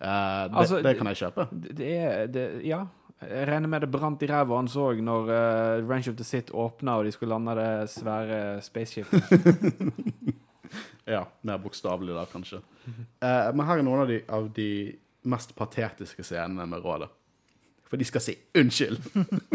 Eh, 0.00 0.48
det, 0.48 0.54
Altså, 0.54 0.82
det 0.82 0.96
kan 0.98 1.06
jeg 1.06 1.16
kjøpe. 1.16 1.48
Det 1.74 1.90
er 1.96 2.26
det, 2.26 2.64
Ja. 2.64 2.86
Jeg 3.16 3.48
regner 3.48 3.66
med 3.66 3.80
det 3.80 3.90
brant 3.90 4.22
i 4.22 4.26
ræva 4.26 4.58
hans 4.58 4.74
òg 4.76 5.00
når 5.00 5.30
uh, 5.30 5.88
Range 5.88 6.10
of 6.10 6.16
the 6.16 6.24
Sit 6.24 6.50
åpna 6.52 6.98
og 6.98 7.06
de 7.06 7.12
skulle 7.12 7.32
lande 7.32 7.54
det 7.56 7.88
svære 7.88 8.60
spaceshipet. 8.60 10.36
Ja, 11.16 11.24
mer 11.46 11.60
bokstavelig 11.62 12.16
da, 12.16 12.24
kanskje. 12.26 12.62
Eh, 12.86 13.50
men 13.54 13.66
her 13.68 13.78
er 13.78 13.86
noen 13.86 14.02
av 14.02 14.08
de, 14.10 14.20
av 14.26 14.48
de 14.56 14.70
mest 15.26 15.54
patetiske 15.58 16.24
scenene 16.26 16.66
med 16.70 16.82
rådet. 16.82 17.08
For 17.86 17.96
de 17.96 18.04
skal 18.04 18.20
si 18.24 18.34
'unnskyld'. 18.58 19.06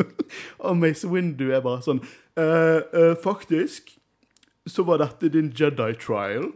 og 0.65 0.77
Mace 0.77 1.07
Windu 1.07 1.49
er 1.51 1.63
bare 1.63 1.83
sånn 1.83 1.99
eh, 2.39 2.79
eh, 2.79 3.15
Faktisk 3.23 3.91
så 4.69 4.83
var 4.83 4.97
dette 5.01 5.29
din 5.29 5.49
Jedi 5.57 5.93
trial. 5.97 6.51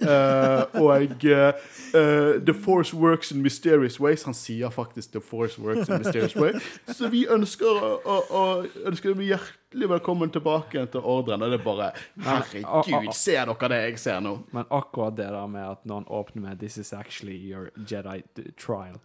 Uh, 0.00 0.64
og 0.80 1.02
jeg 1.20 1.54
uh, 1.94 2.40
The 2.44 2.54
Force 2.54 2.96
works 2.96 3.32
in 3.32 3.42
mysterious 3.42 4.00
ways. 4.00 4.22
Han 4.24 4.34
sier 4.34 4.70
faktisk 4.70 5.12
The 5.12 5.20
Force 5.20 5.60
works 5.60 5.88
in 5.88 5.98
mysterious 5.98 6.36
ways. 6.36 6.62
Så 6.96 7.08
vi 7.12 7.26
ønsker 7.28 7.68
å, 7.68 8.16
å, 8.30 8.44
ønsker 8.88 9.12
vi 9.18 9.28
hjertelig 9.28 9.90
velkommen 9.92 10.32
tilbake 10.32 10.86
til 10.92 11.04
ordren. 11.04 11.44
Og 11.44 11.52
det 11.52 11.60
er 11.60 11.66
bare 11.66 11.90
Herregud, 12.24 13.12
ser 13.12 13.52
dere 13.52 13.72
det 13.74 13.82
jeg 13.82 14.00
ser 14.06 14.24
nå? 14.24 14.38
Men 14.56 14.64
akkurat 14.70 15.20
det 15.20 15.28
der 15.28 15.46
med 15.50 15.68
at 15.68 15.84
når 15.84 16.02
han 16.02 16.08
åpner 16.08 16.48
med 16.48 16.58
'This 16.64 16.78
is 16.78 16.92
actually 16.92 17.36
your 17.36 17.70
Jedi 17.76 18.22
trial' 18.56 19.02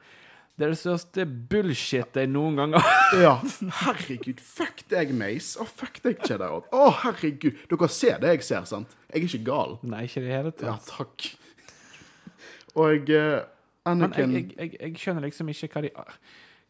Det 0.59 0.65
er 0.65 0.73
det 0.73 0.79
største 0.81 1.23
bullshit 1.23 2.17
jeg 2.19 2.27
noen 2.27 2.57
gang 2.59 2.73
har 2.75 3.13
Ja, 3.15 3.29
herregud. 3.85 4.41
Fuck 4.43 4.81
deg, 4.91 5.13
Mace. 5.15 5.53
Å, 5.55 5.63
fuck 5.63 6.01
deg, 6.03 6.19
Jedi. 6.27 6.49
Å, 6.75 6.87
herregud. 7.05 7.61
Dere 7.71 7.87
ser 7.95 8.19
det 8.19 8.33
jeg 8.33 8.43
ser, 8.49 8.65
sant? 8.67 8.97
Jeg 9.07 9.21
er 9.21 9.27
ikke 9.29 9.45
gal. 9.47 9.77
Nei, 9.87 10.01
ikke 10.09 10.19
i 10.19 10.25
det 10.25 10.33
hele 10.33 10.51
tatt. 10.51 10.67
Ja, 10.67 10.75
takk. 10.97 11.29
Og 12.75 13.13
uh, 13.15 13.39
Men 13.87 14.11
jeg, 14.11 14.27
jeg, 14.33 14.51
jeg, 14.57 14.75
jeg 14.83 14.99
skjønner 14.99 15.29
liksom 15.29 15.53
ikke 15.53 15.71
hva 15.71 15.85
de 15.87 15.93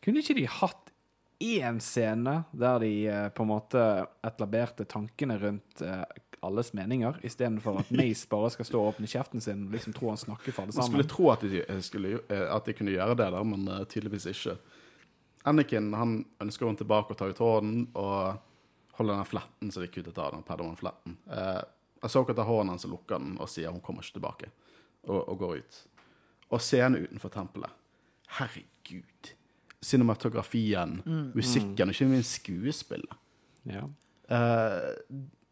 Kunne 0.06 0.22
ikke 0.22 0.38
de 0.38 0.46
hatt 0.60 0.94
én 1.50 1.82
scene 1.82 2.36
der 2.54 2.86
de 2.86 2.94
uh, 3.10 3.26
på 3.34 3.48
en 3.48 3.52
måte 3.56 3.88
etablerte 4.30 4.86
tankene 4.86 5.42
rundt 5.42 5.82
eh, 5.82 6.06
alles 6.42 6.74
meninger, 6.74 7.20
istedenfor 7.24 7.80
at 7.80 7.92
Mace 7.92 8.28
bare 8.30 8.50
skal 8.54 8.68
stå 8.68 8.82
og 8.82 8.94
åpne 8.94 9.08
kjeften 9.10 9.42
sin 9.44 9.66
og 9.68 9.74
liksom 9.76 9.96
tro 9.96 10.12
han 10.12 10.20
snakker 10.20 10.56
for 10.56 10.64
alle 10.66 10.76
Man 10.78 10.88
skulle 10.88 11.08
tro 11.10 11.32
at 11.34 11.46
de, 11.46 11.64
eh, 11.64 11.80
skulle, 11.86 12.20
eh, 12.30 12.46
at 12.56 12.66
de 12.66 12.76
kunne 12.78 12.94
gjøre 12.94 13.16
det, 13.16 13.32
der, 13.36 13.48
men 13.48 13.68
eh, 13.68 13.84
tydeligvis 13.90 14.30
ikke. 14.32 14.56
Anakin 15.50 15.94
han 15.94 16.14
ønsker 16.44 16.68
hun 16.68 16.80
tilbake 16.80 17.16
og 17.16 17.20
ta 17.20 17.30
ut 17.30 17.42
hånden 17.44 17.88
og 17.94 18.40
holde 19.00 19.16
den 19.16 19.28
fletten 19.28 19.72
som 19.72 19.84
de 19.84 19.92
kuttet 19.92 20.18
av. 20.18 20.34
den 20.36 20.44
Padawan-fletten. 20.44 21.18
Eh, 21.32 21.62
Ahsoka 22.02 22.34
tar 22.34 22.48
hånden 22.48 22.74
hans 22.76 22.86
og 22.88 22.96
lukker 22.96 23.20
den 23.20 23.38
og 23.40 23.50
sier 23.52 23.72
hun 23.72 23.84
kommer 23.84 24.04
ikke 24.04 24.20
tilbake, 24.20 24.52
og, 25.08 25.20
og 25.20 25.40
går 25.40 25.58
ut. 25.64 25.82
Og 26.50 26.62
scenen 26.64 27.06
utenfor 27.06 27.32
tempelet. 27.34 27.72
Herregud. 28.40 29.34
Cinematografien, 29.82 31.00
musikken 31.36 31.90
og 31.90 31.96
ikke 31.96 32.08
minst 32.10 32.42
skuespillet. 32.42 33.20
Ja. 33.70 33.84
uh, 34.32 34.96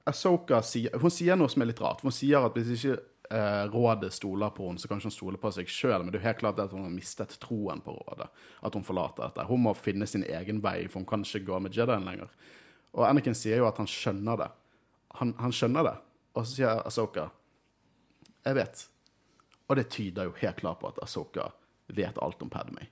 Ahsoka 0.08 0.62
sier 0.66 0.96
Hun 1.02 1.14
sier 1.14 1.38
noe 1.40 1.52
som 1.52 1.64
er 1.64 1.72
litt 1.72 1.82
rart. 1.84 2.04
Hun 2.06 2.16
sier 2.16 2.46
at 2.48 2.58
hvis 2.58 2.74
ikke 2.78 2.98
eh, 3.34 3.64
rådet 3.74 4.12
stoler 4.16 4.54
på 4.56 4.70
henne, 4.70 4.82
så 4.82 4.90
kan 4.90 5.02
ikke 5.02 5.12
hun 5.12 5.16
stole 5.16 5.42
på 5.42 5.52
seg 5.56 5.72
sjøl. 5.72 6.02
Men 6.02 6.12
det 6.12 6.20
er 6.20 6.24
jo 6.24 6.30
helt 6.30 6.42
klart 6.44 6.62
at 6.64 6.76
hun 6.76 6.86
har 6.86 6.94
mistet 6.94 7.38
troen 7.44 7.84
på 7.84 7.96
rådet. 7.98 8.30
At 8.66 8.78
hun 8.78 8.86
forlater 8.88 9.26
dette. 9.28 9.48
Hun 9.50 9.66
må 9.68 9.76
finne 9.78 10.08
sin 10.10 10.26
egen 10.28 10.62
vei, 10.64 10.80
for 10.88 11.02
hun 11.02 11.10
kan 11.10 11.26
ikke 11.28 11.46
gå 11.52 11.62
med 11.64 11.76
Jedien 11.76 12.08
lenger. 12.08 12.32
Og 12.96 13.06
Anakin 13.08 13.38
sier 13.38 13.62
jo 13.62 13.70
at 13.70 13.80
han 13.82 13.90
skjønner 13.90 14.44
det. 14.44 14.52
Han, 15.22 15.34
han 15.42 15.56
skjønner 15.56 15.90
det. 15.90 15.96
Og 16.38 16.46
så 16.46 16.54
sier 16.54 16.84
Ahsoka 16.86 17.30
Jeg 18.46 18.56
vet. 18.58 18.86
Og 19.68 19.76
det 19.76 19.90
tyder 19.92 20.30
jo 20.30 20.38
helt 20.40 20.62
klart 20.62 20.80
på 20.80 20.92
at 20.92 21.02
Ahsoka 21.04 21.50
vet 21.88 22.20
alt 22.24 22.42
om 22.44 22.52
Padmay. 22.52 22.88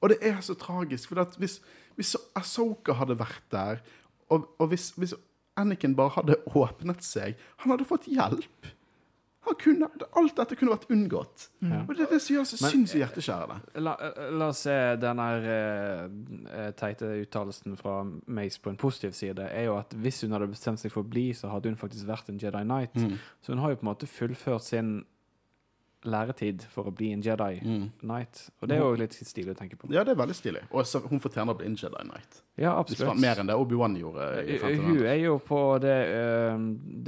Og 0.00 0.10
det 0.12 0.18
er 0.20 0.40
så 0.44 0.56
tragisk, 0.58 1.08
for 1.08 1.38
hvis, 1.40 1.60
hvis 1.96 2.16
Ahsoka 2.36 2.92
hadde 2.98 3.16
vært 3.18 3.44
der, 3.52 3.80
og, 4.28 4.48
og 4.58 4.68
hvis, 4.72 4.90
hvis 4.98 5.14
Anakin 5.56 5.94
bare 5.96 6.10
hadde 6.18 6.36
åpnet 6.54 7.02
seg 7.02 7.36
Han 7.62 7.72
hadde 7.72 7.86
fått 7.88 8.08
hjelp. 8.12 8.72
Han 9.46 9.54
kunne, 9.62 9.86
alt 10.18 10.34
dette 10.40 10.56
kunne 10.58 10.72
vært 10.74 10.88
unngått. 10.90 11.44
Og 11.62 11.92
det 11.94 12.02
er 12.08 12.10
det 12.16 12.18
som 12.24 12.34
gjør 12.34 12.46
så 12.50 12.56
Men- 12.64 12.72
sinnssykt 12.72 12.98
hjerteskjærende. 13.04 13.58
La, 13.78 13.92
la 14.34 14.48
oss 14.50 14.64
se 14.66 14.74
den 14.98 15.20
her 15.22 15.46
eh, 15.52 16.72
teite 16.74 17.12
uttalelsen 17.22 17.76
fra 17.78 18.00
Mace 18.26 18.58
på 18.60 18.72
en 18.72 18.76
positiv 18.80 19.12
side, 19.14 19.38
er 19.46 19.68
jo 19.68 19.76
at 19.78 19.94
hvis 19.94 20.20
hun 20.26 20.34
hadde 20.34 20.48
bestemt 20.50 20.82
seg 20.82 20.90
for 20.90 21.04
å 21.04 21.08
bli, 21.08 21.28
så 21.32 21.48
hadde 21.52 21.70
hun 21.70 21.78
faktisk 21.78 22.08
vært 22.10 22.28
en 22.34 22.40
Jedi 22.42 22.64
Knight. 22.66 22.98
Så 23.40 23.54
hun 23.54 23.62
har 23.62 23.70
jo 23.70 23.76
på 23.76 23.86
en 23.86 23.92
måte 23.94 24.10
fullført 24.10 24.66
sin 24.66 25.04
læretid 26.10 26.64
for 26.72 26.90
å 26.90 26.92
bli 26.94 27.10
en 27.14 27.22
Jedi 27.24 27.60
Knight. 28.00 28.46
Og 28.60 28.70
det 28.70 28.76
er 28.76 28.82
jo 28.84 28.98
litt 29.00 29.16
stilig 29.16 29.54
å 29.54 29.58
tenke 29.58 29.78
på. 29.80 29.90
Ja, 29.94 30.04
det 30.06 30.14
er 30.14 30.20
veldig 30.20 30.36
stilig. 30.36 30.62
Og 30.70 30.86
så, 30.88 31.02
hun 31.06 31.22
fortjener 31.22 31.54
å 31.54 31.58
bli 31.58 31.68
en 31.70 31.76
Jedi 31.78 32.04
Knight. 32.04 32.40
Ja, 32.60 32.76
absolutt. 32.78 33.20
mer 33.20 33.42
enn 33.42 33.50
det 33.50 33.56
Obi-Wan 33.58 33.96
gjorde. 34.00 34.28
i 34.44 34.56
Eh, 34.56 34.60
1500. 34.60 34.86
Hun 34.86 35.06
er 35.12 35.20
jo 35.20 35.38
på 35.38 35.60
det, 35.82 35.98
uh, 36.14 36.58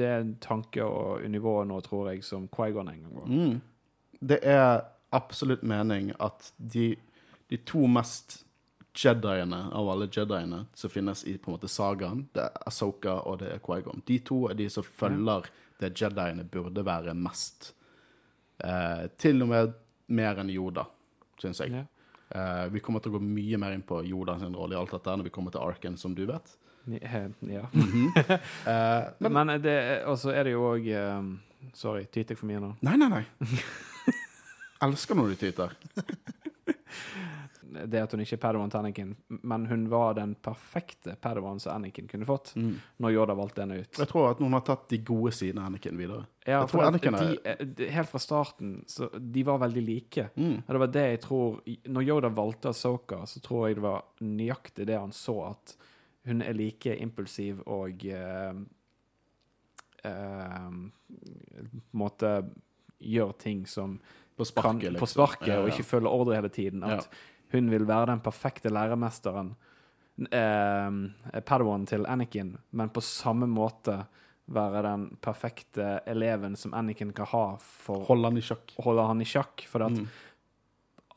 det 0.00 0.40
tanke- 0.44 0.84
og 0.84 1.24
nivået 1.30 1.68
nå, 1.68 1.80
tror 1.84 2.12
jeg, 2.12 2.24
som 2.24 2.48
Quaigon 2.48 2.88
en 2.88 3.02
gang 3.02 3.14
var. 3.14 3.26
Mm. 3.26 3.60
Det 4.20 4.40
er 4.42 4.82
absolutt 5.12 5.62
mening 5.62 6.12
at 6.20 6.52
de, 6.58 6.96
de 7.48 7.56
to 7.56 7.86
mest 7.86 8.44
Jediene 8.98 9.68
av 9.72 9.88
alle 9.88 10.08
Jediene 10.10 10.64
som 10.74 10.90
finnes 10.90 11.24
i 11.24 11.36
på 11.38 11.50
en 11.50 11.54
måte 11.54 11.70
sagaen, 11.70 12.24
det 12.34 12.48
er 12.48 12.62
Ahsoka 12.66 13.20
og 13.30 13.38
det 13.42 13.52
er 13.54 13.60
Qui-Gon. 13.62 14.02
De 14.06 14.18
to 14.26 14.48
er 14.50 14.58
de 14.58 14.66
som 14.72 14.82
følger 14.82 15.46
det 15.78 15.92
Jediene 16.00 16.44
burde 16.44 16.82
være 16.86 17.14
mest. 17.14 17.72
Eh, 18.64 19.04
til 19.20 19.42
og 19.44 19.50
med 19.52 19.74
mer 20.18 20.40
enn 20.42 20.50
Joda, 20.52 20.86
syns 21.40 21.60
jeg. 21.62 21.74
Ja. 21.74 21.84
Eh, 22.28 22.64
vi 22.74 22.80
kommer 22.84 23.00
til 23.00 23.12
å 23.12 23.18
gå 23.18 23.24
mye 23.24 23.60
mer 23.60 23.76
inn 23.76 23.84
på 23.86 24.02
Yoda 24.04 24.38
sin 24.40 24.56
rolle 24.56 24.76
i 24.76 24.80
alt 24.80 24.92
dette 24.96 25.14
når 25.16 25.28
vi 25.30 25.34
kommer 25.34 25.54
til 25.54 25.64
Arken, 25.64 25.96
som 26.00 26.14
du 26.16 26.24
vet. 26.28 26.56
Eh, 26.88 27.28
ja. 27.52 27.66
Eh, 28.68 29.04
men, 29.20 29.32
Men 29.32 29.54
det, 29.62 29.76
og 30.08 30.18
så 30.20 30.32
er 30.32 30.48
det 30.48 30.54
jo 30.56 30.64
òg 30.72 30.86
Sorry, 31.74 32.04
tyter 32.06 32.32
jeg 32.34 32.38
for 32.38 32.48
mye 32.48 32.60
nå? 32.62 32.68
nei, 32.86 32.94
nei, 33.00 33.08
nei. 33.10 33.24
Elsker 34.86 35.18
når 35.18 35.32
du 35.32 35.40
tyter. 35.40 35.72
det 37.68 38.00
at 38.00 38.12
hun 38.14 38.22
ikke 38.24 38.36
er 38.38 38.40
Padawan 38.42 38.70
til 38.72 38.80
Anakin, 38.80 39.10
men 39.28 39.66
hun 39.68 39.86
var 39.92 40.14
den 40.18 40.34
perfekte 40.42 41.16
Padawan 41.20 41.60
som 41.60 41.74
Anakin 41.76 42.08
kunne 42.08 42.28
fått, 42.28 42.54
når 42.96 43.14
Yoda 43.14 43.36
valgte 43.38 43.64
henne 43.64 43.80
ut. 43.82 43.98
Jeg 43.98 44.10
tror 44.10 44.30
at 44.30 44.40
noen 44.42 44.56
har 44.56 44.64
tatt 44.66 44.86
de 44.92 45.00
gode 45.04 45.32
sidene 45.36 45.64
av 45.64 45.72
Anakin 45.72 46.00
videre. 46.00 46.26
Ja, 46.46 46.62
jeg 46.62 46.70
tror 46.72 46.86
Anakin 46.86 47.18
er 47.18 47.26
de, 47.26 47.38
eh, 47.44 47.66
de, 47.76 47.90
helt 47.92 48.08
fra 48.08 48.20
starten 48.22 48.72
så 48.88 49.10
de 49.18 49.44
var 49.44 49.60
veldig 49.60 49.84
like. 49.84 50.28
Mm. 50.38 50.56
Det 50.68 50.80
var 50.84 50.92
det 50.94 51.04
jeg 51.08 51.20
tror 51.26 51.60
Når 51.92 52.08
Yoda 52.08 52.30
valgte 52.32 52.72
Asoka, 52.72 53.22
så 53.26 53.42
tror 53.44 53.68
jeg 53.68 53.78
det 53.78 53.84
var 53.84 54.04
nøyaktig 54.24 54.86
det 54.88 54.98
han 54.98 55.12
så, 55.12 55.36
at 55.50 55.76
hun 56.28 56.42
er 56.42 56.56
like 56.56 56.96
impulsiv 57.00 57.60
og 57.66 58.04
uh, 58.12 58.56
uh, 60.04 60.72
måte 61.96 62.32
gjør 62.98 63.32
ting 63.38 63.66
som 63.66 63.98
På 64.36 64.44
kan, 64.44 64.52
sparket, 64.52 64.92
liksom. 64.92 65.00
på 65.00 65.06
sparket, 65.06 65.48
Ja, 65.48 65.54
ja. 65.54 65.60
og 65.62 65.72
ikke 65.72 65.86
følger 65.86 66.08
ordre 66.08 66.34
hele 66.38 66.48
tiden. 66.48 66.84
At 66.84 67.08
hun 67.52 67.70
vil 67.70 67.84
være 67.88 68.06
den 68.12 68.20
perfekte 68.20 68.70
læremesteren, 68.70 69.54
eh, 70.32 71.40
Padawan 71.40 71.86
til 71.86 72.06
Anakin, 72.06 72.56
men 72.72 72.88
på 72.90 73.00
samme 73.02 73.46
måte 73.48 74.06
være 74.48 74.82
den 74.82 75.08
perfekte 75.20 76.00
eleven 76.08 76.56
som 76.56 76.72
Anakin 76.74 77.12
kan 77.12 77.26
ha 77.26 77.56
for 77.60 78.04
Holde 78.08 78.30
han 78.30 78.38
i 78.38 78.40
sjakk. 78.40 78.72
holde 78.80 79.06
han 79.06 79.20
i 79.20 79.24
sjakk. 79.28 79.66
For 79.68 79.82
at 79.84 79.92
Mm. 79.92 80.06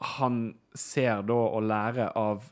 han 0.02 0.56
ser 0.76 1.22
da 1.24 1.34
og 1.34 1.64
lærer 1.64 2.12
av 2.16 2.44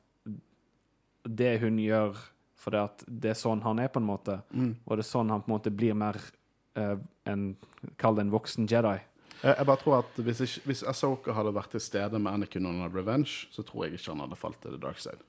det 1.27 1.59
hun 1.61 1.77
gjør, 1.77 2.15
for 2.55 2.71
det 2.71 2.79
at 2.79 3.03
det 3.07 3.29
er 3.31 3.39
sånn 3.39 3.61
han 3.63 3.79
er, 3.79 3.87
på 3.91 3.99
en 3.99 4.07
måte. 4.07 4.41
Mm. 4.53 4.75
Og 4.87 4.97
det 4.97 5.05
er 5.05 5.09
sånn 5.09 5.29
han 5.29 5.41
på 5.41 5.51
en 5.51 5.57
måte 5.59 5.71
blir 5.75 5.93
mer 5.95 6.15
eh, 6.75 6.95
en 7.25 7.55
Kall 7.97 8.15
det 8.15 8.25
en 8.25 8.31
voksen 8.31 8.67
Jedi. 8.67 8.99
Jeg, 9.43 9.55
jeg 9.57 9.65
bare 9.69 9.79
tror 9.81 9.97
at 10.01 10.21
hvis, 10.23 10.41
ikke, 10.45 10.65
hvis 10.65 10.83
Asoka 10.83 11.33
hadde 11.35 11.53
vært 11.55 11.71
til 11.75 11.83
stede 11.83 12.19
med 12.19 12.31
Anakin 12.31 12.65
under 12.67 12.91
Revenge, 12.91 13.47
så 13.51 13.63
tror 13.63 13.85
jeg 13.85 13.99
ikke 13.99 14.11
han 14.11 14.23
hadde 14.25 14.39
falt 14.39 14.59
til 14.63 14.75
the 14.75 14.81
dark 14.81 14.99
side. 14.99 15.21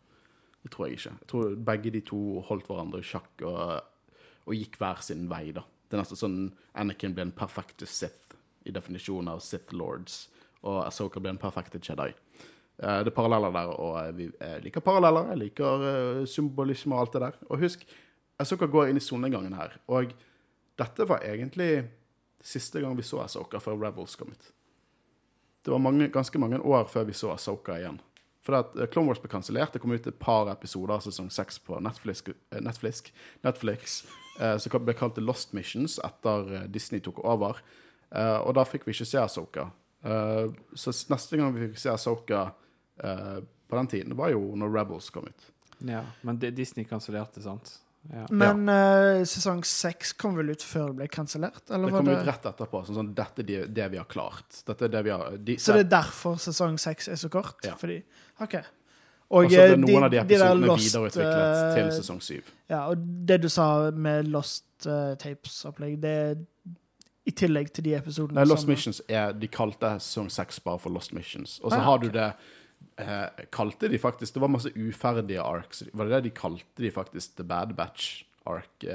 Det 0.62 0.72
tror 0.74 0.86
jeg 0.88 0.98
ikke. 0.98 1.12
Jeg 1.20 1.28
tror 1.30 1.54
begge 1.70 1.92
de 1.94 2.00
to 2.04 2.22
holdt 2.48 2.66
hverandre 2.68 3.00
i 3.00 3.06
sjakk 3.06 3.44
og, 3.48 3.76
og 4.46 4.56
gikk 4.56 4.76
hver 4.80 5.00
sin 5.04 5.28
vei, 5.30 5.50
da. 5.56 5.62
Det 5.88 5.96
er 5.96 6.02
nesten 6.02 6.18
sånn 6.20 6.40
Anakin 6.78 7.14
ble 7.16 7.28
en 7.28 7.34
perfekte 7.34 7.86
Sith 7.88 8.36
i 8.68 8.74
definisjonen 8.74 9.32
av 9.32 9.40
Sith 9.42 9.72
Lords, 9.74 10.26
og 10.66 10.82
Asoka 10.84 11.22
ble 11.22 11.32
en 11.32 11.40
perfekte 11.40 11.80
Jedi. 11.80 12.10
Eh, 12.82 12.98
Det 13.04 13.10
er 13.10 13.16
paralleller 13.16 13.54
der, 13.54 13.72
og 13.72 13.96
eh, 14.02 14.12
vi 14.16 14.26
jeg 14.28 14.64
liker 14.66 14.84
paralleller. 14.84 15.30
Jeg 15.32 15.40
liker 15.46 15.86
eh, 15.90 16.26
symbolisme 16.28 16.94
og 16.94 17.00
alt 17.06 17.16
det 17.16 17.22
der. 17.24 17.38
Og 17.48 17.64
husk, 17.64 17.86
Asoka 18.40 18.66
går 18.66 18.90
inn 18.90 19.00
i 19.00 19.04
solnedgangen 19.04 19.56
her, 19.56 19.78
og 19.88 20.12
dette 20.80 21.06
var 21.08 21.24
egentlig 21.28 21.72
siste 22.42 22.80
gang 22.80 22.96
vi 22.96 23.06
så 23.06 23.22
Asoka 23.24 23.60
før 23.60 23.78
Rebels 23.80 24.16
kom 24.16 24.32
ut. 24.32 24.52
Det 25.64 25.70
var 25.70 25.82
mange, 25.82 26.08
ganske 26.08 26.38
mange 26.38 26.60
år 26.60 26.86
før 26.88 27.04
vi 27.04 27.16
så 27.16 27.34
Asoka 27.34 27.76
igjen. 27.78 28.00
For 28.46 28.56
at 28.56 28.76
eh, 28.76 28.88
Clone 28.88 29.10
Wars 29.10 29.20
ble 29.20 29.30
kansellert. 29.32 29.74
Det 29.74 29.82
kom 29.82 29.92
ut 29.92 30.06
et 30.08 30.20
par 30.20 30.48
episoder 30.52 30.96
av 30.96 31.04
sesong 31.04 31.28
seks 31.32 31.60
på 31.64 31.80
Netflix, 31.84 32.24
eh, 32.28 32.62
Netflix, 32.64 33.04
Netflix 33.44 34.00
eh, 34.40 34.56
som 34.56 34.86
ble 34.86 34.96
kalt 34.96 35.18
The 35.18 35.24
Lost 35.24 35.52
Missions 35.56 35.98
etter 36.06 36.66
Disney 36.72 37.04
tok 37.04 37.22
over. 37.24 37.60
Og 38.10 38.50
da 38.58 38.64
fikk 38.66 38.88
vi 38.88 38.90
ikke 38.90 39.04
se 39.06 39.20
Asoka. 39.22 39.68
Så 40.02 40.90
neste 41.12 41.38
gang 41.38 41.52
vi 41.54 41.68
fikk 41.68 41.78
se 41.78 41.92
Asoka 41.92 42.40
på 42.98 43.76
den 43.78 43.90
tiden, 43.92 44.16
var 44.18 44.32
jo 44.32 44.56
når 44.58 44.72
Rebels 44.74 45.12
kom 45.14 45.28
ut. 45.30 45.44
Ja, 45.86 46.00
men 46.26 46.40
Disney 46.42 46.82
kansellerte, 46.90 47.38
sant? 47.44 47.76
Ja. 48.08 48.24
Men 48.32 48.64
eh, 48.72 49.20
sesong 49.28 49.60
seks 49.68 50.14
kom 50.16 50.34
vel 50.38 50.54
ut 50.54 50.62
før 50.64 50.88
det 50.88 50.96
ble 51.02 51.08
kansellert? 51.12 51.62
Eller 51.68 51.90
Det 51.90 51.92
var 51.92 51.98
kom 52.00 52.08
det... 52.08 52.16
ut 52.22 52.26
rett 52.30 52.46
etterpå. 52.50 52.80
Sånn, 52.86 52.96
sånn 52.96 53.10
dette 53.14 53.42
er 53.44 53.48
det, 53.50 53.58
det 53.76 53.88
vi 53.92 54.00
har 54.00 54.08
klart. 54.08 54.62
Dette 54.66 54.88
er 54.88 54.92
det 54.94 55.02
vi 55.04 55.12
har 55.12 55.36
de, 55.36 55.56
Så 55.60 55.76
det 55.76 55.84
er 55.84 55.90
derfor 56.00 56.38
sesong 56.40 56.78
seks 56.80 57.10
er 57.12 57.20
så 57.20 57.28
kort? 57.32 57.58
Ja. 57.66 57.76
Fordi 57.80 57.98
OK. 58.40 58.56
Og 59.30 59.44
Og 59.44 59.52
så 59.52 59.60
er 59.62 59.76
noen 59.76 59.84
noen 59.92 60.04
av 60.08 60.10
de 60.10 60.18
episodene 60.18 60.48
episodene 60.48 60.66
Lost, 60.72 60.86
videreutviklet 60.88 61.58
eh, 61.60 61.74
til 61.76 61.90
sesong 62.00 62.22
syv. 62.24 62.48
Ja, 62.72 62.80
og 62.90 63.04
det 63.28 63.36
du 63.44 63.48
sa 63.52 63.66
med 63.94 64.26
Lost 64.32 64.88
uh, 64.88 65.12
Tapes-opplegg, 65.22 66.00
det 66.02 66.14
er 66.24 66.40
i 67.28 67.34
tillegg 67.36 67.68
til 67.76 67.84
de 67.84 67.92
episodene 67.94 68.40
Nei, 68.40 68.46
Lost 68.48 68.64
som 68.64 68.72
Missions 68.72 68.98
er 69.06 69.36
De 69.36 69.46
kalte 69.52 69.92
sesong 70.02 70.30
seks 70.32 70.58
bare 70.64 70.80
for 70.82 70.90
Lost 70.90 71.12
Missions. 71.14 71.60
Og 71.62 71.70
så 71.70 71.78
Ah, 71.78 71.84
har 71.84 72.00
okay. 72.00 72.08
du 72.08 72.16
det 72.18 72.30
eh, 73.00 73.44
Kalte 73.52 73.88
de 73.88 73.98
faktisk 73.98 74.34
Det 74.34 74.42
var 74.42 74.52
masse 74.52 74.72
uferdige 74.74 75.42
arcs. 75.42 75.84
Var 75.92 76.08
det 76.08 76.16
det 76.16 76.28
de 76.28 76.36
kalte 76.36 76.84
de 76.84 76.90
faktisk 76.94 77.36
The 77.36 77.46
Bad 77.46 77.74
Batch 77.78 78.24
arc, 78.44 78.86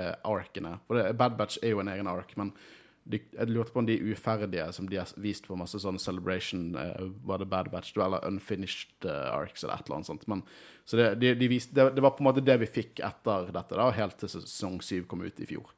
eh? 0.57 0.77
For 0.87 0.97
det, 0.97 1.13
Bad 1.17 1.37
Batch 1.37 1.61
er 1.61 1.75
jo 1.75 1.83
en 1.83 1.91
egen 1.91 2.09
ark, 2.09 2.33
men 2.39 2.51
de, 3.05 3.19
jeg 3.35 3.51
lurte 3.53 3.69
på 3.73 3.83
om 3.83 3.85
de 3.85 3.99
uferdige 4.01 4.65
som 4.73 4.87
de 4.89 4.97
har 4.97 5.11
vist 5.21 5.45
på 5.45 5.57
masse 5.59 5.77
sånn 5.81 5.99
Celebration, 6.01 6.71
eh, 6.81 7.05
var 7.27 7.41
det 7.41 7.49
Bad 7.51 7.69
Batch, 7.73 7.93
eller 8.01 8.25
Unfinished 8.25 9.05
eh, 9.05 9.27
arcs 9.29 9.63
eller 9.63 9.77
et 9.77 9.85
eller 9.85 9.99
annet 9.99 10.09
sånt. 10.09 10.25
Men, 10.31 10.41
så 10.89 10.97
det, 10.97 11.11
de, 11.21 11.35
de 11.37 11.49
viste, 11.51 11.75
det, 11.77 11.91
det 11.95 12.03
var 12.03 12.15
på 12.17 12.25
en 12.25 12.31
måte 12.31 12.43
det 12.45 12.57
vi 12.63 12.71
fikk 12.79 13.03
etter 13.05 13.51
dette, 13.53 13.77
da, 13.77 13.91
helt 13.93 14.17
til 14.21 14.33
sesong 14.33 14.81
syv 14.85 15.05
kom 15.11 15.21
ut 15.25 15.41
i 15.41 15.49
fjor. 15.49 15.69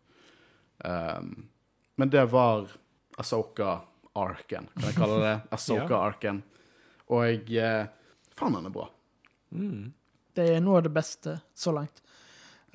Um, 0.77 1.49
men 1.99 2.13
det 2.13 2.23
var 2.31 2.69
Asoka-arken, 3.19 4.71
kan 4.77 4.87
jeg 4.87 4.97
kalle 4.97 5.19
det. 5.23 5.35
Asoka-arken. 5.57 6.43
Og 7.11 7.23
jeg 7.25 7.59
eh, 7.59 7.91
Faen, 8.37 8.55
den 8.57 8.69
er 8.69 8.73
bra. 8.73 8.87
Mm. 9.55 9.93
Det 10.37 10.45
er 10.53 10.63
noe 10.63 10.79
av 10.79 10.85
det 10.85 10.93
beste 10.93 11.37
så 11.57 11.73
langt. 11.75 12.01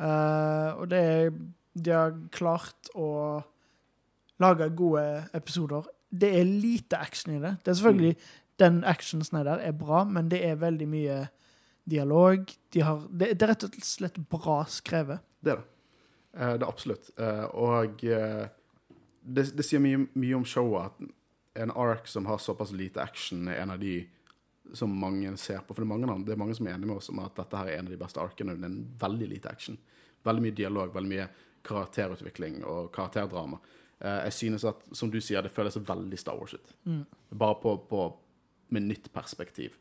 Uh, 0.00 0.72
og 0.80 0.86
det 0.90 1.00
er 1.00 1.34
De 1.72 1.92
har 1.94 2.16
klart 2.34 2.90
å 2.98 3.40
lage 4.42 4.66
gode 4.76 5.04
episoder. 5.32 5.86
Det 6.10 6.28
er 6.36 6.44
lite 6.44 6.98
action 7.00 7.36
i 7.36 7.40
det. 7.40 7.54
Det 7.64 7.72
er 7.72 7.78
selvfølgelig 7.78 8.16
Den 8.60 8.82
actionen 8.84 9.38
er 9.38 9.44
der, 9.44 9.58
er 9.58 9.72
bra, 9.72 10.04
men 10.04 10.28
det 10.28 10.42
er 10.44 10.60
veldig 10.60 10.88
mye 10.88 11.16
dialog. 11.88 12.44
De 12.72 12.82
har, 12.82 13.06
det, 13.10 13.32
det 13.40 13.46
er 13.46 13.50
rett 13.54 13.64
og 13.64 13.78
slett 13.82 14.18
bra 14.30 14.62
skrevet. 14.68 15.24
Det 15.40 15.54
er 15.54 15.62
det. 15.62 15.68
Uh, 16.36 16.52
det 16.52 16.62
er 16.62 16.68
absolutt. 16.68 17.10
Uh, 17.18 17.46
og 17.54 18.04
eh, 18.04 18.44
det, 19.22 19.46
det 19.56 19.64
sier 19.66 19.82
mye, 19.82 20.06
mye 20.14 20.36
om 20.36 20.44
showet 20.48 20.92
at 20.92 21.62
en 21.64 21.72
ark 21.76 22.06
som 22.08 22.26
har 22.26 22.40
såpass 22.40 22.72
lite 22.72 23.02
action, 23.02 23.48
er 23.48 23.62
en 23.62 23.74
av 23.74 23.80
de 23.80 24.02
som 24.76 24.92
mange 24.98 25.36
ser 25.40 25.62
på. 25.66 25.74
For 25.74 25.82
det 25.82 25.88
er 25.88 25.92
mange, 25.92 26.18
det 26.26 26.34
er 26.34 26.40
mange 26.40 26.56
som 26.56 26.66
er 26.68 26.76
enige 26.76 26.90
med 26.90 27.00
oss 27.00 27.10
om 27.12 27.20
at 27.22 27.36
dette 27.38 27.60
her 27.60 27.70
er 27.70 27.80
en 27.80 27.88
av 27.90 27.94
de 27.94 28.00
beste 28.00 28.22
arkene. 28.22 28.56
Det 28.56 28.66
er 28.66 28.72
en 28.72 28.82
veldig 29.02 29.28
lite 29.34 29.52
action. 29.52 29.78
Veldig 30.26 30.44
mye 30.44 30.58
dialog, 30.58 30.92
veldig 30.94 31.12
mye 31.12 31.28
karakterutvikling 31.66 32.62
og 32.66 32.90
karakterdrama. 32.94 33.60
Eh, 34.02 34.20
jeg 34.28 34.38
synes 34.38 34.66
at, 34.68 34.82
som 34.96 35.10
du 35.10 35.20
sier, 35.22 35.42
det 35.44 35.54
føles 35.54 35.78
veldig 35.78 36.18
Star 36.18 36.38
Wars 36.38 36.56
ut. 36.56 36.74
Bare 37.30 37.58
på, 37.62 37.76
på 37.90 38.06
med 38.74 38.88
nytt 38.88 39.12
perspektiv. 39.14 39.76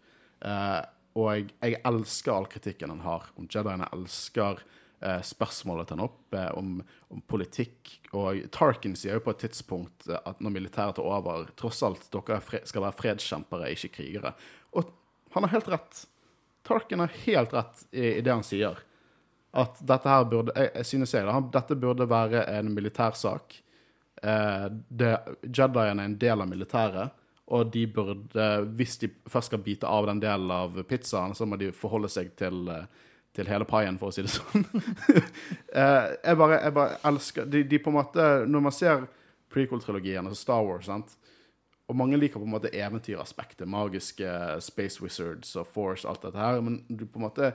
Eh, 0.46 0.82
og 1.18 1.34
jeg, 1.34 1.50
jeg 1.60 1.82
elsker 1.88 2.34
all 2.36 2.48
kritikken 2.52 2.94
han 2.94 3.04
har 3.06 3.32
om 3.40 3.50
Jediene. 3.50 3.88
Jeg 3.88 4.00
elsker 4.00 4.62
eh, 5.02 5.20
spørsmålet 5.26 5.90
til 5.90 6.00
han 6.00 6.06
opp 6.06 6.38
om, 6.56 6.78
om 7.12 7.24
politikk. 7.28 7.98
Og 8.16 8.46
Tarkin 8.54 8.96
sier 9.00 9.18
jo 9.18 9.26
på 9.26 9.34
et 9.34 9.44
tidspunkt 9.48 10.08
at 10.16 10.40
når 10.44 10.56
militæret 10.60 11.00
tar 11.00 11.08
over 11.08 11.50
Tross 11.60 11.82
alt, 11.88 12.08
dere 12.14 12.40
er 12.40 12.68
skal 12.70 12.86
være 12.86 13.00
fredskjempere, 13.00 13.74
ikke 13.74 13.96
krigere. 14.00 14.36
Og 14.78 14.92
han 15.36 15.48
har 15.48 15.56
helt 15.56 15.70
rett. 15.72 16.06
Tarkin 16.68 17.04
har 17.04 17.12
helt 17.26 17.54
rett 17.54 17.86
i, 17.92 18.06
i 18.18 18.22
det 18.22 18.32
han 18.32 18.46
sier. 18.46 18.80
At 19.52 19.82
dette 19.84 20.08
her 20.08 20.26
burde 20.32 20.54
Jeg, 20.56 20.72
jeg 20.76 20.88
synes 20.94 21.14
jeg 21.14 21.28
det, 21.28 21.40
dette 21.52 21.76
burde 21.80 22.08
være 22.10 22.46
en 22.56 22.72
militærsak. 22.74 23.58
Eh, 24.24 24.68
Jediene 25.44 26.04
er 26.04 26.06
en 26.06 26.18
del 26.20 26.44
av 26.44 26.50
militæret, 26.50 27.16
og 27.52 27.72
de 27.74 27.86
burde, 27.90 28.50
hvis 28.78 29.00
de 29.02 29.10
først 29.28 29.52
skal 29.52 29.64
bite 29.66 29.90
av 29.90 30.08
den 30.08 30.22
delen 30.24 30.52
av 30.56 30.78
pizzaen, 30.88 31.34
så 31.36 31.48
må 31.50 31.58
de 31.60 31.72
forholde 31.76 32.12
seg 32.12 32.30
til, 32.40 32.62
eh, 32.72 32.86
til 33.36 33.50
hele 33.50 33.68
paien, 33.68 33.98
for 34.00 34.12
å 34.12 34.16
si 34.16 34.24
det 34.24 34.32
sånn. 34.32 34.64
eh, 35.82 36.06
jeg, 36.22 36.38
bare, 36.40 36.62
jeg 36.62 36.76
bare 36.78 37.02
elsker 37.12 37.50
de, 37.52 37.66
de 37.68 37.82
på 37.82 37.92
en 37.92 37.98
måte 37.98 38.30
Når 38.48 38.64
man 38.68 38.76
ser 38.76 39.08
prequel-trilogiene, 39.52 40.30
altså 40.30 40.46
Star 40.46 40.64
Wars, 40.64 40.88
sant? 40.88 41.18
Og 41.92 41.98
mange 42.00 42.20
liker 42.20 42.40
på 42.40 42.48
en 42.48 42.54
måte 42.54 42.72
eventyraspektet, 42.72 43.68
magiske 43.68 44.32
Space 44.64 45.04
Wizards 45.04 45.52
og 45.60 45.68
Force, 45.68 46.08
alt 46.08 46.24
dette 46.24 46.40
her, 46.40 46.62
men 46.64 46.82
du 46.88 47.04
på 47.04 47.20
en 47.20 47.28
måte 47.28 47.52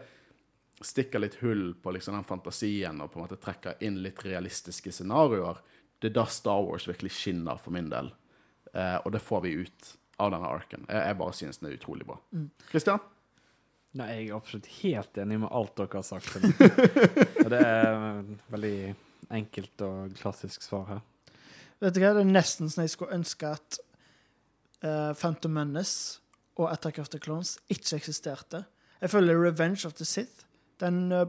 stikker 0.85 1.23
litt 1.23 1.39
hull 1.41 1.71
på 1.81 1.95
liksom 1.97 2.19
den 2.19 2.27
fantasien 2.29 3.01
og 3.01 3.09
på 3.13 3.19
en 3.19 3.25
måte 3.25 3.41
trekker 3.41 3.81
inn 3.87 4.03
litt 4.05 4.21
realistiske 4.27 4.93
scenarioer. 4.93 5.63
Det 5.99 6.11
er 6.11 6.19
da 6.19 6.27
Star 6.29 6.61
Wars 6.67 6.85
virkelig 6.89 7.15
skinner 7.17 7.57
for 7.61 7.73
min 7.73 7.89
del. 7.93 8.13
Eh, 8.75 8.99
og 9.01 9.15
det 9.15 9.25
får 9.25 9.47
vi 9.47 9.55
ut 9.65 9.93
av 10.21 10.33
denne 10.35 10.53
arken. 10.53 10.85
Jeg, 10.89 11.01
jeg 11.09 11.19
bare 11.23 11.37
synes 11.41 11.63
den 11.63 11.71
er 11.71 11.79
utrolig 11.79 12.09
bra. 12.09 12.19
Kristian? 12.69 13.01
Nei, 13.97 14.11
jeg 14.13 14.29
er 14.29 14.37
absolutt 14.37 14.69
helt 14.83 15.19
enig 15.23 15.41
med 15.41 15.53
alt 15.57 15.77
dere 15.81 16.03
har 16.03 16.05
sagt. 16.05 16.37
Og 17.45 17.53
det 17.53 17.61
er 17.65 17.87
et 18.21 18.49
veldig 18.53 18.79
enkelt 19.37 19.85
og 19.87 20.19
klassisk 20.21 20.65
svar 20.65 20.85
her. 20.91 21.05
Vet 21.81 21.97
du 21.97 22.01
hva, 22.01 22.13
Det 22.17 22.25
er 22.25 22.29
nesten 22.29 22.71
sånn 22.73 22.87
jeg 22.87 22.93
skulle 22.93 23.17
ønske 23.17 23.49
at 23.57 23.79
eh, 24.87 25.13
Phantom 25.19 25.53
Menace 25.53 26.21
og 26.57 26.71
Attack 26.73 26.99
of 27.03 27.11
the 27.13 27.19
Clones 27.21 27.57
ikke 27.69 27.99
eksisterte. 27.99 28.65
Jeg 29.03 29.11
føler 29.13 29.37
Revenge 29.43 29.85
of 29.87 29.93
the 29.99 30.05
Sith 30.09 30.47
den 30.81 31.13
uh, 31.13 31.27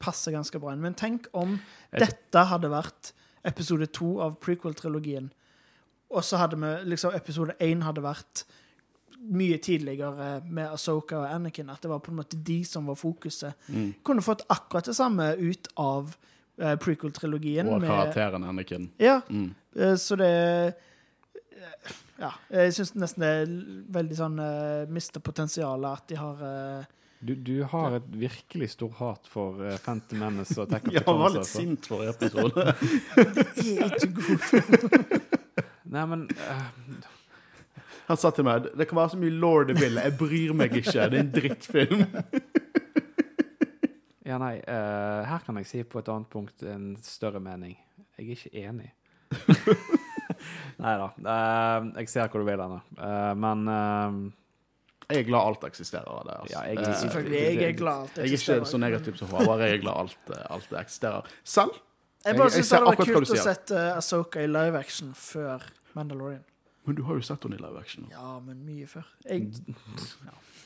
passer 0.00 0.32
ganske 0.32 0.58
bra 0.60 0.72
inn. 0.74 0.80
Men 0.84 0.94
tenk 0.96 1.26
om 1.36 1.58
dette 1.92 2.42
hadde 2.50 2.70
vært 2.72 3.12
episode 3.44 3.86
to 3.92 4.14
av 4.24 4.38
prequel-trilogien, 4.40 5.30
og 6.14 6.24
så 6.24 6.38
hadde 6.40 6.56
vi 6.60 6.70
liksom 6.92 7.12
episode 7.16 7.56
én 7.64 7.82
hadde 7.84 8.02
vært 8.04 8.44
mye 9.24 9.56
tidligere 9.64 10.42
med 10.44 10.68
Asoka 10.72 11.16
og 11.22 11.28
Anakin, 11.32 11.70
at 11.72 11.80
det 11.84 11.90
var 11.90 12.00
på 12.04 12.12
en 12.12 12.18
måte 12.20 12.36
de 12.44 12.58
som 12.68 12.84
var 12.88 12.96
fokuset. 13.00 13.54
Mm. 13.72 13.94
Kunne 14.04 14.24
fått 14.24 14.44
akkurat 14.52 14.84
det 14.90 14.96
samme 14.96 15.30
ut 15.40 15.68
av 15.80 16.12
eh, 16.60 16.74
prequel-trilogien. 16.76 17.68
Og 17.72 17.80
med- 17.80 17.88
karakteren 17.90 18.44
Anakin. 18.44 18.90
Ja, 19.00 19.20
Mm. 19.28 19.54
så 19.96 20.16
det 20.16 20.28
eh, 20.32 20.72
Ja, 22.20 22.30
jeg 22.54 22.74
syns 22.76 22.92
nesten 22.94 23.24
det 23.24 23.30
er 23.42 23.54
veldig 23.96 24.16
sånn 24.18 24.36
uh, 24.38 24.84
Mister 24.94 25.22
potensialet 25.24 25.98
at 25.98 26.04
de 26.12 26.18
har 26.20 26.42
uh, 26.44 26.84
Du, 27.24 27.32
du 27.34 27.64
har 27.72 27.96
et 27.98 28.06
virkelig 28.20 28.68
stor 28.76 28.92
hat 29.00 29.26
for 29.30 29.58
uh, 29.64 29.74
Phantom 29.82 30.22
Menace 30.22 30.54
og 30.60 30.68
Attack 30.68 30.88
of 30.88 30.94
Ja, 30.94 31.02
the 31.02 31.10
han 31.10 31.22
var 31.24 31.34
litt 31.34 31.42
altså. 31.42 31.64
sint 31.64 31.88
for 31.90 32.04
episode. 32.06 32.74
De 33.58 33.74
er 33.80 33.96
ikke 33.96 34.12
gode. 34.20 35.20
Nei, 35.94 36.04
men 36.12 36.26
uh, 36.38 36.66
Han 38.10 38.20
sa 38.20 38.30
til 38.34 38.46
meg 38.46 38.70
det 38.76 38.86
kan 38.90 39.00
være 39.00 39.14
så 39.16 39.20
mye 39.24 39.34
lord 39.34 39.70
det 39.72 39.78
vil, 39.80 39.98
jeg 40.04 40.16
bryr 40.20 40.54
meg 40.56 40.76
ikke. 40.80 40.94
Det 40.94 41.18
er 41.18 41.20
en 41.24 41.34
drittfilm. 41.34 42.06
Ja, 44.24 44.38
nei. 44.40 44.54
Uh, 44.64 45.20
her 45.28 45.42
kan 45.44 45.58
jeg 45.60 45.66
si 45.68 45.82
på 45.84 46.00
et 46.00 46.08
annet 46.08 46.30
punkt 46.32 46.62
en 46.64 46.94
større 47.04 47.42
mening. 47.44 47.74
Jeg 48.16 48.24
er 48.24 48.30
ikke 48.38 48.62
enig. 48.70 48.88
nei 50.78 50.94
da. 50.98 51.08
Uh, 51.20 51.90
jeg 51.98 52.08
ser 52.08 52.28
hvor 52.28 52.40
du 52.40 52.46
vil 52.48 52.60
hen. 52.60 52.80
Uh, 52.98 53.34
men 53.34 53.68
uh, 53.68 54.30
Jeg 55.10 55.18
er 55.20 55.26
glad 55.28 55.40
alt 55.50 55.64
eksisterer 55.68 56.24
det. 56.24 56.36
Altså. 56.40 56.52
Ja, 56.54 56.60
jeg- 56.70 56.78
Eh, 56.78 56.94
Selvfølgelig. 57.02 57.40
Jeg 57.40 57.68
er 57.68 57.76
glad 57.76 57.92
alt 58.06 58.18
eksisterer. 58.18 58.24
jeg 58.24 58.32
er 58.32 58.60
ikke 58.64 58.70
så 58.70 58.78
negativ 58.80 59.16
som 59.20 59.28
Håvard. 59.28 59.60
Jeg 59.60 59.74
er 59.74 59.82
glad 59.82 59.96
alt, 60.00 60.18
eh, 60.30 60.46
alt 60.50 60.72
eksisterer. 60.80 61.22
Selv 61.44 61.70
Jeg 62.24 62.36
bare 62.36 62.44
Jeg- 62.48 62.52
jeg 62.54 62.64
syns 62.64 62.68
det 62.70 62.78
hadde 62.78 62.96
vært 62.96 63.14
kult 63.14 63.30
å 63.30 63.42
sette 63.42 63.96
Asoka 63.96 64.40
i 64.40 64.46
live 64.46 64.78
action 64.78 65.12
før 65.14 65.60
Mandalorian. 65.94 66.40
Men 66.86 66.96
du 66.96 67.02
har 67.04 67.14
jo 67.14 67.20
sett 67.20 67.42
henne 67.42 67.54
i 67.58 67.62
live 67.62 67.78
action. 67.78 68.06
Ja, 68.10 68.38
men 68.40 68.64
mye 68.64 68.86
før. 68.86 69.04
Jeg, 69.28 69.52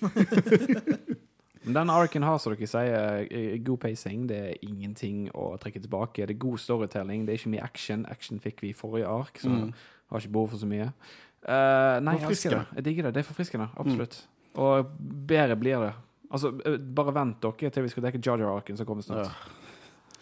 Men 1.69 1.77
den 1.77 1.91
arken 1.93 2.25
har, 2.25 2.39
som 2.41 2.55
dere 2.57 2.67
sier, 2.71 3.27
eh, 3.31 3.59
god 3.63 3.81
pacing. 3.85 4.27
Det 4.31 4.39
er 4.41 4.65
ingenting 4.67 5.27
å 5.37 5.51
trekke 5.61 5.83
tilbake. 5.85 6.25
Det 6.27 6.35
er 6.35 6.41
god 6.41 6.59
storytelling. 6.63 7.27
Det 7.29 7.35
er 7.35 7.41
ikke 7.43 7.53
mye 7.55 7.65
action. 7.67 8.07
Action 8.09 8.41
fikk 8.41 8.63
vi 8.65 8.71
i 8.73 8.77
forrige 8.77 9.07
ark, 9.07 9.39
så 9.43 9.51
Mm. 9.53 9.73
har 10.11 10.21
ikke 10.25 10.33
behov 10.33 10.51
for 10.51 10.57
så 10.65 10.67
mye. 10.71 10.89
Uh, 11.49 12.01
nei, 12.03 12.17
jeg 12.17 12.25
Forfriskende. 12.25 12.65
det. 12.65 12.75
Jeg 12.81 12.85
digger 12.85 13.03
det. 13.05 13.15
Det 13.15 13.21
er 13.23 13.29
forfriskende. 13.33 13.69
Absolutt. 13.79 14.23
Og 14.57 14.91
bedre 15.29 15.57
blir 15.57 15.85
det. 15.87 15.95
Altså, 16.33 16.51
eh, 16.67 16.77
bare 16.79 17.13
vent 17.15 17.41
dere 17.41 17.71
til 17.71 17.83
vi 17.85 17.89
skal 17.89 18.03
dekke 18.09 18.21
Jar 18.25 18.39
Jar-arken 18.39 18.77
som 18.77 18.87
kommer 18.87 19.03
snart. 19.07 19.27
Ja. 19.29 19.55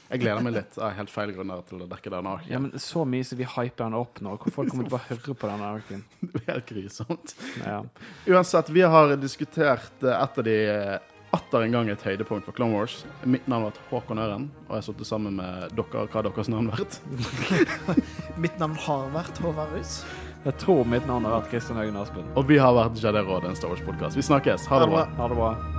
Jeg 0.08 0.20
gleder 0.20 0.42
meg 0.44 0.52
litt 0.54 0.76
av 0.78 0.92
helt 0.94 1.10
feil 1.10 1.32
grunner 1.34 1.64
til 1.66 1.80
å 1.82 1.88
dekke 1.90 2.10
den 2.12 2.26
arken. 2.30 2.48
Ja, 2.52 2.58
men 2.62 2.70
så 2.78 3.02
mye 3.04 3.24
som 3.26 3.38
vi 3.38 3.44
hyper 3.44 3.76
den 3.88 3.94
opp 3.98 4.20
nå. 4.22 4.36
Folk 4.54 4.70
kommer 4.70 4.84
til 4.86 4.92
å 4.92 4.98
bare 5.00 5.08
høre 5.16 5.34
på 5.34 5.48
den 5.50 5.64
arken. 5.66 6.04
Det 6.32 6.42
er 6.46 6.52
helt 6.52 6.66
grusomt. 6.70 7.34
Ja. 7.64 7.80
Uansett, 8.28 8.70
vi 8.70 8.82
har 8.86 9.16
diskutert 9.16 10.04
eh, 10.04 10.14
et 10.22 10.38
av 10.38 10.44
de 10.44 10.54
eh, 10.70 10.98
atter 11.36 11.66
en 11.66 11.74
gang 11.76 11.90
et 11.92 12.02
høydepunkt 12.02 12.48
for 12.48 12.56
Clone 12.56 12.76
Wars. 12.76 12.98
Mitt 13.24 13.46
navn 13.50 13.66
har 13.66 13.70
vært 13.70 13.80
Håkon 13.92 14.22
Øren, 14.22 14.48
og 14.66 14.74
jeg 14.74 14.82
har 14.82 14.86
sittet 14.88 15.10
sammen 15.10 15.38
med 15.40 15.76
dere. 15.78 16.06
Hva 16.06 16.18
har 16.18 16.28
deres 16.28 16.50
navn 16.52 16.70
vært? 16.72 17.00
mitt 18.44 18.58
navn 18.62 18.76
har 18.86 19.08
vært 19.14 19.42
Håvard 19.44 19.76
Rus. 19.76 20.00
Jeg 20.46 20.60
tror 20.62 20.84
mitt 20.86 21.08
navn 21.08 21.26
har 21.26 21.40
vært 21.40 21.50
Kristian 21.54 21.80
Høgen 21.80 21.98
Aspen. 21.98 22.28
Og 22.38 22.46
vi 22.50 22.60
har 22.62 22.76
vært 22.76 23.00
Jedi 23.02 23.24
Råd, 23.26 23.48
en 23.48 23.58
Star 23.58 23.74
Wars-podkast. 23.74 24.18
Vi 24.18 24.26
snakkes. 24.26 24.68
Ha 24.70 24.84
det 24.84 24.92
bra. 24.92 25.08
Ha 25.18 25.32
det 25.32 25.40
bra. 25.40 25.75